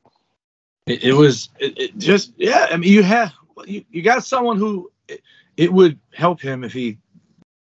It, 0.86 1.02
it 1.04 1.12
was 1.14 1.48
it, 1.58 1.78
it 1.78 1.98
just 1.98 2.32
yeah. 2.36 2.66
I 2.70 2.76
mean, 2.76 2.92
you 2.92 3.02
have 3.02 3.32
you, 3.66 3.84
you 3.90 4.02
got 4.02 4.24
someone 4.24 4.58
who 4.58 4.92
it, 5.08 5.22
it 5.56 5.72
would 5.72 5.98
help 6.12 6.40
him 6.40 6.62
if 6.64 6.72
he 6.72 6.98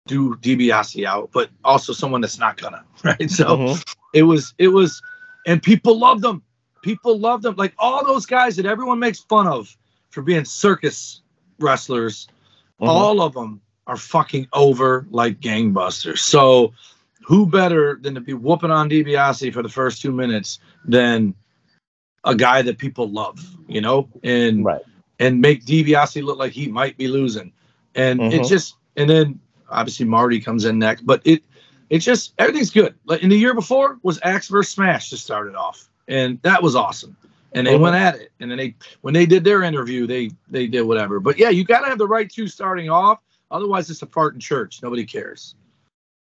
do 0.06 0.34
DiBiase 0.36 1.04
out, 1.04 1.30
but 1.32 1.50
also 1.64 1.92
someone 1.92 2.20
that's 2.20 2.38
not 2.38 2.56
gonna 2.56 2.84
right. 3.04 3.30
So 3.30 3.56
Mhm. 3.56 3.94
it 4.14 4.22
was 4.24 4.54
it 4.58 4.68
was, 4.68 5.00
and 5.46 5.62
people 5.62 5.98
loved 5.98 6.22
them. 6.22 6.42
People 6.82 7.18
loved 7.18 7.44
them. 7.44 7.54
Like 7.56 7.74
all 7.78 8.04
those 8.04 8.26
guys 8.26 8.56
that 8.56 8.66
everyone 8.66 8.98
makes 8.98 9.20
fun 9.20 9.46
of 9.46 9.76
for 10.10 10.22
being 10.22 10.44
circus 10.44 11.22
wrestlers. 11.60 12.28
Mhm. 12.80 12.88
All 12.88 13.20
of 13.20 13.34
them 13.34 13.60
are 13.88 13.96
fucking 13.96 14.46
over 14.52 15.06
like 15.10 15.40
gangbusters. 15.40 16.18
So 16.18 16.72
who 17.24 17.46
better 17.46 17.98
than 18.00 18.14
to 18.14 18.20
be 18.20 18.34
whooping 18.34 18.70
on 18.70 18.88
DiBiase 18.88 19.52
for 19.52 19.62
the 19.62 19.68
first 19.68 20.00
two 20.00 20.12
minutes 20.12 20.60
than 20.84 21.34
a 22.24 22.34
guy 22.34 22.62
that 22.62 22.78
people 22.78 23.08
love, 23.10 23.40
you 23.66 23.80
know, 23.80 24.08
and 24.22 24.64
Right. 24.64 24.82
and 25.18 25.40
make 25.40 25.64
DiBiase 25.64 26.22
look 26.22 26.38
like 26.38 26.52
he 26.52 26.68
might 26.68 26.96
be 26.96 27.08
losing, 27.08 27.50
and 27.96 28.20
it 28.20 28.42
Mhm. 28.42 28.48
just 28.48 28.76
and 28.96 29.08
then 29.08 29.40
obviously 29.70 30.06
Marty 30.06 30.38
comes 30.40 30.64
in 30.64 30.78
next, 30.78 31.02
but 31.02 31.22
it 31.24 31.42
it 31.90 31.98
just 32.00 32.34
everything's 32.38 32.70
good. 32.70 32.94
Like 33.06 33.22
in 33.22 33.30
the 33.30 33.36
year 33.36 33.54
before 33.54 33.98
was 34.02 34.20
Axe 34.22 34.48
versus 34.48 34.72
Smash 34.72 35.08
to 35.10 35.16
start 35.16 35.48
it 35.48 35.56
off, 35.56 35.88
and 36.06 36.38
that 36.42 36.62
was 36.62 36.76
awesome. 36.76 37.16
And 37.52 37.66
they 37.66 37.76
Mhm. 37.76 37.80
went 37.80 37.96
at 37.96 38.16
it, 38.16 38.30
and 38.40 38.50
then 38.50 38.58
they 38.58 38.74
when 39.00 39.14
they 39.14 39.24
did 39.24 39.42
their 39.44 39.62
interview, 39.62 40.06
they 40.06 40.30
they 40.50 40.66
did 40.66 40.82
whatever. 40.82 41.18
But 41.20 41.38
yeah, 41.38 41.48
you 41.48 41.64
got 41.64 41.80
to 41.80 41.86
have 41.86 41.98
the 41.98 42.06
right 42.06 42.28
two 42.28 42.46
starting 42.46 42.90
off, 42.90 43.20
otherwise 43.50 43.90
it's 43.90 44.02
a 44.02 44.06
fart 44.06 44.34
in 44.34 44.40
church. 44.40 44.80
Nobody 44.82 45.04
cares. 45.04 45.54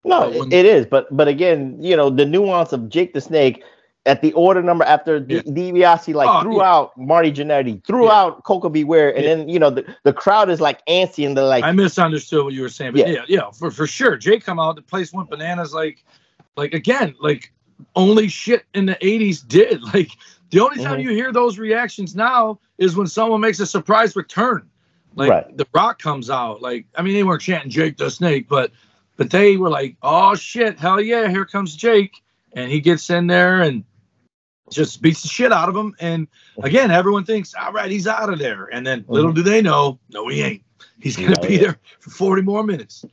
No, 0.05 0.30
when- 0.30 0.51
it 0.51 0.65
is, 0.65 0.86
but 0.86 1.07
but 1.15 1.28
again, 1.28 1.78
you 1.80 1.95
know, 1.95 2.09
the 2.09 2.26
nuance 2.26 2.72
of 2.74 2.89
Jake 2.89 3.13
the 3.13 3.22
Snake 3.22 3.63
at 4.05 4.22
the 4.22 4.32
order 4.34 4.63
number 4.63 4.86
after 4.86 5.17
Yeah. 5.28 5.41
DiBiase 5.41 6.13
like 6.15 6.30
Oh, 6.30 6.41
threw 6.41 6.57
yeah. 6.59 6.72
out 6.74 6.97
Marty 6.97 7.32
Jannetty, 7.32 7.86
threw 7.86 8.05
Yeah. 8.05 8.13
out 8.20 8.43
Koko 8.45 8.70
B. 8.70 8.84
Ware, 8.86 9.13
and 9.13 9.24
Yeah. 9.26 9.36
then 9.36 9.49
you 9.49 9.59
know 9.59 9.70
the, 9.70 9.86
the 10.03 10.13
crowd 10.13 10.49
is 10.49 10.61
like 10.61 10.84
antsy 10.88 11.28
and 11.28 11.36
they're 11.38 11.43
like, 11.43 11.63
I 11.65 11.72
misunderstood 11.74 12.45
what 12.45 12.53
you 12.53 12.61
were 12.61 12.70
saying, 12.70 12.93
but 12.93 13.07
Yeah. 13.07 13.24
yeah, 13.28 13.51
for 13.51 13.70
for 13.72 13.86
sure. 13.88 14.15
Jake 14.15 14.43
come 14.45 14.57
out, 14.59 14.78
the 14.78 14.82
place 14.82 15.11
went 15.11 15.30
bananas. 15.30 15.74
Like, 15.74 16.03
like 16.55 16.74
again, 16.74 17.13
like 17.20 17.51
only 17.95 18.30
shit 18.30 18.63
in 18.74 18.86
the 18.86 18.95
'80s 19.01 19.41
did. 19.45 19.82
Like 19.93 20.11
the 20.51 20.61
only 20.61 20.82
time 20.84 20.99
Mhm. 20.99 21.03
you 21.03 21.09
hear 21.11 21.32
those 21.34 21.59
reactions 21.59 22.15
now 22.15 22.57
is 22.80 22.95
when 22.95 23.05
someone 23.05 23.41
makes 23.41 23.59
a 23.59 23.65
surprise 23.67 24.15
return. 24.15 24.67
Like 25.20 25.30
Right. 25.30 25.57
The 25.57 25.67
Rock 25.74 26.01
comes 26.01 26.30
out. 26.30 26.61
Like 26.61 26.86
I 26.95 27.01
mean, 27.01 27.13
they 27.13 27.24
weren't 27.24 27.41
chanting 27.41 27.70
Jake 27.70 27.97
the 27.97 28.09
Snake, 28.09 28.47
but 28.49 28.72
but 29.17 29.30
they 29.30 29.57
were 29.57 29.70
like, 29.70 29.97
oh 30.01 30.34
shit, 30.36 30.80
hell 30.80 31.01
yeah, 31.01 31.28
here 31.30 31.45
comes 31.45 31.76
Jake, 31.76 32.22
and 32.53 32.72
he 32.72 32.80
gets 32.80 33.09
in 33.09 33.28
there 33.28 33.61
and 33.61 33.84
just 34.72 35.01
beats 35.01 35.22
the 35.22 35.28
shit 35.28 35.51
out 35.51 35.67
of 35.70 35.76
him. 35.76 35.95
And 35.99 36.28
again, 36.63 36.91
everyone 36.91 37.26
thinks, 37.26 37.53
all 37.53 37.74
right, 37.74 37.91
he's 37.91 38.07
out 38.07 38.32
of 38.32 38.39
there. 38.39 38.70
And 38.72 38.86
then 38.86 39.01
mm-hmm. 39.01 39.13
little 39.13 39.32
do 39.34 39.41
they 39.43 39.61
know, 39.61 39.99
no, 40.09 40.28
he 40.28 40.41
ain't. 40.41 40.63
He's 41.01 41.15
gonna 41.15 41.36
No, 41.41 41.47
be 41.47 41.55
yeah. 41.55 41.61
there 41.61 41.80
for 41.99 42.09
40 42.11 42.41
more 42.43 42.63
minutes. 42.63 43.05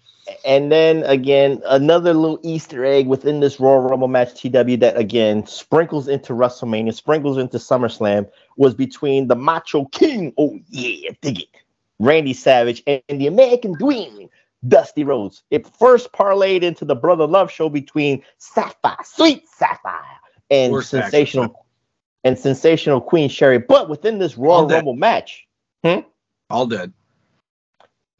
and 0.44 0.72
then 0.72 1.04
again 1.04 1.62
another 1.68 2.12
little 2.12 2.40
Easter 2.42 2.84
egg 2.84 3.06
within 3.06 3.38
this 3.40 3.60
Royal 3.60 3.80
Rumble 3.80 4.08
match 4.08 4.40
TW 4.40 4.76
that 4.80 4.96
again 4.96 5.46
sprinkles 5.46 6.08
into 6.08 6.32
WrestleMania, 6.32 6.94
sprinkles 6.94 7.38
into 7.38 7.58
SummerSlam 7.58 8.28
was 8.56 8.74
between 8.74 9.28
the 9.28 9.36
Macho 9.36 9.84
King, 9.86 10.32
oh 10.36 10.58
yeah, 10.68 11.10
dig 11.20 11.40
it, 11.40 11.48
Randy 11.98 12.34
Savage 12.34 12.82
and 12.86 13.02
the 13.08 13.26
American 13.26 13.72
Dream, 13.72 14.28
Dusty 14.66 15.04
Rhodes. 15.04 15.42
It 15.50 15.66
first 15.66 16.12
parlayed 16.12 16.62
into 16.62 16.84
the 16.84 16.94
Brother 16.94 17.26
Love 17.26 17.50
show 17.50 17.68
between 17.68 18.22
Sapphire, 18.38 18.96
Sweet 19.04 19.48
Sapphire, 19.48 20.02
and 20.50 20.72
match. 20.72 20.84
sensational 20.84 21.66
and 22.24 22.38
sensational 22.38 23.00
Queen 23.00 23.28
Sherri. 23.28 23.58
But 23.58 23.88
within 23.88 24.18
this 24.18 24.36
Royal. 24.36 24.68
Rumble 24.68 24.94
match, 24.94 25.46
hmm? 25.84 26.00
All 26.50 26.66
dead. 26.66 26.92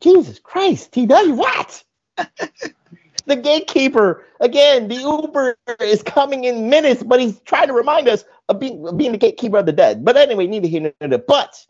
Jesus 0.01 0.39
Christ, 0.39 0.93
TW, 0.93 1.33
what? 1.33 1.83
the 3.27 3.37
gatekeeper 3.37 4.24
again. 4.41 4.89
The 4.89 4.97
Uber 4.97 5.57
is 5.81 6.03
coming 6.03 6.45
in 6.45 6.70
minutes, 6.70 7.03
but 7.03 7.20
he's 7.20 7.41
trying 7.41 7.66
to 7.68 7.72
remind 7.72 8.09
us 8.09 8.24
of 8.49 8.59
being, 8.61 8.87
of 8.87 8.97
being 8.97 9.12
the 9.12 9.18
gatekeeper 9.18 9.59
of 9.59 9.66
the 9.66 9.72
dead. 9.72 10.05
But 10.05 10.16
anyway, 10.16 10.47
neither 10.47 10.68
here 10.68 10.93
nor 11.01 11.09
there. 11.09 11.18
But 11.18 11.66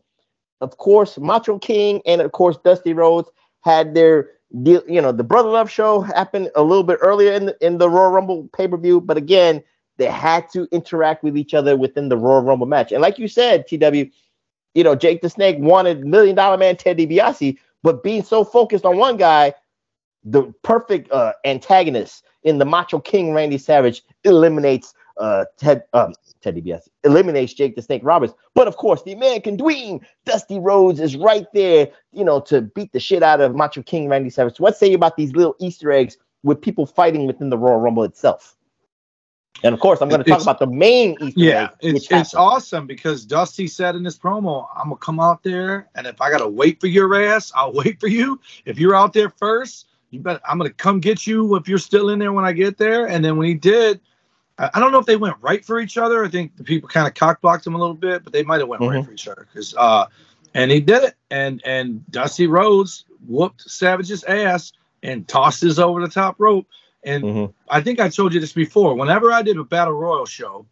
of 0.61 0.77
course, 0.79 1.19
Macho 1.19 1.59
King 1.59 2.01
and 2.07 2.21
of 2.21 2.33
course 2.33 2.57
Dusty 2.65 2.93
Rhodes 2.93 3.31
had 3.61 3.95
their 3.95 4.31
deal. 4.63 4.83
You 4.89 5.01
know, 5.01 5.13
the 5.13 5.25
Brother 5.25 5.51
Love 5.51 5.71
show 5.71 6.01
happened 6.01 6.51
a 6.55 6.63
little 6.63 6.85
bit 6.85 6.99
earlier 7.03 7.33
in 7.33 7.47
the, 7.47 7.67
in 7.67 7.79
the 7.79 7.91
Royal 7.91 8.11
Rumble 8.11 8.49
pay 8.57 8.69
per 8.69 8.77
view, 8.77 9.01
but 9.01 9.17
again, 9.17 9.63
they 9.99 10.07
had 10.07 10.51
to 10.51 10.69
interact 10.73 11.23
with 11.23 11.37
each 11.37 11.55
other 11.55 11.77
within 11.77 12.09
the 12.09 12.17
Royal 12.17 12.43
Rumble 12.43 12.67
match. 12.67 12.93
And 12.93 13.03
like 13.03 13.19
you 13.19 13.29
said, 13.29 13.67
TW, 13.67 14.11
you 14.75 14.85
know, 14.85 14.95
Jake 14.95 15.23
the 15.23 15.31
Snake 15.31 15.57
wanted 15.59 16.05
Million 16.05 16.37
Dollar 16.37 16.59
Man 16.59 16.77
Ted 16.77 16.99
DiBiase, 16.99 17.57
but 17.83 18.03
being 18.03 18.23
so 18.23 18.45
focused 18.45 18.85
on 18.85 18.99
one 18.99 19.17
guy, 19.17 19.55
the 20.25 20.53
perfect 20.63 21.11
uh, 21.13 21.33
antagonist 21.45 22.25
in 22.43 22.59
the 22.59 22.65
Macho 22.65 22.99
King 22.99 23.33
Randy 23.33 23.59
Savage 23.59 24.03
eliminates 24.25 24.93
uh, 25.19 25.45
Ted 25.57 25.85
um, 25.93 26.13
Ted 26.43 26.57
DiBiase 26.57 26.89
eliminates 27.05 27.55
Jake 27.55 27.75
the 27.77 27.83
Snake 27.83 28.03
Roberts. 28.05 28.35
But 28.55 28.69
of 28.69 28.77
course, 28.77 29.03
the 29.03 29.13
American 29.13 29.57
Dream, 29.57 30.01
Dusty 30.25 30.59
Rhodes, 30.59 31.01
is 31.01 31.17
right 31.17 31.47
there, 31.55 31.89
you 32.13 32.25
know, 32.25 32.41
to 32.43 32.63
beat 32.63 32.93
the 32.93 33.01
shit 33.01 33.23
out 33.23 33.41
of 33.41 33.55
Macho 33.55 33.83
King 33.83 34.09
Randy 34.09 34.31
Savage. 34.31 34.57
So 34.57 34.63
what 34.63 34.77
say 34.77 34.89
you 34.89 34.95
about 34.97 35.17
these 35.17 35.33
little 35.33 35.57
Easter 35.59 35.91
eggs 35.93 36.17
with 36.43 36.61
people 36.61 36.87
fighting 36.87 37.27
within 37.27 37.51
the 37.51 37.59
Royal 37.59 37.79
Rumble 37.79 38.05
itself? 38.05 38.57
And 39.65 39.73
of 39.73 39.81
course, 39.81 40.03
I'm 40.03 40.11
going 40.11 40.23
to 40.23 40.25
talk 40.31 40.41
It's- 40.41 40.45
about 40.45 40.59
the 40.59 40.67
main 40.67 41.17
Easter 41.19 41.41
Yeah, 41.41 41.63
egg. 41.83 41.97
it's, 41.97 42.11
it's 42.11 42.35
awesome 42.35 42.87
because 42.87 43.25
Dusty 43.25 43.67
said 43.67 43.95
in 43.97 44.05
his 44.05 44.19
promo, 44.19 44.67
I'm 44.77 44.85
gonna 44.91 44.97
come 44.97 45.19
out 45.19 45.43
there, 45.43 45.89
and 45.95 46.07
if 46.07 46.21
I 46.21 46.31
gotta 46.31 46.47
wait 46.47 46.79
for 46.79 46.89
your 46.89 47.15
ass, 47.25 47.51
I'll 47.55 47.73
wait 47.85 47.99
for 47.99 48.07
you. 48.09 48.39
If 48.67 48.79
you're 48.79 48.95
out 48.95 49.15
there 49.15 49.31
first, 49.31 49.87
you 50.11 50.21
bet 50.21 50.43
I'm 50.47 50.59
gonna 50.59 50.71
come 50.75 51.01
get 51.01 51.27
you 51.27 51.57
if 51.57 51.67
you're 51.69 51.79
still 51.79 52.11
in 52.11 52.19
there 52.19 52.35
when 52.35 52.45
I 52.45 52.53
get 52.53 52.77
there. 52.77 53.09
And 53.09 53.25
then 53.25 53.39
when 53.39 53.49
he 53.49 53.55
did, 53.55 53.99
I, 54.59 54.81
don't 54.81 54.91
know 54.93 54.99
if 54.99 55.07
they 55.07 55.17
went 55.17 55.37
right 55.41 55.65
for 55.65 55.81
each 55.81 55.99
other. 55.99 56.25
I 56.25 56.29
think 56.29 56.57
the 56.57 56.65
people 56.65 56.89
kind 56.89 57.07
of 57.07 57.15
cockblocked 57.15 57.67
him 57.67 57.75
a 57.75 57.79
little 57.79 57.95
bit, 57.95 58.25
but 58.25 58.33
they 58.33 58.43
might 58.43 58.61
have 58.61 58.69
went 58.69 58.81
right 58.83 59.03
Mhm. 59.03 59.05
for 59.07 59.13
each 59.13 59.29
other 59.29 59.47
because 59.53 59.75
uh, 59.77 60.07
and 60.55 60.71
he 60.71 60.81
did 60.81 61.03
it, 61.05 61.15
and 61.31 61.61
and 61.65 62.11
Dusty 62.11 62.47
Rhodes 62.47 63.05
whooped 63.29 63.63
Savage's 63.71 64.25
ass 64.25 64.73
and 65.03 65.29
tossed 65.29 65.61
his 65.61 65.79
over 65.79 66.01
the 66.01 66.09
top 66.09 66.37
rope. 66.39 66.67
And 67.05 67.23
Mhm. 67.25 67.53
I 67.69 67.81
think 67.83 68.01
I 68.01 68.09
told 68.09 68.33
you 68.33 68.41
this 68.41 68.53
before. 68.53 68.95
Whenever 68.95 69.31
I 69.31 69.43
did 69.43 69.59
a 69.59 69.65
battle 69.65 69.95
royal 69.95 70.27
show, 70.27 70.67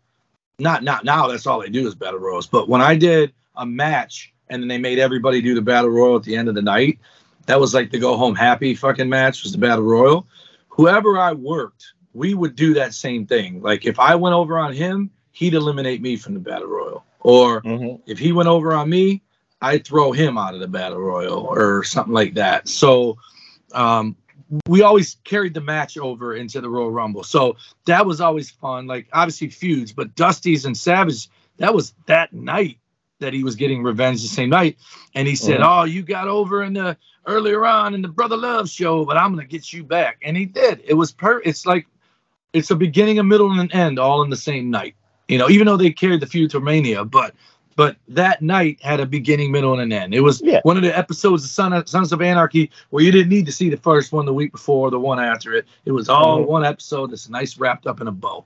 not 0.58 0.82
not 0.82 1.04
now, 1.04 1.28
that's 1.28 1.46
all 1.46 1.60
they 1.60 1.68
do 1.68 1.86
is 1.86 1.94
battle 1.94 2.20
royals. 2.20 2.46
But 2.46 2.68
when 2.68 2.80
I 2.80 2.94
did 2.96 3.32
a 3.56 3.66
match 3.66 4.32
and 4.48 4.62
then 4.62 4.68
they 4.68 4.78
made 4.78 4.98
everybody 4.98 5.42
do 5.42 5.54
the 5.54 5.62
battle 5.62 5.90
royal 5.90 6.16
at 6.16 6.22
the 6.22 6.36
end 6.36 6.48
of 6.48 6.54
the 6.54 6.62
night, 6.62 6.98
that 7.46 7.60
was 7.60 7.74
like 7.74 7.90
the 7.90 7.98
go 7.98 8.16
home 8.16 8.34
happy 8.34 8.74
fucking 8.74 9.08
match 9.08 9.42
was 9.42 9.52
the 9.52 9.58
battle 9.58 9.84
royal. 9.84 10.26
Whoever 10.70 11.18
I 11.18 11.32
worked, 11.32 11.92
we 12.14 12.32
would 12.34 12.54
do 12.56 12.74
that 12.74 12.94
same 12.94 13.26
thing. 13.26 13.60
Like 13.60 13.84
if 13.84 13.98
I 13.98 14.14
went 14.14 14.34
over 14.34 14.58
on 14.58 14.72
him, 14.72 15.10
he'd 15.32 15.54
eliminate 15.54 16.00
me 16.00 16.16
from 16.16 16.34
the 16.34 16.40
battle 16.40 16.68
royal. 16.68 17.04
Or 17.20 17.60
Mhm. 17.62 18.00
if 18.06 18.18
he 18.18 18.32
went 18.32 18.48
over 18.48 18.72
on 18.74 18.88
me, 18.88 19.22
I'd 19.60 19.84
throw 19.86 20.12
him 20.12 20.38
out 20.38 20.54
of 20.54 20.60
the 20.60 20.68
battle 20.68 20.98
royal 21.00 21.40
or 21.40 21.82
something 21.84 22.12
like 22.14 22.34
that. 22.34 22.68
So 22.68 23.18
um, 23.72 24.14
we 24.68 24.82
always 24.82 25.16
carried 25.24 25.54
the 25.54 25.60
match 25.60 25.98
over 25.98 26.36
into 26.36 26.60
the 26.60 26.68
Royal 26.68 26.90
Rumble. 26.92 27.24
So 27.24 27.56
that 27.86 28.06
was 28.06 28.20
always 28.20 28.50
fun. 28.50 28.86
Like 28.86 29.08
obviously 29.12 29.48
feuds, 29.48 29.92
but 29.92 30.14
Dusty's 30.14 30.64
and 30.66 30.76
Savage, 30.76 31.28
that 31.56 31.74
was 31.74 31.94
that 32.06 32.32
night 32.32 32.78
that 33.18 33.32
he 33.32 33.42
was 33.42 33.56
getting 33.56 33.82
revenge 33.82 34.22
the 34.22 34.28
same 34.28 34.50
night. 34.50 34.76
And 35.14 35.26
he 35.26 35.34
said, 35.34 35.60
Mhm. 35.60 35.66
Oh, 35.80 35.84
you 35.84 36.02
got 36.02 36.28
over 36.28 36.62
in 36.62 36.74
the 36.74 36.96
earlier 37.26 37.64
on 37.64 37.94
in 37.94 38.02
the 38.02 38.08
Brother 38.08 38.36
Love 38.36 38.68
show, 38.68 39.04
but 39.04 39.16
I'm 39.16 39.32
gonna 39.34 39.46
get 39.46 39.72
you 39.72 39.82
back. 39.82 40.18
And 40.22 40.36
he 40.36 40.44
did. 40.44 40.82
It 40.84 40.94
was 40.94 41.10
per 41.10 41.40
it's 41.44 41.64
like 41.66 41.86
it's 42.54 42.70
a 42.70 42.76
beginning, 42.76 43.18
a 43.18 43.22
middle, 43.24 43.50
and 43.50 43.60
an 43.60 43.72
end 43.72 43.98
all 43.98 44.22
in 44.22 44.30
the 44.30 44.36
same 44.36 44.70
night. 44.70 44.94
You 45.28 45.38
know, 45.38 45.50
even 45.50 45.66
though 45.66 45.76
they 45.76 45.90
carried 45.90 46.20
the 46.20 46.26
feud 46.26 46.50
to 46.52 46.60
Mania, 46.60 47.04
but 47.04 47.34
but 47.76 47.96
that 48.06 48.40
night 48.40 48.80
had 48.82 49.00
a 49.00 49.06
beginning, 49.06 49.50
middle, 49.50 49.72
and 49.72 49.82
an 49.82 49.92
end. 49.92 50.14
It 50.14 50.20
was 50.20 50.40
Yeah. 50.42 50.60
one 50.62 50.76
of 50.76 50.84
the 50.84 50.96
episodes 50.96 51.42
of 51.44 51.50
Son 51.50 51.72
of, 51.72 51.88
Sons 51.88 52.12
of 52.12 52.22
Anarchy 52.22 52.70
where 52.90 53.02
you 53.02 53.10
didn't 53.10 53.30
need 53.30 53.46
to 53.46 53.52
see 53.52 53.68
the 53.68 53.76
first 53.76 54.12
one 54.12 54.26
the 54.26 54.32
week 54.32 54.52
before, 54.52 54.92
the 54.92 55.00
one 55.00 55.18
after 55.18 55.52
it. 55.54 55.66
It 55.84 55.90
was 55.90 56.08
all 56.08 56.38
Mhm. 56.38 56.46
one 56.46 56.64
episode 56.64 57.10
that's 57.10 57.28
nice 57.28 57.58
wrapped 57.58 57.88
up 57.88 58.00
in 58.00 58.06
a 58.06 58.12
bow. 58.12 58.44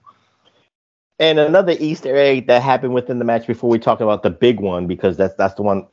And 1.18 1.38
another 1.38 1.74
Easter 1.78 2.16
egg 2.16 2.46
that 2.46 2.62
happened 2.62 2.94
within 2.94 3.18
the 3.18 3.24
match 3.24 3.46
before 3.46 3.68
we 3.68 3.78
talk 3.78 4.00
about 4.00 4.22
the 4.22 4.30
big 4.30 4.60
one, 4.60 4.86
because 4.86 5.16
that's 5.16 5.34
that's 5.34 5.54
the 5.54 5.62
one 5.62 5.86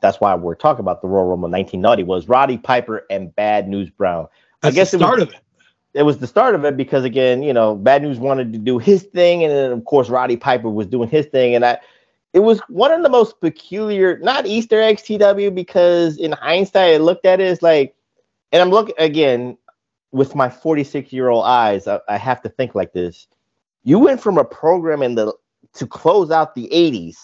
that's 0.00 0.20
why 0.20 0.34
we're 0.34 0.54
talking 0.56 0.80
about 0.80 1.02
the 1.02 1.08
Royal 1.08 1.26
Rumble 1.26 1.50
1990 1.50 2.02
was 2.04 2.26
Roddy 2.26 2.56
Piper 2.58 3.06
and 3.10 3.32
Bad 3.36 3.68
News 3.68 3.90
Brown. 3.90 4.26
That's 4.62 4.74
I 4.74 4.76
guess 4.76 4.90
the 4.90 4.96
it 4.96 5.00
was- 5.00 5.06
start 5.08 5.20
of 5.20 5.28
it. 5.28 5.36
It 5.94 6.04
was 6.04 6.18
the 6.18 6.26
start 6.26 6.54
of 6.54 6.64
it 6.64 6.76
because 6.76 7.04
again, 7.04 7.42
you 7.42 7.52
know, 7.52 7.74
Bad 7.74 8.02
News 8.02 8.18
wanted 8.18 8.52
to 8.52 8.58
do 8.58 8.78
his 8.78 9.02
thing, 9.02 9.44
and 9.44 9.52
then 9.52 9.72
of 9.72 9.84
course 9.84 10.08
Roddy 10.08 10.36
Piper 10.36 10.70
was 10.70 10.86
doing 10.86 11.08
his 11.08 11.26
thing, 11.26 11.54
and 11.54 11.64
I. 11.64 11.78
It 12.32 12.40
was 12.40 12.60
one 12.60 12.90
of 12.90 13.02
the 13.02 13.10
most 13.10 13.42
peculiar, 13.42 14.18
not 14.20 14.46
Easter 14.46 14.80
eggs, 14.80 15.02
TW, 15.02 15.54
because 15.54 16.16
in 16.16 16.32
hindsight, 16.32 16.94
I 16.94 16.96
looked 16.96 17.26
at 17.26 17.40
it 17.40 17.44
as 17.44 17.60
like, 17.60 17.94
and 18.52 18.62
I'm 18.62 18.70
looking 18.70 18.94
again 18.96 19.58
with 20.12 20.34
my 20.34 20.48
46 20.48 21.12
year 21.12 21.28
old 21.28 21.44
eyes. 21.44 21.86
I, 21.86 22.00
I 22.08 22.16
have 22.16 22.40
to 22.42 22.48
think 22.48 22.74
like 22.74 22.94
this. 22.94 23.26
You 23.84 23.98
went 23.98 24.22
from 24.22 24.38
a 24.38 24.44
program 24.44 25.02
in 25.02 25.14
the 25.14 25.34
to 25.74 25.86
close 25.86 26.30
out 26.30 26.54
the 26.54 26.70
80s 26.72 27.16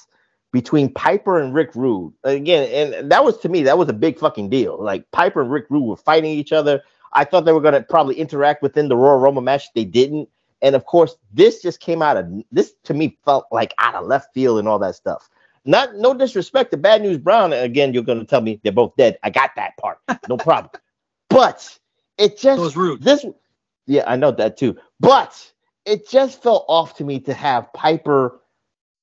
between 0.53 0.93
Piper 0.93 1.39
and 1.39 1.55
Rick 1.55 1.75
Rude. 1.75 2.13
Again, 2.25 2.95
and 2.95 3.11
that 3.13 3.25
was 3.25 3.39
to 3.39 3.49
me, 3.49 3.63
that 3.63 3.79
was 3.79 3.89
a 3.89 3.93
big 3.93 4.19
fucking 4.19 4.49
deal. 4.49 4.83
Like 4.83 5.11
Piper 5.13 5.43
and 5.43 5.51
Rick 5.51 5.67
Rude 5.71 5.85
were 5.85 5.97
fighting 5.97 6.31
each 6.33 6.53
other. 6.53 6.83
I 7.13 7.25
thought 7.25 7.45
they 7.45 7.53
were 7.53 7.61
going 7.61 7.75
to 7.75 7.83
probably 7.83 8.17
interact 8.17 8.63
within 8.63 8.89
the 8.89 8.97
Royal 8.97 9.19
Rumble 9.19 9.43
match. 9.43 9.73
They 9.75 9.85
didn't. 9.85 10.29
And 10.61 10.75
of 10.75 10.85
course, 10.85 11.17
this 11.33 11.63
just 11.63 11.81
came 11.81 12.03
out 12.03 12.17
of 12.17 12.27
this 12.51 12.75
to 12.85 12.95
me 12.95 13.17
felt 13.25 13.47
like 13.53 13.75
out 13.79 13.95
of 13.95 14.07
left 14.07 14.35
field 14.35 14.59
and 14.59 14.69
all 14.69 14.79
that 14.81 14.97
stuff. 14.97 15.29
Not 15.65 15.95
no 15.97 16.15
disrespect 16.15 16.71
to 16.73 16.77
Bad 16.77 17.03
News 17.03 17.19
Brown. 17.19 17.53
Again, 17.53 17.93
you're 17.93 18.03
going 18.03 18.19
to 18.21 18.25
tell 18.25 18.41
me 18.41 18.61
they're 18.63 18.73
both 18.73 18.97
dead. 18.97 19.19
I 19.23 19.31
got 19.31 19.51
that 19.57 19.77
part. 19.77 19.99
No 20.29 20.37
problem. 20.39 20.71
but 21.29 21.79
it 22.17 22.39
just 22.39 22.61
was 22.61 22.77
rude. 22.77 23.03
this 23.03 23.25
yeah, 23.87 24.05
I 24.07 24.17
know 24.17 24.31
that 24.33 24.57
too. 24.57 24.77
But 25.01 25.53
it 25.85 26.09
just 26.09 26.43
felt 26.43 26.65
off 26.69 26.97
to 26.97 27.05
me 27.05 27.21
to 27.21 27.35
have 27.35 27.73
Piper. 27.73 28.41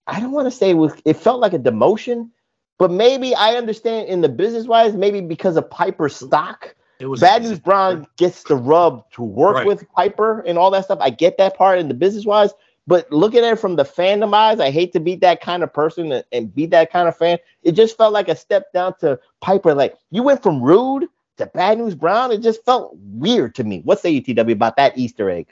I 0.08 0.20
don't 0.20 0.32
want 0.32 0.46
to 0.46 0.52
say 0.52 0.72
it 0.72 0.76
was 0.76 0.94
it 1.06 1.18
felt 1.18 1.40
like 1.40 1.54
a 1.54 1.60
demotion, 1.60 2.30
but 2.78 2.92
maybe 2.92 3.34
I 3.34 3.56
understand 3.56 4.08
in 4.10 4.22
the 4.22 4.30
business 4.30 4.66
wise, 4.66 4.94
maybe 4.94 5.22
because 5.22 5.58
of 5.58 5.70
Piper's 5.70 6.16
stock. 6.16 6.76
It 7.00 7.08
was 7.08 7.20
Bad 7.20 7.44
News 7.44 7.60
Brown 7.60 8.08
gets 8.18 8.44
the 8.44 8.56
rub 8.56 9.10
to 9.12 9.24
work 9.24 9.56
Right. 9.56 9.68
with 9.68 9.86
Piper 9.96 10.40
and 10.42 10.58
all 10.58 10.72
that 10.72 10.86
stuff. 10.86 11.00
I 11.02 11.10
get 11.10 11.38
that 11.38 11.56
part 11.58 11.80
in 11.80 11.88
the 11.90 11.94
business 11.94 12.26
wise, 12.26 12.52
but 12.88 13.12
looking 13.12 13.44
at 13.44 13.54
it 13.54 13.60
from 13.60 13.76
the 13.76 13.84
fandom 13.84 14.34
eyes, 14.34 14.60
I 14.60 14.70
hate 14.72 14.94
to 14.94 15.00
be 15.00 15.16
that 15.18 15.42
kind 15.42 15.62
of 15.64 15.74
person 15.74 16.12
and, 16.12 16.24
and 16.32 16.54
be 16.56 16.66
that 16.68 16.92
kind 16.92 17.08
of 17.08 17.18
fan. 17.18 17.38
It 17.64 17.74
just 17.74 17.98
felt 17.98 18.14
like 18.14 18.30
a 18.30 18.36
step 18.36 18.72
down 18.74 18.94
to 19.00 19.20
Piper. 19.42 19.74
Like 19.74 19.96
you 20.12 20.24
went 20.24 20.42
from 20.42 20.62
rude 20.62 21.08
to 21.38 21.46
Bad 21.48 21.80
News 21.80 21.96
Brown. 21.96 22.32
It 22.32 22.42
just 22.42 22.64
felt 22.64 22.96
weird 22.98 23.56
to 23.56 23.64
me. 23.66 23.82
What 23.84 24.00
say 24.00 24.10
you, 24.12 24.22
TW, 24.22 24.52
about 24.52 24.78
that 24.78 24.98
Easter 24.98 25.30
egg? 25.30 25.48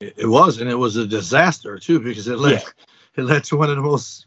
It 0.00 0.14
it 0.16 0.26
was, 0.26 0.60
and 0.60 0.70
it 0.70 0.76
was 0.76 0.96
a 0.96 1.06
disaster 1.06 1.78
too 1.78 2.00
because 2.00 2.28
it 2.28 2.38
led 2.38 2.62
Yeah. 2.62 2.68
it 3.16 3.22
led 3.24 3.44
to 3.44 3.56
one 3.56 3.68
of 3.68 3.76
the 3.76 3.82
most 3.82 4.24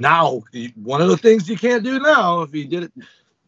now 0.00 0.42
one 0.76 1.02
of 1.02 1.08
the 1.08 1.16
things 1.16 1.48
you 1.48 1.56
can't 1.58 1.82
do 1.82 1.98
now 1.98 2.40
if 2.42 2.54
you 2.54 2.66
did 2.66 2.84
it 2.84 2.92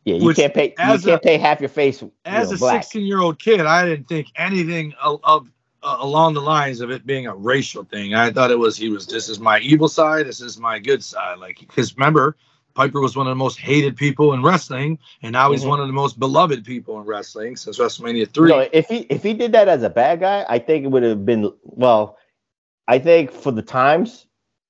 Yeah, 0.07 0.15
you 0.17 0.25
Which, 0.27 0.37
can't 0.37 0.55
pay. 0.55 0.69
You 0.69 0.75
can't 0.77 1.07
a- 1.09 1.19
pay 1.19 1.37
half 1.37 1.61
your 1.61 1.69
face. 1.69 2.01
you 2.01 2.13
as 2.25 2.49
know, 2.49 2.69
a 2.69 2.71
16 2.71 3.05
year 3.05 3.21
old 3.21 3.39
kid 3.41 3.61
i 3.61 3.85
didn't 3.85 4.07
think 4.09 4.29
anything 4.37 4.95
of, 5.03 5.21
of 5.25 5.51
uh, 5.83 5.97
along 6.01 6.33
the 6.35 6.41
lines 6.41 6.81
of 6.81 6.91
it 6.91 7.05
being 7.07 7.27
a 7.27 7.35
racial 7.35 7.83
thing 7.85 8.15
i 8.15 8.31
thought 8.31 8.51
it 8.53 8.59
was 8.59 8.77
he 8.77 8.89
was 8.89 9.07
this 9.07 9.29
is 9.29 9.39
my 9.41 9.59
evil 9.61 9.89
side 9.89 10.27
this 10.27 10.41
is 10.41 10.59
my 10.59 10.79
good 10.79 11.03
side 11.05 11.39
like 11.39 11.59
because 11.61 11.95
remember 11.97 12.37
piper 12.75 13.01
was 13.01 13.17
one 13.17 13.27
of 13.27 13.31
the 13.33 13.35
most 13.47 13.59
hated 13.59 13.97
people 13.97 14.33
in 14.33 14.43
wrestling 14.45 14.97
and 15.23 15.33
now 15.33 15.51
he's 15.51 15.65
Mhm. 15.65 15.69
one 15.71 15.81
of 15.81 15.87
the 15.89 15.93
most 15.93 16.19
beloved 16.21 16.65
people 16.65 17.01
in 17.01 17.07
wrestling 17.07 17.57
since 17.57 17.79
wrestlemania 17.79 18.29
3 18.33 18.49
No, 18.51 18.69
if 18.73 18.87
he 18.87 18.99
if 19.11 19.23
he 19.25 19.35
did 19.35 19.53
that 19.53 19.67
as 19.69 19.83
a 19.83 19.91
bad 19.91 20.21
guy, 20.21 20.47
I 20.49 20.59
think 20.61 20.85
it 20.85 20.89
would 20.89 21.03
have 21.03 21.25
been 21.27 21.53
well. 21.65 22.17
I 22.87 22.99
think 23.01 23.33
for 23.33 23.51
the 23.51 23.63
times, 23.63 24.27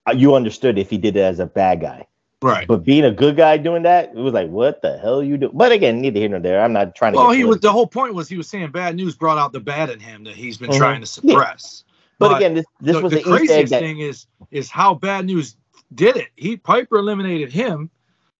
uh, 0.09 0.13
you 0.13 0.35
understood 0.35 0.79
if 0.79 0.89
he 0.89 0.97
did 0.99 1.17
it 1.17 1.21
as 1.21 1.41
a 1.41 1.47
bad 1.47 1.81
guy. 1.83 2.07
Right 2.47 2.69
But 2.69 2.85
being 2.85 3.05
a 3.05 3.11
good 3.11 3.37
guy 3.37 3.57
doing 3.57 3.83
that, 3.83 4.11
it 4.11 4.17
was 4.17 4.33
like, 4.33 4.49
what 4.49 4.81
the 4.83 4.99
hell 4.99 5.23
you 5.23 5.37
do? 5.37 5.51
But 5.53 5.73
again, 5.73 6.01
neither 6.01 6.21
here 6.21 6.29
nor 6.29 6.39
there. 6.41 6.63
I'm 6.63 6.73
not 6.73 6.95
trying 6.95 7.13
to. 7.13 7.19
well 7.19 7.31
he 7.31 7.45
was 7.45 7.59
the 7.61 7.73
whole 7.73 7.87
point 7.87 8.15
was 8.15 8.29
he 8.29 8.37
was 8.37 8.49
saying 8.49 8.71
bad 8.71 8.95
news 8.97 9.17
brought 9.17 9.39
out 9.39 9.53
the 9.53 9.61
bad 9.61 9.91
in 9.91 9.99
him 9.99 10.25
that 10.25 10.35
he's 10.37 10.57
been 10.57 10.71
Mhm. 10.71 10.79
trying 10.79 11.01
to 11.03 11.21
Yeah. 11.23 11.33
suppress 11.33 11.85
But, 12.19 12.37
again, 12.37 12.55
this 12.55 12.65
this 12.81 12.97
the, 12.97 13.03
was 13.03 13.13
the 13.13 13.19
an 13.19 13.21
Easter 13.23 13.35
egg 13.35 13.47
craziest 13.47 13.71
that. 13.73 13.81
thing 13.83 13.99
is 14.01 14.27
is 14.53 14.71
how 14.71 14.95
bad 14.95 15.27
news 15.27 15.57
did 15.95 16.17
it. 16.17 16.29
He 16.37 16.57
Piper 16.57 16.99
eliminated 16.99 17.51
him, 17.53 17.91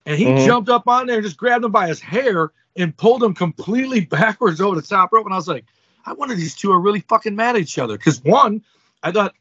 and 0.05 0.17
he 0.17 0.25
Mhm. 0.25 0.45
jumped 0.45 0.69
up 0.69 0.87
on 0.87 1.05
there 1.07 1.17
and 1.17 1.25
just 1.25 1.37
grabbed 1.37 1.65
him 1.65 1.71
by 1.71 1.87
his 1.87 1.99
hair 1.99 2.51
and 2.77 2.95
pulled 2.95 3.21
him 3.23 3.33
completely 3.33 3.99
backwards 4.17 4.61
over 4.61 4.75
the 4.75 4.81
top 4.87 5.11
rope. 5.11 5.25
And 5.25 5.33
I 5.33 5.37
was 5.37 5.47
like, 5.47 5.65
I 6.05 6.13
wonder 6.13 6.33
if 6.33 6.39
these 6.39 6.55
two 6.55 6.71
are 6.71 6.79
really 6.79 7.01
fucking 7.01 7.35
mad 7.35 7.55
at 7.55 7.61
each 7.61 7.77
other. 7.77 7.97
Because 7.97 8.23
one, 8.23 8.63
I 9.03 9.11
thought 9.11 9.33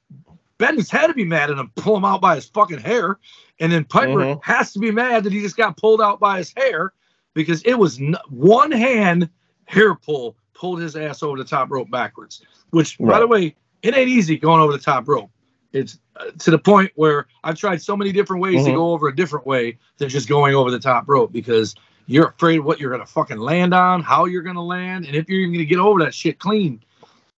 Bad 0.59 0.75
News 0.75 0.91
had 0.91 1.09
to 1.09 1.15
be 1.15 1.25
mad 1.25 1.51
at 1.51 1.59
him, 1.59 1.71
pull 1.77 1.97
him 1.97 2.05
out 2.05 2.21
by 2.23 2.35
his 2.35 2.47
fucking 2.47 2.79
hair, 2.81 3.19
and 3.61 3.73
then 3.73 3.85
Piper 3.85 4.21
Mhm. 4.25 4.45
has 4.45 4.73
to 4.73 4.79
be 4.79 4.91
mad 4.91 5.25
that 5.25 5.33
he 5.33 5.41
just 5.41 5.57
got 5.57 5.77
pulled 5.77 6.01
out 6.01 6.21
by 6.21 6.39
his 6.39 6.53
hair 6.57 6.93
because 7.35 7.63
it 7.63 7.75
was 7.75 8.01
n- 8.01 8.17
one 8.29 8.71
hand 8.71 9.29
hair 9.67 9.95
pull 9.95 10.37
pulled 10.55 10.81
his 10.81 10.97
ass 10.97 11.23
over 11.23 11.37
the 11.37 11.45
top 11.45 11.71
rope 11.71 11.91
backwards. 11.91 12.43
Which, 12.71 12.97
by 12.99 13.19
the 13.21 13.27
way, 13.27 13.55
it 13.83 13.97
ain't 13.97 14.09
easy 14.09 14.37
going 14.39 14.61
over 14.61 14.73
the 14.73 14.79
top 14.79 15.07
rope. 15.09 15.31
It's 15.73 15.99
uh, 16.17 16.31
to 16.39 16.51
the 16.51 16.59
point 16.59 16.91
where 16.95 17.27
I've 17.45 17.57
tried 17.57 17.83
so 17.83 17.97
many 17.97 18.11
different 18.13 18.41
ways 18.43 18.65
to 18.65 18.71
Mhm. 18.71 18.75
go 18.75 18.93
over 18.93 19.09
a 19.09 19.15
different 19.15 19.47
way 19.47 19.79
than 19.99 20.09
just 20.09 20.29
going 20.29 20.55
over 20.55 20.71
the 20.71 20.79
top 20.79 21.09
rope 21.09 21.33
because 21.33 21.75
you're 22.07 22.29
afraid 22.29 22.61
of 22.61 22.65
what 22.65 22.81
you're 22.81 22.91
gonna 22.91 23.05
fucking 23.05 23.39
land 23.39 23.75
on, 23.75 24.03
how 24.03 24.25
you're 24.25 24.43
gonna 24.43 24.63
land, 24.65 25.05
and 25.07 25.15
if 25.15 25.29
you're 25.29 25.41
even 25.41 25.53
gonna 25.53 25.65
get 25.65 25.79
over 25.79 26.01
that 26.05 26.15
shit 26.15 26.39
clean. 26.39 26.81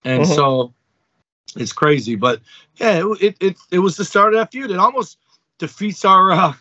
And 0.05 0.23
Mhm. 0.23 0.35
so 0.37 0.75
it's 1.57 1.73
crazy, 1.73 2.15
but 2.15 2.41
yeah, 2.77 3.03
it, 3.05 3.23
it 3.23 3.37
it 3.41 3.57
it 3.73 3.79
was 3.81 3.97
the 3.97 4.05
start 4.05 4.35
of 4.35 4.39
that 4.39 4.53
feud. 4.53 4.71
It 4.71 4.79
almost 4.79 5.19
defeats 5.59 6.05
our 6.05 6.31
uh, 6.33 6.53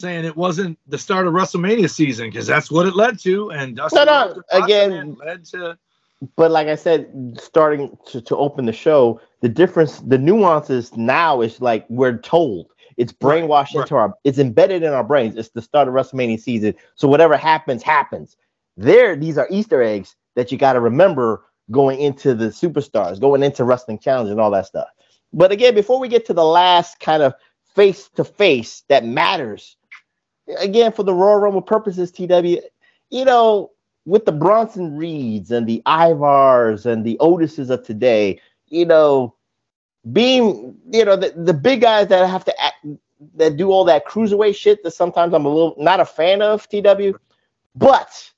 saying 0.00 0.24
it 0.24 0.36
wasn't 0.36 0.78
the 0.86 0.98
start 0.98 1.26
of 1.26 1.32
WrestleMania 1.34 1.90
season 1.90 2.28
because 2.28 2.46
that's 2.46 2.70
what 2.70 2.86
it 2.86 2.94
led 2.94 3.18
to. 3.20 3.50
And 3.50 3.76
Dusty 3.76 3.96
No, 3.96 4.04
no, 4.04 4.26
Rhodes 4.26 4.32
and 4.52 4.60
Macho 4.60 4.64
again- 4.64 5.16
led 5.24 5.44
to 5.46 5.78
But 6.36 6.50
like 6.50 6.68
I 6.68 6.74
said, 6.74 7.38
starting 7.40 7.96
to, 8.06 8.20
to 8.20 8.36
open 8.36 8.66
the 8.66 8.72
show, 8.72 9.20
the 9.40 9.48
difference, 9.48 10.00
the 10.00 10.18
nuances 10.18 10.96
now 10.96 11.40
is 11.40 11.60
like 11.60 11.86
we're 11.88 12.18
told. 12.18 12.66
It's 12.96 13.12
brainwashed 13.12 13.74
right. 13.74 13.82
into 13.82 13.94
our. 13.94 14.14
It's 14.24 14.38
embedded 14.38 14.82
in 14.82 14.92
our 14.92 15.04
brains. 15.04 15.36
It's 15.36 15.50
the 15.50 15.62
start 15.62 15.86
of 15.86 15.94
WrestleMania 15.94 16.40
season. 16.40 16.74
So 16.96 17.06
whatever 17.06 17.36
happens, 17.36 17.84
happens. 17.84 18.36
There, 18.76 19.14
these 19.14 19.38
are 19.38 19.46
Easter 19.50 19.80
eggs 19.82 20.16
that 20.34 20.50
you 20.50 20.58
got 20.58 20.72
to 20.72 20.80
remember 20.80 21.44
going 21.70 22.00
into 22.00 22.34
the 22.34 22.46
superstars, 22.46 23.20
going 23.20 23.42
into 23.44 23.62
wrestling 23.62 24.00
challenge, 24.00 24.30
and 24.30 24.40
all 24.40 24.50
that 24.50 24.66
stuff. 24.66 24.88
But 25.32 25.52
again, 25.52 25.74
before 25.76 26.00
we 26.00 26.08
get 26.08 26.26
to 26.26 26.32
the 26.34 26.44
last 26.44 26.98
kind 26.98 27.22
of 27.22 27.34
face 27.78 28.08
to 28.16 28.24
face 28.24 28.82
that 28.88 29.04
matters, 29.04 29.76
again 30.58 30.90
for 30.90 31.04
the 31.04 31.14
Royal 31.14 31.38
Rumble 31.38 31.62
purposes, 31.62 32.10
TW, 32.10 32.58
you 33.10 33.24
know, 33.24 33.70
with 34.04 34.24
the 34.24 34.32
Bronson 34.32 34.96
Reeds 34.96 35.52
and 35.52 35.64
the 35.64 35.80
Ivars 35.86 36.86
and 36.86 37.04
the 37.04 37.16
Otises 37.20 37.70
of 37.70 37.84
today, 37.84 38.40
you 38.66 38.84
know, 38.84 39.36
being 40.12 40.76
you 40.90 41.04
know 41.04 41.14
the, 41.14 41.32
the 41.36 41.54
big 41.54 41.82
guys 41.82 42.08
that 42.08 42.28
have 42.28 42.44
to 42.46 42.60
act, 42.60 42.84
that 43.36 43.56
do 43.56 43.70
all 43.70 43.84
that 43.84 44.06
cruiserweight 44.06 44.56
shit 44.56 44.82
that 44.82 44.90
sometimes 44.90 45.32
I'm 45.32 45.44
a 45.44 45.48
little 45.48 45.76
not 45.78 46.00
a 46.00 46.04
fan 46.04 46.42
of 46.42 46.68
TW, 46.68 47.16
but 47.76 48.30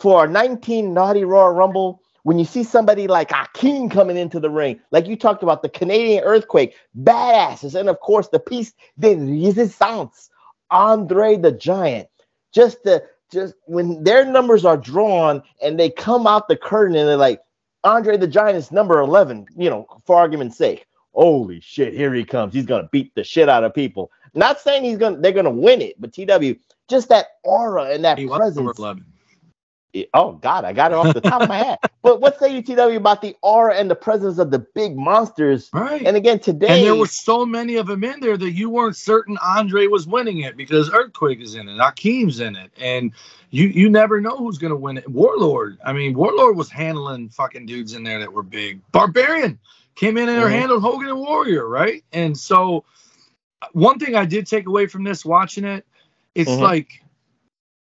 for 0.00 0.24
a 0.24 0.28
19 0.28 0.92
naughty 0.92 1.22
Royal 1.22 1.50
Rumble, 1.52 2.02
when 2.24 2.38
you 2.38 2.44
see 2.44 2.64
somebody 2.64 3.06
like 3.06 3.28
Akeem 3.28 3.90
coming 3.90 4.16
into 4.16 4.40
the 4.40 4.50
ring, 4.50 4.80
like 4.90 5.06
you 5.06 5.14
talked 5.14 5.42
about 5.42 5.62
the 5.62 5.68
Canadian 5.68 6.24
earthquake, 6.24 6.74
badasses, 7.00 7.78
and 7.78 7.88
of 7.88 8.00
course 8.00 8.28
the 8.28 8.40
piece 8.40 8.72
de 8.98 9.14
resistance, 9.14 10.30
Andre 10.70 11.36
the 11.36 11.52
Giant, 11.52 12.08
just 12.52 12.82
the 12.82 13.04
just 13.30 13.54
when 13.66 14.02
their 14.04 14.24
numbers 14.24 14.64
are 14.64 14.76
drawn 14.76 15.42
and 15.62 15.78
they 15.78 15.90
come 15.90 16.26
out 16.26 16.48
the 16.48 16.56
curtain 16.56 16.96
and 16.96 17.08
they're 17.08 17.16
like, 17.16 17.40
Andre 17.84 18.16
the 18.16 18.26
Giant 18.26 18.56
is 18.56 18.72
number 18.72 19.00
11, 19.00 19.46
you 19.56 19.68
know, 19.68 19.86
for 20.06 20.16
argument's 20.16 20.56
sake. 20.56 20.86
Holy 21.12 21.60
shit, 21.60 21.92
here 21.92 22.12
he 22.14 22.24
comes. 22.24 22.54
He's 22.54 22.66
gonna 22.66 22.88
beat 22.90 23.14
the 23.14 23.22
shit 23.22 23.50
out 23.50 23.64
of 23.64 23.74
people. 23.74 24.10
Not 24.32 24.60
saying 24.60 24.84
he's 24.84 24.98
gonna 24.98 25.18
they're 25.20 25.32
gonna 25.32 25.50
win 25.50 25.82
it, 25.82 26.00
but 26.00 26.14
TW, 26.14 26.58
just 26.88 27.10
that 27.10 27.26
aura 27.44 27.84
and 27.84 28.02
that 28.04 28.18
He 28.18 28.24
was 28.24 28.38
presence. 28.38 28.78
Number 29.94 30.00
11. 30.00 30.02
It- 30.02 30.10
oh 30.14 30.32
God, 30.32 30.64
I 30.64 30.72
got 30.72 30.92
it 30.92 30.96
off 30.96 31.14
the 31.14 31.20
top 31.20 31.42
of 31.42 31.48
my 31.48 31.58
head. 31.58 31.78
But 32.02 32.20
what's 32.20 32.38
say 32.38 32.54
you, 32.54 32.62
TW, 32.62 32.96
about 32.96 33.22
the 33.22 33.36
aura 33.42 33.76
and 33.76 33.90
the 33.90 33.94
presence 33.94 34.38
of 34.38 34.50
the 34.50 34.58
big 34.58 34.96
monsters? 34.96 35.70
Right. 35.72 36.06
And 36.06 36.16
again, 36.16 36.38
today, 36.38 36.68
And 36.74 36.84
there 36.84 36.94
were 36.94 37.06
so 37.06 37.46
many 37.46 37.76
of 37.76 37.86
them 37.86 38.04
in 38.04 38.20
there 38.20 38.36
that 38.36 38.52
you 38.52 38.70
weren't 38.70 38.96
certain 38.96 39.38
Andre 39.38 39.86
was 39.86 40.06
winning 40.06 40.40
it 40.40 40.56
because 40.56 40.90
Earthquake 40.92 41.40
is 41.40 41.54
in 41.54 41.68
it, 41.68 41.78
Akeem's 41.78 42.40
in 42.40 42.56
it, 42.56 42.72
and 42.78 43.12
you 43.50 43.68
you 43.68 43.88
never 43.90 44.20
know 44.20 44.36
who's 44.36 44.58
gonna 44.58 44.76
win 44.76 44.98
it. 44.98 45.08
Warlord, 45.08 45.78
I 45.84 45.94
mean, 45.94 46.14
Warlord 46.14 46.56
was 46.56 46.70
handling 46.70 47.30
fucking 47.30 47.66
dudes 47.66 47.94
in 47.94 48.04
there 48.04 48.18
that 48.20 48.32
were 48.32 48.42
big. 48.42 48.80
Barbarian 48.92 49.58
came 49.94 50.18
in 50.18 50.28
and 50.28 50.38
Mhm. 50.38 50.50
handled 50.50 50.82
Hogan 50.82 51.08
and 51.08 51.20
Warrior, 51.20 51.66
right? 51.66 52.04
And 52.12 52.36
so, 52.38 52.84
one 53.72 53.98
thing 53.98 54.14
I 54.16 54.26
did 54.26 54.46
take 54.46 54.66
away 54.66 54.86
from 54.88 55.04
this 55.04 55.24
watching 55.24 55.64
it, 55.64 55.86
it's 56.34 56.50
Mhm. 56.50 56.60
like, 56.60 57.02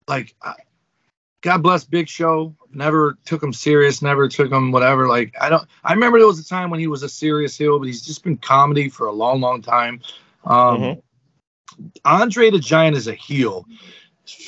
like. 0.08 0.34
I, 0.42 0.54
God 1.44 1.62
bless 1.62 1.84
Big 1.84 2.08
Show. 2.08 2.56
Never 2.72 3.18
took 3.26 3.42
him 3.42 3.52
serious. 3.52 4.00
Never 4.00 4.28
took 4.28 4.50
him 4.50 4.72
whatever. 4.72 5.06
Like 5.06 5.34
I 5.38 5.50
don't. 5.50 5.68
I 5.84 5.92
remember 5.92 6.18
there 6.18 6.26
was 6.26 6.40
a 6.40 6.44
time 6.44 6.70
when 6.70 6.80
he 6.80 6.86
was 6.86 7.02
a 7.02 7.08
serious 7.08 7.56
heel, 7.56 7.78
but 7.78 7.84
he's 7.84 8.00
just 8.00 8.24
been 8.24 8.38
comedy 8.38 8.88
for 8.88 9.08
a 9.08 9.12
long, 9.12 9.42
long 9.42 9.60
time. 9.60 10.00
Um, 10.46 10.80
Mhm. 10.80 11.02
Andre 12.06 12.50
the 12.50 12.58
Giant 12.58 12.96
is 12.96 13.08
a 13.08 13.14
heel. 13.14 13.66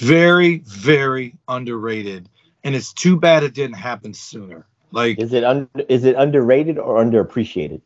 Very, 0.00 0.60
very 0.60 1.34
underrated, 1.48 2.30
and 2.64 2.74
it's 2.74 2.94
too 2.94 3.18
bad 3.18 3.42
it 3.42 3.52
didn't 3.52 3.76
happen 3.76 4.14
sooner. 4.14 4.66
Like 4.90 5.18
is 5.18 5.34
it 5.34 5.44
un- 5.44 5.68
is 5.90 6.04
it 6.04 6.16
underrated 6.16 6.78
or 6.78 6.96
underappreciated? 7.04 7.82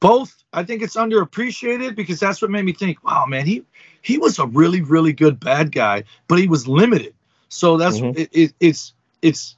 both, 0.00 0.42
I 0.52 0.64
think 0.64 0.82
it's 0.82 0.96
underappreciated 0.96 1.94
because 1.94 2.18
that's 2.18 2.42
what 2.42 2.50
made 2.50 2.64
me 2.64 2.72
think, 2.72 3.04
wow, 3.04 3.24
man, 3.24 3.46
he 3.46 3.62
he 4.02 4.18
was 4.18 4.40
a 4.40 4.46
really, 4.46 4.80
really 4.80 5.12
good 5.12 5.38
bad 5.38 5.70
guy, 5.70 6.02
but 6.26 6.40
he 6.40 6.48
was 6.48 6.66
limited. 6.66 7.14
So 7.52 7.76
that's 7.76 8.00
Mhm. 8.00 8.16
it, 8.16 8.28
it, 8.32 8.54
it's 8.60 8.94
it's 9.20 9.56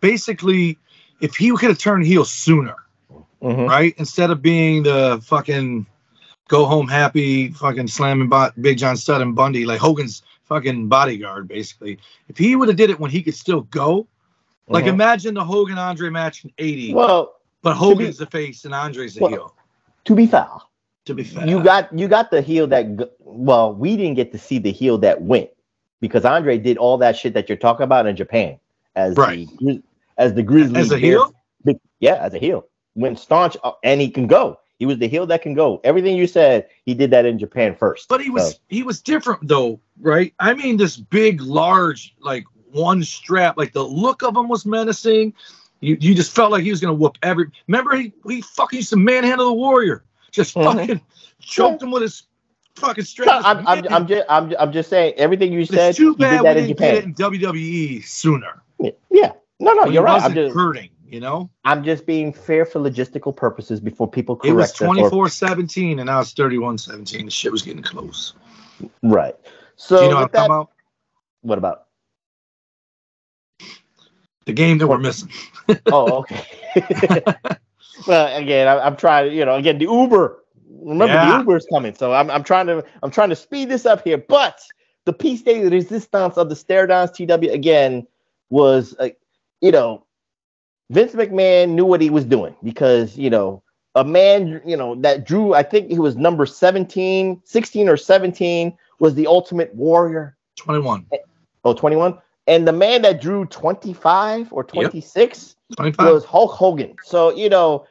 basically 0.00 0.76
if 1.20 1.36
he 1.36 1.50
could 1.52 1.68
have 1.70 1.78
turned 1.78 2.04
heel 2.04 2.24
sooner, 2.24 2.74
Mhm. 3.40 3.68
right? 3.68 3.94
Instead 3.98 4.30
of 4.30 4.42
being 4.42 4.82
the 4.82 5.20
fucking 5.24 5.86
go 6.48 6.64
home 6.64 6.88
happy, 6.88 7.52
fucking 7.52 7.86
slamming 7.86 8.28
bot 8.28 8.60
Big 8.60 8.78
John 8.78 8.96
Studd 8.96 9.22
and 9.22 9.36
Bundy, 9.36 9.64
like 9.64 9.78
Hogan's 9.80 10.22
fucking 10.46 10.88
bodyguard, 10.88 11.46
basically. 11.46 11.98
If 12.28 12.36
he 12.38 12.56
would 12.56 12.66
have 12.68 12.76
did 12.76 12.90
it 12.90 12.98
when 12.98 13.10
he 13.12 13.22
could 13.22 13.34
still 13.36 13.60
go, 13.62 14.08
like 14.68 14.86
Mhm. 14.86 14.94
imagine 14.94 15.34
the 15.34 15.44
Hogan 15.44 15.78
Andre 15.78 16.10
match 16.10 16.44
in 16.44 16.50
'80, 16.58 16.92
Well, 16.92 17.34
but 17.62 17.74
be- 17.74 17.78
Hogan's 17.78 18.18
the 18.18 18.26
face 18.26 18.64
and 18.64 18.74
Andre's 18.74 19.14
the 19.14 19.20
Well, 19.20 19.30
heel. 19.30 19.54
to 20.06 20.14
be 20.16 20.26
fair, 20.26 20.48
To 21.06 21.14
be 21.14 21.22
fair, 21.22 21.46
you 21.48 21.62
got 21.62 21.96
you 21.96 22.08
got 22.08 22.32
the 22.32 22.42
heel 22.42 22.66
that 22.66 23.12
well, 23.20 23.72
we 23.72 23.96
didn't 23.96 24.14
get 24.14 24.32
to 24.32 24.38
see 24.38 24.58
the 24.58 24.72
heel 24.72 24.98
that 24.98 25.22
went 25.22 25.50
because 26.00 26.24
Andre 26.24 26.58
did 26.58 26.76
all 26.78 26.98
that 26.98 27.16
shit 27.16 27.34
that 27.34 27.48
you're 27.48 27.58
talking 27.58 27.84
about 27.84 28.06
in 28.06 28.16
Japan 28.16 28.58
as 28.96 29.16
Right. 29.16 29.48
the 29.60 29.82
as 30.16 30.34
the 30.34 30.42
Grizzly 30.42 30.80
as 30.80 30.90
a 30.90 30.98
heel. 30.98 31.32
Yeah, 32.00 32.14
as 32.14 32.32
a 32.34 32.38
heel. 32.38 32.64
Went 32.94 33.18
staunch 33.18 33.56
uh, 33.64 33.72
and 33.82 34.00
he 34.00 34.08
can 34.10 34.26
go. 34.26 34.58
He 34.78 34.86
was 34.86 34.98
the 34.98 35.08
heel 35.08 35.26
that 35.26 35.42
can 35.42 35.54
go. 35.54 35.80
Everything 35.82 36.16
you 36.16 36.28
said, 36.28 36.68
he 36.84 36.94
did 36.94 37.10
that 37.10 37.26
in 37.26 37.38
Japan 37.38 37.74
first. 37.74 38.08
But 38.08 38.20
he 38.20 38.30
was 38.30 38.52
So, 38.52 38.58
he 38.68 38.82
was 38.84 39.00
different 39.02 39.46
though, 39.48 39.80
right? 40.00 40.32
I 40.38 40.54
mean, 40.54 40.76
this 40.76 40.96
big, 40.96 41.40
large, 41.40 42.14
like 42.20 42.44
one 42.70 43.02
strap, 43.02 43.56
like 43.56 43.72
the 43.72 43.82
look 43.82 44.22
of 44.22 44.36
him 44.36 44.48
was 44.48 44.64
menacing. 44.64 45.34
You 45.80 45.96
you 46.00 46.14
just 46.14 46.32
felt 46.34 46.52
like 46.52 46.62
he 46.62 46.70
was 46.70 46.80
gonna 46.80 46.94
whoop 46.94 47.18
every. 47.22 47.46
Remember 47.66 47.96
he 47.96 48.12
he 48.26 48.40
fucking 48.42 48.78
used 48.78 48.90
to 48.90 48.96
manhandle 48.96 49.46
the 49.46 49.52
warrior, 49.54 50.04
just 50.30 50.54
Mhm. 50.54 50.64
fucking 50.64 51.00
choked 51.40 51.82
him 51.82 51.90
with 51.90 52.02
his 52.02 52.22
fucking 52.78 53.04
strap. 53.04 53.26
no, 53.26 53.48
I'm, 53.48 53.66
I'm, 53.66 53.92
I'm 53.92 54.06
just 54.06 54.26
I'm, 54.28 54.54
I'm 54.58 54.72
just 54.72 54.90
saying 54.90 55.14
everything 55.16 55.52
you 55.52 55.64
said. 55.64 55.90
it's 55.90 55.98
too 55.98 56.14
bad 56.16 56.42
we 56.42 56.54
didn't 56.54 56.78
get 56.78 56.94
it 56.94 57.04
in 57.04 57.14
WWE 57.14 58.04
sooner. 58.04 58.62
Yeah, 59.10 59.32
no, 59.60 59.72
no, 59.72 59.84
when 59.84 59.92
you're 59.92 60.02
right. 60.02 60.22
I'm 60.22 60.34
just 60.34 60.54
hurting, 60.54 60.90
you 61.06 61.20
know. 61.20 61.50
I'm 61.64 61.82
just 61.82 62.06
being 62.06 62.32
fair 62.32 62.64
for 62.64 62.78
logistical 62.78 63.34
purposes 63.34 63.80
before 63.80 64.08
people 64.08 64.36
correct 64.36 64.50
It 64.50 64.54
was 64.54 64.70
us 64.72 65.12
or- 65.12 65.28
24-17 65.28 65.98
and 65.98 66.06
now 66.06 66.20
it's 66.20 66.32
31-17. 66.34 67.24
The 67.24 67.30
shit 67.30 67.50
was 67.52 67.62
getting 67.62 67.82
close. 67.82 68.34
right. 69.02 69.34
So 69.76 70.02
you 70.02 70.10
know 70.10 70.20
what 70.20 70.32
that, 70.32 70.46
about? 70.46 70.70
what 71.42 71.58
about? 71.58 71.86
The 74.46 74.52
game 74.52 74.78
that 74.78 74.86
we're 74.86 74.98
missing. 74.98 75.30
Oh, 75.86 76.20
okay. 76.20 76.44
well, 78.06 78.36
again, 78.36 78.66
I, 78.68 78.78
I'm 78.80 78.96
trying. 78.96 79.32
You 79.32 79.44
know, 79.44 79.56
again, 79.56 79.78
the 79.78 79.84
Uber. 79.84 80.42
Remember, 80.80 81.14
Yeah. 81.14 81.32
the 81.32 81.38
Uber 81.38 81.56
is 81.56 81.66
coming, 81.72 81.94
so 81.94 82.12
I'm, 82.12 82.30
I'm 82.30 82.44
trying 82.44 82.66
to 82.66 82.84
I'm 83.02 83.10
trying 83.10 83.30
to 83.30 83.36
speed 83.36 83.68
this 83.68 83.86
up 83.86 84.04
here. 84.04 84.18
But 84.18 84.60
the 85.04 85.12
piece 85.12 85.42
de 85.42 85.68
resistance 85.68 86.36
of 86.36 86.48
the 86.48 86.56
stare 86.56 86.86
downs 86.86 87.10
TW 87.12 87.50
again 87.50 88.06
was, 88.50 88.94
uh, 88.98 89.08
you 89.60 89.70
know, 89.72 90.04
Vince 90.90 91.12
McMahon 91.12 91.70
knew 91.70 91.84
what 91.84 92.00
he 92.00 92.10
was 92.10 92.24
doing 92.24 92.54
because 92.62 93.16
you 93.16 93.30
know 93.30 93.62
a 93.94 94.04
man 94.04 94.60
you 94.64 94.76
know 94.76 94.94
that 94.96 95.26
drew 95.26 95.54
I 95.54 95.62
think 95.62 95.90
he 95.90 95.98
was 95.98 96.16
number 96.16 96.46
17, 96.46 97.40
16 97.44 97.88
or 97.88 97.96
17 97.96 98.76
was 98.98 99.14
the 99.14 99.26
Ultimate 99.26 99.74
Warrior. 99.74 100.36
21. 100.56 101.06
Oh, 101.64 101.74
21. 101.74 102.18
And 102.46 102.66
the 102.66 102.72
man 102.72 103.02
that 103.02 103.20
drew 103.20 103.44
25 103.46 104.52
or 104.52 104.64
26 104.64 105.56
25. 105.76 106.06
was 106.06 106.24
Hulk 106.24 106.52
Hogan. 106.52 106.96
So 107.04 107.34
you 107.34 107.48
know, 107.48 107.86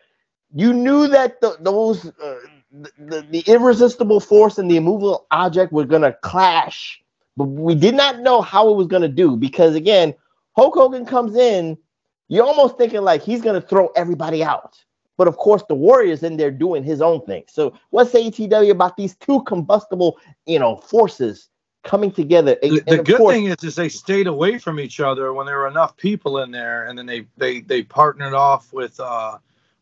you 0.54 0.74
knew 0.74 1.08
that 1.08 1.40
the, 1.42 1.58
those 1.60 2.06
uh, 2.06 2.40
the, 2.72 2.92
the, 2.98 3.22
the 3.30 3.44
irresistible 3.48 4.20
force 4.20 4.58
and 4.58 4.70
the 4.70 4.78
immovable 4.78 5.26
object 5.32 5.72
were 5.72 5.86
gonna 5.86 6.14
clash, 6.22 7.02
but 7.36 7.46
we 7.46 7.76
did 7.76 7.96
not 7.96 8.20
know 8.20 8.42
how 8.42 8.70
it 8.70 8.76
was 8.76 8.88
gonna 8.88 9.08
do 9.08 9.36
because 9.38 9.76
again, 9.76 10.14
Hulk 10.56 10.74
Hogan 10.74 11.06
comes 11.06 11.36
in, 11.36 11.78
you're 12.28 12.46
almost 12.46 12.78
thinking 12.78 13.02
like 13.02 13.22
he's 13.22 13.42
gonna 13.42 13.62
throw 13.62 13.88
everybody 13.96 14.44
out. 14.44 14.78
But 15.18 15.28
of 15.28 15.38
course, 15.38 15.64
the 15.68 15.76
Warrior's 15.76 16.24
in 16.24 16.38
there 16.38 16.52
doing 16.52 16.84
his 16.84 17.02
own 17.02 17.26
thing. 17.26 17.44
So 17.48 17.74
what's 17.90 18.12
ATW 18.12 18.70
about 18.70 18.98
these 18.98 19.16
two 19.16 19.42
combustible, 19.44 20.20
you 20.46 20.60
know, 20.60 20.78
forces 20.78 21.50
coming 21.84 22.12
together? 22.12 22.56
And- 22.62 22.78
the, 22.78 22.98
the 22.98 23.04
good 23.04 23.18
course- 23.18 23.34
thing 23.34 23.46
is, 23.46 23.64
is 23.64 23.76
they 23.76 23.90
stayed 23.90 24.28
away 24.28 24.60
from 24.60 24.80
each 24.80 25.00
other 25.00 25.34
when 25.34 25.48
there 25.48 25.58
were 25.58 25.68
enough 25.68 25.98
people 25.98 26.40
in 26.40 26.52
there, 26.52 26.86
and 26.86 26.98
then 26.98 27.08
they 27.08 27.26
they 27.38 27.62
they 27.62 27.82
partnered 27.82 28.34
off 28.34 28.72
with 28.74 29.00
uh, 29.00 29.38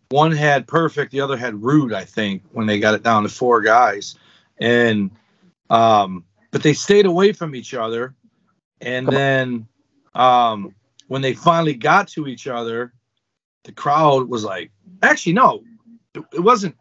one 0.09 0.31
had 0.31 0.67
perfect, 0.67 1.11
the 1.11 1.21
other 1.21 1.37
had 1.37 1.61
rude, 1.61 1.93
I 1.93 2.05
think, 2.05 2.43
when 2.51 2.67
they 2.67 2.79
got 2.79 2.93
it 2.93 3.03
down 3.03 3.23
to 3.23 3.29
four 3.29 3.61
guys, 3.61 4.15
and 4.59 5.11
um, 5.69 6.23
but 6.51 6.63
they 6.63 6.73
stayed 6.73 7.05
away 7.05 7.33
from 7.33 7.55
each 7.55 7.73
other, 7.73 8.13
and 8.81 9.07
then 9.07 9.67
um, 10.13 10.73
when 11.07 11.21
they 11.21 11.33
finally 11.33 11.73
got 11.73 12.07
to 12.09 12.27
each 12.27 12.47
other, 12.47 12.93
the 13.63 13.71
crowd 13.71 14.29
was 14.29 14.43
like, 14.43 14.71
actually 15.01 15.33
no, 15.33 15.63
it, 16.13 16.39
wasn't. 16.39 16.75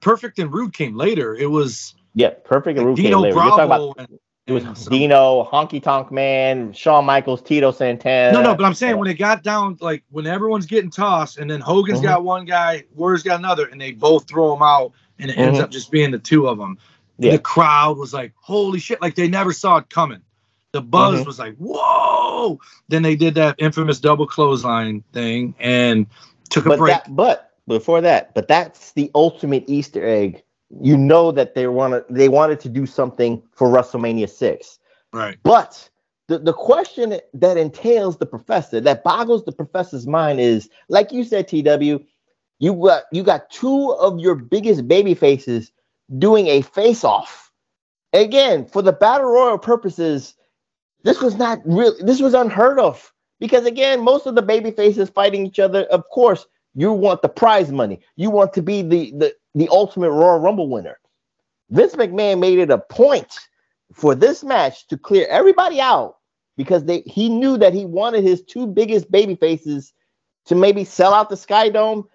Perfect 0.00 0.38
and 0.38 0.52
rude 0.52 0.72
came 0.72 0.96
later. 0.96 1.34
It 1.34 1.50
was 1.50 1.96
yeah, 2.14 2.30
perfect 2.44 2.78
and 2.78 2.86
Rude 2.88 2.98
came 2.98 3.18
later. 3.18 3.34
You're 3.36 3.44
talking 3.44 3.64
about 3.64 3.94
and, 3.98 4.18
It 4.48 4.52
was 4.52 4.86
Dino, 4.86 5.44
Honky 5.52 5.82
Tonk 5.82 6.10
Man, 6.10 6.72
Shawn 6.72 7.04
Michaels, 7.04 7.42
Tito 7.42 7.70
Santana. 7.70 8.32
No, 8.32 8.42
no, 8.42 8.54
but 8.54 8.64
I'm 8.64 8.72
saying 8.72 8.96
when 8.96 9.06
it 9.06 9.18
got 9.18 9.42
down, 9.42 9.76
like 9.82 10.02
when 10.10 10.26
everyone's 10.26 10.64
getting 10.64 10.90
tossed, 10.90 11.36
and 11.36 11.50
then 11.50 11.60
Hogan's 11.60 12.00
Mhm. 12.00 12.04
got 12.04 12.24
one 12.24 12.46
guy, 12.46 12.84
Warrior's 12.94 13.22
got 13.22 13.38
another, 13.38 13.66
and 13.66 13.78
they 13.78 13.92
both 13.92 14.26
throw 14.26 14.50
them 14.54 14.62
out, 14.62 14.92
and 15.18 15.30
it 15.30 15.36
ends 15.36 15.58
Mhm. 15.58 15.64
up 15.64 15.70
just 15.70 15.90
being 15.90 16.10
the 16.10 16.18
two 16.18 16.48
of 16.48 16.56
them. 16.56 16.78
Yeah. 17.18 17.32
The 17.32 17.40
crowd 17.40 17.98
was 17.98 18.14
like, 18.14 18.32
"Holy 18.40 18.78
shit!" 18.78 19.02
Like 19.02 19.16
they 19.16 19.28
never 19.28 19.52
saw 19.52 19.76
it 19.76 19.90
coming. 19.90 20.20
The 20.72 20.80
buzz 20.80 21.20
Mhm. 21.20 21.26
was 21.26 21.38
like, 21.38 21.54
"Whoa!" 21.56 22.58
Then 22.88 23.02
they 23.02 23.16
did 23.16 23.34
that 23.34 23.56
infamous 23.58 24.00
double 24.00 24.26
clothesline 24.26 25.04
thing 25.12 25.54
and 25.60 26.06
took 26.48 26.64
a 26.64 26.70
but 26.70 26.78
break. 26.78 26.94
that, 26.94 27.14
but 27.14 27.50
before 27.66 28.00
that, 28.00 28.34
but 28.34 28.48
that's 28.48 28.92
the 28.92 29.10
ultimate 29.14 29.64
Easter 29.66 30.06
egg. 30.06 30.42
You 30.70 30.96
know 30.96 31.32
that 31.32 31.54
they 31.54 31.66
wanted 31.66 32.04
they 32.10 32.28
wanted 32.28 32.60
to 32.60 32.68
do 32.68 32.86
something 32.86 33.42
for 33.52 33.68
WrestleMania 33.68 34.28
six. 34.28 34.78
right. 35.12 35.38
But 35.42 35.88
the, 36.28 36.38
the 36.38 36.52
question 36.52 37.18
that 37.32 37.56
entails 37.56 38.18
the 38.18 38.26
professor, 38.26 38.80
that 38.80 39.02
boggles 39.02 39.44
the 39.44 39.52
professor's 39.52 40.06
mind 40.06 40.40
is, 40.40 40.68
like 40.90 41.10
you 41.10 41.24
said, 41.24 41.48
TW, 41.48 42.04
you 42.58 42.74
got 42.74 43.04
you 43.12 43.22
got 43.22 43.50
two 43.50 43.92
of 43.92 44.18
your 44.18 44.34
biggest 44.34 44.86
baby 44.86 45.14
faces 45.14 45.72
doing 46.18 46.46
a 46.48 46.62
face-off. 46.62 47.50
Again, 48.12 48.66
for 48.66 48.82
the 48.82 48.92
battle 48.92 49.30
royal 49.30 49.58
purposes, 49.58 50.34
this 51.02 51.20
was 51.20 51.36
not 51.36 51.60
real. 51.64 51.94
This 52.00 52.20
was 52.20 52.34
unheard 52.34 52.78
of 52.78 53.12
because 53.40 53.64
again, 53.64 54.00
most 54.02 54.26
of 54.26 54.34
the 54.34 54.42
baby 54.42 54.70
faces 54.70 55.08
fighting 55.08 55.46
each 55.46 55.58
other. 55.58 55.84
Of 55.84 56.04
course, 56.10 56.46
you 56.74 56.92
want 56.92 57.22
the 57.22 57.28
prize 57.28 57.72
money. 57.72 58.00
You 58.16 58.30
want 58.30 58.52
to 58.54 58.62
be 58.62 58.82
the 58.82 59.12
the 59.16 59.34
the 59.54 59.68
ultimate 59.70 60.10
Royal 60.10 60.40
Rumble 60.40 60.68
winner. 60.68 60.98
Vince 61.70 61.94
McMahon 61.94 62.38
made 62.38 62.58
it 62.58 62.70
a 62.70 62.78
point 62.78 63.38
for 63.92 64.14
this 64.14 64.44
match 64.44 64.86
to 64.88 64.98
clear 64.98 65.26
everybody 65.28 65.80
out 65.80 66.16
because 66.56 66.84
they 66.84 67.00
he 67.00 67.28
knew 67.28 67.56
that 67.56 67.74
he 67.74 67.84
wanted 67.84 68.24
his 68.24 68.42
two 68.42 68.66
biggest 68.66 69.10
baby 69.10 69.34
faces 69.34 69.92
to 70.46 70.54
maybe 70.54 70.84
sell 70.84 71.14
out 71.14 71.28
the 71.28 71.36
Sky 71.36 71.68
Dome, 71.68 72.08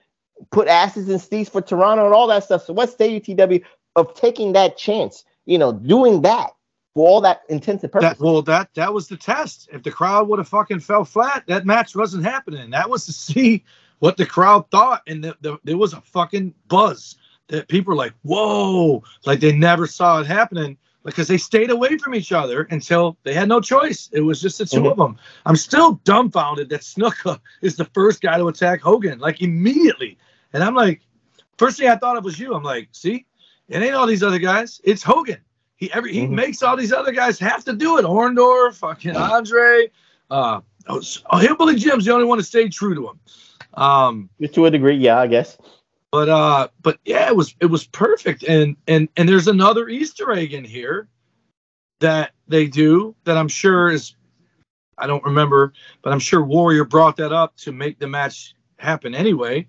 put 0.52 0.68
asses 0.68 1.10
in 1.10 1.20
seats 1.20 1.50
for 1.50 1.62
Toronto 1.62 2.06
and 2.06 2.14
all 2.14 2.28
that 2.28 2.44
stuff. 2.44 2.66
So 2.66 2.74
what's 2.74 2.96
say 2.96 3.08
you 3.08 3.20
TW 3.20 3.64
of 3.96 4.14
taking 4.16 4.54
that 4.54 4.78
chance, 4.78 5.24
you 5.46 5.58
know, 5.58 5.72
doing 5.72 6.22
that 6.24 6.52
for 6.96 7.08
all 7.08 7.22
that 7.22 7.42
intents 7.50 7.84
and 7.84 7.94
That 7.94 8.20
well, 8.20 8.42
that 8.44 8.70
that 8.76 8.94
was 8.94 9.08
the 9.08 9.18
test. 9.18 9.70
If 9.72 9.84
the 9.84 9.92
crowd 9.92 10.28
would 10.28 10.40
have 10.40 10.48
fucking 10.48 10.80
fell 10.80 11.06
flat, 11.06 11.44
that 11.48 11.66
match 11.66 11.96
wasn't 11.96 12.24
happening. 12.24 12.72
That 12.72 12.90
was 12.90 13.06
to 13.06 13.14
see 13.14 13.64
what 14.00 14.18
the 14.18 14.26
crowd 14.26 14.70
thought, 14.70 15.02
and 15.08 15.24
the, 15.24 15.38
the, 15.42 15.58
there 15.64 15.78
was 15.78 15.94
a 15.94 16.02
fucking 16.02 16.54
buzz 16.68 17.16
that 17.54 17.68
people 17.68 17.94
are 17.94 17.96
like, 17.96 18.14
"Whoa!" 18.24 19.04
Like 19.26 19.40
they 19.40 19.52
never 19.52 19.86
saw 19.86 20.20
it 20.20 20.26
happening 20.26 20.76
because 21.06 21.28
they 21.28 21.38
stayed 21.38 21.70
away 21.70 21.98
from 22.00 22.16
each 22.16 22.32
other 22.32 22.64
until 22.72 23.16
they 23.24 23.34
had 23.34 23.48
no 23.48 23.62
choice. 23.62 24.10
It 24.12 24.22
was 24.22 24.42
just 24.42 24.58
the 24.58 24.66
2 24.66 24.82
Mhm. 24.82 24.92
of 24.92 24.98
them. 24.98 25.18
I'm 25.46 25.56
still 25.56 26.00
dumbfounded 26.04 26.70
that 26.70 26.82
Snuka 26.82 27.40
is 27.62 27.76
the 27.76 27.86
first 27.86 28.22
guy 28.22 28.38
to 28.38 28.48
attack 28.48 28.82
Hogan 28.82 29.20
like 29.20 29.42
immediately, 29.42 30.18
and 30.52 30.64
I'm 30.64 30.74
like, 30.76 31.02
first 31.58 31.78
thing 31.78 31.88
I 31.90 31.96
thought 31.96 32.18
of 32.18 32.24
was 32.26 32.40
you. 32.40 32.54
I'm 32.56 32.64
like, 32.64 32.90
see, 32.92 33.26
it 33.70 33.82
ain't 33.84 33.94
all 33.94 34.08
these 34.08 34.24
other 34.24 34.40
guys. 34.40 34.82
It's 34.84 35.04
Hogan. 35.04 35.38
He 35.76 35.92
every 35.94 36.12
he 36.12 36.22
Mhm. 36.22 36.32
makes 36.32 36.64
all 36.64 36.76
these 36.76 36.92
other 36.94 37.12
guys 37.12 37.38
have 37.40 37.64
to 37.66 37.74
do 37.74 38.00
it. 38.00 38.06
Orndorff, 38.06 38.76
fucking 38.78 39.16
Andre, 39.16 39.92
uh, 40.32 40.62
oh, 40.88 41.02
Hillbilly 41.38 41.76
Jim's 41.76 42.06
the 42.06 42.14
only 42.14 42.26
one 42.26 42.40
to 42.40 42.44
stay 42.44 42.68
true 42.68 42.96
to 42.96 43.10
him. 43.10 43.20
Um, 43.76 44.30
to 44.54 44.66
a 44.66 44.72
degree, 44.72 44.96
yeah, 44.96 45.20
I 45.20 45.28
guess. 45.28 45.58
But 46.14 46.30
uh, 46.30 46.68
but 46.84 47.00
yeah, 47.06 47.28
it 47.28 47.36
was 47.36 47.56
it 47.60 47.66
was 47.66 47.88
perfect. 47.88 48.44
And 48.44 48.78
and 48.88 49.10
and 49.18 49.28
there's 49.28 49.48
another 49.48 49.90
Easter 49.90 50.32
egg 50.32 50.54
in 50.54 50.64
here 50.64 51.08
that 52.02 52.34
they 52.48 52.68
do 52.68 53.16
that 53.24 53.36
I'm 53.36 53.48
sure 53.48 53.90
is 53.90 54.16
I 55.00 55.08
don't 55.08 55.24
remember, 55.24 55.74
but 56.04 56.14
I'm 56.14 56.20
sure 56.20 56.44
Warrior 56.44 56.86
brought 56.86 57.18
that 57.18 57.32
up 57.32 57.58
to 57.58 57.72
make 57.72 57.98
the 57.98 58.08
match 58.08 58.54
happen 58.78 59.16
anyway. 59.16 59.68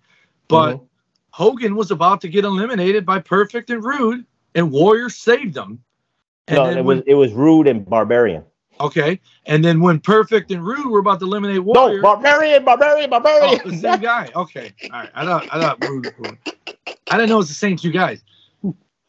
But 0.49 0.77
Mhm. 0.77 0.87
Hogan 1.31 1.77
was 1.77 1.91
about 1.91 2.21
to 2.21 2.29
get 2.29 2.45
eliminated 2.45 3.07
by 3.07 3.21
Perfect 3.21 3.71
and 3.71 3.83
Rude, 3.83 4.27
and 4.55 4.71
Warrior 4.71 5.09
saved 5.09 5.57
him. 5.57 5.83
And 6.47 6.57
no, 6.59 6.66
it 6.69 6.75
when- 6.85 6.99
was 6.99 7.05
it 7.07 7.15
was 7.15 7.33
rude 7.33 7.66
and 7.69 7.87
barbarian. 7.87 8.45
Okay. 8.81 9.21
And 9.47 9.65
then 9.65 9.81
when 9.81 10.01
Perfect 10.01 10.51
and 10.51 10.65
Rude 10.65 10.87
were 10.87 10.99
about 10.99 11.21
to 11.21 11.27
eliminate 11.27 11.63
Warrior, 11.63 11.81
No, 11.81 11.87
Warrior. 11.87 12.03
barbarian, 12.03 12.65
barbarian, 12.65 13.07
oh, 13.13 13.21
barbarian. 13.21 13.61
the 13.69 13.77
same 13.77 14.01
guy. 14.01 14.31
Okay. 14.35 14.73
All 14.85 14.91
right. 15.01 15.11
I 15.15 15.25
thought 15.25 15.47
I 15.55 15.61
thought 15.61 15.81
Rude. 15.89 16.13
I 17.11 17.17
didn't 17.17 17.29
know 17.29 17.37
it 17.37 17.39
was 17.39 17.49
the 17.49 17.55
same 17.55 17.77
two 17.77 17.93
guys. 17.93 18.23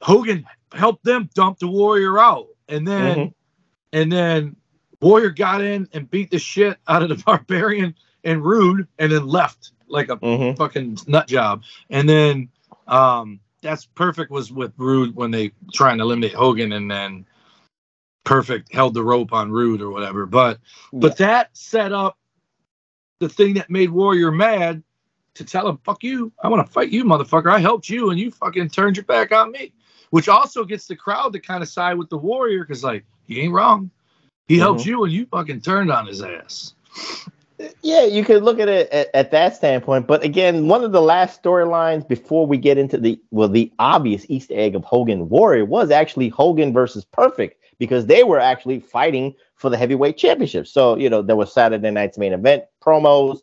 Hogan 0.02 0.46
helped 0.74 1.04
them 1.04 1.30
dump 1.34 1.60
the 1.60 1.68
Warrior 1.68 2.20
out. 2.20 2.48
And 2.68 2.88
then 2.88 3.18
Mhm. 3.18 3.34
and 3.94 4.12
then 4.12 4.56
Warrior 5.02 5.30
got 5.32 5.62
in 5.62 5.88
and 5.94 6.10
beat 6.10 6.32
the 6.32 6.40
shit 6.40 6.78
out 6.88 7.02
of 7.04 7.10
the 7.10 7.16
Barbarian 7.26 7.96
and 8.24 8.44
Rude 8.44 8.88
and 9.00 9.12
then 9.12 9.28
left 9.28 9.72
like 9.88 10.10
a 10.10 10.18
Mhm. 10.18 10.58
fucking 10.58 10.98
nut 11.08 11.28
job. 11.28 11.64
And 11.90 12.08
then 12.08 12.50
um 12.88 13.40
that's 13.62 13.86
perfect 13.86 14.30
was 14.30 14.52
with 14.52 14.74
Rude 14.78 15.16
when 15.16 15.32
they 15.32 15.52
trying 15.74 15.98
to 15.98 16.04
eliminate 16.04 16.34
Hogan 16.36 16.72
and 16.74 16.90
then 16.92 17.26
perfect 18.26 18.74
held 18.74 18.94
the 18.94 19.04
rope 19.04 19.32
on 19.32 19.52
Rude 19.52 19.82
or 19.82 19.90
whatever. 19.92 20.26
But 20.26 20.60
but 20.92 21.16
that 21.18 21.56
set 21.56 21.94
up 21.94 22.18
the 23.20 23.30
thing 23.30 23.54
that 23.54 23.70
made 23.70 23.90
Warrior 23.90 24.32
mad 24.32 24.84
to 25.36 25.46
tell 25.46 25.68
him, 25.68 25.78
fuck 25.84 26.04
you, 26.04 26.32
I 26.44 26.50
want 26.50 26.66
to 26.66 26.72
fight 26.72 26.90
you, 26.90 27.06
motherfucker. 27.06 27.52
I 27.52 27.60
helped 27.60 27.90
you 27.90 28.10
and 28.10 28.20
you 28.20 28.32
fucking 28.32 28.70
turned 28.70 28.98
your 28.98 29.06
back 29.06 29.32
on 29.32 29.52
me. 29.52 29.72
Which 30.12 30.30
also 30.30 30.64
gets 30.64 30.88
the 30.88 30.96
crowd 30.96 31.34
to 31.34 31.40
kind 31.40 31.62
of 31.64 31.70
side 31.70 31.98
with 31.98 32.10
the 32.10 32.18
Warrior 32.18 32.64
because 32.64 32.84
like 32.84 33.06
he 33.28 33.42
ain't 33.42 33.54
wrong. 33.54 33.90
He 34.48 34.58
helped 34.58 34.82
Mhm. 34.82 34.86
you 34.86 35.04
and 35.04 35.14
you 35.14 35.26
fucking 35.26 35.62
turned 35.62 35.92
on 35.92 36.06
his 36.06 36.22
ass. 36.22 36.74
Yeah, 37.82 38.04
you 38.04 38.24
could 38.24 38.44
look 38.44 38.60
at 38.60 38.68
it 38.68 38.90
at, 38.90 39.10
at 39.14 39.32
that 39.32 39.56
standpoint. 39.56 40.08
But 40.08 40.24
again, 40.24 40.68
one 40.68 40.84
of 40.84 40.92
the 40.92 41.02
last 41.02 41.42
storylines 41.42 42.08
before 42.08 42.46
we 42.46 42.58
get 42.58 42.78
into 42.78 42.98
the 42.98 43.20
well, 43.32 43.48
the 43.48 43.72
obvious 43.80 44.26
Easter 44.30 44.54
egg 44.56 44.76
of 44.76 44.84
Hogan 44.84 45.30
Warrior 45.30 45.66
was 45.66 45.90
actually 45.90 46.30
Hogan 46.30 46.74
versus 46.74 47.06
Perfect 47.06 47.62
because 47.78 48.06
they 48.06 48.24
were 48.24 48.40
actually 48.40 48.80
fighting 48.80 49.34
for 49.56 49.70
the 49.70 49.78
heavyweight 49.78 50.18
championship. 50.18 50.68
So 50.68 50.98
you 50.98 51.10
know 51.10 51.22
there 51.22 51.36
was 51.36 51.54
Saturday 51.54 51.92
night's 51.92 52.18
main 52.18 52.34
event 52.34 52.64
promos, 52.84 53.40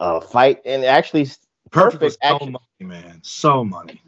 uh, 0.00 0.20
fight, 0.20 0.60
and 0.64 0.84
actually 0.84 1.28
Perfect, 1.70 2.00
Perfect 2.00 2.12
so 2.22 2.34
actually- 2.34 2.50
money, 2.52 3.02
man. 3.02 3.20
So 3.22 3.64
money. 3.64 4.00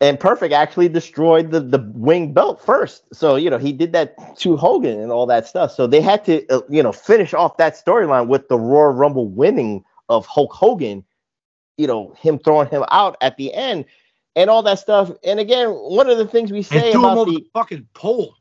and 0.00 0.18
Perfect 0.18 0.52
actually 0.52 0.88
destroyed 0.88 1.50
the 1.52 1.60
the 1.60 1.78
wing 1.94 2.32
belt 2.32 2.64
first. 2.64 3.04
So 3.12 3.36
you 3.36 3.48
know 3.50 3.58
he 3.58 3.72
did 3.72 3.92
that 3.92 4.36
to 4.38 4.56
Hogan 4.56 4.98
and 4.98 5.12
all 5.12 5.26
that 5.26 5.46
stuff. 5.46 5.70
So 5.72 5.86
they 5.86 6.00
had 6.00 6.24
to 6.24 6.44
uh, 6.48 6.62
you 6.68 6.82
know 6.82 6.90
finish 6.92 7.32
off 7.34 7.56
that 7.58 7.74
storyline 7.74 8.26
with 8.26 8.48
the 8.48 8.58
Royal 8.58 8.92
Rumble 8.92 9.28
winning 9.28 9.84
of 10.08 10.26
Hulk 10.26 10.52
Hogan. 10.52 11.04
You 11.76 11.86
know 11.86 12.12
him 12.18 12.38
throwing 12.38 12.68
him 12.68 12.84
out 12.90 13.16
at 13.20 13.36
the 13.36 13.54
end 13.54 13.84
and 14.34 14.50
all 14.50 14.62
that 14.64 14.78
stuff. 14.78 15.10
And 15.24 15.38
again, 15.38 15.68
one 15.68 16.08
of 16.10 16.18
the 16.18 16.26
things 16.26 16.50
we 16.50 16.62
say 16.62 16.92
about 16.92 17.26
the 17.26 17.46
fucking 17.52 17.86
pole. 17.94 18.34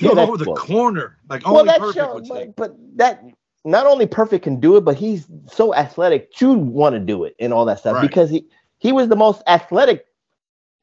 Yeah, 0.00 0.10
over 0.10 0.36
the 0.36 0.52
corner. 0.54 1.18
Like 1.28 1.44
well 1.44 1.58
only 1.60 1.72
perfect 1.78 1.94
show, 1.94 2.14
would 2.14 2.26
say. 2.26 2.52
but, 2.56 2.56
but 2.56 2.76
that 2.96 3.22
not 3.64 3.86
only 3.86 4.06
Perfect 4.06 4.42
can 4.44 4.58
do 4.58 4.76
it, 4.76 4.80
but 4.84 4.96
he's 4.96 5.26
so 5.46 5.74
athletic 5.74 6.32
to 6.34 6.52
want 6.54 6.94
to 6.94 6.98
do 7.00 7.24
it 7.24 7.36
and 7.38 7.52
all 7.52 7.64
that 7.66 7.78
stuff 7.78 7.94
Right. 7.94 8.02
because 8.08 8.30
he 8.30 8.46
he 8.78 8.92
was 8.92 9.08
the 9.08 9.16
most 9.16 9.42
athletic. 9.46 10.06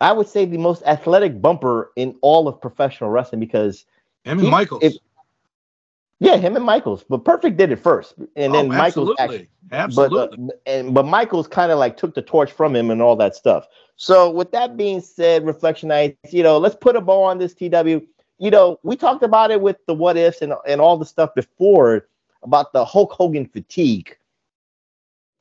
I 0.01 0.13
would 0.13 0.29
say 0.29 0.45
the 0.45 0.57
most 0.57 0.81
athletic 0.85 1.41
bumper 1.41 1.91
in 1.97 2.15
all 2.21 2.47
of 2.47 2.61
professional 2.61 3.09
wrestling 3.09 3.41
because 3.41 3.85
Him 4.23 4.37
and 4.39 4.41
he- 4.41 4.49
Michaels. 4.49 4.83
if- 4.83 4.95
yeah, 6.21 6.35
him 6.35 6.55
and 6.57 6.65
Michaels, 6.65 7.05
but 7.07 7.23
Perfect 7.23 7.55
did 7.55 7.71
it 7.71 7.77
first, 7.77 8.15
and 8.35 8.53
then 8.53 8.65
oh, 8.65 8.77
Michaels 8.77 9.09
absolutely. 9.17 9.23
actually, 9.23 9.49
absolutely. 9.71 10.37
but 10.37 10.53
uh, 10.53 10.57
and 10.65 10.93
but 10.93 11.05
Michaels 11.05 11.47
kind 11.47 11.71
of 11.71 11.79
like 11.79 11.95
took 11.95 12.13
the 12.13 12.21
torch 12.21 12.51
from 12.51 12.75
him 12.75 12.91
and 12.91 13.01
all 13.01 13.15
that 13.15 13.35
stuff. 13.35 13.67
So 13.95 14.29
with 14.29 14.51
that 14.51 14.75
being 14.77 14.99
said, 15.01 15.43
Reflectionites, 15.43 16.17
you 16.31 16.43
know, 16.43 16.57
let's 16.57 16.75
put 16.75 16.95
a 16.97 17.01
bow 17.01 17.23
on 17.23 17.37
this 17.37 17.53
TW. 17.53 18.01
You 18.39 18.51
know, 18.51 18.79
we 18.83 18.95
talked 18.95 19.23
about 19.23 19.51
it 19.51 19.61
with 19.61 19.77
the 19.85 19.93
what 19.93 20.17
ifs 20.17 20.41
and 20.41 20.53
and 20.67 20.81
all 20.81 20.97
the 20.97 21.05
stuff 21.05 21.35
before 21.35 22.07
about 22.41 22.73
the 22.73 22.85
Hulk 22.85 23.11
Hogan 23.11 23.45
fatigue. 23.45 24.15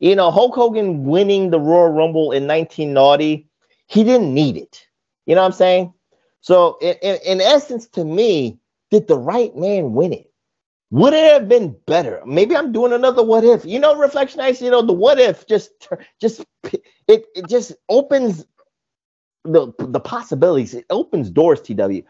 You 0.01 0.17
know, 0.17 0.31
Hulk 0.31 0.55
Hogan 0.55 1.05
winning 1.05 1.51
the 1.51 1.61
Royal 1.61 1.91
Rumble 1.91 2.33
in 2.33 2.47
1990, 2.47 3.49
he 3.87 4.05
didn't 4.05 4.33
need 4.33 4.57
it. 4.57 4.87
You 5.27 5.35
know 5.35 5.43
what 5.43 5.49
I'm 5.49 5.53
saying? 5.53 5.95
So 6.41 6.79
in, 6.81 6.97
in, 7.03 7.19
in 7.25 7.41
essence, 7.41 7.89
to 7.89 8.05
me, 8.05 8.59
did 8.91 9.09
the 9.09 9.19
right 9.19 9.55
man 9.57 9.93
win 9.93 10.13
it? 10.13 10.33
Would 10.91 11.13
it 11.13 11.33
have 11.33 11.49
been 11.49 11.77
better? 11.87 12.23
Maybe 12.25 12.57
I'm 12.57 12.73
doing 12.73 12.93
another 12.93 13.23
what 13.23 13.45
if. 13.45 13.65
You 13.65 13.79
know, 13.79 13.95
Reflectionites. 13.95 14.61
You 14.63 14.71
know, 14.71 14.83
the 14.83 14.93
what 14.93 15.21
if 15.21 15.47
just 15.47 15.71
just 16.21 16.45
it 17.07 17.27
it 17.35 17.49
just 17.49 17.73
opens 17.89 18.47
the 19.45 19.73
the 19.79 20.01
possibilities. 20.01 20.75
It 20.75 20.87
opens 20.89 21.29
doors. 21.31 21.61
Tw. 21.61 22.05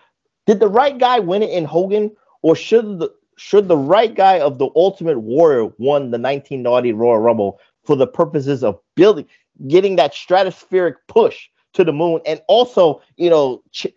Did 0.48 0.60
the 0.60 0.68
right 0.68 0.96
guy 0.96 1.18
win 1.18 1.42
it 1.42 1.50
in 1.50 1.66
Hogan, 1.66 2.10
or 2.40 2.56
should 2.56 3.00
the 3.00 3.12
should 3.36 3.68
the 3.68 3.76
right 3.76 4.14
guy 4.14 4.40
of 4.40 4.56
the 4.56 4.70
Ultimate 4.74 5.18
Warrior 5.18 5.66
won 5.76 6.10
the 6.10 6.18
1990 6.18 6.92
Royal 6.94 7.18
Rumble 7.18 7.60
for 7.84 7.94
the 7.94 8.06
purposes 8.06 8.64
of 8.64 8.80
building, 8.96 9.26
getting 9.68 9.96
that 9.96 10.14
stratospheric 10.14 10.94
push 11.06 11.48
to 11.74 11.84
the 11.84 11.92
moon, 11.92 12.22
and 12.24 12.40
also 12.48 13.02
you 13.18 13.28
know 13.28 13.62
ch- 13.72 13.88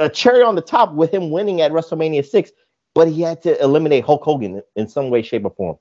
a 0.00 0.08
cherry 0.08 0.42
on 0.42 0.56
the 0.56 0.60
top 0.60 0.92
with 0.92 1.14
him 1.14 1.30
winning 1.30 1.60
at 1.60 1.70
WrestleMania 1.70 2.26
six 2.26 2.50
but 2.94 3.08
he 3.08 3.22
had 3.22 3.40
to 3.42 3.62
eliminate 3.62 4.04
Hulk 4.04 4.22
Hogan 4.22 4.60
in 4.76 4.88
some 4.88 5.10
way, 5.10 5.22
shape, 5.22 5.44
or 5.44 5.50
form. 5.50 5.76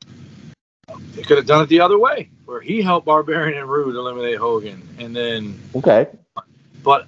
They 1.15 1.23
could 1.23 1.38
have 1.38 1.45
done 1.45 1.64
it 1.64 1.69
the 1.69 1.80
other 1.80 1.99
way, 1.99 2.30
where 2.45 2.61
he 2.61 2.81
helped 2.81 3.06
Barbarian 3.06 3.57
and 3.57 3.69
Rude 3.69 3.95
eliminate 3.95 4.38
Hogan, 4.38 4.88
and 4.99 5.15
then. 5.15 5.60
Okay. 5.76 6.07
But 6.84 7.07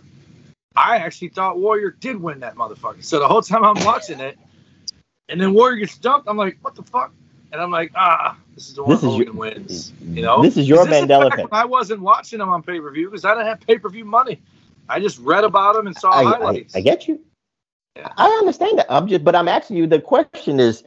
I 0.76 0.98
actually 0.98 1.30
thought 1.30 1.60
Warrior 1.60 1.92
did 2.00 2.20
win 2.22 2.40
that 2.40 2.56
motherfucker. 2.56 3.04
So 3.04 3.20
the 3.20 3.28
whole 3.28 3.42
time 3.42 3.64
I'm 3.64 3.84
watching 3.86 4.20
it, 4.20 4.38
and 5.30 5.40
then 5.40 5.54
Warrior 5.54 5.78
gets 5.78 5.98
dumped, 5.98 6.28
I'm 6.28 6.38
like, 6.38 6.58
what 6.62 6.76
the 6.76 6.84
fuck? 6.84 7.14
And 7.52 7.62
I'm 7.62 7.70
like, 7.70 7.92
ah, 7.96 8.36
this 8.56 8.68
is 8.70 8.74
the 8.76 8.84
one 8.84 8.98
Hogan 8.98 9.28
your- 9.28 9.34
wins. 9.34 9.94
You 10.02 10.24
know, 10.24 10.42
This 10.42 10.58
is 10.58 10.68
your 10.68 10.82
Is 10.82 10.88
this 10.88 11.06
Mandela 11.06 11.28
effect. 11.32 11.50
I 11.52 11.66
wasn't 11.66 12.02
watching 12.02 12.40
them 12.40 12.50
on 12.50 12.64
pay 12.64 12.80
per 12.80 12.90
view 12.92 13.10
because 13.10 13.26
I 13.26 13.36
didn't 13.36 13.48
have 13.48 13.62
pay 13.62 13.78
per 13.78 13.90
view 13.90 14.06
money. 14.06 14.42
I 14.90 15.00
just 15.00 15.20
read 15.20 15.44
about 15.44 15.76
them 15.76 15.86
and 15.88 15.96
saw 15.96 16.10
I, 16.10 16.22
I, 16.22 16.24
highlights. 16.24 16.76
I 16.76 16.82
get 16.82 17.08
you. 17.08 17.20
Yeah. 17.96 18.12
I 18.18 18.26
understand 18.26 18.80
that. 18.80 18.88
I'm 18.92 19.08
just, 19.08 19.24
but 19.24 19.36
I'm 19.36 19.48
asking 19.48 19.78
you. 19.78 19.86
The 19.86 20.02
question 20.02 20.60
is, 20.60 20.84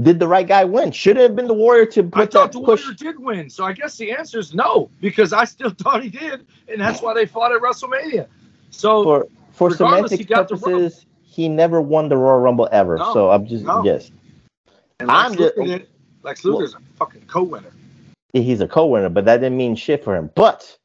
did 0.00 0.20
the 0.20 0.28
right 0.28 0.46
guy 0.46 0.64
win? 0.64 0.92
Should 0.92 1.16
it 1.18 1.22
have 1.22 1.36
been 1.36 1.48
the 1.48 1.54
Warrior 1.54 1.86
to 1.86 2.00
I 2.00 2.02
put 2.04 2.32
thought 2.32 2.52
that 2.52 2.58
the 2.58 2.64
push? 2.64 2.82
Warrior 2.84 2.94
did 2.96 3.18
win, 3.18 3.50
so 3.50 3.64
I 3.64 3.72
guess 3.72 3.96
the 3.96 4.12
answer 4.12 4.38
is 4.38 4.54
no 4.54 4.90
because 5.00 5.32
I 5.32 5.44
still 5.44 5.70
thought 5.78 6.02
he 6.04 6.10
did, 6.10 6.46
and 6.68 6.80
that's 6.80 7.02
why 7.02 7.12
they 7.12 7.26
fought 7.26 7.52
at 7.52 7.60
WrestleMania. 7.60 8.28
So 8.76 9.02
for 9.04 9.26
for 9.52 9.70
semantic 9.70 10.28
purposes, 10.28 11.06
he 11.22 11.48
never 11.48 11.80
won 11.80 12.08
the 12.08 12.16
Royal 12.16 12.40
Rumble 12.40 12.68
ever. 12.72 12.96
No, 12.96 13.12
so 13.12 13.30
I'm 13.30 13.46
just 13.46 13.64
no. 13.64 13.84
yes, 13.84 14.10
and 15.00 15.08
Lex 15.08 15.24
I'm 15.30 15.36
just- 15.36 15.56
Luger 15.56 15.78
did. 15.78 15.88
Lex 16.22 16.44
Luger's 16.44 16.74
a 16.74 16.78
fucking 16.96 17.22
co-winner. 17.26 17.70
he's 18.32 18.60
a 18.62 18.66
co-winner, 18.68 19.10
but 19.10 19.26
that 19.26 19.38
didn't 19.38 19.58
mean 19.58 19.76
shit 19.76 20.02
for 20.02 20.16
him. 20.16 20.30
But 20.34 20.78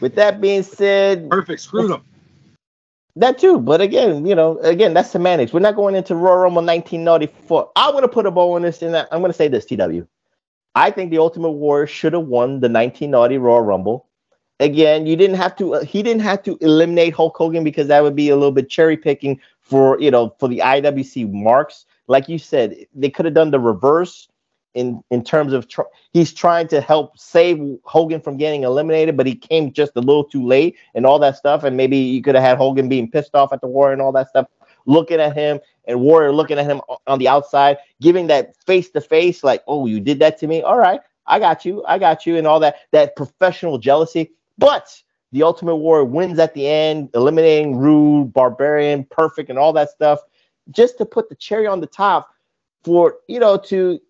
with 0.00 0.14
that 0.14 0.40
being 0.40 0.62
said, 0.62 1.28
Perfect, 1.28 1.60
screwed 1.60 1.90
him. 1.90 2.02
that 3.16 3.38
too. 3.38 3.58
But 3.58 3.80
again, 3.80 4.24
you 4.24 4.34
know, 4.36 4.58
again, 4.58 4.94
that's 4.94 5.10
semantics. 5.10 5.52
We're 5.52 5.58
not 5.60 5.74
going 5.74 5.96
into 5.96 6.14
Royal 6.14 6.38
Rumble 6.38 6.62
1994. 6.62 7.72
I'm 7.74 7.90
going 7.92 8.02
to 8.02 8.08
put 8.08 8.26
a 8.26 8.30
bow 8.30 8.52
on 8.52 8.62
this, 8.62 8.80
and 8.80 8.94
that 8.94 9.08
I'm 9.10 9.18
going 9.20 9.32
to 9.32 9.36
say 9.36 9.48
this, 9.48 9.64
TW. 9.66 10.06
I 10.76 10.90
think 10.92 11.10
the 11.10 11.18
Ultimate 11.18 11.50
Warrior 11.50 11.86
should 11.88 12.12
have 12.12 12.26
won 12.26 12.60
the 12.60 12.68
1990 12.68 13.38
Royal 13.38 13.62
Rumble. 13.62 14.06
Again, 14.58 15.06
you 15.06 15.16
didn't 15.16 15.36
have 15.36 15.54
to. 15.56 15.74
Uh, 15.74 15.84
he 15.84 16.02
didn't 16.02 16.22
have 16.22 16.42
to 16.44 16.56
eliminate 16.62 17.14
Hulk 17.14 17.36
Hogan 17.36 17.62
because 17.62 17.88
that 17.88 18.02
would 18.02 18.16
be 18.16 18.30
a 18.30 18.36
little 18.36 18.52
bit 18.52 18.70
cherry 18.70 18.96
picking 18.96 19.38
for 19.60 20.00
you 20.00 20.10
know 20.10 20.34
for 20.38 20.48
the 20.48 20.58
IWC 20.58 21.30
marks. 21.30 21.84
Like 22.08 22.28
you 22.28 22.38
said, 22.38 22.74
they 22.94 23.10
could 23.10 23.26
have 23.26 23.34
done 23.34 23.50
the 23.50 23.60
reverse 23.60 24.28
in 24.74 25.02
in 25.10 25.22
terms 25.22 25.52
of 25.52 25.68
tr- 25.68 25.92
he's 26.14 26.32
trying 26.32 26.68
to 26.68 26.80
help 26.80 27.18
save 27.18 27.58
Hogan 27.84 28.20
from 28.20 28.38
getting 28.38 28.62
eliminated, 28.62 29.14
but 29.16 29.26
he 29.26 29.34
came 29.34 29.72
just 29.72 29.92
a 29.96 30.00
little 30.00 30.24
too 30.24 30.46
late 30.46 30.76
and 30.94 31.04
all 31.04 31.18
that 31.18 31.36
stuff. 31.36 31.64
And 31.64 31.76
maybe 31.76 31.98
you 31.98 32.22
could 32.22 32.34
have 32.34 32.44
had 32.44 32.56
Hogan 32.56 32.88
being 32.88 33.10
pissed 33.10 33.34
off 33.34 33.52
at 33.52 33.60
the 33.60 33.66
Warrior 33.66 33.92
and 33.92 34.00
all 34.00 34.12
that 34.12 34.30
stuff, 34.30 34.46
looking 34.86 35.20
at 35.20 35.34
him 35.34 35.60
and 35.86 36.00
Warrior 36.00 36.32
looking 36.32 36.58
at 36.58 36.64
him 36.64 36.80
on 37.06 37.18
the 37.18 37.28
outside, 37.28 37.76
giving 38.00 38.26
that 38.28 38.54
face 38.64 38.88
to 38.90 39.02
face, 39.02 39.44
like, 39.44 39.62
"Oh, 39.66 39.84
you 39.84 40.00
did 40.00 40.18
that 40.20 40.38
to 40.38 40.46
me. 40.46 40.62
All 40.62 40.78
right, 40.78 41.00
I 41.26 41.38
got 41.38 41.66
you, 41.66 41.84
I 41.86 41.98
got 41.98 42.24
you," 42.24 42.38
and 42.38 42.46
all 42.46 42.60
that 42.60 42.76
that 42.92 43.16
professional 43.16 43.76
jealousy. 43.76 44.32
But 44.58 44.94
the 45.32 45.42
Ultimate 45.42 45.76
Warrior 45.76 46.04
wins 46.04 46.38
at 46.38 46.54
the 46.54 46.66
end, 46.66 47.10
eliminating 47.14 47.76
Rude, 47.76 48.32
Barbarian, 48.32 49.04
Perfect, 49.04 49.50
and 49.50 49.58
all 49.58 49.72
that 49.74 49.90
stuff, 49.90 50.20
just 50.70 50.98
to 50.98 51.04
put 51.04 51.28
the 51.28 51.34
cherry 51.34 51.66
on 51.66 51.80
the 51.80 51.86
top 51.86 52.30
for 52.84 53.16
you 53.28 53.40
know 53.40 53.56
to 53.56 54.00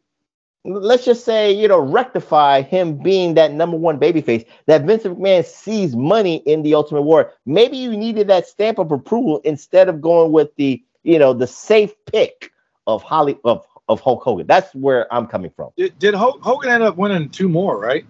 let's 0.66 1.04
just 1.04 1.24
say, 1.24 1.52
you 1.52 1.68
know, 1.68 1.78
rectify 1.78 2.62
him 2.62 2.96
being 2.96 3.34
that 3.34 3.52
number 3.52 3.76
one 3.76 3.98
babyface, 3.98 4.44
that 4.66 4.84
Vince 4.84 5.04
McMahon 5.04 5.44
sees 5.44 5.94
money 5.94 6.36
in 6.38 6.62
the 6.62 6.74
Ultimate 6.74 7.02
Warrior. 7.02 7.30
Maybe 7.46 7.76
you 7.76 7.96
needed 7.96 8.28
that 8.28 8.46
stamp 8.46 8.78
of 8.78 8.90
approval 8.90 9.40
instead 9.44 9.88
of 9.88 10.00
going 10.00 10.32
with 10.32 10.54
the, 10.56 10.82
you 11.04 11.18
know, 11.18 11.32
the 11.32 11.46
safe 11.46 11.92
pick 12.06 12.52
of 12.86 13.02
Holly 13.02 13.38
of, 13.44 13.64
of 13.88 14.00
Hulk 14.00 14.22
Hogan. 14.22 14.46
That's 14.46 14.74
where 14.74 15.12
I'm 15.12 15.26
coming 15.26 15.50
from. 15.54 15.70
Did, 15.76 15.98
did 15.98 16.14
Ho- 16.14 16.38
Hogan 16.42 16.70
end 16.70 16.82
up 16.82 16.96
winning 16.96 17.28
two 17.28 17.48
more? 17.48 17.78
Right? 17.78 18.04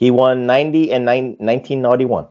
He 0.00 0.10
won 0.10 0.46
90 0.46 0.92
and 0.92 1.04
nine, 1.04 1.36
1991. 1.38 2.26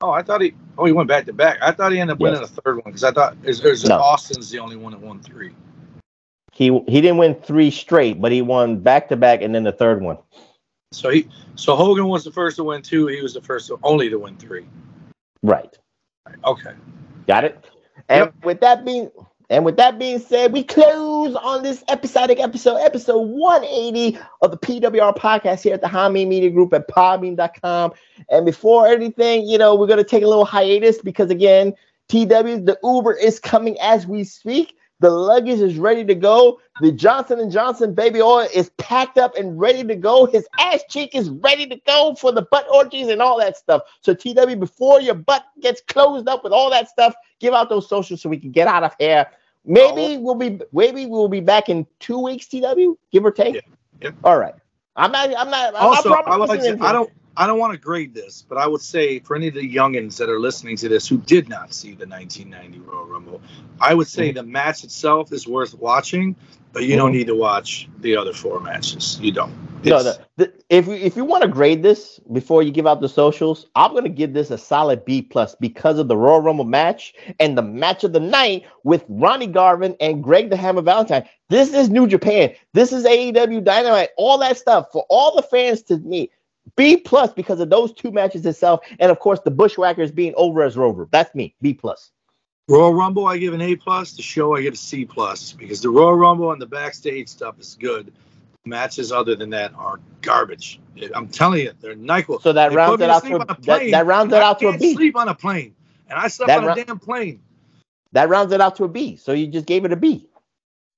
Oh, 0.00 0.10
I 0.10 0.22
thought 0.22 0.40
he. 0.40 0.54
Oh, 0.78 0.86
he 0.86 0.92
went 0.92 1.08
back 1.08 1.26
to 1.26 1.32
back. 1.32 1.58
I 1.60 1.70
thought 1.70 1.92
he 1.92 2.00
ended 2.00 2.14
up 2.14 2.20
winning 2.20 2.40
Yes. 2.40 2.50
a 2.50 2.60
third 2.62 2.76
one 2.76 2.84
because 2.86 3.04
I 3.04 3.12
thought 3.12 3.36
is, 3.44 3.62
is 3.64 3.84
No. 3.84 4.00
Austin's 4.00 4.50
the 4.50 4.58
only 4.58 4.76
one 4.76 4.92
that 4.92 5.00
won 5.00 5.20
three. 5.20 5.54
He 6.52 6.66
he 6.88 7.00
didn't 7.00 7.18
win 7.18 7.34
three 7.34 7.70
straight, 7.70 8.20
but 8.20 8.32
he 8.32 8.42
won 8.42 8.78
back 8.80 9.08
to 9.10 9.16
back 9.16 9.42
and 9.42 9.54
then 9.54 9.62
the 9.62 9.72
third 9.72 10.02
one. 10.02 10.18
So 10.92 11.10
he. 11.10 11.28
So 11.54 11.76
Hogan 11.76 12.08
was 12.08 12.24
the 12.24 12.32
first 12.32 12.56
to 12.56 12.64
win 12.64 12.80
two. 12.82 13.06
He 13.08 13.20
was 13.22 13.34
the 13.34 13.42
first 13.42 13.68
to, 13.68 13.78
only 13.82 14.08
to 14.08 14.18
win 14.18 14.36
three. 14.38 14.66
Right. 15.42 15.78
Okay. 16.44 16.72
Got 17.28 17.44
it. 17.44 17.64
And 18.08 18.24
Yep. 18.24 18.34
with 18.44 18.60
that 18.60 18.84
being 18.86 19.10
and 19.52 19.66
with 19.66 19.76
that 19.76 19.98
being 19.98 20.18
said, 20.18 20.50
we 20.50 20.64
close 20.64 21.34
on 21.34 21.62
this 21.62 21.84
episodic 21.88 22.40
episode, 22.40 22.78
episode 22.78 23.20
180 23.20 24.18
of 24.40 24.50
the 24.50 24.56
PWR 24.56 25.14
podcast 25.14 25.62
here 25.62 25.74
at 25.74 25.82
the 25.82 25.88
Hami 25.88 26.26
Media 26.26 26.48
Group 26.48 26.72
at 26.72 26.88
podbean.com. 26.88 27.92
And 28.30 28.46
before 28.46 28.86
anything, 28.86 29.46
you 29.46 29.58
know, 29.58 29.74
we're 29.74 29.88
gonna 29.88 30.04
take 30.04 30.22
a 30.22 30.26
little 30.26 30.46
hiatus 30.46 31.02
because 31.02 31.30
again, 31.30 31.74
TW, 32.08 32.64
the 32.64 32.78
Uber 32.82 33.12
is 33.12 33.38
coming 33.38 33.78
as 33.78 34.06
we 34.06 34.24
speak. 34.24 34.74
The 35.00 35.10
luggage 35.10 35.58
is 35.58 35.76
ready 35.76 36.04
to 36.06 36.14
go. 36.14 36.58
The 36.80 36.90
Johnson 36.90 37.38
and 37.38 37.52
Johnson 37.52 37.92
baby 37.92 38.22
oil 38.22 38.48
is 38.54 38.70
packed 38.78 39.18
up 39.18 39.36
and 39.36 39.60
ready 39.60 39.84
to 39.84 39.96
go. 39.96 40.24
His 40.24 40.46
ass 40.58 40.80
cheek 40.88 41.14
is 41.14 41.28
ready 41.28 41.66
to 41.66 41.76
go 41.86 42.14
for 42.14 42.32
the 42.32 42.42
butt 42.42 42.66
orgies 42.72 43.08
and 43.08 43.20
all 43.20 43.38
that 43.40 43.58
stuff. 43.58 43.82
So 44.00 44.14
TW, 44.14 44.58
before 44.58 45.02
your 45.02 45.16
butt 45.16 45.44
gets 45.60 45.82
closed 45.82 46.26
up 46.26 46.42
with 46.42 46.54
all 46.54 46.70
that 46.70 46.88
stuff, 46.88 47.14
give 47.38 47.52
out 47.52 47.68
those 47.68 47.86
socials 47.86 48.22
so 48.22 48.30
we 48.30 48.38
can 48.38 48.52
get 48.52 48.66
out 48.66 48.84
of 48.84 48.94
here. 48.98 49.26
Maybe 49.64 50.18
we'll 50.18 50.34
be 50.34 50.60
maybe 50.72 51.06
we'll 51.06 51.28
be 51.28 51.40
back 51.40 51.68
in 51.68 51.86
two 52.00 52.18
weeks, 52.18 52.46
TW, 52.46 52.98
give 53.12 53.24
or 53.24 53.30
take. 53.30 53.54
Yeah. 53.54 53.60
Yep. 54.00 54.14
All 54.24 54.38
right. 54.38 54.54
I'm 54.96 55.12
not. 55.12 55.34
I'm 55.36 55.50
not. 55.50 55.74
Also, 55.74 56.12
I 56.12 56.36
like 56.36 56.60
to, 56.60 56.78
I 56.80 56.92
don't. 56.92 57.10
I 57.36 57.46
don't 57.46 57.58
want 57.58 57.72
to 57.72 57.78
grade 57.78 58.12
this, 58.12 58.44
but 58.46 58.58
I 58.58 58.66
would 58.66 58.82
say 58.82 59.18
for 59.20 59.34
any 59.36 59.48
of 59.48 59.54
the 59.54 59.74
youngins 59.74 60.18
that 60.18 60.28
are 60.28 60.38
listening 60.38 60.76
to 60.76 60.88
this 60.88 61.08
who 61.08 61.16
did 61.16 61.48
not 61.48 61.72
see 61.72 61.94
the 61.94 62.06
1990 62.06 62.80
Royal 62.80 63.06
Rumble, 63.06 63.40
I 63.80 63.94
would 63.94 64.08
say 64.08 64.28
mm-hmm. 64.28 64.36
the 64.36 64.42
match 64.42 64.84
itself 64.84 65.32
is 65.32 65.46
worth 65.46 65.72
watching, 65.74 66.36
but 66.72 66.84
you 66.84 66.96
don't 66.96 67.10
Mhm. 67.12 67.16
need 67.16 67.26
to 67.28 67.34
watch 67.34 67.88
the 68.00 68.16
other 68.16 68.32
four 68.32 68.60
matches. 68.60 69.18
You 69.20 69.32
don't. 69.32 69.52
No, 69.84 69.98
It's- 69.98 70.18
the, 70.36 70.44
the, 70.46 70.52
if 70.70 70.86
you, 70.86 70.92
if 70.92 71.16
you 71.16 71.24
want 71.24 71.42
to 71.42 71.48
grade 71.48 71.82
this 71.82 72.20
before 72.32 72.62
you 72.62 72.70
give 72.70 72.86
out 72.86 73.00
the 73.00 73.08
socials, 73.08 73.66
I'm 73.74 73.92
gonna 73.94 74.08
give 74.08 74.32
this 74.32 74.50
a 74.52 74.56
solid 74.58 75.04
B 75.04 75.22
plus 75.22 75.56
because 75.56 75.98
of 75.98 76.06
the 76.08 76.16
Royal 76.16 76.40
Rumble 76.40 76.64
match 76.64 77.14
and 77.40 77.58
the 77.58 77.62
match 77.62 78.04
of 78.04 78.12
the 78.12 78.20
night 78.20 78.64
with 78.84 79.04
Ronnie 79.08 79.48
Garvin 79.48 79.96
and 80.00 80.22
Greg 80.22 80.50
the 80.50 80.56
Hammer 80.56 80.82
Valentine. 80.82 81.28
This 81.50 81.74
is 81.74 81.90
New 81.90 82.06
Japan. 82.06 82.52
This 82.74 82.92
is 82.92 83.04
AEW 83.04 83.60
Dynamite. 83.64 84.10
All 84.16 84.38
that 84.38 84.56
stuff 84.56 84.86
for 84.92 85.04
all 85.08 85.34
the 85.34 85.42
fans 85.42 85.82
to 85.84 85.98
meet. 85.98 86.30
B 86.76 86.96
plus 86.96 87.32
because 87.32 87.58
of 87.58 87.70
those 87.70 87.92
two 87.92 88.12
matches 88.12 88.46
itself, 88.46 88.80
and 89.00 89.10
of 89.10 89.18
course 89.18 89.40
the 89.40 89.50
Bushwhackers 89.50 90.12
being 90.12 90.32
over 90.36 90.62
as 90.62 90.76
Rover. 90.76 91.08
That's 91.10 91.34
me. 91.34 91.56
B 91.60 91.74
plus. 91.74 92.12
Royal 92.68 92.94
Rumble, 92.94 93.26
I 93.26 93.38
give 93.38 93.54
an 93.54 93.60
A 93.60 93.76
plus. 93.76 94.12
The 94.12 94.22
show, 94.22 94.54
I 94.56 94.62
give 94.62 94.74
a 94.74 94.76
C 94.76 95.04
plus 95.04 95.52
because 95.52 95.80
the 95.80 95.90
Royal 95.90 96.14
Rumble 96.14 96.52
and 96.52 96.62
the 96.62 96.66
backstage 96.66 97.28
stuff 97.28 97.58
is 97.60 97.76
good. 97.80 98.12
Matches 98.64 99.10
other 99.10 99.34
than 99.34 99.50
that 99.50 99.74
are 99.74 99.98
garbage. 100.20 100.80
I'm 101.14 101.26
telling 101.26 101.62
you, 101.62 101.72
they're 101.80 101.96
Nyquil. 101.96 102.40
So 102.40 102.52
that 102.52 102.72
rounds 102.72 103.02
it 103.02 103.10
out 103.10 103.24
to 103.24 103.34
a- 103.36 103.40
a 103.40 103.46
that- 103.46 103.62
plane, 103.62 103.90
that 103.90 104.06
rounds 104.06 104.32
it 104.32 104.40
out 104.40 104.60
to 104.60 104.68
a. 104.68 104.78
Sleep 104.78 105.16
on 105.16 105.28
a 105.28 105.34
plane, 105.34 105.74
and 106.08 106.16
I 106.18 106.28
slept 106.28 106.46
That 106.48 106.58
on 106.58 106.64
a 106.64 106.68
ra- 106.68 106.74
damn 106.74 106.98
plane. 107.00 107.40
That 108.12 108.28
rounds 108.28 108.52
it 108.52 108.60
out 108.60 108.76
to 108.76 108.84
a 108.84 108.88
B. 108.88 109.16
So 109.16 109.32
you 109.32 109.48
just 109.48 109.66
gave 109.66 109.84
it 109.84 109.92
a 109.92 109.96
B. 109.96 110.28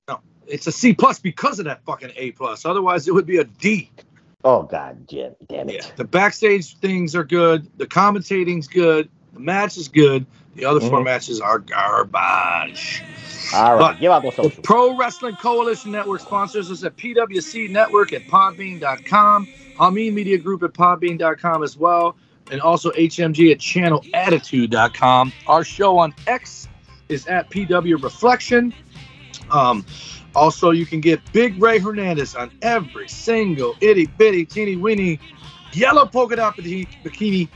No, 0.08 0.20
it's 0.46 0.66
a 0.66 0.72
C 0.72 0.92
plus 0.92 1.18
because 1.18 1.58
of 1.58 1.64
that 1.64 1.82
fucking 1.86 2.12
A 2.16 2.32
plus. 2.32 2.66
Otherwise, 2.66 3.08
it 3.08 3.14
would 3.14 3.24
be 3.24 3.38
a 3.38 3.44
D. 3.44 3.90
Oh 4.44 4.64
God, 4.64 5.08
Jim, 5.08 5.34
damn 5.48 5.70
it. 5.70 5.76
Yeah, 5.76 5.86
the 5.96 6.04
backstage 6.04 6.76
things 6.76 7.14
are 7.16 7.24
good. 7.24 7.66
The 7.78 7.86
commentating's 7.86 8.68
good. 8.68 9.08
The 9.32 9.40
match 9.40 9.78
is 9.78 9.88
good. 9.88 10.26
The 10.54 10.64
other 10.64 10.80
four 10.80 11.00
Mhm. 11.00 11.04
matches 11.04 11.40
are 11.40 11.58
garbage. 11.58 13.02
All 13.54 13.74
right, 13.74 13.78
But- 13.78 14.00
give 14.00 14.10
out 14.10 14.22
those 14.22 14.36
The 14.36 14.42
socials. 14.44 14.64
Pro 14.64 14.96
Wrestling 14.96 15.36
Coalition 15.36 15.90
Network 15.92 16.20
sponsors 16.20 16.70
us 16.70 16.82
at 16.84 16.96
PWC 16.96 17.68
Network 17.68 18.12
at 18.12 18.26
Podbean.com, 18.26 19.46
Hameen 19.78 20.12
Media 20.14 20.38
Group 20.38 20.62
at 20.62 20.72
Podbean.com 20.72 21.62
as 21.62 21.76
well, 21.76 22.16
and 22.50 22.60
also 22.60 22.90
HMG 22.96 23.52
at 23.52 23.58
ChannelAttitude.com. 23.58 25.32
Our 25.46 25.64
show 25.64 25.98
on 25.98 26.14
X 26.26 26.68
is 27.08 27.26
at 27.26 27.50
PW 27.50 27.96
Reflection. 28.02 28.72
Um, 29.50 29.84
also, 30.34 30.70
you 30.70 30.86
can 30.86 31.00
get 31.00 31.20
Big 31.32 31.60
Ray 31.62 31.78
Hernandez 31.78 32.34
on 32.34 32.50
every 32.62 33.08
single 33.08 33.76
itty 33.80 34.06
bitty 34.18 34.44
teeny 34.46 34.76
weeny 34.76 35.20
yellow 35.72 36.06
polka 36.06 36.36
dot 36.36 36.56
bikini 36.56 37.48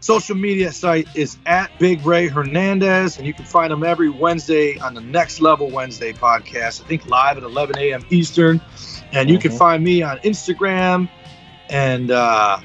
social 0.00 0.36
media 0.36 0.70
site 0.72 1.08
is 1.14 1.36
at 1.46 1.70
Big 1.78 2.04
Ray 2.06 2.28
Hernandez, 2.28 3.18
and 3.18 3.26
you 3.26 3.34
can 3.34 3.44
find 3.44 3.72
him 3.72 3.82
every 3.82 4.08
Wednesday 4.10 4.78
on 4.78 4.94
the 4.94 5.00
Next 5.00 5.40
Level 5.40 5.68
Wednesday 5.70 6.12
podcast. 6.12 6.82
I 6.82 6.86
think 6.86 7.06
live 7.06 7.36
at 7.36 7.42
11 7.42 7.78
a.m. 7.78 8.04
Eastern. 8.10 8.60
And 9.12 9.30
you 9.30 9.38
can 9.38 9.52
Mhm. 9.52 9.58
find 9.58 9.84
me 9.84 10.02
on 10.02 10.18
Instagram, 10.18 11.08
and 11.70 12.10
uh, 12.10 12.58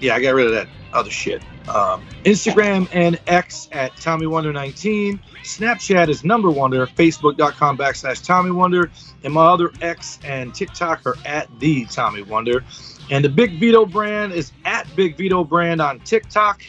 yeah, 0.00 0.14
I 0.14 0.20
got 0.20 0.34
rid 0.34 0.46
of 0.46 0.52
that 0.52 0.68
other 0.92 1.10
shit. 1.10 1.42
Um, 1.68 2.06
Instagram 2.24 2.88
and 2.92 3.18
X 3.26 3.68
at 3.72 3.94
Tommy 3.96 4.26
Wonder 4.26 4.52
19. 4.52 5.20
Snapchat 5.42 6.08
is 6.08 6.24
number 6.24 6.50
wonder. 6.50 6.86
Facebook.com 6.86 7.76
backslash 7.76 8.24
Tommy 8.24 8.50
Wonder. 8.50 8.90
And 9.24 9.34
my 9.34 9.44
other 9.46 9.70
X 9.82 10.18
and 10.24 10.54
TikTok 10.54 11.04
are 11.06 11.16
at 11.26 11.48
the 11.60 11.84
Tommy 11.86 12.22
Wonder. 12.22 12.64
And 13.10 13.24
the 13.24 13.28
Big 13.28 13.58
Vito 13.58 13.86
brand 13.86 14.32
is 14.32 14.52
at 14.64 14.86
Big 14.94 15.16
Vito 15.16 15.44
brand 15.44 15.80
on 15.80 16.00
TikTok. 16.00 16.62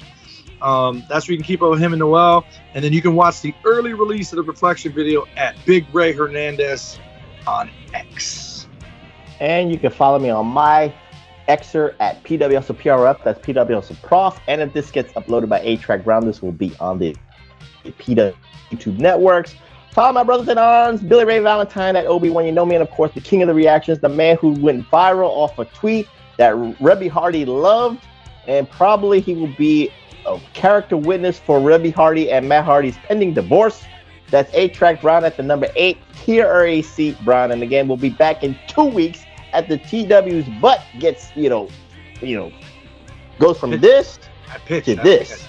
Um, 0.61 1.03
that's 1.09 1.27
where 1.27 1.33
you 1.33 1.37
can 1.37 1.45
keep 1.45 1.61
up 1.61 1.69
with 1.69 1.79
him 1.79 1.93
and 1.93 1.99
Noel. 1.99 2.45
And 2.73 2.83
then 2.83 2.93
you 2.93 3.01
can 3.01 3.15
watch 3.15 3.41
the 3.41 3.53
early 3.65 3.93
release 3.93 4.31
of 4.31 4.37
the 4.37 4.43
reflection 4.43 4.91
video 4.91 5.25
at 5.35 5.55
Big 5.65 5.85
Ray 5.93 6.11
Hernandez 6.11 6.99
on 7.47 7.69
X. 7.93 8.67
And 9.39 9.71
you 9.71 9.79
can 9.79 9.91
follow 9.91 10.19
me 10.19 10.29
on 10.29 10.47
my 10.47 10.93
Xer 11.47 11.95
at 11.99 12.23
PWSPRF. 12.23 13.23
That's 13.23 13.39
PWS 13.39 14.01
Prof. 14.01 14.39
And 14.47 14.61
if 14.61 14.73
this 14.73 14.91
gets 14.91 15.13
uploaded 15.13 15.49
by 15.49 15.59
A 15.61 15.77
Track 15.77 16.03
Brown, 16.03 16.25
this 16.25 16.41
will 16.41 16.51
be 16.51 16.73
on 16.79 16.99
the 16.99 17.15
PW 17.85 18.35
YouTube 18.69 18.99
networks. 18.99 19.55
Follow 19.91 20.13
my 20.13 20.23
brothers 20.23 20.47
in 20.47 20.57
arms, 20.57 21.01
Billy 21.01 21.25
Ray 21.25 21.39
Valentine 21.39 21.95
at 21.95 22.05
Obi-Wan. 22.05 22.45
You 22.45 22.51
know 22.51 22.65
me, 22.65 22.75
and 22.75 22.83
of 22.83 22.91
course, 22.91 23.11
the 23.13 23.21
king 23.21 23.41
of 23.41 23.47
the 23.47 23.53
reactions, 23.53 23.99
the 23.99 24.09
man 24.09 24.37
who 24.37 24.51
went 24.51 24.85
viral 24.91 25.29
off 25.29 25.57
a 25.57 25.65
tweet 25.65 26.07
that 26.39 26.55
Reby 26.55 27.09
Hardy 27.09 27.43
loved, 27.43 28.07
and 28.47 28.67
probably 28.69 29.19
he 29.19 29.33
will 29.33 29.53
be 29.57 29.89
a 30.25 30.39
character 30.53 30.95
witness 30.95 31.37
for 31.37 31.59
Reby 31.59 31.93
Hardy 31.93 32.31
and 32.31 32.47
Matt 32.47 32.63
Hardy's 32.63 32.95
pending 33.07 33.33
divorce. 33.33 33.83
That's 34.31 34.51
A 34.53 34.69
Track 34.69 35.01
Brown 35.01 35.25
at 35.25 35.35
the 35.35 35.43
number 35.43 35.67
eight, 35.75 35.97
TRAC 36.13 37.23
Brown. 37.25 37.51
And 37.51 37.61
again, 37.61 37.89
we'll 37.89 37.97
be 37.97 38.09
back 38.09 38.41
in 38.41 38.57
two 38.67 38.85
weeks 38.85 39.25
at 39.51 39.67
the 39.67 39.77
TW's 39.77 40.47
butt 40.61 40.81
gets, 40.99 41.35
you 41.35 41.49
know, 41.49 41.67
you 42.21 42.37
know, 42.37 42.53
goes 43.37 43.59
from 43.59 43.71
this 43.71 44.17
to 44.67 44.95
this. 44.95 45.48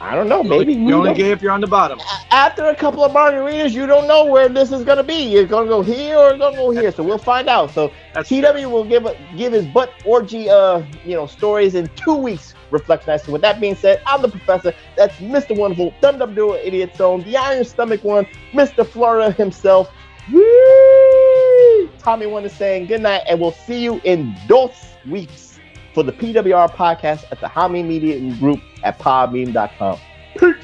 I 0.00 0.14
don't 0.14 0.28
know, 0.28 0.42
maybe 0.42 0.74
you 0.74 0.92
only 0.94 1.14
gay 1.14 1.30
if 1.30 1.40
you're 1.40 1.52
on 1.52 1.60
the 1.60 1.66
bottom. 1.66 1.98
after 2.30 2.66
a 2.66 2.74
couple 2.74 3.04
of 3.04 3.12
margaritas, 3.12 3.72
you 3.72 3.86
don't 3.86 4.06
know 4.06 4.24
where 4.26 4.48
this 4.48 4.72
is 4.72 4.84
gonna 4.84 5.02
be. 5.02 5.36
It's 5.36 5.50
gonna 5.50 5.68
go 5.68 5.82
here 5.82 6.16
or 6.16 6.30
it's 6.30 6.38
gonna 6.38 6.56
go 6.56 6.70
here. 6.70 6.90
So 6.92 7.02
we'll 7.02 7.18
find 7.18 7.48
out. 7.48 7.70
So 7.70 7.92
That's 8.12 8.28
TW 8.28 8.68
will 8.68 8.84
give 8.84 9.06
a, 9.06 9.16
give 9.36 9.52
his 9.52 9.66
butt 9.66 9.92
orgy 10.04 10.50
uh 10.50 10.82
you 11.04 11.14
know 11.14 11.26
stories 11.26 11.74
in 11.74 11.88
two 11.96 12.14
weeks. 12.14 12.54
Reflection 12.70 13.12
night. 13.12 13.20
So 13.20 13.32
with 13.32 13.42
that 13.42 13.60
being 13.60 13.76
said, 13.76 14.02
I'm 14.06 14.20
the 14.20 14.28
professor. 14.28 14.74
That's 14.96 15.14
Mr. 15.16 15.56
Wonderful, 15.56 15.94
Dum 16.00 16.18
Dum 16.18 16.34
Duo, 16.34 16.54
Idiot 16.54 16.96
Zone, 16.96 17.22
the 17.22 17.36
Iron 17.36 17.64
Stomach 17.64 18.02
one, 18.02 18.26
Mr. 18.52 18.86
Florida 18.86 19.30
himself. 19.30 19.90
Woo! 20.32 21.88
Tommy 21.98 22.26
One 22.26 22.44
is 22.44 22.52
saying 22.52 22.86
good 22.86 23.02
night, 23.02 23.22
and 23.28 23.40
we'll 23.40 23.52
see 23.52 23.82
you 23.82 24.00
in 24.04 24.34
dos 24.48 24.72
weeks 25.08 25.53
for 25.94 26.02
the 26.02 26.12
PWR 26.12 26.70
podcast 26.70 27.24
at 27.30 27.40
the 27.40 27.46
Hami 27.46 27.84
Media 27.84 28.18
Group 28.38 28.60
at 28.82 28.98
podbean.com. 28.98 29.98
Peace. 30.36 30.54